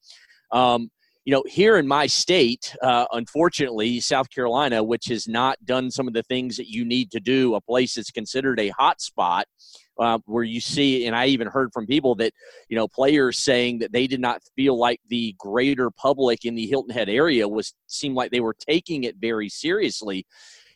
Um, 0.51 0.89
you 1.25 1.31
know, 1.31 1.43
here 1.47 1.77
in 1.77 1.87
my 1.87 2.05
state, 2.05 2.75
uh, 2.81 3.05
unfortunately, 3.13 4.01
South 4.01 4.29
Carolina, 4.29 4.83
which 4.83 5.05
has 5.07 5.25
not 5.25 5.57
done 5.63 5.89
some 5.89 6.07
of 6.07 6.13
the 6.13 6.23
things 6.23 6.57
that 6.57 6.67
you 6.67 6.83
need 6.83 7.11
to 7.11 7.19
do, 7.21 7.55
a 7.55 7.61
place 7.61 7.95
that's 7.95 8.11
considered 8.11 8.59
a 8.59 8.69
hot 8.69 8.99
spot, 8.99 9.45
uh, 9.99 10.19
where 10.25 10.43
you 10.43 10.59
see, 10.59 11.05
and 11.05 11.15
I 11.15 11.27
even 11.27 11.47
heard 11.47 11.71
from 11.73 11.85
people 11.85 12.15
that, 12.15 12.33
you 12.69 12.75
know, 12.75 12.87
players 12.87 13.39
saying 13.39 13.79
that 13.79 13.91
they 13.91 14.07
did 14.07 14.19
not 14.19 14.41
feel 14.55 14.77
like 14.77 14.99
the 15.09 15.35
greater 15.37 15.91
public 15.91 16.45
in 16.45 16.55
the 16.55 16.67
Hilton 16.67 16.93
Head 16.93 17.09
area 17.09 17.47
was 17.47 17.73
seemed 17.87 18.15
like 18.15 18.31
they 18.31 18.39
were 18.39 18.55
taking 18.55 19.03
it 19.03 19.17
very 19.17 19.49
seriously. 19.49 20.25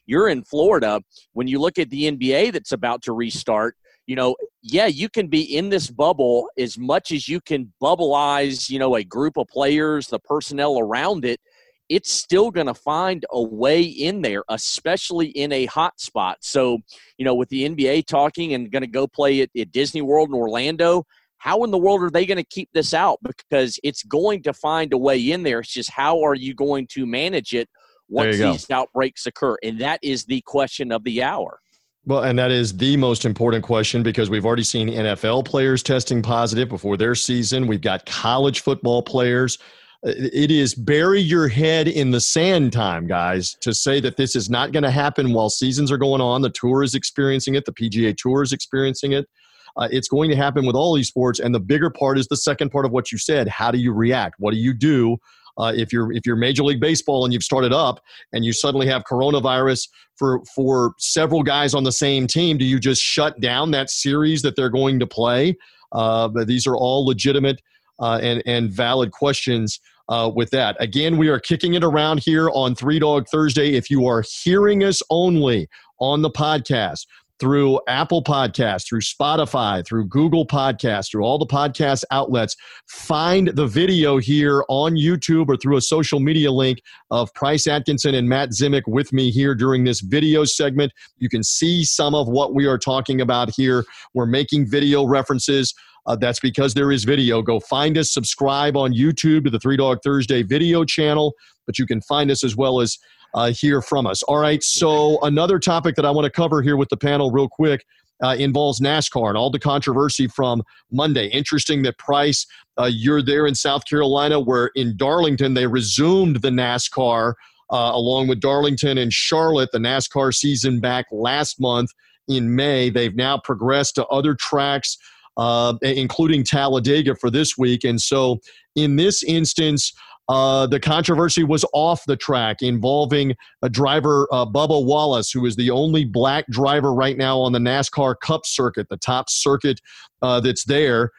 You're 0.05 0.30
in 0.30 0.43
Florida. 0.43 1.01
When 1.34 1.47
you 1.47 1.59
look 1.59 1.78
at 1.78 1.89
the 1.89 2.11
NBA 2.11 2.53
that's 2.53 2.72
about 2.72 3.01
to 3.03 3.13
restart, 3.13 3.76
you 4.07 4.15
know, 4.15 4.36
yeah, 4.61 4.86
you 4.86 5.09
can 5.09 5.28
be 5.28 5.41
in 5.41 5.70
this 5.70 5.89
bubble 5.89 6.49
as 6.57 6.78
much 6.78 7.11
as 7.11 7.28
you 7.28 7.41
can 7.41 7.74
bubbleize, 7.82 8.70
you 8.70 8.80
know, 8.80 8.95
a 8.95 9.03
group 9.03 9.38
of 9.38 9.47
players, 9.47 10.07
the 10.07 10.20
personnel 10.20 10.80
around 10.80 11.26
it. 11.26 11.41
It's 11.89 12.11
still 12.11 12.51
going 12.51 12.67
to 12.67 12.73
find 12.73 13.25
a 13.31 13.41
way 13.41 13.81
in 13.81 14.21
there, 14.21 14.43
especially 14.49 15.27
in 15.27 15.51
a 15.51 15.65
hot 15.65 15.99
spot. 15.99 16.38
So, 16.41 16.79
you 17.17 17.25
know, 17.25 17.35
with 17.35 17.49
the 17.49 17.67
NBA 17.67 18.07
talking 18.07 18.53
and 18.53 18.71
going 18.71 18.81
to 18.81 18.88
go 18.88 19.07
play 19.07 19.41
at, 19.41 19.49
at 19.57 19.71
Disney 19.71 20.01
World 20.01 20.29
in 20.29 20.35
Orlando, 20.35 21.05
how 21.38 21.63
in 21.63 21.71
the 21.71 21.77
world 21.77 22.01
are 22.01 22.09
they 22.09 22.25
going 22.25 22.38
to 22.38 22.43
keep 22.43 22.69
this 22.73 22.93
out? 22.93 23.19
Because 23.21 23.79
it's 23.83 24.03
going 24.03 24.43
to 24.43 24.53
find 24.53 24.91
a 24.93 24.97
way 24.97 25.19
in 25.19 25.43
there. 25.43 25.59
It's 25.59 25.71
just 25.71 25.91
how 25.91 26.23
are 26.23 26.35
you 26.35 26.53
going 26.53 26.88
to 26.88 27.05
manage 27.05 27.53
it 27.53 27.69
once 28.09 28.38
these 28.38 28.69
outbreaks 28.69 29.25
occur? 29.25 29.55
And 29.63 29.79
that 29.79 29.99
is 30.01 30.25
the 30.25 30.41
question 30.41 30.91
of 30.91 31.03
the 31.03 31.23
hour. 31.23 31.59
Well, 32.05 32.23
and 32.23 32.39
that 32.39 32.51
is 32.51 32.75
the 32.75 32.95
most 32.95 33.25
important 33.25 33.65
question 33.65 34.01
because 34.01 34.29
we've 34.29 34.45
already 34.45 34.63
seen 34.63 34.88
NFL 34.88 35.43
players 35.45 35.83
testing 35.83 36.21
positive 36.21 36.69
before 36.69 36.95
their 36.95 37.15
season. 37.15 37.67
We've 37.67 37.81
got 37.81 38.05
college 38.05 38.61
football 38.61 39.01
players. 39.01 39.57
It 40.04 40.52
is 40.52 40.76
bury 40.76 41.20
your 41.20 41.48
head 41.48 41.88
in 41.88 42.12
the 42.12 42.22
sand 42.22 42.72
time, 42.72 43.08
guys, 43.08 43.56
to 43.62 43.74
say 43.74 44.00
that 44.02 44.16
this 44.16 44.36
is 44.36 44.50
not 44.50 44.72
going 44.72 44.84
to 44.84 44.91
happen 44.91 45.34
while 45.34 45.50
seasons 45.50 45.91
are 45.91 45.98
going 45.98 46.22
on. 46.22 46.41
The 46.41 46.52
tour 46.52 46.84
is 46.84 46.93
experiencing 46.93 47.56
it, 47.56 47.66
the 47.66 47.74
PGA 47.74 48.16
Tour 48.16 48.43
is 48.43 48.54
experiencing 48.54 49.14
it. 49.14 49.28
Uh, 49.76 49.88
it's 49.91 50.08
going 50.08 50.30
to 50.30 50.36
happen 50.36 50.66
with 50.66 50.76
all 50.76 50.95
these 50.95 51.08
sports. 51.08 51.39
And 51.39 51.54
the 51.54 51.60
bigger 51.60 51.89
part 51.89 52.18
is 52.18 52.28
the 52.28 52.38
second 52.38 52.70
part 52.70 52.86
of 52.86 52.91
what 52.91 53.12
you 53.12 53.18
said. 53.18 53.48
How 53.48 53.72
do 53.72 53.78
you 53.78 53.93
react? 53.93 54.36
What 54.39 54.52
do 54.52 54.58
you 54.58 54.74
do 54.74 55.18
uh, 55.58 55.74
if 55.76 55.91
you're 55.91 56.12
if 56.12 56.26
you're 56.26 56.36
Major 56.36 56.64
League 56.64 56.80
Baseball 56.80 57.26
and 57.26 57.34
you've 57.34 57.43
started 57.43 57.74
up 57.74 58.00
and 58.34 58.45
you 58.45 58.54
suddenly 58.54 58.88
have 58.88 59.04
coronavirus 59.10 59.89
for 60.16 60.41
for 60.56 60.93
several 61.00 61.43
guys 61.43 61.74
on 61.74 61.84
the 61.84 61.91
same 61.91 62.28
team, 62.28 62.58
do 62.58 62.66
you 62.66 62.80
just 62.80 63.02
shut 63.02 63.39
down 63.39 63.72
that 63.72 63.89
series 63.89 64.41
that 64.43 64.56
they're 64.56 64.70
going 64.70 65.00
to 65.00 65.08
play? 65.08 65.58
Uh, 65.91 66.30
these 66.45 66.68
are 66.68 66.76
all 66.76 67.06
legitimate 67.06 67.62
uh, 68.00 68.20
and 68.22 68.41
and 68.45 68.72
valid 68.72 69.12
questions. 69.12 69.80
Uh, 70.10 70.32
with 70.34 70.50
that. 70.52 70.78
Again, 70.80 71.18
we 71.18 71.28
are 71.28 71.38
kicking 71.38 71.74
it 71.74 71.84
around 71.84 72.22
here 72.24 72.50
on 72.52 72.76
Three 72.76 72.98
Dog 72.98 73.28
Thursday. 73.28 73.74
If 73.74 73.89
you 73.89 74.08
are 74.08 74.24
hearing 74.41 74.86
us 74.86 75.02
only 75.10 75.68
on 76.00 76.22
the 76.22 76.30
podcast, 76.30 77.02
through 77.39 77.80
Apple 77.88 78.24
Podcasts, 78.24 78.88
through 78.88 79.02
Spotify, 79.02 79.86
through 79.86 80.06
Google 80.08 80.45
Podcasts, 80.45 81.12
through 81.12 81.24
all 81.24 81.38
the 81.38 81.45
podcast 81.45 82.04
outlets. 82.12 82.56
Find 82.88 83.50
the 83.50 83.68
video 83.68 84.18
here 84.18 84.64
on 84.70 84.95
YouTube 84.95 85.50
or 85.50 85.58
through 85.58 85.78
a 85.78 85.82
social 85.82 86.20
media 86.20 86.52
link 86.52 86.82
of 87.12 87.34
Price 87.34 87.68
Atkinson 87.68 88.16
and 88.16 88.28
Matt 88.28 88.50
Zemek 88.50 88.84
with 88.88 89.14
me 89.14 89.30
here 89.30 89.54
during 89.54 89.84
this 89.84 90.02
video 90.02 90.45
segment. 90.45 90.91
You 91.18 91.30
can 91.30 91.43
see 91.43 91.84
some 91.84 92.16
of 92.16 92.28
what 92.28 92.54
we 92.54 92.66
are 92.66 92.78
talking 92.78 93.22
about 93.22 93.50
here. 93.56 93.86
We're 94.14 94.26
making 94.26 94.70
video 94.70 95.06
references. 95.06 95.74
Uh, 96.08 96.16
that's 96.16 96.39
because 96.39 96.74
there 96.74 96.91
is 96.91 97.03
video. 97.03 97.41
Go 97.41 97.60
find 97.60 97.97
us, 97.97 98.12
subscribe 98.14 98.76
on 98.76 98.93
YouTube 98.93 99.43
to 99.43 99.49
the 99.49 99.60
Three 99.60 99.78
Dog 99.78 99.99
Thursday 100.03 100.41
video 100.41 100.84
channel, 100.86 101.34
but 101.66 101.78
you 101.78 101.86
can 101.86 102.01
find 102.01 102.32
us 102.32 102.43
as 102.43 102.55
well 102.55 102.80
as 102.80 102.97
uh, 103.34 103.51
hear 103.51 103.82
from 103.82 104.08
us. 104.08 104.24
All 104.24 104.39
right, 104.39 104.64
so 104.64 105.20
another 105.22 105.60
topic 105.60 105.95
that 105.95 106.05
I 106.05 106.12
want 106.12 106.26
to 106.26 106.32
cover 106.32 106.62
here 106.62 106.78
with 106.78 106.89
the 106.89 106.97
panel, 106.97 107.32
real 107.32 107.49
quick. 107.49 107.86
Uh, 108.24 108.36
involves 108.39 108.80
NASCAR 108.80 109.28
and 109.28 109.38
all 109.38 109.51
the 109.51 109.60
controversy 109.60 110.28
from 110.28 110.64
Monday. 110.91 111.28
Interesting 111.28 111.84
that 111.84 111.99
Price, 111.99 112.47
uh, 112.80 112.89
you're 112.91 113.22
there 113.22 113.45
in 113.45 113.53
South 113.53 113.86
Carolina, 113.86 114.39
where 114.39 114.72
in 114.74 114.97
Darlington 114.97 115.53
they 115.53 115.68
resumed 115.68 116.41
the 116.41 116.49
NASCAR 116.49 117.34
uh, 117.70 117.91
along 117.93 118.28
with 118.28 118.39
Darlington 118.39 118.97
and 118.97 119.12
Charlotte, 119.12 119.70
the 119.72 119.78
NASCAR 119.78 120.34
season 120.34 120.80
back 120.80 121.05
last 121.12 121.60
month 121.60 121.91
in 122.28 122.55
May. 122.55 122.89
They've 122.89 123.16
now 123.16 123.38
progressed 123.38 123.95
to 123.95 124.05
other 124.08 124.36
tracks, 124.36 124.97
uh, 125.38 125.75
including 125.81 126.43
Talladega 126.43 127.15
for 127.15 127.29
this 127.29 127.57
week. 127.57 127.83
And 127.83 128.01
so, 128.01 128.39
in 128.75 128.95
this 128.95 129.23
instance, 129.23 129.93
uh, 130.29 130.67
the 130.67 130.79
controversy 130.79 131.43
was 131.43 131.63
off 131.73 132.03
the 132.05 132.17
track 132.17 132.61
involving 132.61 133.33
a 133.61 133.69
driver, 133.69 134.27
uh, 134.31 134.45
Bubba 134.45 134.83
Wallace, 134.83 135.31
who 135.31 135.45
is 135.45 135.55
the 135.55 135.69
only 135.69 136.03
black 136.03 136.45
driver 136.49 136.93
right 136.93 137.17
now 137.17 137.39
on 137.39 137.53
the 137.53 137.59
NASCAR 137.59 138.15
Cup 138.21 138.45
circuit, 138.45 138.89
the 138.89 138.97
top 138.97 139.29
circuit 139.29 139.79
uh, 140.21 140.39
that's 140.41 140.65
there. 140.65 141.11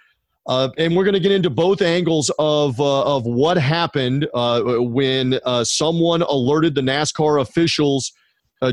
Uh, 0.47 0.71
and 0.79 0.97
we're 0.97 1.05
going 1.05 1.15
to 1.15 1.21
get 1.21 1.33
into 1.33 1.51
both 1.51 1.83
angles 1.83 2.31
of, 2.39 2.81
uh, 2.81 3.17
of 3.17 3.25
what 3.25 3.57
happened 3.59 4.27
uh, 4.33 4.63
when 4.79 5.39
someone 5.63 6.23
alerted 6.23 6.75
the 6.75 6.81
NASCAR 6.81 7.41
officials 7.41 8.13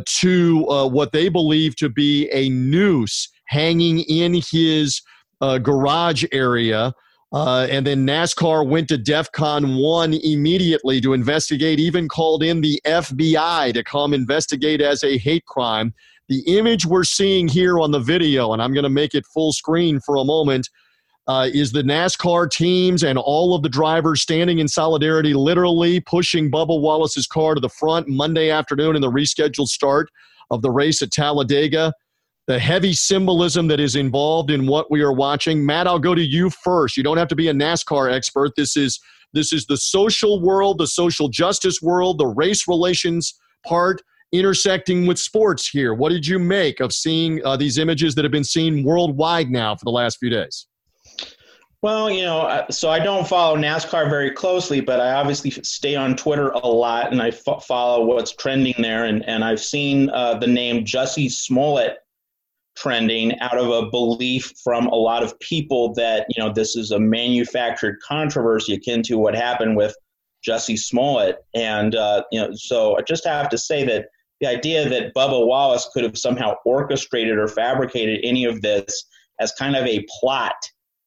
to 0.05 0.63
what 0.89 1.11
they 1.11 1.27
believe 1.27 1.75
to 1.75 1.89
be 1.89 2.29
a 2.31 2.49
noose 2.49 3.29
hanging 3.47 3.99
in 4.01 4.41
his 4.51 5.01
garage 5.41 6.25
area 6.31 6.93
uh, 7.35 7.67
and 7.69 7.85
then 7.85 8.07
NASCAR 8.07 8.65
went 8.65 8.87
to 8.87 8.97
DEFCON 8.97 9.81
1 9.83 10.13
immediately 10.13 11.01
to 11.01 11.11
investigate, 11.11 11.79
even 11.79 12.07
called 12.07 12.41
in 12.41 12.61
the 12.61 12.79
FBI 12.85 13.73
to 13.73 13.83
come 13.83 14.13
investigate 14.13 14.79
as 14.79 15.03
a 15.03 15.17
hate 15.17 15.45
crime. 15.45 15.93
The 16.29 16.39
image 16.47 16.85
we're 16.85 17.03
seeing 17.03 17.49
here 17.49 17.79
on 17.79 17.91
the 17.91 17.99
video, 17.99 18.53
and 18.53 18.61
I'm 18.61 18.73
going 18.73 18.85
to 18.85 18.89
make 18.89 19.13
it 19.13 19.25
full 19.25 19.51
screen 19.51 19.99
for 19.99 20.15
a 20.15 20.23
moment, 20.23 20.69
uh, 21.27 21.49
is 21.53 21.73
the 21.73 21.81
NASCAR 21.81 22.49
teams 22.49 23.03
and 23.03 23.17
all 23.17 23.53
of 23.53 23.63
the 23.63 23.69
drivers 23.69 24.21
standing 24.21 24.59
in 24.59 24.69
solidarity, 24.69 25.33
literally 25.33 25.99
pushing 25.99 26.49
Bubba 26.49 26.79
Wallace's 26.79 27.27
car 27.27 27.53
to 27.55 27.59
the 27.59 27.67
front 27.67 28.07
Monday 28.07 28.49
afternoon 28.49 28.95
in 28.95 29.01
the 29.01 29.11
rescheduled 29.11 29.67
start 29.67 30.09
of 30.51 30.61
the 30.61 30.71
race 30.71 31.01
at 31.01 31.11
Talladega 31.11 31.91
the 32.47 32.59
heavy 32.59 32.93
symbolism 32.93 33.67
that 33.67 33.79
is 33.79 33.95
involved 33.95 34.51
in 34.51 34.67
what 34.67 34.91
we 34.91 35.01
are 35.01 35.13
watching. 35.13 35.65
Matt, 35.65 35.87
I'll 35.87 35.99
go 35.99 36.13
to 36.13 36.23
you 36.23 36.49
first. 36.49 36.95
You 36.95 37.03
don't 37.03 37.17
have 37.17 37.27
to 37.29 37.35
be 37.35 37.47
a 37.47 37.53
NASCAR 37.53 38.11
expert. 38.11 38.51
This 38.55 38.77
is 38.77 38.99
this 39.33 39.51
is 39.51 39.65
the 39.65 39.77
social 39.77 40.41
world, 40.41 40.77
the 40.77 40.87
social 40.87 41.27
justice 41.27 41.81
world, 41.81 42.19
the 42.19 42.27
race 42.27 42.67
relations 42.67 43.33
part 43.65 44.01
intersecting 44.31 45.05
with 45.05 45.19
sports 45.19 45.69
here. 45.69 45.93
What 45.93 46.09
did 46.09 46.25
you 46.25 46.39
make 46.39 46.79
of 46.79 46.93
seeing 46.93 47.43
uh, 47.45 47.57
these 47.57 47.77
images 47.77 48.15
that 48.15 48.23
have 48.23 48.31
been 48.31 48.43
seen 48.43 48.83
worldwide 48.83 49.49
now 49.49 49.75
for 49.75 49.85
the 49.85 49.91
last 49.91 50.17
few 50.19 50.29
days? 50.29 50.67
Well, 51.81 52.09
you 52.09 52.23
know, 52.23 52.65
so 52.71 52.89
I 52.89 52.99
don't 52.99 53.27
follow 53.27 53.57
NASCAR 53.57 54.09
very 54.09 54.31
closely, 54.31 54.81
but 54.81 54.99
I 54.99 55.13
obviously 55.13 55.51
stay 55.51 55.95
on 55.95 56.15
Twitter 56.15 56.49
a 56.49 56.67
lot 56.67 57.11
and 57.11 57.21
I 57.21 57.31
follow 57.31 58.05
what's 58.05 58.31
trending 58.31 58.75
there. 58.79 59.05
And, 59.05 59.23
and 59.27 59.43
I've 59.43 59.59
seen 59.59 60.09
uh, 60.09 60.35
the 60.39 60.47
name 60.47 60.83
Jussie 60.83 61.29
Smollett 61.29 61.97
trending 62.75 63.37
out 63.39 63.57
of 63.57 63.69
a 63.69 63.89
belief 63.89 64.51
from 64.63 64.87
a 64.87 64.95
lot 64.95 65.23
of 65.23 65.37
people 65.39 65.93
that 65.93 66.25
you 66.29 66.43
know 66.43 66.51
this 66.51 66.75
is 66.75 66.91
a 66.91 66.99
manufactured 66.99 67.97
controversy 68.05 68.73
akin 68.73 69.01
to 69.03 69.17
what 69.17 69.35
happened 69.35 69.75
with 69.77 69.95
Jussie 70.47 70.77
Smollett, 70.77 71.37
and 71.53 71.95
uh, 71.95 72.23
you 72.31 72.39
know 72.39 72.49
so 72.53 72.97
I 72.97 73.01
just 73.01 73.25
have 73.25 73.49
to 73.49 73.57
say 73.57 73.83
that 73.85 74.07
the 74.41 74.47
idea 74.47 74.87
that 74.89 75.13
Bubba 75.13 75.45
Wallace 75.45 75.89
could 75.93 76.03
have 76.03 76.17
somehow 76.17 76.55
orchestrated 76.65 77.37
or 77.37 77.47
fabricated 77.47 78.19
any 78.23 78.43
of 78.45 78.61
this 78.61 79.05
as 79.39 79.51
kind 79.53 79.75
of 79.75 79.85
a 79.85 80.05
plot 80.19 80.55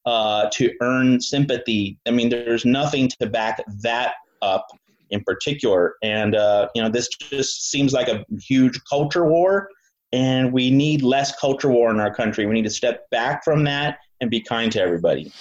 uh, 0.07 0.49
to 0.53 0.73
earn 0.81 1.21
sympathy. 1.21 1.99
I 2.07 2.11
mean, 2.11 2.31
there's 2.31 2.65
nothing 2.65 3.09
to 3.21 3.27
back 3.29 3.63
that 3.83 4.15
up 4.41 4.67
in 5.11 5.23
particular, 5.25 5.97
and 6.03 6.35
uh, 6.35 6.69
you 6.75 6.83
know 6.83 6.89
this 6.89 7.09
just 7.09 7.71
seems 7.71 7.93
like 7.93 8.09
a 8.09 8.25
huge 8.41 8.81
culture 8.89 9.27
war 9.27 9.69
and 10.13 10.53
we 10.53 10.71
need 10.71 11.03
less 11.03 11.39
culture 11.39 11.71
war 11.71 11.91
in 11.91 12.01
our 12.01 12.15
country. 12.15 12.47
We 12.47 12.55
need 12.55 12.65
to 12.65 12.71
step 12.71 13.09
back 13.11 13.45
from 13.45 13.65
that 13.65 13.99
and 14.21 14.31
be 14.31 14.41
kind 14.41 14.73
to 14.73 14.81
everybody. 14.81 15.33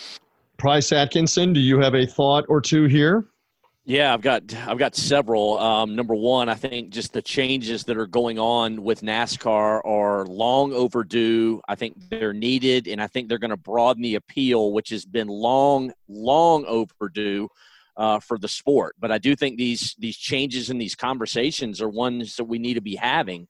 Price 0.57 0.91
Atkinson, 0.91 1.53
do 1.53 1.59
you 1.59 1.80
have 1.80 1.95
a 1.95 2.05
thought 2.05 2.45
or 2.49 2.61
two 2.61 2.86
here? 2.86 3.26
Yeah, 3.86 4.13
I've 4.13 4.22
got 4.22 4.53
I've 4.68 4.78
got 4.78 4.97
several. 4.97 5.57
Um, 5.59 5.95
number 5.95 6.13
one, 6.13 6.49
I 6.49 6.55
think 6.55 6.89
just 6.89 7.13
the 7.13 7.22
changes 7.22 7.86
that 7.86 7.95
are 7.95 8.05
going 8.05 8.38
on 8.38 8.84
with 8.84 8.99
NASCAR 8.99 9.80
are 9.86 10.26
long 10.26 10.74
overdue. 10.74 11.61
I 11.70 11.76
think 11.76 11.95
they're 12.09 12.34
needed, 12.34 12.89
and 12.89 13.01
I 13.01 13.07
think 13.07 13.30
they're 13.30 13.38
going 13.38 13.51
to 13.51 13.55
broaden 13.55 14.03
the 14.03 14.15
appeal, 14.15 14.74
which 14.74 14.89
has 14.89 15.05
been 15.05 15.30
long, 15.30 15.93
long 16.09 16.65
overdue 16.65 17.47
uh, 17.95 18.20
for 18.20 18.38
the 18.38 18.49
sport. 18.49 18.95
But 18.99 19.13
I 19.13 19.20
do 19.20 19.38
think 19.38 19.57
these 19.57 19.95
these 19.97 20.18
changes 20.18 20.70
and 20.70 20.82
these 20.82 20.95
conversations 20.95 21.82
are 21.82 21.88
ones 21.88 22.36
that 22.36 22.43
we 22.43 22.59
need 22.59 22.74
to 22.74 22.82
be 22.82 22.95
having. 22.95 23.47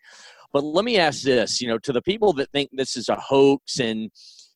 But 0.54 0.64
let 0.64 0.86
me 0.86 0.98
ask 0.98 1.22
this, 1.24 1.62
you 1.62 1.68
know, 1.68 1.78
to 1.80 1.92
the 1.92 2.02
people 2.02 2.34
that 2.34 2.52
think 2.52 2.70
this 2.74 2.96
is 2.96 3.10
a 3.10 3.16
hoax 3.16 3.80
and 3.80 4.02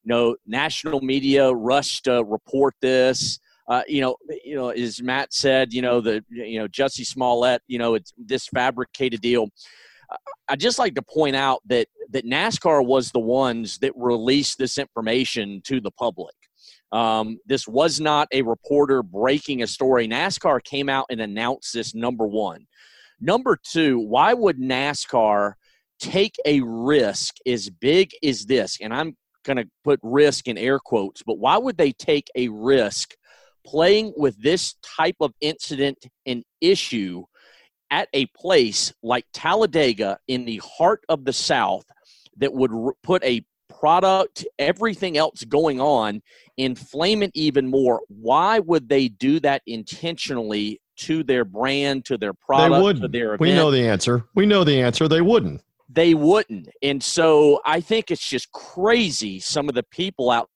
you 0.04 0.08
know 0.08 0.36
national 0.48 1.02
media 1.02 1.52
rushed 1.52 2.06
to 2.06 2.24
report 2.24 2.76
this. 2.82 3.40
Uh, 3.68 3.84
you 3.88 4.02
know, 4.02 4.16
you 4.44 4.56
know, 4.56 4.70
as 4.70 5.02
Matt 5.02 5.34
said, 5.34 5.74
you 5.74 5.82
know, 5.82 6.02
the 6.02 6.24
you 6.30 6.60
know 6.60 6.68
Jussie 6.68 7.06
Smollett, 7.06 7.62
you 7.68 7.80
know, 7.80 7.96
it's 7.96 8.14
this 8.18 8.48
fabricated 8.48 9.22
deal. 9.22 9.48
I'd 10.50 10.60
just 10.60 10.80
like 10.80 10.96
to 10.96 11.02
point 11.02 11.36
out 11.36 11.62
that 11.68 11.88
that 12.10 12.26
NASCAR 12.26 12.86
was 12.86 13.12
the 13.12 13.20
ones 13.20 13.78
that 13.80 13.94
released 13.96 14.58
this 14.58 14.78
information 14.78 15.62
to 15.66 15.80
the 15.80 15.92
public. 15.92 16.36
Um, 16.92 17.40
this 17.46 17.68
was 17.68 18.02
not 18.02 18.28
a 18.34 18.42
reporter 18.42 19.02
breaking 19.02 19.64
a 19.64 19.68
story. 19.68 20.08
NASCAR 20.08 20.62
came 20.64 20.90
out 20.90 21.06
and 21.10 21.22
announced 21.22 21.74
this. 21.74 21.96
Number 21.96 22.28
one, 22.28 22.68
number 23.22 23.58
two. 23.64 24.00
Why 24.00 24.34
would 24.34 24.58
NASCAR 24.58 25.54
take 26.02 26.36
a 26.46 26.62
risk 26.62 27.36
as 27.46 27.70
big 27.70 28.12
as 28.24 28.46
this? 28.46 28.78
And 28.82 28.94
I'm 28.94 29.16
going 29.46 29.58
to 29.58 29.70
put 29.84 30.00
risk 30.04 30.48
in 30.48 30.58
air 30.58 30.80
quotes, 30.80 31.24
but 31.24 31.38
why 31.38 31.58
would 31.58 31.78
they 31.78 31.92
take 31.94 32.28
a 32.36 32.48
risk 32.50 33.16
playing 33.66 34.14
with 34.18 34.42
this 34.42 34.76
type 34.82 35.18
of 35.20 35.34
incident 35.40 35.98
and 36.26 36.44
issue 36.60 37.24
at 37.92 38.08
a 38.14 38.26
place 38.28 38.94
like 39.04 39.26
Talladega 39.34 40.18
in 40.28 40.46
the 40.46 40.62
heart 40.64 41.04
of 41.10 41.26
the 41.26 41.34
South 41.34 41.86
that 42.38 42.54
would 42.54 42.72
put 43.04 43.24
a 43.24 43.46
product, 43.70 44.46
everything 44.60 45.18
else 45.18 45.44
going 45.44 45.82
on, 45.82 46.22
inflame 46.58 47.24
it 47.24 47.32
even 47.34 47.68
more. 47.68 48.02
Why 48.08 48.60
would 48.60 48.90
they 48.90 49.08
do 49.08 49.40
that 49.42 49.62
intentionally 49.66 50.82
to 50.98 51.24
their 51.24 51.46
brand, 51.46 52.06
to 52.06 52.18
their 52.18 52.34
product, 52.34 52.76
they 52.76 52.82
wouldn't. 52.82 53.04
to 53.04 53.08
their 53.08 53.28
event? 53.34 53.42
We 53.42 53.54
know 53.54 53.72
the 53.72 53.88
answer. 53.88 54.26
We 54.36 54.46
know 54.46 54.64
the 54.64 54.82
answer. 54.82 55.08
They 55.08 55.22
wouldn't. 55.22 55.62
They 55.94 56.14
wouldn't. 56.14 56.70
And 56.82 57.04
so 57.04 57.60
I 57.66 57.82
think 57.82 58.12
it's 58.12 58.28
just 58.28 58.52
crazy 58.52 59.40
some 59.40 59.68
of 59.68 59.76
the 59.76 59.84
people 59.84 60.32
out 60.32 60.50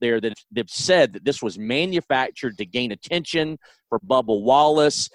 there 0.00 0.20
that 0.20 0.34
have 0.56 0.70
said 0.70 1.12
that 1.12 1.24
this 1.24 1.42
was 1.42 1.58
manufactured 1.58 2.56
to 2.58 2.64
gain 2.64 2.92
attention 2.92 3.58
for 3.88 3.98
Bubba 3.98 4.40
Wallace. 4.40 5.10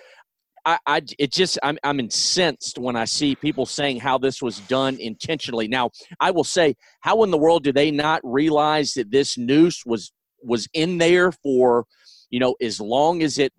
I, 0.65 0.78
I 0.86 1.01
it 1.17 1.32
just 1.32 1.57
I'm 1.63 1.78
I'm 1.84 1.99
incensed 1.99 2.78
when 2.78 2.95
I 2.95 3.05
see 3.05 3.36
people 3.36 3.65
saying 3.65 3.99
how 3.99 4.17
this 4.17 4.41
was 4.41 4.59
done 4.61 4.97
intentionally. 4.99 5.67
Now, 5.67 5.91
I 6.19 6.32
will 6.32 6.43
say, 6.43 6.76
how 7.01 7.24
in 7.24 7.32
the 7.32 7.38
world 7.38 7.63
do 7.63 7.71
they 7.71 7.91
not 7.91 8.21
realize 8.24 8.93
that 8.93 9.11
this 9.11 9.38
noose 9.38 9.84
was 9.86 10.11
was 10.41 10.67
in 10.74 10.97
there 10.97 11.32
for, 11.32 11.86
you 12.30 12.39
know, 12.39 12.55
as 12.61 12.80
long 12.80 13.24
as 13.24 13.39
it 13.39 13.53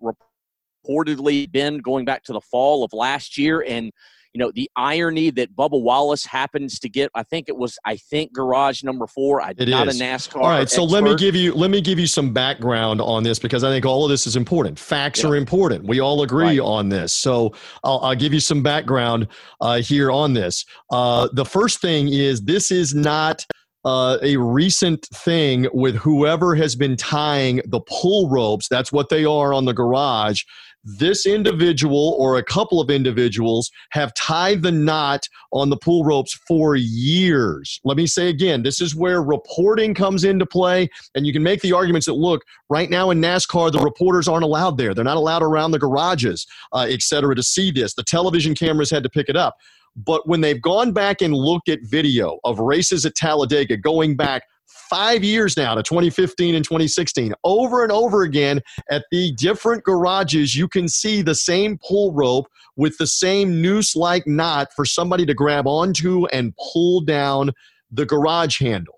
reportedly 0.87 1.51
been 1.51 1.79
going 1.79 2.05
back 2.05 2.23
to 2.23 2.33
the 2.33 2.41
fall 2.41 2.83
of 2.83 2.93
last 2.93 3.37
year 3.37 3.63
and 3.67 3.91
you 4.35 4.39
know 4.39 4.51
the 4.53 4.69
irony 4.75 5.29
that 5.29 5.55
Bubba 5.55 5.81
Wallace 5.81 6.25
happens 6.25 6.77
to 6.79 6.89
get. 6.89 7.09
I 7.15 7.23
think 7.23 7.47
it 7.47 7.55
was. 7.55 7.79
I 7.85 7.95
think 7.95 8.33
garage 8.33 8.83
number 8.83 9.07
four. 9.07 9.41
I 9.41 9.53
it 9.57 9.69
not 9.69 9.87
is. 9.87 9.99
a 9.99 10.03
NASCAR. 10.03 10.41
All 10.41 10.49
right, 10.49 10.69
so 10.69 10.83
expert. 10.83 10.93
let 10.93 11.03
me 11.05 11.15
give 11.15 11.35
you 11.35 11.53
let 11.53 11.71
me 11.71 11.79
give 11.79 11.97
you 11.97 12.05
some 12.05 12.33
background 12.33 12.99
on 12.99 13.23
this 13.23 13.39
because 13.39 13.63
I 13.63 13.69
think 13.69 13.85
all 13.85 14.03
of 14.03 14.09
this 14.09 14.27
is 14.27 14.35
important. 14.35 14.77
Facts 14.77 15.23
Yeah. 15.23 15.29
are 15.29 15.35
important. 15.37 15.87
We 15.87 16.01
all 16.01 16.21
agree 16.21 16.59
Right. 16.59 16.59
on 16.59 16.89
this. 16.89 17.13
So 17.13 17.53
I'll, 17.85 17.99
I'll 17.99 18.15
give 18.15 18.33
you 18.33 18.41
some 18.41 18.61
background 18.61 19.29
uh, 19.61 19.77
here 19.81 20.11
on 20.11 20.33
this. 20.33 20.65
Uh, 20.91 21.29
the 21.31 21.45
first 21.45 21.79
thing 21.79 22.09
is 22.09 22.41
this 22.41 22.71
is 22.71 22.93
not. 22.93 23.45
Uh, 23.87 24.17
a 24.23 24.35
recent 24.35 25.05
thing 25.13 25.67
with 25.71 25.95
whoever 25.97 26.55
has 26.55 26.75
been 26.75 26.97
tying 26.97 27.61
the 27.67 27.79
pull 27.81 28.27
ropes. 28.31 28.67
That's 28.67 28.91
what 28.91 29.09
they 29.09 29.25
are 29.25 29.53
on 29.53 29.65
the 29.65 29.73
garage. 29.75 30.41
This 30.85 31.25
individual 31.25 32.15
or 32.19 32.37
a 32.37 32.43
couple 32.43 32.79
of 32.79 32.91
individuals 32.91 33.71
have 33.89 34.13
tied 34.13 34.61
the 34.61 34.71
knot 34.71 35.27
on 35.51 35.69
the 35.71 35.77
pull 35.77 36.03
ropes 36.03 36.33
for 36.47 36.75
years. 36.75 37.79
Let 37.83 37.97
me 37.97 38.05
say 38.05 38.29
again 38.29 38.61
this 38.61 38.79
is 38.79 38.95
where 38.95 39.23
reporting 39.23 39.95
comes 39.95 40.23
into 40.23 40.45
play. 40.45 40.87
And 41.15 41.25
you 41.25 41.33
can 41.33 41.41
make 41.41 41.61
the 41.61 41.73
arguments 41.73 42.05
that 42.05 42.13
look, 42.13 42.43
right 42.69 42.89
now 42.89 43.09
in 43.09 43.19
NASCAR, 43.19 43.71
the 43.71 43.79
reporters 43.79 44.27
aren't 44.27 44.43
allowed 44.43 44.77
there. 44.77 44.93
They're 44.93 45.03
not 45.03 45.17
allowed 45.17 45.41
around 45.41 45.71
the 45.71 45.79
garages, 45.79 46.45
uh, 46.71 46.85
et 46.87 47.01
cetera, 47.01 47.33
to 47.33 47.43
see 47.43 47.71
this. 47.71 47.95
The 47.95 48.03
television 48.03 48.53
cameras 48.53 48.91
had 48.91 49.01
to 49.03 49.09
pick 49.09 49.27
it 49.27 49.35
up. 49.35 49.57
But 49.95 50.27
when 50.27 50.41
they've 50.41 50.61
gone 50.61 50.91
back 50.91 51.21
and 51.21 51.33
looked 51.33 51.69
at 51.69 51.79
video 51.81 52.39
of 52.43 52.59
races 52.59 53.05
at 53.05 53.15
Talladega 53.15 53.77
going 53.77 54.15
back 54.15 54.43
five 54.67 55.23
years 55.23 55.57
now 55.57 55.75
to 55.75 55.83
2015 55.83 56.55
and 56.55 56.63
2016, 56.63 57.33
over 57.43 57.83
and 57.83 57.91
over 57.91 58.23
again 58.23 58.61
at 58.89 59.05
the 59.11 59.33
different 59.33 59.83
garages, 59.83 60.55
you 60.55 60.67
can 60.67 60.87
see 60.87 61.21
the 61.21 61.35
same 61.35 61.77
pull 61.85 62.13
rope 62.13 62.47
with 62.75 62.97
the 62.97 63.07
same 63.07 63.61
noose 63.61 63.95
like 63.95 64.27
knot 64.27 64.67
for 64.75 64.85
somebody 64.85 65.25
to 65.25 65.33
grab 65.33 65.67
onto 65.67 66.25
and 66.27 66.53
pull 66.57 67.01
down 67.01 67.51
the 67.91 68.05
garage 68.05 68.59
handle. 68.59 68.94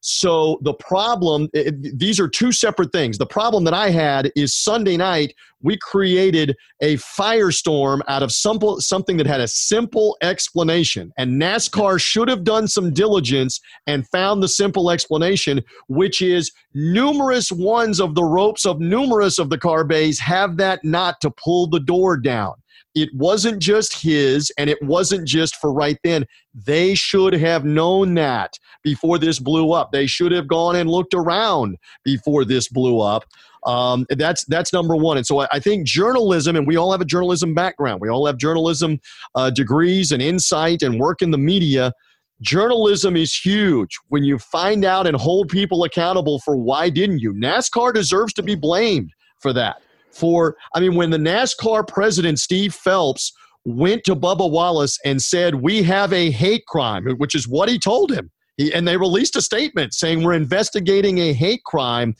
So 0.00 0.58
the 0.62 0.74
problem, 0.74 1.48
it- 1.52 1.98
these 1.98 2.20
are 2.20 2.28
two 2.28 2.52
separate 2.52 2.92
things. 2.92 3.18
The 3.18 3.26
problem 3.26 3.64
that 3.64 3.74
I 3.74 3.90
had 3.90 4.30
is 4.36 4.54
Sunday 4.54 4.96
night, 4.96 5.34
we 5.62 5.78
created 5.78 6.54
a 6.80 6.96
firestorm 6.96 8.00
out 8.08 8.22
of 8.22 8.30
simple, 8.30 8.80
something 8.80 9.16
that 9.16 9.26
had 9.26 9.40
a 9.40 9.48
simple 9.48 10.16
explanation. 10.22 11.12
And 11.16 11.40
NASCAR 11.40 12.00
should 12.00 12.28
have 12.28 12.44
done 12.44 12.68
some 12.68 12.92
diligence 12.92 13.60
and 13.86 14.06
found 14.08 14.42
the 14.42 14.48
simple 14.48 14.90
explanation, 14.90 15.62
which 15.88 16.20
is 16.20 16.52
numerous 16.74 17.50
ones 17.50 18.00
of 18.00 18.14
the 18.14 18.24
ropes 18.24 18.66
of 18.66 18.80
numerous 18.80 19.38
of 19.38 19.50
the 19.50 19.58
car 19.58 19.82
bays 19.82 20.18
have 20.20 20.56
that 20.58 20.84
knot 20.84 21.20
to 21.22 21.30
pull 21.30 21.66
the 21.66 21.80
door 21.80 22.16
down. 22.16 22.54
It 22.96 23.10
wasn't 23.14 23.60
just 23.60 24.02
his, 24.02 24.50
and 24.56 24.70
it 24.70 24.82
wasn't 24.82 25.28
just 25.28 25.56
for 25.56 25.70
right 25.70 25.98
then. 26.02 26.24
They 26.54 26.94
should 26.94 27.34
have 27.34 27.62
known 27.62 28.14
that 28.14 28.54
before 28.82 29.18
this 29.18 29.38
blew 29.38 29.72
up. 29.72 29.92
They 29.92 30.06
should 30.06 30.32
have 30.32 30.48
gone 30.48 30.76
and 30.76 30.88
looked 30.88 31.12
around 31.12 31.76
before 32.04 32.46
this 32.46 32.68
blew 32.68 33.00
up. 33.00 33.24
Um, 33.66 34.06
that's 34.08 34.46
that's 34.46 34.72
number 34.72 34.96
one. 34.96 35.18
And 35.18 35.26
so 35.26 35.40
I, 35.40 35.48
I 35.52 35.60
think 35.60 35.86
journalism, 35.86 36.56
and 36.56 36.66
we 36.66 36.76
all 36.76 36.90
have 36.90 37.02
a 37.02 37.04
journalism 37.06 37.52
background. 37.52 38.00
We 38.00 38.08
all 38.08 38.24
have 38.24 38.38
journalism 38.38 38.98
uh, 39.34 39.50
degrees 39.50 40.10
and 40.10 40.22
insight 40.22 40.82
and 40.82 40.98
work 40.98 41.20
in 41.20 41.32
the 41.32 41.38
media. 41.38 41.92
Journalism 42.40 43.14
is 43.14 43.34
huge. 43.34 43.98
When 44.08 44.24
you 44.24 44.38
find 44.38 44.86
out 44.86 45.06
and 45.06 45.16
hold 45.16 45.50
people 45.50 45.84
accountable 45.84 46.38
for 46.40 46.56
why 46.56 46.88
didn't 46.88 47.18
you, 47.18 47.34
NASCAR 47.34 47.92
deserves 47.92 48.32
to 48.34 48.42
be 48.42 48.54
blamed 48.54 49.12
for 49.40 49.52
that. 49.52 49.82
For 50.16 50.56
I 50.74 50.80
mean, 50.80 50.94
when 50.94 51.10
the 51.10 51.18
NASCAR 51.18 51.86
president 51.86 52.38
Steve 52.38 52.74
Phelps 52.74 53.32
went 53.64 54.04
to 54.04 54.14
Bubba 54.14 54.50
Wallace 54.50 54.98
and 55.04 55.20
said, 55.20 55.56
"We 55.56 55.82
have 55.82 56.12
a 56.12 56.30
hate 56.30 56.66
crime," 56.66 57.04
which 57.18 57.34
is 57.34 57.46
what 57.48 57.68
he 57.68 57.78
told 57.78 58.12
him. 58.12 58.30
He, 58.56 58.72
and 58.72 58.86
they 58.88 58.96
released 58.96 59.36
a 59.36 59.42
statement 59.42 59.92
saying 59.92 60.22
we're 60.22 60.32
investigating 60.32 61.18
a 61.18 61.32
hate 61.32 61.62
crime. 61.64 62.14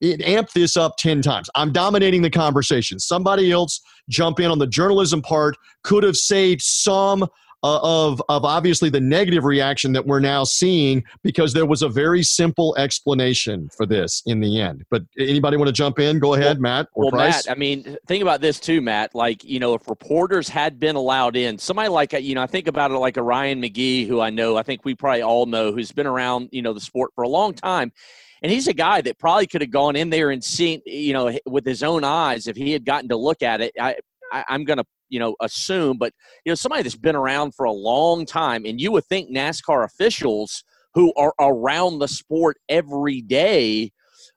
It 0.00 0.20
amped 0.20 0.52
this 0.52 0.76
up 0.76 0.96
10 0.98 1.22
times. 1.22 1.50
I'm 1.56 1.72
dominating 1.72 2.22
the 2.22 2.30
conversation. 2.30 3.00
Somebody 3.00 3.50
else 3.50 3.80
jump 4.08 4.38
in 4.38 4.50
on 4.50 4.58
the 4.58 4.66
journalism 4.66 5.22
part 5.22 5.56
could 5.82 6.04
have 6.04 6.16
saved 6.16 6.62
some 6.62 7.26
uh, 7.62 7.80
of, 7.82 8.22
of 8.28 8.44
obviously 8.44 8.88
the 8.88 9.00
negative 9.00 9.44
reaction 9.44 9.92
that 9.92 10.06
we're 10.06 10.20
now 10.20 10.44
seeing 10.44 11.02
because 11.22 11.52
there 11.52 11.66
was 11.66 11.82
a 11.82 11.88
very 11.88 12.22
simple 12.22 12.76
explanation 12.76 13.68
for 13.76 13.86
this 13.86 14.22
in 14.26 14.40
the 14.40 14.60
end. 14.60 14.84
But 14.90 15.02
anybody 15.18 15.56
want 15.56 15.68
to 15.68 15.72
jump 15.72 15.98
in? 15.98 16.18
Go 16.18 16.34
ahead, 16.34 16.60
Matt 16.60 16.86
or 16.94 17.04
well, 17.04 17.12
Price. 17.12 17.46
Matt, 17.46 17.56
I 17.56 17.58
mean, 17.58 17.96
think 18.06 18.22
about 18.22 18.40
this 18.40 18.60
too, 18.60 18.80
Matt. 18.80 19.14
Like, 19.14 19.42
you 19.42 19.58
know, 19.58 19.74
if 19.74 19.88
reporters 19.88 20.48
had 20.48 20.78
been 20.78 20.96
allowed 20.96 21.36
in, 21.36 21.58
somebody 21.58 21.88
like, 21.88 22.12
you 22.12 22.34
know, 22.34 22.42
I 22.42 22.46
think 22.46 22.68
about 22.68 22.90
it 22.90 22.94
like 22.94 23.16
a 23.16 23.22
Ryan 23.22 23.60
McGee, 23.60 24.06
who 24.06 24.20
I 24.20 24.30
know, 24.30 24.56
I 24.56 24.62
think 24.62 24.84
we 24.84 24.94
probably 24.94 25.22
all 25.22 25.46
know, 25.46 25.72
who's 25.72 25.92
been 25.92 26.06
around, 26.06 26.50
you 26.52 26.62
know, 26.62 26.72
the 26.72 26.80
sport 26.80 27.10
for 27.14 27.24
a 27.24 27.28
long 27.28 27.54
time. 27.54 27.92
And 28.40 28.52
he's 28.52 28.68
a 28.68 28.72
guy 28.72 29.00
that 29.00 29.18
probably 29.18 29.48
could 29.48 29.62
have 29.62 29.72
gone 29.72 29.96
in 29.96 30.10
there 30.10 30.30
and 30.30 30.44
seen, 30.44 30.80
you 30.86 31.12
know, 31.12 31.36
with 31.44 31.66
his 31.66 31.82
own 31.82 32.04
eyes 32.04 32.46
if 32.46 32.56
he 32.56 32.72
had 32.72 32.84
gotten 32.84 33.08
to 33.08 33.16
look 33.16 33.42
at 33.42 33.60
it. 33.60 33.72
I, 33.80 33.96
I 34.32 34.44
I'm 34.48 34.64
going 34.64 34.76
to, 34.76 34.84
you 35.08 35.18
know, 35.18 35.36
assume, 35.40 35.98
but, 35.98 36.12
you 36.44 36.50
know, 36.50 36.54
somebody 36.54 36.82
that's 36.82 36.96
been 36.96 37.16
around 37.16 37.54
for 37.54 37.64
a 37.64 37.72
long 37.72 38.26
time, 38.26 38.64
and 38.64 38.80
you 38.80 38.92
would 38.92 39.04
think 39.04 39.30
NASCAR 39.30 39.84
officials 39.84 40.64
who 40.94 41.12
are 41.16 41.34
around 41.40 41.98
the 41.98 42.08
sport 42.08 42.56
every 42.68 43.20
day 43.20 43.92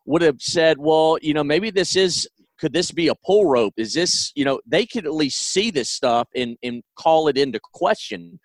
would 0.06 0.22
have 0.22 0.42
said, 0.42 0.78
well, 0.78 1.18
you 1.22 1.34
know, 1.34 1.44
maybe 1.44 1.70
this 1.72 1.96
is 1.96 2.28
could 2.60 2.74
this 2.74 2.92
be 2.92 3.08
a 3.08 3.16
pull 3.26 3.48
rope? 3.48 3.74
Is 3.76 3.94
this, 3.94 4.32
you 4.36 4.46
know, 4.46 4.62
they 4.68 4.86
could 4.86 5.08
at 5.08 5.16
least 5.16 5.40
see 5.40 5.72
this 5.72 5.90
stuff 5.90 6.28
and, 6.36 6.56
and 6.62 6.84
call 6.96 7.28
it 7.28 7.36
into 7.36 7.60
question. 7.74 8.40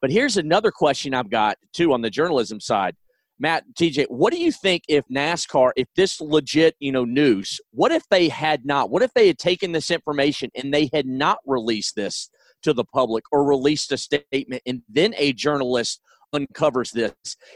But 0.00 0.12
here's 0.12 0.36
another 0.36 0.70
question 0.70 1.12
I've 1.12 1.30
got 1.30 1.58
too 1.72 1.92
on 1.92 2.00
the 2.00 2.10
journalism 2.10 2.60
side. 2.60 2.94
Matt, 3.38 3.64
TJ, 3.78 4.06
what 4.08 4.32
do 4.32 4.40
you 4.40 4.50
think 4.50 4.84
if 4.88 5.04
NASCAR, 5.14 5.72
if 5.76 5.88
this 5.94 6.20
legit, 6.20 6.74
you 6.80 6.90
know, 6.90 7.04
news, 7.04 7.60
what 7.70 7.92
if 7.92 8.02
they 8.08 8.28
had 8.28 8.64
not? 8.64 8.90
What 8.90 9.02
if 9.02 9.12
they 9.14 9.26
had 9.26 9.38
taken 9.38 9.72
this 9.72 9.90
information 9.90 10.50
and 10.54 10.72
they 10.72 10.88
had 10.92 11.06
not 11.06 11.38
released 11.44 11.96
this 11.96 12.30
to 12.62 12.72
the 12.72 12.84
public 12.84 13.24
or 13.32 13.44
released 13.44 13.92
a 13.92 13.98
statement 13.98 14.62
and 14.64 14.82
then 14.88 15.14
a 15.18 15.34
journalist 15.34 16.00
uncovers 16.32 16.92
this? 16.92 17.12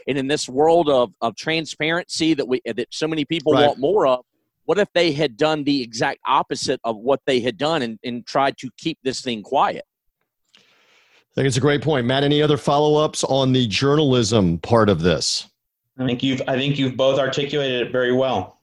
And 0.07 0.19
in 0.19 0.27
this 0.27 0.47
world 0.47 0.87
of, 0.87 1.13
of 1.19 1.35
transparency 1.35 2.35
that 2.35 2.47
we 2.47 2.61
that 2.65 2.87
so 2.91 3.07
many 3.07 3.25
people 3.25 3.53
Right. 3.53 3.65
want 3.65 3.79
more 3.79 4.05
of, 4.05 4.19
what 4.65 4.77
if 4.77 4.87
they 4.93 5.11
had 5.11 5.35
done 5.35 5.63
the 5.63 5.81
exact 5.81 6.19
opposite 6.27 6.79
of 6.83 6.95
what 6.97 7.21
they 7.25 7.39
had 7.39 7.57
done 7.57 7.81
and, 7.81 7.97
and 8.03 8.25
tried 8.27 8.55
to 8.59 8.69
keep 8.77 8.99
this 9.03 9.21
thing 9.21 9.41
quiet? 9.41 9.83
I 10.55 11.33
think 11.33 11.47
it's 11.47 11.57
a 11.57 11.61
great 11.61 11.81
point, 11.81 12.05
Matt. 12.05 12.23
Any 12.23 12.41
other 12.41 12.57
follow-ups 12.57 13.23
on 13.23 13.53
the 13.53 13.65
journalism 13.65 14.59
part 14.59 14.89
of 14.89 15.01
this? 15.01 15.47
I 15.99 16.05
think 16.05 16.23
you've 16.23 16.41
I 16.47 16.57
think 16.57 16.79
you've 16.79 16.97
both 16.97 17.19
articulated 17.19 17.87
it 17.87 17.91
very 17.91 18.13
well. 18.13 18.61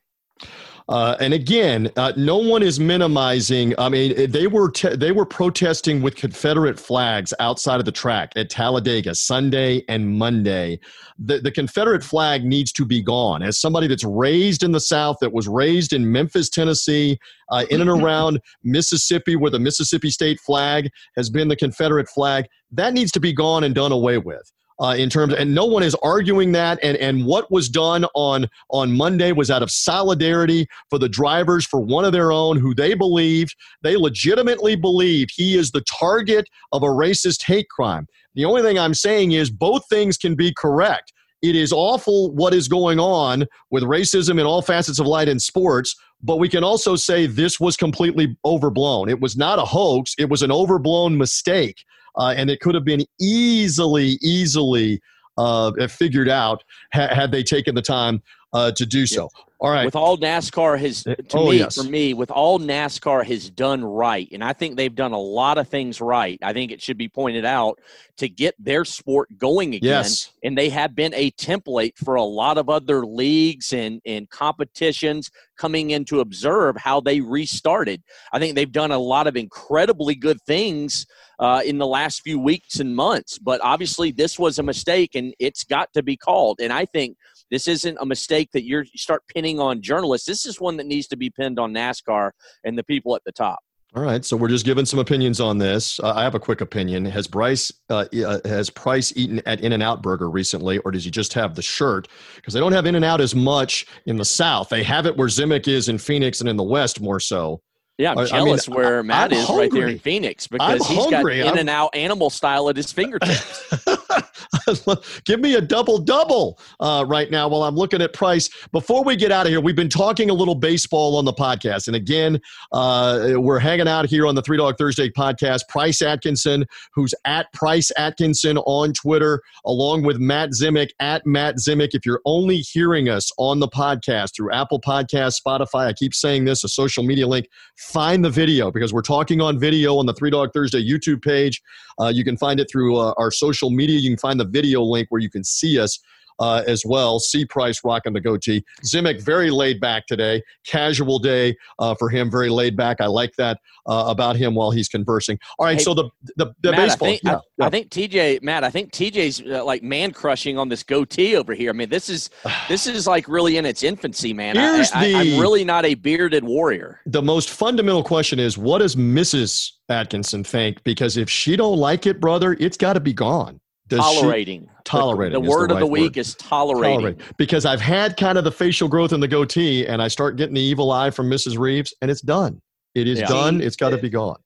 Uh, 0.88 1.14
and 1.20 1.34
again, 1.34 1.90
uh, 1.96 2.14
no 2.16 2.38
one 2.38 2.62
is 2.62 2.80
minimizing. 2.80 3.74
I 3.78 3.90
mean, 3.90 4.30
they 4.30 4.46
were 4.46 4.70
te- 4.70 4.96
they 4.96 5.12
were 5.12 5.26
protesting 5.26 6.00
with 6.00 6.16
Confederate 6.16 6.80
flags 6.80 7.34
outside 7.40 7.78
of 7.78 7.84
the 7.84 7.92
track 7.92 8.32
at 8.36 8.48
Talladega 8.48 9.14
Sunday 9.14 9.84
and 9.88 10.16
Monday. 10.18 10.80
The, 11.18 11.40
the 11.40 11.50
Confederate 11.50 12.02
flag 12.02 12.42
needs 12.42 12.72
to 12.72 12.86
be 12.86 13.02
gone. 13.02 13.42
As 13.42 13.60
somebody 13.60 13.86
that's 13.86 14.04
raised 14.04 14.62
in 14.62 14.72
the 14.72 14.80
South, 14.80 15.18
that 15.20 15.30
was 15.30 15.46
raised 15.46 15.92
in 15.92 16.10
Memphis, 16.10 16.48
Tennessee, 16.48 17.18
uh, 17.50 17.66
in 17.70 17.82
and 17.82 17.90
around 17.90 18.40
Mississippi, 18.64 19.36
where 19.36 19.50
the 19.50 19.58
Mississippi 19.58 20.08
state 20.08 20.40
flag 20.40 20.88
has 21.16 21.28
been 21.28 21.48
the 21.48 21.56
Confederate 21.56 22.08
flag, 22.08 22.46
that 22.72 22.94
needs 22.94 23.12
to 23.12 23.20
be 23.20 23.34
gone 23.34 23.62
and 23.62 23.74
done 23.74 23.92
away 23.92 24.16
with 24.16 24.50
uh, 24.80 24.94
in 24.96 25.10
terms, 25.10 25.34
and 25.34 25.54
no 25.54 25.64
one 25.64 25.82
is 25.82 25.96
arguing 26.02 26.52
that. 26.52 26.78
And 26.82 26.96
and 26.98 27.24
what 27.24 27.50
was 27.50 27.68
done 27.68 28.04
on 28.14 28.48
on 28.70 28.96
Monday 28.96 29.32
was 29.32 29.50
out 29.50 29.62
of 29.62 29.70
solidarity 29.70 30.66
for 30.90 30.98
the 30.98 31.08
drivers 31.08 31.66
for 31.66 31.80
one 31.80 32.04
of 32.04 32.12
their 32.12 32.32
own 32.32 32.58
who 32.58 32.74
they 32.74 32.94
believed 32.94 33.54
they 33.82 33.96
legitimately 33.96 34.76
believe 34.76 35.28
he 35.30 35.56
is 35.56 35.70
the 35.70 35.82
target 35.82 36.48
of 36.72 36.82
a 36.82 36.86
racist 36.86 37.42
hate 37.42 37.68
crime. 37.68 38.06
The 38.34 38.44
only 38.44 38.62
thing 38.62 38.78
I'm 38.78 38.94
saying 38.94 39.32
is 39.32 39.50
both 39.50 39.88
things 39.88 40.16
can 40.16 40.34
be 40.34 40.52
correct. 40.56 41.12
It 41.42 41.54
is 41.54 41.72
awful 41.72 42.32
what 42.32 42.52
is 42.52 42.66
going 42.66 42.98
on 42.98 43.46
with 43.70 43.84
racism 43.84 44.40
in 44.40 44.46
all 44.46 44.62
facets 44.62 44.98
of 44.98 45.06
light 45.06 45.28
in 45.28 45.38
sports, 45.38 45.94
but 46.22 46.36
we 46.36 46.48
can 46.48 46.64
also 46.64 46.96
say 46.96 47.26
this 47.26 47.60
was 47.60 47.76
completely 47.76 48.36
overblown. 48.44 49.08
It 49.08 49.20
was 49.20 49.36
not 49.36 49.60
a 49.60 49.64
hoax, 49.64 50.14
it 50.18 50.28
was 50.28 50.42
an 50.42 50.50
overblown 50.50 51.16
mistake 51.16 51.84
uh, 52.18 52.34
and 52.36 52.50
it 52.50 52.60
could 52.60 52.74
have 52.74 52.84
been 52.84 53.04
easily, 53.20 54.18
easily 54.22 55.00
uh, 55.38 55.72
figured 55.88 56.28
out 56.28 56.62
ha- 56.92 57.14
had 57.14 57.30
they 57.32 57.42
taken 57.42 57.74
the 57.74 57.82
time 57.82 58.22
uh, 58.52 58.72
to 58.72 58.84
do 58.84 59.06
so. 59.06 59.28
All 59.60 59.70
right. 59.70 59.84
With 59.84 59.96
all 59.96 60.16
NASCAR 60.16 60.78
has 60.78 61.04
Uh, 61.04 61.16
to 61.16 61.38
oh, 61.38 61.50
me 61.50 61.58
yes. 61.58 61.74
for 61.74 61.82
me, 61.82 62.14
with 62.14 62.30
all 62.30 62.60
NASCAR 62.60 63.24
has 63.26 63.50
done 63.50 63.84
right, 63.84 64.28
and 64.30 64.42
I 64.42 64.52
think 64.52 64.76
they've 64.76 64.94
done 64.94 65.10
a 65.10 65.18
lot 65.18 65.58
of 65.58 65.66
things 65.66 66.00
right. 66.00 66.38
I 66.44 66.52
think 66.52 66.70
it 66.70 66.80
should 66.80 66.96
be 66.96 67.08
pointed 67.08 67.44
out 67.44 67.80
to 68.18 68.28
get 68.28 68.54
their 68.58 68.84
sport 68.84 69.36
going 69.36 69.74
again. 69.74 69.88
Yes. 69.88 70.30
And 70.44 70.56
they 70.56 70.68
have 70.68 70.94
been 70.94 71.12
a 71.14 71.32
template 71.32 71.96
for 71.96 72.14
a 72.14 72.22
lot 72.22 72.56
of 72.56 72.68
other 72.68 73.04
leagues 73.04 73.72
and, 73.72 74.00
and 74.06 74.30
competitions 74.30 75.28
coming 75.56 75.90
in 75.90 76.04
to 76.04 76.20
observe 76.20 76.76
how 76.76 77.00
they 77.00 77.20
restarted. 77.20 78.02
I 78.32 78.38
think 78.38 78.54
they've 78.54 78.70
done 78.70 78.92
a 78.92 78.98
lot 78.98 79.26
of 79.26 79.36
incredibly 79.36 80.14
good 80.14 80.40
things 80.46 81.04
uh, 81.38 81.62
in 81.64 81.78
the 81.78 81.86
last 81.86 82.22
few 82.22 82.38
weeks 82.38 82.80
and 82.80 82.94
months. 82.94 83.38
But 83.38 83.60
obviously, 83.62 84.12
this 84.12 84.38
was 84.38 84.58
a 84.58 84.62
mistake, 84.62 85.14
and 85.14 85.34
it's 85.38 85.64
got 85.64 85.92
to 85.94 86.02
be 86.02 86.16
called. 86.16 86.60
And 86.60 86.72
I 86.72 86.84
think 86.84 87.16
this 87.50 87.68
isn't 87.68 87.98
a 88.00 88.06
mistake 88.06 88.50
that 88.52 88.64
you 88.64 88.84
start 88.96 89.22
pinning 89.32 89.60
on 89.60 89.82
journalists. 89.82 90.26
This 90.26 90.46
is 90.46 90.60
one 90.60 90.76
that 90.78 90.86
needs 90.86 91.06
to 91.08 91.16
be 91.16 91.30
pinned 91.30 91.58
on 91.58 91.72
NASCAR 91.72 92.30
and 92.64 92.76
the 92.76 92.84
people 92.84 93.14
at 93.14 93.22
the 93.24 93.32
top. 93.32 93.60
All 93.96 94.02
right, 94.02 94.22
so 94.22 94.36
we're 94.36 94.48
just 94.48 94.66
giving 94.66 94.84
some 94.84 94.98
opinions 94.98 95.40
on 95.40 95.56
this. 95.56 95.98
Uh, 95.98 96.12
I 96.14 96.22
have 96.22 96.34
a 96.34 96.40
quick 96.40 96.60
opinion. 96.60 97.06
Has 97.06 97.26
Bryce 97.26 97.72
uh, 97.88 98.04
uh, 98.24 98.38
has 98.44 98.68
Price 98.68 99.14
eaten 99.16 99.40
at 99.46 99.62
In 99.62 99.72
and 99.72 99.82
Out 99.82 100.02
Burger 100.02 100.28
recently, 100.28 100.76
or 100.78 100.90
does 100.90 101.06
he 101.06 101.10
just 101.10 101.32
have 101.32 101.54
the 101.54 101.62
shirt? 101.62 102.06
Because 102.36 102.52
they 102.52 102.60
don't 102.60 102.72
have 102.72 102.84
In 102.84 102.96
and 102.96 103.04
Out 103.04 103.22
as 103.22 103.34
much 103.34 103.86
in 104.04 104.16
the 104.16 104.26
South. 104.26 104.68
They 104.68 104.82
have 104.82 105.06
it 105.06 105.16
where 105.16 105.28
Zemek 105.28 105.68
is 105.68 105.88
in 105.88 105.96
Phoenix 105.96 106.40
and 106.40 106.50
in 106.50 106.56
the 106.56 106.62
West 106.62 107.00
more 107.00 107.18
so. 107.18 107.62
Yeah, 107.98 108.12
I'm 108.12 108.18
I- 108.18 108.20
I 108.20 108.24
mean, 108.24 108.28
jealous 108.46 108.68
where 108.68 109.02
Matt 109.02 109.32
I'm 109.32 109.38
is 109.38 109.48
right 109.50 109.70
there 109.70 109.82
in 109.82 109.88
hungry. 109.88 109.98
Phoenix 109.98 110.48
I'm 110.52 110.58
because 110.76 110.86
he's 110.88 111.06
got 111.08 111.26
in 111.30 111.46
I'm- 111.46 111.58
and 111.58 111.68
out 111.68 111.94
animal 111.94 112.30
style 112.30 112.68
at 112.70 112.76
his 112.76 112.92
fingertips. 112.92 113.74
Give 115.24 115.40
me 115.40 115.54
a 115.54 115.60
double 115.60 115.98
double 115.98 116.58
uh, 116.80 117.04
right 117.06 117.30
now 117.30 117.48
while 117.48 117.62
I'm 117.62 117.76
looking 117.76 118.02
at 118.02 118.12
price. 118.12 118.48
Before 118.72 119.04
we 119.04 119.16
get 119.16 119.32
out 119.32 119.46
of 119.46 119.50
here, 119.50 119.60
we've 119.60 119.76
been 119.76 119.88
talking 119.88 120.30
a 120.30 120.34
little 120.34 120.54
baseball 120.54 121.16
on 121.16 121.24
the 121.24 121.32
podcast. 121.32 121.86
And 121.86 121.96
again, 121.96 122.40
uh, 122.72 123.32
we're 123.36 123.58
hanging 123.58 123.88
out 123.88 124.06
here 124.06 124.26
on 124.26 124.34
the 124.34 124.42
Three 124.42 124.56
Dog 124.56 124.76
Thursday 124.78 125.10
podcast. 125.10 125.68
Price 125.68 126.02
Atkinson, 126.02 126.64
who's 126.92 127.14
at 127.24 127.52
Price 127.52 127.90
Atkinson 127.96 128.58
on 128.58 128.92
Twitter, 128.92 129.42
along 129.64 130.02
with 130.02 130.18
Matt 130.18 130.50
Zemek 130.50 130.90
at 131.00 131.26
Matt 131.26 131.56
Zemek. 131.56 131.90
If 131.92 132.06
you're 132.06 132.22
only 132.24 132.58
hearing 132.58 133.08
us 133.08 133.30
on 133.38 133.60
the 133.60 133.68
podcast 133.68 134.34
through 134.34 134.52
Apple 134.52 134.80
Podcasts, 134.80 135.40
Spotify, 135.44 135.86
I 135.86 135.92
keep 135.92 136.14
saying 136.14 136.44
this, 136.44 136.64
a 136.64 136.68
social 136.68 137.02
media 137.02 137.26
link, 137.26 137.46
find 137.76 138.24
the 138.24 138.30
video 138.30 138.70
because 138.70 138.92
we're 138.92 139.02
talking 139.02 139.40
on 139.40 139.58
video 139.58 139.96
on 139.96 140.06
the 140.06 140.14
Three 140.14 140.30
Dog 140.30 140.52
Thursday 140.52 140.82
YouTube 140.82 141.22
page. 141.22 141.62
Uh, 142.00 142.08
you 142.08 142.24
can 142.24 142.36
find 142.36 142.60
it 142.60 142.68
through 142.70 142.96
uh, 142.96 143.12
our 143.16 143.30
social 143.30 143.70
media. 143.70 143.98
You 143.98 144.10
can 144.10 144.18
find 144.18 144.38
the 144.38 144.44
video 144.44 144.82
link 144.82 145.08
where 145.10 145.20
you 145.20 145.30
can 145.30 145.44
see 145.44 145.78
us 145.78 145.98
uh, 146.38 146.62
as 146.66 146.84
well. 146.84 147.18
See 147.18 147.44
Price 147.44 147.80
rocking 147.84 148.12
the 148.12 148.20
goatee. 148.20 148.64
Zemek 148.84 149.22
very 149.22 149.50
laid 149.50 149.80
back 149.80 150.06
today. 150.06 150.42
Casual 150.66 151.18
day 151.18 151.56
uh, 151.78 151.94
for 151.98 152.08
him. 152.08 152.30
Very 152.30 152.50
laid 152.50 152.76
back. 152.76 153.00
I 153.00 153.06
like 153.06 153.34
that 153.36 153.58
uh, 153.86 154.04
about 154.08 154.36
him 154.36 154.54
while 154.54 154.70
he's 154.70 154.88
conversing. 154.88 155.38
All 155.58 155.66
right. 155.66 155.78
Hey, 155.78 155.84
so 155.84 155.94
the 155.94 156.08
the, 156.36 156.52
the 156.62 156.72
Matt, 156.72 156.88
baseball. 156.88 157.08
I 157.08 157.10
think, 157.10 157.22
yeah, 157.24 157.36
I, 157.36 157.40
yeah. 157.58 157.66
I 157.66 157.70
think 157.70 157.90
TJ, 157.90 158.42
Matt, 158.42 158.64
I 158.64 158.70
think 158.70 158.92
TJ's 158.92 159.42
uh, 159.42 159.64
like 159.64 159.82
man 159.82 160.12
crushing 160.12 160.58
on 160.58 160.68
this 160.68 160.82
goatee 160.82 161.36
over 161.36 161.54
here. 161.54 161.70
I 161.70 161.72
mean, 161.72 161.88
this 161.88 162.08
is 162.08 162.30
this 162.68 162.86
is 162.86 163.06
like 163.06 163.28
really 163.28 163.56
in 163.56 163.66
its 163.66 163.82
infancy, 163.82 164.32
man. 164.32 164.56
Here's 164.56 164.92
I, 164.92 165.04
the- 165.04 165.14
I'm 165.16 165.40
really 165.40 165.64
not 165.64 165.84
a 165.84 165.94
bearded 165.94 166.44
warrior. 166.44 167.00
the 167.06 167.22
most 167.22 167.50
fundamental 167.50 168.02
question 168.02 168.38
is 168.38 168.56
what 168.58 168.78
does 168.78 168.96
Mrs. 168.96 169.72
Atkinson 169.88 170.44
think? 170.44 170.82
Because 170.84 171.16
if 171.16 171.30
she 171.30 171.56
don't 171.56 171.78
like 171.78 172.06
it, 172.06 172.20
brother, 172.20 172.56
it's 172.60 172.76
got 172.76 172.94
to 172.94 173.00
be 173.00 173.12
gone. 173.12 173.60
Does 173.88 174.04
she- 174.10 174.20
Tolerating. 174.20 174.68
Tolerating 174.84 175.32
The, 175.32 175.40
is 175.40 175.46
the 175.46 175.50
the 175.54 175.58
word 175.60 175.70
of 175.72 175.78
the 175.80 175.86
week 175.86 176.02
word. 176.12 176.16
is 176.18 176.34
tolerating. 176.36 176.98
tolerate 177.00 177.18
because 177.36 177.64
I've 177.66 177.80
had 177.80 178.16
kind 178.16 178.38
of 178.38 178.44
the 178.44 178.52
facial 178.52 178.88
growth 178.88 179.12
in 179.12 179.20
the 179.20 179.28
goatee, 179.28 179.86
and 179.86 180.00
I 180.00 180.08
start 180.08 180.36
getting 180.36 180.54
the 180.54 180.60
evil 180.60 180.90
eye 180.92 181.10
from 181.10 181.28
Mrs. 181.30 181.58
Reeves, 181.58 181.92
and 182.02 182.10
it's 182.10 182.20
done. 182.22 182.60
It 182.94 183.06
is 183.08 183.20
Yeah. 183.20 183.26
done. 183.26 183.60
It's 183.60 183.76
got 183.76 183.90
to 183.90 183.98
be 183.98 184.08
gone. 184.10 184.36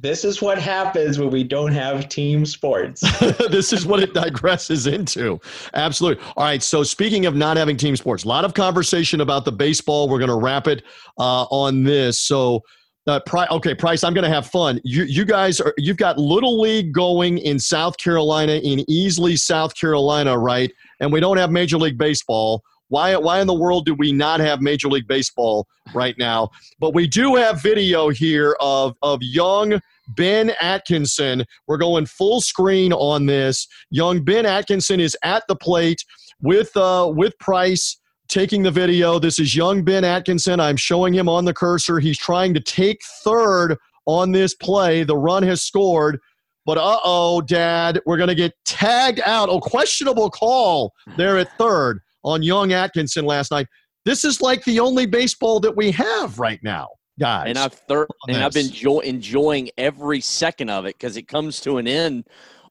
This 0.00 0.24
is 0.24 0.40
what 0.40 0.58
happens 0.58 1.18
when 1.18 1.30
we 1.30 1.42
don't 1.42 1.72
have 1.72 2.08
team 2.08 2.46
sports. 2.46 3.00
this 3.50 3.72
is 3.72 3.84
what 3.84 4.00
it 4.00 4.14
digresses 4.14 4.90
into. 4.92 5.40
Absolutely. 5.74 6.22
All 6.36 6.44
right. 6.44 6.62
So, 6.62 6.84
speaking 6.84 7.26
of 7.26 7.34
not 7.34 7.56
having 7.56 7.76
team 7.76 7.96
sports, 7.96 8.22
a 8.22 8.28
lot 8.28 8.44
of 8.44 8.54
conversation 8.54 9.20
about 9.20 9.44
the 9.44 9.50
baseball. 9.50 10.08
We're 10.08 10.20
going 10.20 10.30
to 10.30 10.36
wrap 10.36 10.68
it 10.68 10.84
uh, 11.18 11.46
on 11.50 11.82
this. 11.82 12.20
So, 12.20 12.62
uh, 13.08 13.20
Pri- 13.20 13.46
okay, 13.50 13.74
Price, 13.74 14.04
I'm 14.04 14.14
going 14.14 14.24
to 14.24 14.30
have 14.30 14.46
fun. 14.46 14.80
You, 14.84 15.04
you 15.04 15.24
guys 15.24 15.60
are, 15.60 15.74
you've 15.78 15.96
got 15.96 16.18
Little 16.18 16.60
League 16.60 16.92
going 16.92 17.38
in 17.38 17.58
South 17.58 17.96
Carolina, 17.98 18.54
in 18.54 18.80
Easley, 18.80 19.38
South 19.38 19.74
Carolina, 19.74 20.36
right? 20.38 20.70
And 21.00 21.12
we 21.12 21.20
don't 21.20 21.36
have 21.38 21.50
Major 21.50 21.78
League 21.78 21.98
Baseball. 21.98 22.62
Why, 22.88 23.16
why 23.16 23.40
in 23.40 23.46
the 23.46 23.54
world 23.54 23.84
do 23.84 23.94
we 23.94 24.12
not 24.12 24.40
have 24.40 24.60
Major 24.60 24.88
League 24.88 25.08
Baseball 25.08 25.66
right 25.94 26.16
now? 26.18 26.50
But 26.78 26.94
we 26.94 27.06
do 27.06 27.34
have 27.34 27.62
video 27.62 28.08
here 28.08 28.56
of, 28.60 28.96
of 29.02 29.20
young 29.22 29.80
Ben 30.08 30.52
Atkinson. 30.60 31.44
We're 31.66 31.76
going 31.76 32.06
full 32.06 32.40
screen 32.40 32.92
on 32.92 33.26
this. 33.26 33.68
Young 33.90 34.24
Ben 34.24 34.46
Atkinson 34.46 35.00
is 35.00 35.16
at 35.22 35.44
the 35.48 35.56
plate 35.56 36.02
with 36.40 36.74
uh, 36.76 37.12
with 37.14 37.38
Price 37.38 37.97
taking 38.28 38.62
the 38.62 38.70
video. 38.70 39.18
This 39.18 39.38
is 39.38 39.56
young 39.56 39.82
Ben 39.82 40.04
Atkinson. 40.04 40.60
I'm 40.60 40.76
showing 40.76 41.14
him 41.14 41.28
on 41.28 41.44
the 41.44 41.54
cursor. 41.54 41.98
He's 41.98 42.18
trying 42.18 42.54
to 42.54 42.60
take 42.60 43.00
third 43.24 43.76
on 44.06 44.32
this 44.32 44.54
play. 44.54 45.02
The 45.02 45.16
run 45.16 45.42
has 45.42 45.62
scored. 45.62 46.18
But 46.66 46.76
uh 46.76 46.98
oh, 47.02 47.40
Dad, 47.40 48.00
we're 48.04 48.18
going 48.18 48.28
to 48.28 48.34
get 48.34 48.52
tagged 48.66 49.20
out. 49.24 49.48
Oh, 49.48 49.58
questionable 49.60 50.28
call 50.30 50.92
there 51.16 51.38
at 51.38 51.56
third 51.56 52.00
on 52.24 52.42
young 52.42 52.72
Atkinson 52.72 53.24
last 53.24 53.50
night. 53.50 53.66
This 54.04 54.24
is 54.24 54.40
like 54.42 54.62
the 54.64 54.78
only 54.80 55.06
baseball 55.06 55.60
that 55.60 55.76
we 55.76 55.90
have 55.92 56.38
right 56.38 56.60
now, 56.62 56.88
guys. 57.18 57.44
and 57.48 57.58
I've 57.58 57.72
thir- 57.72 58.06
and 58.28 58.38
I've 58.38 58.52
been 58.52 58.70
enjoying 59.04 59.70
every 59.78 60.20
second 60.20 60.68
of 60.68 60.84
it 60.84 60.96
because 60.98 61.16
it 61.16 61.26
comes 61.28 61.60
to 61.62 61.78
an 61.78 61.88
end 61.88 62.26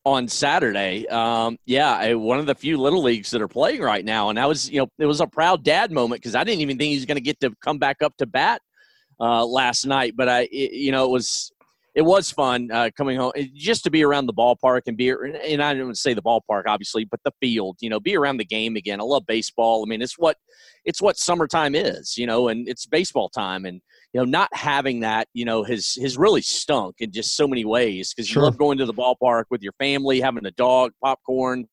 on 0.08 0.26
Saturday. 0.26 1.05
Um, 1.08 1.58
yeah, 1.66 2.14
one 2.14 2.39
of 2.39 2.45
the 2.45 2.55
few 2.55 2.78
little 2.78 3.03
leagues 3.03 3.30
that 3.32 3.41
are 3.41 3.47
playing 3.49 3.82
right 3.82 4.05
now, 4.05 4.30
and 4.30 4.39
I 4.39 4.45
was, 4.45 4.70
you 4.70 4.80
know, 4.80 4.88
it 4.97 5.05
was 5.05 5.20
a 5.20 5.28
proud 5.28 5.66
dad 5.66 5.91
moment 5.91 6.22
because 6.22 6.34
I 6.34 6.45
didn't 6.45 6.62
even 6.62 6.78
think 6.78 6.91
he 6.91 6.95
was 6.95 7.05
going 7.05 7.18
to 7.18 7.22
get 7.22 7.41
to 7.41 7.53
come 7.62 7.78
back 7.78 8.01
up 8.01 8.16
to 8.18 8.26
bat 8.26 8.62
uh, 9.20 9.45
last 9.45 9.86
night. 9.86 10.14
But 10.16 10.30
I, 10.30 10.41
it, 10.43 10.72
you 10.72 10.93
know, 10.93 11.03
it 11.03 11.12
was 11.12 11.51
it 11.93 12.03
was 12.03 12.32
fun 12.32 12.70
uh, 12.72 12.89
coming 12.95 13.18
home 13.18 13.34
it- 13.36 13.53
just 13.53 13.84
to 13.84 13.91
be 13.91 14.01
around 14.01 14.28
the 14.28 14.34
ballpark 14.34 14.84
and 14.88 14.95
be 14.95 15.10
and 15.10 15.62
I 15.62 15.74
don't 15.74 15.97
say 15.97 16.14
the 16.14 16.22
ballpark 16.24 16.64
obviously, 16.68 17.03
but 17.03 17.20
the 17.26 17.34
field. 17.41 17.76
You 17.82 17.89
know, 17.89 17.99
be 17.99 18.16
around 18.16 18.38
the 18.38 18.45
game 18.45 18.78
again. 18.78 19.01
I 19.01 19.03
love 19.03 19.26
baseball. 19.28 19.84
I 19.86 19.89
mean, 19.89 20.01
it's 20.01 20.18
what 20.18 20.38
it's 20.86 21.01
what 21.01 21.18
summertime 21.18 21.76
is. 21.76 22.18
You 22.18 22.28
know, 22.28 22.47
and 22.47 22.70
it's 22.70 22.86
baseball 22.86 23.28
time 23.28 23.66
and 23.66 23.82
you 24.14 24.22
know, 24.22 24.26
not 24.26 24.49
having 24.53 25.01
that, 25.01 25.28
you 25.34 25.45
know, 25.45 25.64
has 25.64 25.95
has 26.01 26.18
really 26.18 26.41
stunk 26.41 26.95
in 26.99 27.12
just 27.12 27.36
so 27.36 27.47
many 27.47 27.66
ways 27.66 28.14
because 28.14 28.28
Sure. 28.28 28.41
you 28.41 28.45
love 28.45 28.58
going 28.58 28.78
to 28.78 28.86
the 28.86 28.93
ballpark 28.93 29.45
with 29.49 29.61
your 29.61 29.73
family, 29.73 30.22
having 30.22 30.45
a 30.45 30.52
dog, 30.52 30.91
popcorn, 31.03 31.68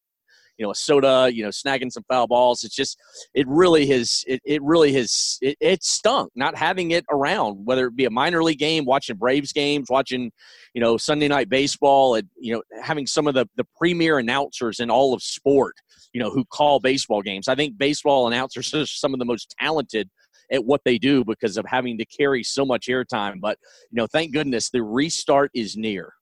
you 0.59 0.65
know 0.65 0.71
a 0.71 0.75
soda, 0.75 1.31
you 1.33 1.43
know 1.43 1.49
snagging 1.51 1.91
some 1.91 2.05
foul 2.09 2.27
balls. 2.27 2.65
It's 2.65 2.75
just 2.75 2.99
it 3.35 3.47
really 3.49 3.87
has 3.87 4.25
it, 4.27 4.41
it 4.45 4.63
really 4.63 4.93
has 4.95 5.39
it, 5.41 5.57
it 5.61 5.83
stunk 5.83 6.31
not 6.35 6.57
having 6.57 6.93
it 6.93 7.05
around, 7.11 7.65
whether 7.65 7.87
it 7.87 7.97
be 7.97 8.05
a 8.05 8.11
minor 8.11 8.43
league 8.43 8.59
game, 8.59 8.85
watching 8.85 9.17
Braves 9.17 9.53
games, 9.53 9.89
watching 9.91 10.31
you 10.75 10.81
know 10.81 10.97
Sunday 10.97 11.29
night 11.29 11.49
baseball, 11.49 12.15
and 12.15 12.29
you 12.39 12.55
know 12.55 12.63
having 12.83 13.07
some 13.07 13.27
of 13.27 13.35
the 13.35 13.47
the 13.57 13.67
premier 13.77 14.19
announcers 14.19 14.81
in 14.81 14.91
all 14.91 15.15
of 15.15 15.23
sport, 15.23 15.75
you 16.13 16.21
know 16.21 16.31
who 16.31 16.45
call 16.45 16.79
baseball 16.81 17.23
games. 17.23 17.49
I 17.49 17.55
think 17.55 17.77
baseball 17.77 18.27
announcers 18.27 18.73
are 18.75 18.87
some 18.87 19.13
of 19.13 19.19
the 19.19 19.27
most 19.27 19.55
talented 19.59 20.09
at 20.51 20.65
what 20.65 20.83
they 20.85 20.99
do 20.99 21.25
because 21.25 21.57
of 21.57 21.65
having 21.67 21.99
to 21.99 22.05
carry 22.05 22.43
so 22.43 22.65
much 22.65 22.87
airtime. 22.87 23.41
But 23.41 23.59
you 23.91 23.97
know, 23.97 24.07
thank 24.07 24.33
goodness 24.33 24.71
the 24.71 24.83
restart 24.83 25.51
is 25.55 25.77
near. 25.77 26.13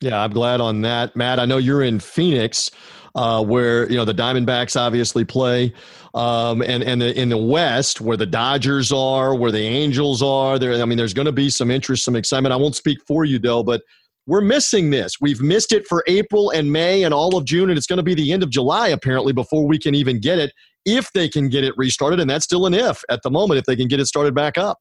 Yeah, 0.00 0.22
I'm 0.22 0.30
glad 0.30 0.60
on 0.60 0.82
that, 0.82 1.16
Matt. 1.16 1.40
I 1.40 1.44
know 1.44 1.56
you're 1.56 1.82
in 1.82 1.98
Phoenix, 1.98 2.70
uh, 3.16 3.44
where 3.44 3.90
you 3.90 3.96
know 3.96 4.04
the 4.04 4.14
Diamondbacks 4.14 4.78
obviously 4.78 5.24
play, 5.24 5.72
um, 6.14 6.62
and 6.62 6.84
and 6.84 7.02
the, 7.02 7.20
in 7.20 7.28
the 7.28 7.36
West 7.36 8.00
where 8.00 8.16
the 8.16 8.26
Dodgers 8.26 8.92
are, 8.92 9.34
where 9.34 9.50
the 9.50 9.62
Angels 9.62 10.22
are. 10.22 10.58
There, 10.58 10.80
I 10.80 10.84
mean, 10.84 10.98
there's 10.98 11.14
going 11.14 11.26
to 11.26 11.32
be 11.32 11.50
some 11.50 11.70
interest, 11.70 12.04
some 12.04 12.14
excitement. 12.14 12.52
I 12.52 12.56
won't 12.56 12.76
speak 12.76 12.98
for 13.08 13.24
you 13.24 13.40
though, 13.40 13.64
but 13.64 13.82
we're 14.28 14.42
missing 14.42 14.90
this. 14.90 15.14
We've 15.20 15.40
missed 15.40 15.72
it 15.72 15.86
for 15.88 16.04
April 16.06 16.50
and 16.50 16.70
May 16.70 17.02
and 17.02 17.12
all 17.12 17.36
of 17.36 17.44
June, 17.44 17.70
and 17.70 17.76
it's 17.76 17.86
going 17.86 17.96
to 17.96 18.02
be 18.02 18.14
the 18.14 18.30
end 18.30 18.42
of 18.44 18.50
July 18.50 18.88
apparently 18.88 19.32
before 19.32 19.66
we 19.66 19.78
can 19.78 19.94
even 19.96 20.20
get 20.20 20.38
it 20.38 20.52
if 20.88 21.12
they 21.12 21.28
can 21.28 21.48
get 21.48 21.64
it 21.64 21.74
restarted, 21.76 22.20
and 22.20 22.28
that's 22.28 22.44
still 22.44 22.66
an 22.66 22.74
if 22.74 23.02
at 23.08 23.22
the 23.22 23.30
moment 23.30 23.58
if 23.58 23.64
they 23.64 23.76
can 23.76 23.88
get 23.88 24.00
it 24.00 24.06
started 24.06 24.34
back 24.34 24.58
up. 24.58 24.78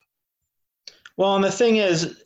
Well, 1.17 1.35
and 1.35 1.43
the 1.43 1.51
thing 1.51 1.77
is, 1.77 2.23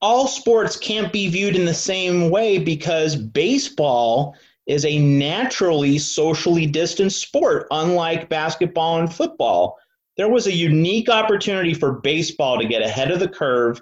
all 0.00 0.26
sports 0.26 0.76
can't 0.76 1.12
be 1.12 1.28
viewed 1.28 1.54
in 1.54 1.64
the 1.64 1.72
same 1.72 2.28
way 2.28 2.58
because 2.58 3.14
baseball 3.14 4.36
is 4.66 4.84
a 4.84 4.98
naturally 4.98 5.98
socially 5.98 6.66
distanced 6.66 7.22
sport, 7.22 7.66
unlike 7.70 8.28
basketball 8.28 8.98
and 8.98 9.12
football. 9.12 9.78
There 10.16 10.28
was 10.28 10.46
a 10.46 10.52
unique 10.52 11.08
opportunity 11.08 11.74
for 11.74 12.00
baseball 12.00 12.58
to 12.58 12.66
get 12.66 12.82
ahead 12.82 13.10
of 13.10 13.20
the 13.20 13.28
curve, 13.28 13.80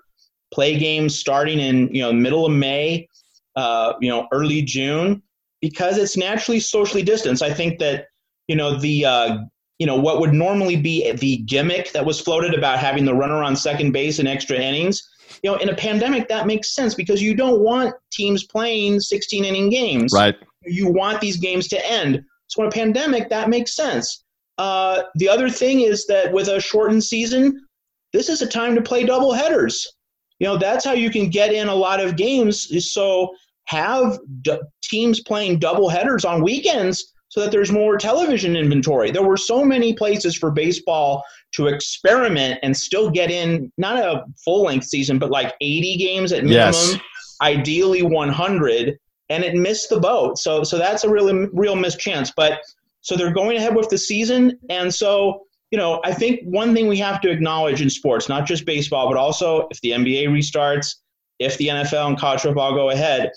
play 0.52 0.78
games 0.78 1.18
starting 1.18 1.58
in 1.58 1.92
you 1.94 2.02
know 2.02 2.12
middle 2.12 2.46
of 2.46 2.52
May, 2.52 3.08
uh, 3.56 3.94
you 4.00 4.10
know 4.10 4.28
early 4.32 4.62
June, 4.62 5.22
because 5.60 5.96
it's 5.96 6.16
naturally 6.16 6.60
socially 6.60 7.02
distanced. 7.02 7.42
I 7.42 7.52
think 7.52 7.78
that 7.80 8.06
you 8.50 8.56
know 8.56 8.76
the 8.76 9.04
uh, 9.04 9.38
you 9.78 9.86
know 9.86 9.98
what 9.98 10.20
would 10.20 10.34
normally 10.34 10.76
be 10.76 11.10
the 11.12 11.38
gimmick 11.38 11.92
that 11.92 12.04
was 12.04 12.20
floated 12.20 12.52
about 12.52 12.78
having 12.78 13.04
the 13.04 13.14
runner 13.14 13.42
on 13.42 13.56
second 13.56 13.92
base 13.92 14.18
in 14.18 14.26
extra 14.26 14.56
innings 14.58 15.08
you 15.42 15.50
know, 15.50 15.56
in 15.56 15.68
a 15.68 15.74
pandemic, 15.74 16.28
that 16.28 16.46
makes 16.46 16.74
sense 16.74 16.94
because 16.94 17.22
you 17.22 17.34
don't 17.34 17.60
want 17.60 17.94
teams 18.12 18.44
playing 18.44 19.00
16 19.00 19.44
inning 19.44 19.70
games. 19.70 20.12
Right. 20.12 20.36
You 20.64 20.92
want 20.92 21.20
these 21.20 21.36
games 21.36 21.68
to 21.68 21.90
end. 21.90 22.22
So 22.48 22.62
in 22.62 22.68
a 22.68 22.72
pandemic, 22.72 23.30
that 23.30 23.48
makes 23.48 23.74
sense. 23.74 24.24
Uh, 24.58 25.02
the 25.14 25.28
other 25.28 25.48
thing 25.48 25.80
is 25.80 26.06
that 26.06 26.32
with 26.32 26.48
a 26.48 26.60
shortened 26.60 27.04
season, 27.04 27.66
this 28.12 28.28
is 28.28 28.42
a 28.42 28.46
time 28.46 28.74
to 28.74 28.82
play 28.82 29.04
double 29.04 29.32
headers. 29.32 29.86
You 30.40 30.48
know, 30.48 30.58
that's 30.58 30.84
how 30.84 30.92
you 30.92 31.10
can 31.10 31.30
get 31.30 31.52
in 31.52 31.68
a 31.68 31.74
lot 31.74 32.00
of 32.00 32.16
games. 32.16 32.68
So 32.92 33.30
have 33.66 34.18
d- 34.42 34.60
teams 34.82 35.20
playing 35.20 35.60
double 35.60 35.88
headers 35.88 36.24
on 36.24 36.42
weekends 36.42 37.14
so 37.30 37.40
that 37.40 37.52
there's 37.52 37.72
more 37.72 37.96
television 37.96 38.56
inventory. 38.56 39.10
There 39.10 39.22
were 39.22 39.36
so 39.36 39.64
many 39.64 39.94
places 39.94 40.36
for 40.36 40.50
baseball 40.50 41.24
to 41.52 41.68
experiment 41.68 42.58
and 42.62 42.76
still 42.76 43.08
get 43.08 43.30
in 43.30 43.72
not 43.78 43.98
a 43.98 44.24
full 44.44 44.64
length 44.64 44.86
season, 44.86 45.18
but 45.18 45.30
like 45.30 45.54
80 45.60 45.96
games 45.96 46.32
at 46.32 46.44
minimum, 46.44 46.74
yes. 46.74 46.96
ideally 47.40 48.02
100, 48.02 48.98
and 49.28 49.44
it 49.44 49.54
missed 49.54 49.90
the 49.90 50.00
boat. 50.00 50.38
So 50.38 50.64
so 50.64 50.76
that's 50.76 51.04
a 51.04 51.08
really 51.08 51.48
real 51.52 51.76
missed 51.76 52.00
chance. 52.00 52.32
But 52.36 52.60
so 53.00 53.16
they're 53.16 53.32
going 53.32 53.56
ahead 53.56 53.76
with 53.76 53.88
the 53.88 53.98
season, 53.98 54.58
and 54.68 54.92
so 54.92 55.46
you 55.70 55.78
know 55.78 56.00
I 56.04 56.12
think 56.12 56.40
one 56.42 56.74
thing 56.74 56.88
we 56.88 56.98
have 56.98 57.20
to 57.20 57.30
acknowledge 57.30 57.80
in 57.80 57.90
sports, 57.90 58.28
not 58.28 58.44
just 58.44 58.66
baseball, 58.66 59.08
but 59.08 59.16
also 59.16 59.68
if 59.70 59.80
the 59.82 59.92
NBA 59.92 60.26
restarts, 60.26 60.96
if 61.38 61.56
the 61.58 61.68
NFL 61.68 62.08
and 62.08 62.18
college 62.18 62.40
football 62.40 62.74
go 62.74 62.90
ahead 62.90 63.30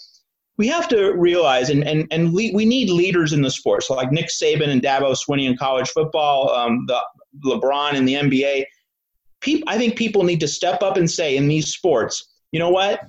we 0.57 0.67
have 0.67 0.87
to 0.89 1.13
realize, 1.13 1.69
and, 1.69 1.83
and, 1.87 2.07
and 2.11 2.33
we, 2.33 2.51
we 2.53 2.65
need 2.65 2.89
leaders 2.89 3.33
in 3.33 3.41
the 3.41 3.49
sport. 3.49 3.83
So, 3.83 3.95
like 3.95 4.11
Nick 4.11 4.27
Saban 4.27 4.69
and 4.69 4.81
Dabo 4.81 5.15
Swinney 5.15 5.49
in 5.49 5.57
college 5.57 5.89
football, 5.89 6.51
um, 6.51 6.85
the 6.87 7.01
LeBron 7.43 7.93
in 7.93 8.05
the 8.05 8.13
NBA. 8.13 8.65
People, 9.41 9.67
I 9.67 9.77
think 9.77 9.97
people 9.97 10.23
need 10.23 10.39
to 10.39 10.47
step 10.47 10.81
up 10.83 10.95
and 10.95 11.09
say 11.09 11.35
in 11.35 11.47
these 11.47 11.73
sports, 11.73 12.33
you 12.51 12.59
know 12.59 12.69
what? 12.69 13.01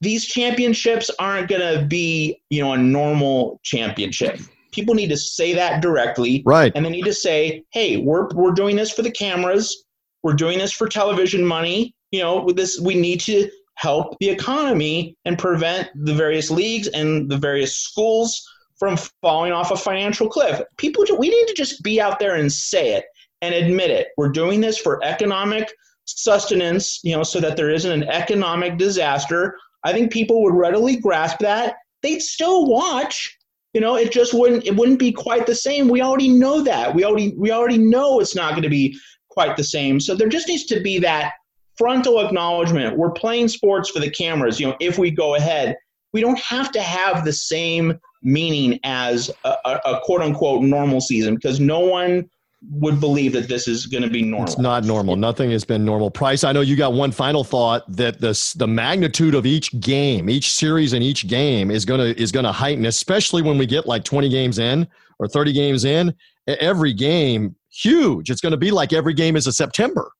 These 0.00 0.26
championships 0.26 1.10
aren't 1.18 1.48
going 1.48 1.60
to 1.60 1.84
be, 1.86 2.40
you 2.50 2.62
know, 2.62 2.72
a 2.72 2.78
normal 2.78 3.60
championship. 3.62 4.40
People 4.72 4.94
need 4.94 5.08
to 5.10 5.16
say 5.16 5.54
that 5.54 5.80
directly, 5.80 6.42
right? 6.44 6.72
And 6.74 6.84
they 6.84 6.90
need 6.90 7.04
to 7.04 7.12
say, 7.12 7.62
"Hey, 7.70 7.98
we're 7.98 8.28
we're 8.34 8.50
doing 8.52 8.74
this 8.74 8.90
for 8.90 9.02
the 9.02 9.10
cameras. 9.10 9.84
We're 10.24 10.34
doing 10.34 10.58
this 10.58 10.72
for 10.72 10.88
television 10.88 11.44
money. 11.44 11.94
You 12.10 12.20
know, 12.20 12.42
with 12.42 12.56
this, 12.56 12.80
we 12.80 12.96
need 12.96 13.20
to 13.20 13.48
help 13.74 14.16
the 14.20 14.28
economy 14.28 15.16
and 15.24 15.38
prevent 15.38 15.90
the 15.94 16.14
various 16.14 16.50
leagues 16.50 16.88
and 16.88 17.30
the 17.30 17.38
various 17.38 17.76
schools 17.76 18.48
from 18.78 18.96
falling 19.22 19.52
off 19.52 19.70
a 19.70 19.76
financial 19.76 20.28
cliff. 20.28 20.60
People, 20.76 21.04
we 21.18 21.28
need 21.28 21.46
to 21.46 21.54
just 21.54 21.82
be 21.82 22.00
out 22.00 22.18
there 22.18 22.36
and 22.36 22.52
say 22.52 22.94
it 22.94 23.04
and 23.42 23.54
admit 23.54 23.90
it. 23.90 24.08
We're 24.16 24.30
doing 24.30 24.60
this 24.60 24.78
for 24.78 25.02
economic 25.04 25.72
sustenance, 26.06 27.00
you 27.02 27.16
know, 27.16 27.22
so 27.22 27.40
that 27.40 27.56
there 27.56 27.70
isn't 27.70 27.90
an 27.90 28.08
economic 28.08 28.78
disaster. 28.78 29.56
I 29.84 29.92
think 29.92 30.12
people 30.12 30.42
would 30.42 30.54
readily 30.54 30.96
grasp 30.96 31.38
that. 31.40 31.76
They'd 32.02 32.22
still 32.22 32.66
watch. 32.66 33.36
You 33.72 33.80
know, 33.80 33.96
it 33.96 34.12
just 34.12 34.32
wouldn't 34.32 34.66
it 34.66 34.76
wouldn't 34.76 35.00
be 35.00 35.10
quite 35.10 35.46
the 35.46 35.54
same. 35.54 35.88
We 35.88 36.00
already 36.00 36.28
know 36.28 36.62
that. 36.62 36.94
We 36.94 37.04
already 37.04 37.34
we 37.36 37.50
already 37.50 37.78
know 37.78 38.20
it's 38.20 38.36
not 38.36 38.52
going 38.52 38.62
to 38.62 38.68
be 38.68 38.96
quite 39.28 39.56
the 39.56 39.64
same. 39.64 39.98
So 39.98 40.14
there 40.14 40.28
just 40.28 40.46
needs 40.46 40.64
to 40.66 40.80
be 40.80 41.00
that 41.00 41.32
frontal 41.76 42.20
acknowledgement. 42.20 42.96
We're 42.96 43.12
playing 43.12 43.48
sports 43.48 43.90
for 43.90 44.00
the 44.00 44.10
cameras. 44.10 44.60
You 44.60 44.68
know, 44.68 44.76
if 44.80 44.98
we 44.98 45.10
go 45.10 45.34
ahead, 45.34 45.76
we 46.12 46.20
don't 46.20 46.38
have 46.38 46.70
to 46.72 46.80
have 46.80 47.24
the 47.24 47.32
same 47.32 47.98
meaning 48.22 48.80
as 48.84 49.30
a, 49.44 49.54
a, 49.64 49.80
a 49.84 50.00
quote 50.02 50.22
unquote 50.22 50.62
normal 50.62 51.00
season 51.00 51.34
because 51.34 51.60
no 51.60 51.80
one 51.80 52.28
would 52.70 52.98
believe 52.98 53.32
that 53.34 53.48
this 53.48 53.68
is 53.68 53.86
going 53.86 54.02
to 54.02 54.08
be 54.08 54.22
normal. 54.22 54.46
It's 54.46 54.58
not 54.58 54.84
normal. 54.84 55.16
Nothing 55.16 55.50
has 55.50 55.64
been 55.64 55.84
normal. 55.84 56.10
Price, 56.10 56.44
I 56.44 56.52
know 56.52 56.62
you 56.62 56.76
got 56.76 56.94
one 56.94 57.12
final 57.12 57.44
thought 57.44 57.84
that 57.92 58.20
the 58.20 58.54
the 58.56 58.66
magnitude 58.66 59.34
of 59.34 59.44
each 59.44 59.78
game, 59.80 60.30
each 60.30 60.52
series 60.52 60.92
and 60.92 61.02
each 61.02 61.28
game 61.28 61.70
is 61.70 61.84
going 61.84 62.00
to 62.00 62.20
is 62.20 62.32
going 62.32 62.44
to 62.44 62.52
heighten 62.52 62.86
especially 62.86 63.42
when 63.42 63.58
we 63.58 63.66
get 63.66 63.86
like 63.86 64.04
20 64.04 64.28
games 64.28 64.58
in 64.58 64.86
or 65.18 65.28
30 65.28 65.52
games 65.52 65.84
in. 65.84 66.14
Every 66.46 66.92
game 66.92 67.56
huge. 67.70 68.30
It's 68.30 68.40
going 68.40 68.52
to 68.52 68.58
be 68.58 68.70
like 68.70 68.92
every 68.92 69.14
game 69.14 69.36
is 69.36 69.46
a 69.46 69.52
September. 69.52 70.10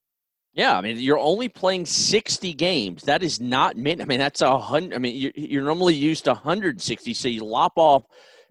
Yeah, 0.54 0.78
I 0.78 0.80
mean, 0.82 1.00
you're 1.00 1.18
only 1.18 1.48
playing 1.48 1.84
60 1.84 2.54
games. 2.54 3.02
That 3.02 3.24
is 3.24 3.40
not 3.40 3.76
meant. 3.76 4.00
I 4.00 4.04
mean, 4.04 4.20
that's 4.20 4.40
a 4.40 4.56
hundred. 4.56 4.94
I 4.94 4.98
mean, 4.98 5.16
you're, 5.16 5.32
you're 5.34 5.64
normally 5.64 5.94
used 5.94 6.24
to 6.24 6.30
160, 6.30 7.12
so 7.12 7.26
you 7.26 7.44
lop 7.44 7.72
off 7.74 8.04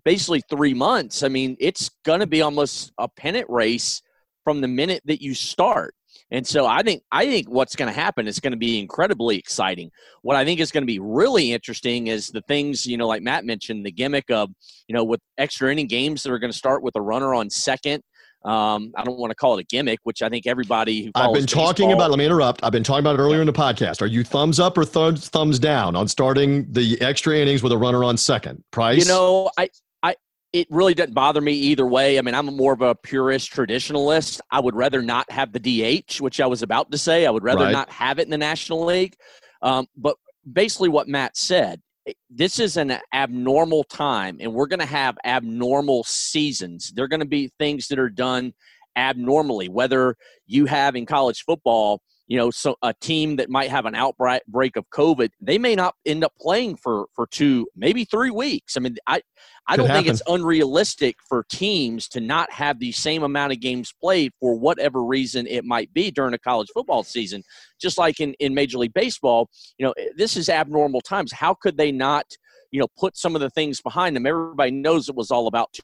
basically 0.03 0.41
three 0.49 0.73
months. 0.73 1.23
I 1.23 1.29
mean, 1.29 1.55
it's 1.61 1.89
going 2.03 2.19
to 2.19 2.27
be 2.27 2.41
almost 2.41 2.91
a 2.97 3.07
pennant 3.07 3.49
race 3.49 4.01
from 4.43 4.59
the 4.59 4.67
minute 4.67 5.01
that 5.05 5.21
you 5.21 5.33
start. 5.33 5.95
And 6.29 6.45
so 6.45 6.65
I 6.65 6.81
think 6.81 7.03
I 7.11 7.25
think 7.25 7.49
what's 7.49 7.75
going 7.75 7.93
to 7.93 7.97
happen 7.97 8.27
is 8.27 8.39
going 8.39 8.51
to 8.51 8.57
be 8.57 8.79
incredibly 8.79 9.37
exciting. 9.37 9.89
What 10.23 10.35
I 10.35 10.43
think 10.43 10.59
is 10.59 10.71
going 10.71 10.81
to 10.81 10.87
be 10.87 10.99
really 10.99 11.53
interesting 11.53 12.07
is 12.07 12.27
the 12.27 12.41
things 12.41 12.85
you 12.85 12.97
know, 12.97 13.07
like 13.07 13.21
Matt 13.21 13.45
mentioned, 13.45 13.85
the 13.85 13.91
gimmick 13.91 14.29
of 14.29 14.49
you 14.87 14.95
know 14.95 15.03
with 15.03 15.21
extra 15.37 15.71
inning 15.71 15.87
games 15.87 16.23
that 16.23 16.31
are 16.31 16.39
going 16.39 16.51
to 16.51 16.57
start 16.57 16.83
with 16.83 16.95
a 16.95 17.01
runner 17.01 17.33
on 17.33 17.49
second 17.49 18.03
um, 18.45 18.91
I 18.95 19.03
don't 19.03 19.17
want 19.17 19.31
to 19.31 19.35
call 19.35 19.57
it 19.57 19.61
a 19.61 19.65
gimmick, 19.65 19.99
which 20.03 20.21
I 20.21 20.29
think 20.29 20.45
everybody 20.45 21.03
who 21.03 21.11
I've 21.15 21.33
been 21.33 21.43
baseball, 21.43 21.67
talking 21.67 21.91
about. 21.93 22.09
Let 22.09 22.19
me 22.19 22.25
interrupt. 22.25 22.61
I've 22.63 22.73
been 22.73 22.83
talking 22.83 22.99
about 22.99 23.15
it 23.15 23.19
earlier 23.19 23.39
in 23.39 23.47
the 23.47 23.53
podcast. 23.53 24.01
Are 24.01 24.07
you 24.07 24.23
thumbs 24.23 24.59
up 24.59 24.77
or 24.77 24.83
th- 24.83 25.19
thumbs 25.19 25.59
down 25.59 25.95
on 25.95 26.07
starting 26.07 26.69
the 26.71 26.99
extra 27.01 27.37
innings 27.37 27.63
with 27.63 27.71
a 27.71 27.77
runner 27.77 28.03
on 28.03 28.17
second? 28.17 28.61
Price. 28.71 28.99
You 28.99 29.05
know, 29.05 29.49
I, 29.57 29.69
I, 30.01 30.15
it 30.51 30.67
really 30.69 30.93
doesn't 30.93 31.13
bother 31.13 31.39
me 31.39 31.53
either 31.53 31.85
way. 31.87 32.17
I 32.17 32.21
mean, 32.21 32.35
I'm 32.35 32.47
more 32.47 32.73
of 32.73 32.81
a 32.81 32.95
purist 32.95 33.51
traditionalist. 33.53 34.41
I 34.51 34.59
would 34.59 34.75
rather 34.75 35.01
not 35.01 35.31
have 35.31 35.53
the 35.53 35.59
DH, 35.59 36.19
which 36.19 36.41
I 36.41 36.45
was 36.45 36.63
about 36.63 36.91
to 36.91 36.97
say. 36.97 37.25
I 37.25 37.29
would 37.29 37.43
rather 37.43 37.65
right. 37.65 37.71
not 37.71 37.89
have 37.91 38.19
it 38.19 38.23
in 38.23 38.29
the 38.29 38.37
National 38.37 38.83
League. 38.83 39.15
Um, 39.61 39.87
but 39.95 40.17
basically, 40.51 40.89
what 40.89 41.07
Matt 41.07 41.37
said 41.37 41.81
Eh, 42.07 42.13
this 42.29 42.59
is 42.59 42.77
an 42.77 42.97
abnormal 43.13 43.83
time 43.85 44.37
and 44.39 44.53
we're 44.53 44.67
going 44.67 44.79
to 44.79 44.85
have 44.85 45.17
abnormal 45.23 46.03
seasons. 46.03 46.91
There 46.95 47.05
are 47.05 47.09
going 47.09 47.19
to 47.19 47.25
be 47.25 47.51
things 47.59 47.87
that 47.87 47.99
are 47.99 48.09
done 48.09 48.53
abnormally, 48.95 49.69
whether 49.69 50.15
you 50.45 50.65
have 50.65 50.95
in 50.95 51.05
college 51.05 51.43
football, 51.43 52.01
you 52.27 52.37
know, 52.37 52.51
so 52.51 52.75
a 52.81 52.93
team 52.93 53.35
that 53.35 53.49
might 53.49 53.69
have 53.69 53.85
an 53.85 53.95
outbreak 53.95 54.75
of 54.77 54.89
COVID, 54.91 55.29
they 55.41 55.57
may 55.57 55.75
not 55.75 55.95
end 56.05 56.23
up 56.23 56.33
playing 56.39 56.77
for 56.77 57.07
for 57.13 57.27
two, 57.27 57.67
maybe 57.75 58.05
three 58.05 58.31
weeks. 58.31 58.77
I 58.77 58.79
mean, 58.79 58.95
I 59.07 59.21
I 59.67 59.75
don't 59.75 59.89
think 59.89 60.07
it's 60.07 60.21
unrealistic 60.27 61.17
for 61.27 61.45
teams 61.51 62.07
to 62.09 62.21
not 62.21 62.51
have 62.51 62.79
the 62.79 62.91
same 62.93 63.23
amount 63.23 63.51
of 63.51 63.59
games 63.59 63.93
played 64.01 64.31
for 64.39 64.57
whatever 64.57 65.03
reason 65.03 65.47
it 65.47 65.65
might 65.65 65.93
be 65.93 66.11
during 66.11 66.33
a 66.33 66.39
college 66.39 66.69
football 66.73 67.03
season. 67.03 67.43
Just 67.81 67.97
like 67.97 68.19
in 68.19 68.33
in 68.39 68.53
Major 68.53 68.77
League 68.77 68.93
Baseball, 68.93 69.49
you 69.77 69.85
know, 69.85 69.93
eh, 69.97 70.09
this 70.15 70.37
is 70.37 70.47
abnormal 70.47 71.01
times. 71.01 71.33
How 71.33 71.53
could 71.53 71.77
they 71.77 71.91
not? 71.91 72.25
You 72.71 72.79
know, 72.79 72.87
put 72.97 73.15
some 73.15 73.35
of 73.35 73.41
the 73.41 73.51
things 73.51 73.81
behind 73.81 74.15
them. 74.15 74.25
Everybody 74.25 74.71
knows 74.71 75.07
it 75.07 75.15
was 75.15 75.29
all 75.29 75.45
about 75.45 75.77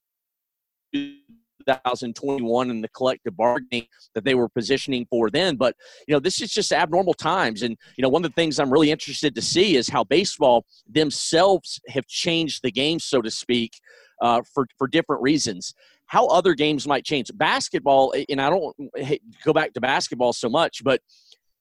2021 1.65 2.69
and 2.69 2.83
the 2.83 2.89
collective 2.89 3.35
bargaining 3.35 3.85
that 4.15 4.23
they 4.23 4.35
were 4.35 4.49
positioning 4.49 5.05
for 5.09 5.29
then. 5.29 5.55
But, 5.55 5.75
you 6.07 6.13
know, 6.13 6.19
this 6.19 6.41
is 6.41 6.51
just 6.51 6.71
abnormal 6.71 7.13
times. 7.13 7.63
And, 7.63 7.77
you 7.97 8.01
know, 8.01 8.09
one 8.09 8.23
of 8.23 8.31
the 8.31 8.35
things 8.35 8.59
I'm 8.59 8.71
really 8.71 8.91
interested 8.91 9.35
to 9.35 9.41
see 9.41 9.75
is 9.75 9.89
how 9.89 10.03
baseball 10.03 10.65
themselves 10.87 11.79
have 11.89 12.07
changed 12.07 12.61
the 12.63 12.71
game, 12.71 12.99
so 12.99 13.21
to 13.21 13.31
speak, 13.31 13.73
uh, 14.21 14.41
for, 14.53 14.67
for 14.77 14.87
different 14.87 15.21
reasons. 15.21 15.73
How 16.05 16.25
other 16.27 16.55
games 16.55 16.87
might 16.87 17.05
change. 17.05 17.29
Basketball, 17.35 18.13
and 18.29 18.41
I 18.41 18.49
don't 18.49 18.75
go 19.43 19.53
back 19.53 19.73
to 19.73 19.81
basketball 19.81 20.33
so 20.33 20.49
much, 20.49 20.83
but 20.83 21.01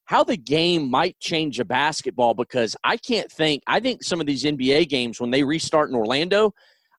how 0.08 0.24
the 0.24 0.38
game 0.38 0.90
might 0.90 1.20
change 1.20 1.60
a 1.60 1.66
basketball 1.66 2.32
because 2.32 2.74
I 2.82 2.96
can't 2.96 3.30
think. 3.30 3.62
I 3.66 3.78
think 3.78 4.02
some 4.02 4.22
of 4.22 4.26
these 4.26 4.44
NBA 4.44 4.88
games, 4.88 5.20
when 5.20 5.30
they 5.30 5.44
restart 5.44 5.90
in 5.90 5.94
Orlando, 5.94 6.54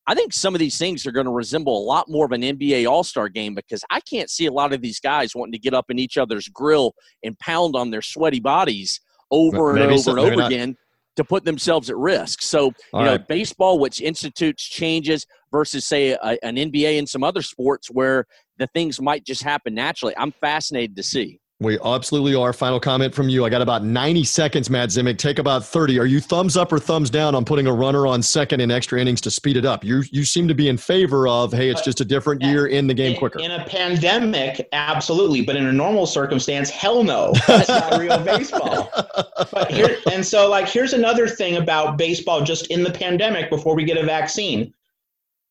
I 0.09 0.15
think 0.15 0.33
some 0.33 0.55
of 0.55 0.59
these 0.59 0.79
things 0.79 1.05
are 1.05 1.11
going 1.11 1.27
to 1.27 1.31
resemble 1.31 1.77
a 1.77 1.85
lot 1.85 2.09
more 2.09 2.25
of 2.25 2.31
an 2.31 2.41
NBA 2.41 2.89
All 2.89 3.03
Star 3.03 3.29
game 3.29 3.53
because 3.53 3.83
I 3.91 3.99
can't 3.99 4.27
see 4.27 4.47
a 4.47 4.51
lot 4.51 4.73
of 4.73 4.81
these 4.81 4.99
guys 4.99 5.35
wanting 5.35 5.51
to 5.51 5.59
get 5.59 5.75
up 5.75 5.91
in 5.91 5.99
each 5.99 6.17
other's 6.17 6.47
grill 6.47 6.95
and 7.23 7.37
pound 7.37 7.75
on 7.75 7.91
their 7.91 8.01
sweaty 8.01 8.39
bodies 8.39 8.99
over 9.29 9.73
maybe 9.73 9.83
and 9.83 9.91
over 9.91 10.01
so, 10.01 10.11
and 10.11 10.19
over 10.19 10.35
not. 10.35 10.51
again 10.51 10.75
to 11.15 11.23
put 11.23 11.45
themselves 11.45 11.91
at 11.91 11.97
risk. 11.97 12.41
So, 12.41 12.71
All 12.91 13.01
you 13.01 13.05
know, 13.05 13.11
right. 13.17 13.27
baseball, 13.27 13.77
which 13.77 14.01
institutes 14.01 14.67
changes 14.67 15.27
versus, 15.51 15.85
say, 15.85 16.13
a, 16.13 16.37
an 16.41 16.55
NBA 16.55 16.97
and 16.97 17.07
some 17.07 17.23
other 17.23 17.43
sports 17.43 17.89
where 17.91 18.25
the 18.57 18.65
things 18.73 18.99
might 18.99 19.25
just 19.25 19.43
happen 19.43 19.75
naturally. 19.75 20.15
I'm 20.17 20.31
fascinated 20.31 20.95
to 20.95 21.03
see. 21.03 21.39
We 21.61 21.77
absolutely 21.83 22.35
are. 22.35 22.53
Final 22.53 22.79
comment 22.79 23.13
from 23.13 23.27
you. 23.27 23.43
I 23.43 23.49
got 23.49 23.61
about 23.61 23.83
90 23.83 24.23
seconds, 24.23 24.69
Matt 24.69 24.89
Zemek. 24.89 25.17
Take 25.17 25.39
about 25.39 25.65
30. 25.65 25.99
Are 25.99 26.05
you 26.05 26.21
thumbs 26.21 26.55
up 26.55 26.71
or 26.71 26.79
thumbs 26.79 27.09
down 27.09 27.35
on 27.35 27.43
putting 27.43 27.67
a 27.67 27.73
runner 27.73 28.07
on 28.07 28.23
second 28.23 28.61
in 28.61 28.71
extra 28.71 28.97
innings 28.97 29.19
to 29.21 29.31
speed 29.31 29.57
it 29.57 29.65
up? 29.65 29.83
You 29.83 30.03
you 30.09 30.23
seem 30.23 30.47
to 30.47 30.53
be 30.53 30.69
in 30.69 30.77
favor 30.77 31.27
of, 31.27 31.51
hey, 31.51 31.69
it's 31.69 31.81
just 31.81 31.99
a 31.99 32.05
different 32.05 32.41
year 32.43 32.67
in 32.67 32.87
the 32.87 32.93
game 32.93 33.17
quicker. 33.17 33.39
In 33.39 33.51
a 33.51 33.65
pandemic, 33.65 34.69
absolutely. 34.71 35.41
But 35.41 35.57
in 35.57 35.65
a 35.65 35.73
normal 35.73 36.05
circumstance, 36.05 36.69
hell 36.69 37.03
no. 37.03 37.33
That's 37.47 37.67
not 37.67 37.99
real 37.99 38.19
baseball. 38.19 38.89
But 39.51 39.69
here, 39.69 39.97
and 40.09 40.25
so, 40.25 40.49
like, 40.49 40.69
here's 40.69 40.93
another 40.93 41.27
thing 41.27 41.57
about 41.57 41.97
baseball 41.97 42.41
just 42.41 42.67
in 42.67 42.83
the 42.83 42.91
pandemic 42.91 43.49
before 43.49 43.75
we 43.75 43.83
get 43.83 43.97
a 43.97 44.03
vaccine. 44.03 44.73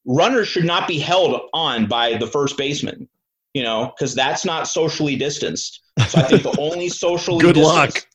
Runners 0.06 0.48
should 0.48 0.64
not 0.64 0.88
be 0.88 0.98
held 0.98 1.50
on 1.52 1.84
by 1.84 2.16
the 2.16 2.26
first 2.26 2.56
baseman, 2.56 3.10
you 3.52 3.62
know, 3.62 3.92
because 3.94 4.14
that's 4.14 4.46
not 4.46 4.66
socially 4.66 5.14
distanced 5.14 5.82
so 6.06 6.20
I 6.20 6.22
think 6.22 6.42
the 6.42 6.56
only 6.58 6.88
social 6.88 7.38
good 7.38 7.56
luck. 7.56 8.06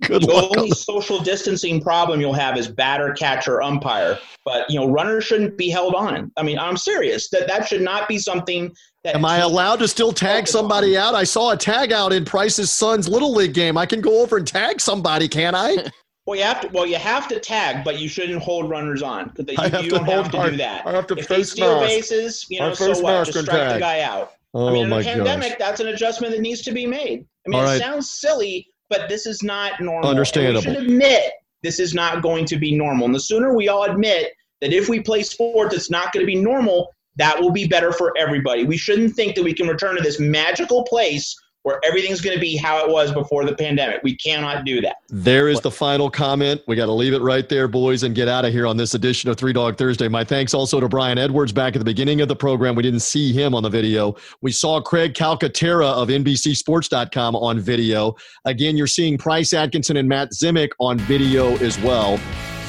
Good 0.00 0.22
the 0.22 0.32
luck. 0.32 0.56
only 0.56 0.70
social 0.70 1.18
distancing 1.18 1.80
problem 1.80 2.20
you'll 2.20 2.32
have 2.32 2.56
is 2.56 2.68
batter, 2.68 3.12
catcher, 3.12 3.62
umpire. 3.62 4.18
But 4.44 4.70
you 4.70 4.78
know, 4.78 4.88
runners 4.88 5.24
shouldn't 5.24 5.58
be 5.58 5.68
held 5.68 5.94
on. 5.94 6.30
I 6.36 6.42
mean, 6.42 6.58
I'm 6.58 6.76
serious. 6.76 7.28
That 7.30 7.46
that 7.48 7.68
should 7.68 7.82
not 7.82 8.08
be 8.08 8.18
something 8.18 8.72
that. 9.04 9.14
Am 9.14 9.24
I 9.24 9.38
allowed 9.38 9.80
to 9.80 9.88
still 9.88 10.12
tag 10.12 10.46
somebody 10.46 10.96
on. 10.96 11.08
out? 11.08 11.14
I 11.14 11.24
saw 11.24 11.52
a 11.52 11.56
tag 11.56 11.92
out 11.92 12.12
in 12.12 12.24
Price's 12.24 12.72
son's 12.72 13.08
little 13.08 13.34
league 13.34 13.54
game. 13.54 13.76
I 13.76 13.84
can 13.84 14.00
go 14.00 14.22
over 14.22 14.36
and 14.36 14.46
tag 14.46 14.80
somebody, 14.80 15.28
can 15.28 15.54
I? 15.54 15.90
Well, 16.26 16.38
you 16.38 16.44
have 16.44 16.60
to. 16.60 16.68
Well, 16.68 16.86
you 16.86 16.96
have 16.96 17.26
to 17.28 17.40
tag, 17.40 17.82
but 17.82 17.98
you 17.98 18.06
shouldn't 18.08 18.40
hold 18.40 18.70
runners 18.70 19.02
on 19.02 19.32
because 19.34 19.72
you, 19.72 19.80
you 19.80 19.90
don't 19.90 20.04
have 20.04 20.30
to 20.30 20.38
our, 20.38 20.50
do 20.50 20.58
that. 20.58 20.86
I 20.86 20.92
have 20.92 21.08
to 21.08 21.16
if 21.16 21.26
face 21.26 21.54
they 21.54 21.62
steal 21.62 21.80
bases, 21.80 22.46
you 22.48 22.60
know, 22.60 22.72
so 22.72 22.90
what? 23.00 23.26
Just 23.26 23.40
strike 23.40 23.46
tag. 23.46 23.74
the 23.74 23.80
guy 23.80 24.02
out. 24.02 24.34
Oh 24.52 24.68
I 24.68 24.72
mean, 24.72 24.92
oh 24.92 24.98
in 24.98 25.02
a 25.02 25.04
pandemic, 25.04 25.50
gosh. 25.50 25.58
that's 25.58 25.80
an 25.80 25.88
adjustment 25.88 26.34
that 26.34 26.40
needs 26.40 26.62
to 26.62 26.72
be 26.72 26.86
made. 26.86 27.24
I 27.46 27.50
mean, 27.50 27.60
All 27.60 27.66
it 27.66 27.70
right. 27.70 27.80
sounds 27.80 28.10
silly, 28.10 28.68
but 28.88 29.08
this 29.08 29.26
is 29.26 29.42
not 29.42 29.80
normal. 29.80 30.10
Understandable. 30.10 30.66
And 30.66 30.68
we 30.68 30.74
should 30.74 30.90
admit 30.90 31.32
this 31.62 31.78
is 31.78 31.94
not 31.94 32.22
going 32.22 32.44
to 32.46 32.56
be 32.56 32.76
normal. 32.76 33.06
And 33.06 33.14
the 33.14 33.20
sooner 33.20 33.54
we 33.54 33.68
all 33.68 33.84
admit 33.84 34.32
that 34.60 34.72
if 34.72 34.88
we 34.88 35.00
play 35.00 35.22
sports, 35.22 35.74
it's 35.74 35.90
not 35.90 36.12
going 36.12 36.24
to 36.24 36.26
be 36.26 36.40
normal, 36.40 36.92
that 37.16 37.40
will 37.40 37.52
be 37.52 37.66
better 37.66 37.92
for 37.92 38.12
everybody. 38.18 38.64
We 38.64 38.76
shouldn't 38.76 39.14
think 39.14 39.36
that 39.36 39.44
we 39.44 39.54
can 39.54 39.68
return 39.68 39.96
to 39.96 40.02
this 40.02 40.18
magical 40.18 40.84
place 40.84 41.34
where 41.62 41.80
everything's 41.84 42.20
going 42.20 42.34
to 42.34 42.40
be 42.40 42.56
how 42.56 42.84
it 42.84 42.90
was 42.90 43.12
before 43.12 43.44
the 43.44 43.54
pandemic. 43.54 44.00
We 44.02 44.16
cannot 44.16 44.64
do 44.64 44.80
that. 44.80 44.96
There 45.08 45.48
is 45.48 45.60
the 45.60 45.70
final 45.70 46.10
comment. 46.10 46.62
We 46.66 46.76
got 46.76 46.86
to 46.86 46.92
leave 46.92 47.12
it 47.12 47.20
right 47.20 47.48
there, 47.48 47.68
boys, 47.68 48.02
and 48.02 48.14
get 48.14 48.28
out 48.28 48.44
of 48.44 48.52
here 48.52 48.66
on 48.66 48.76
this 48.76 48.94
edition 48.94 49.28
of 49.28 49.36
Three 49.36 49.52
Dog 49.52 49.76
Thursday. 49.76 50.08
My 50.08 50.24
thanks 50.24 50.54
also 50.54 50.80
to 50.80 50.88
Brian 50.88 51.18
Edwards 51.18 51.52
back 51.52 51.74
at 51.74 51.78
the 51.78 51.84
beginning 51.84 52.20
of 52.20 52.28
the 52.28 52.36
program. 52.36 52.74
We 52.74 52.82
didn't 52.82 53.00
see 53.00 53.32
him 53.32 53.54
on 53.54 53.62
the 53.62 53.70
video. 53.70 54.16
We 54.40 54.52
saw 54.52 54.80
Craig 54.80 55.14
Calcaterra 55.14 55.86
of 55.86 56.08
NBCSports.com 56.08 57.36
on 57.36 57.60
video. 57.60 58.14
Again, 58.44 58.76
you're 58.76 58.86
seeing 58.86 59.18
Price 59.18 59.52
Atkinson 59.52 59.96
and 59.96 60.08
Matt 60.08 60.30
Zemek 60.30 60.70
on 60.78 60.98
video 60.98 61.56
as 61.58 61.78
well. 61.80 62.18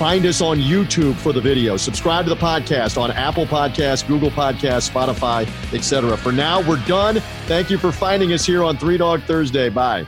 Find 0.01 0.25
us 0.25 0.41
on 0.41 0.57
YouTube 0.57 1.13
for 1.13 1.31
the 1.31 1.39
video. 1.39 1.77
Subscribe 1.77 2.25
to 2.25 2.31
the 2.31 2.35
podcast 2.35 2.99
on 2.99 3.11
Apple 3.11 3.45
Podcasts, 3.45 4.07
Google 4.07 4.31
Podcasts, 4.31 4.89
Spotify, 4.89 5.47
etc. 5.75 6.17
For 6.17 6.31
now, 6.31 6.67
we're 6.67 6.83
done. 6.87 7.19
Thank 7.45 7.69
you 7.69 7.77
for 7.77 7.91
finding 7.91 8.33
us 8.33 8.43
here 8.43 8.63
on 8.63 8.77
Three 8.77 8.97
Dog 8.97 9.21
Thursday. 9.25 9.69
Bye. 9.69 10.07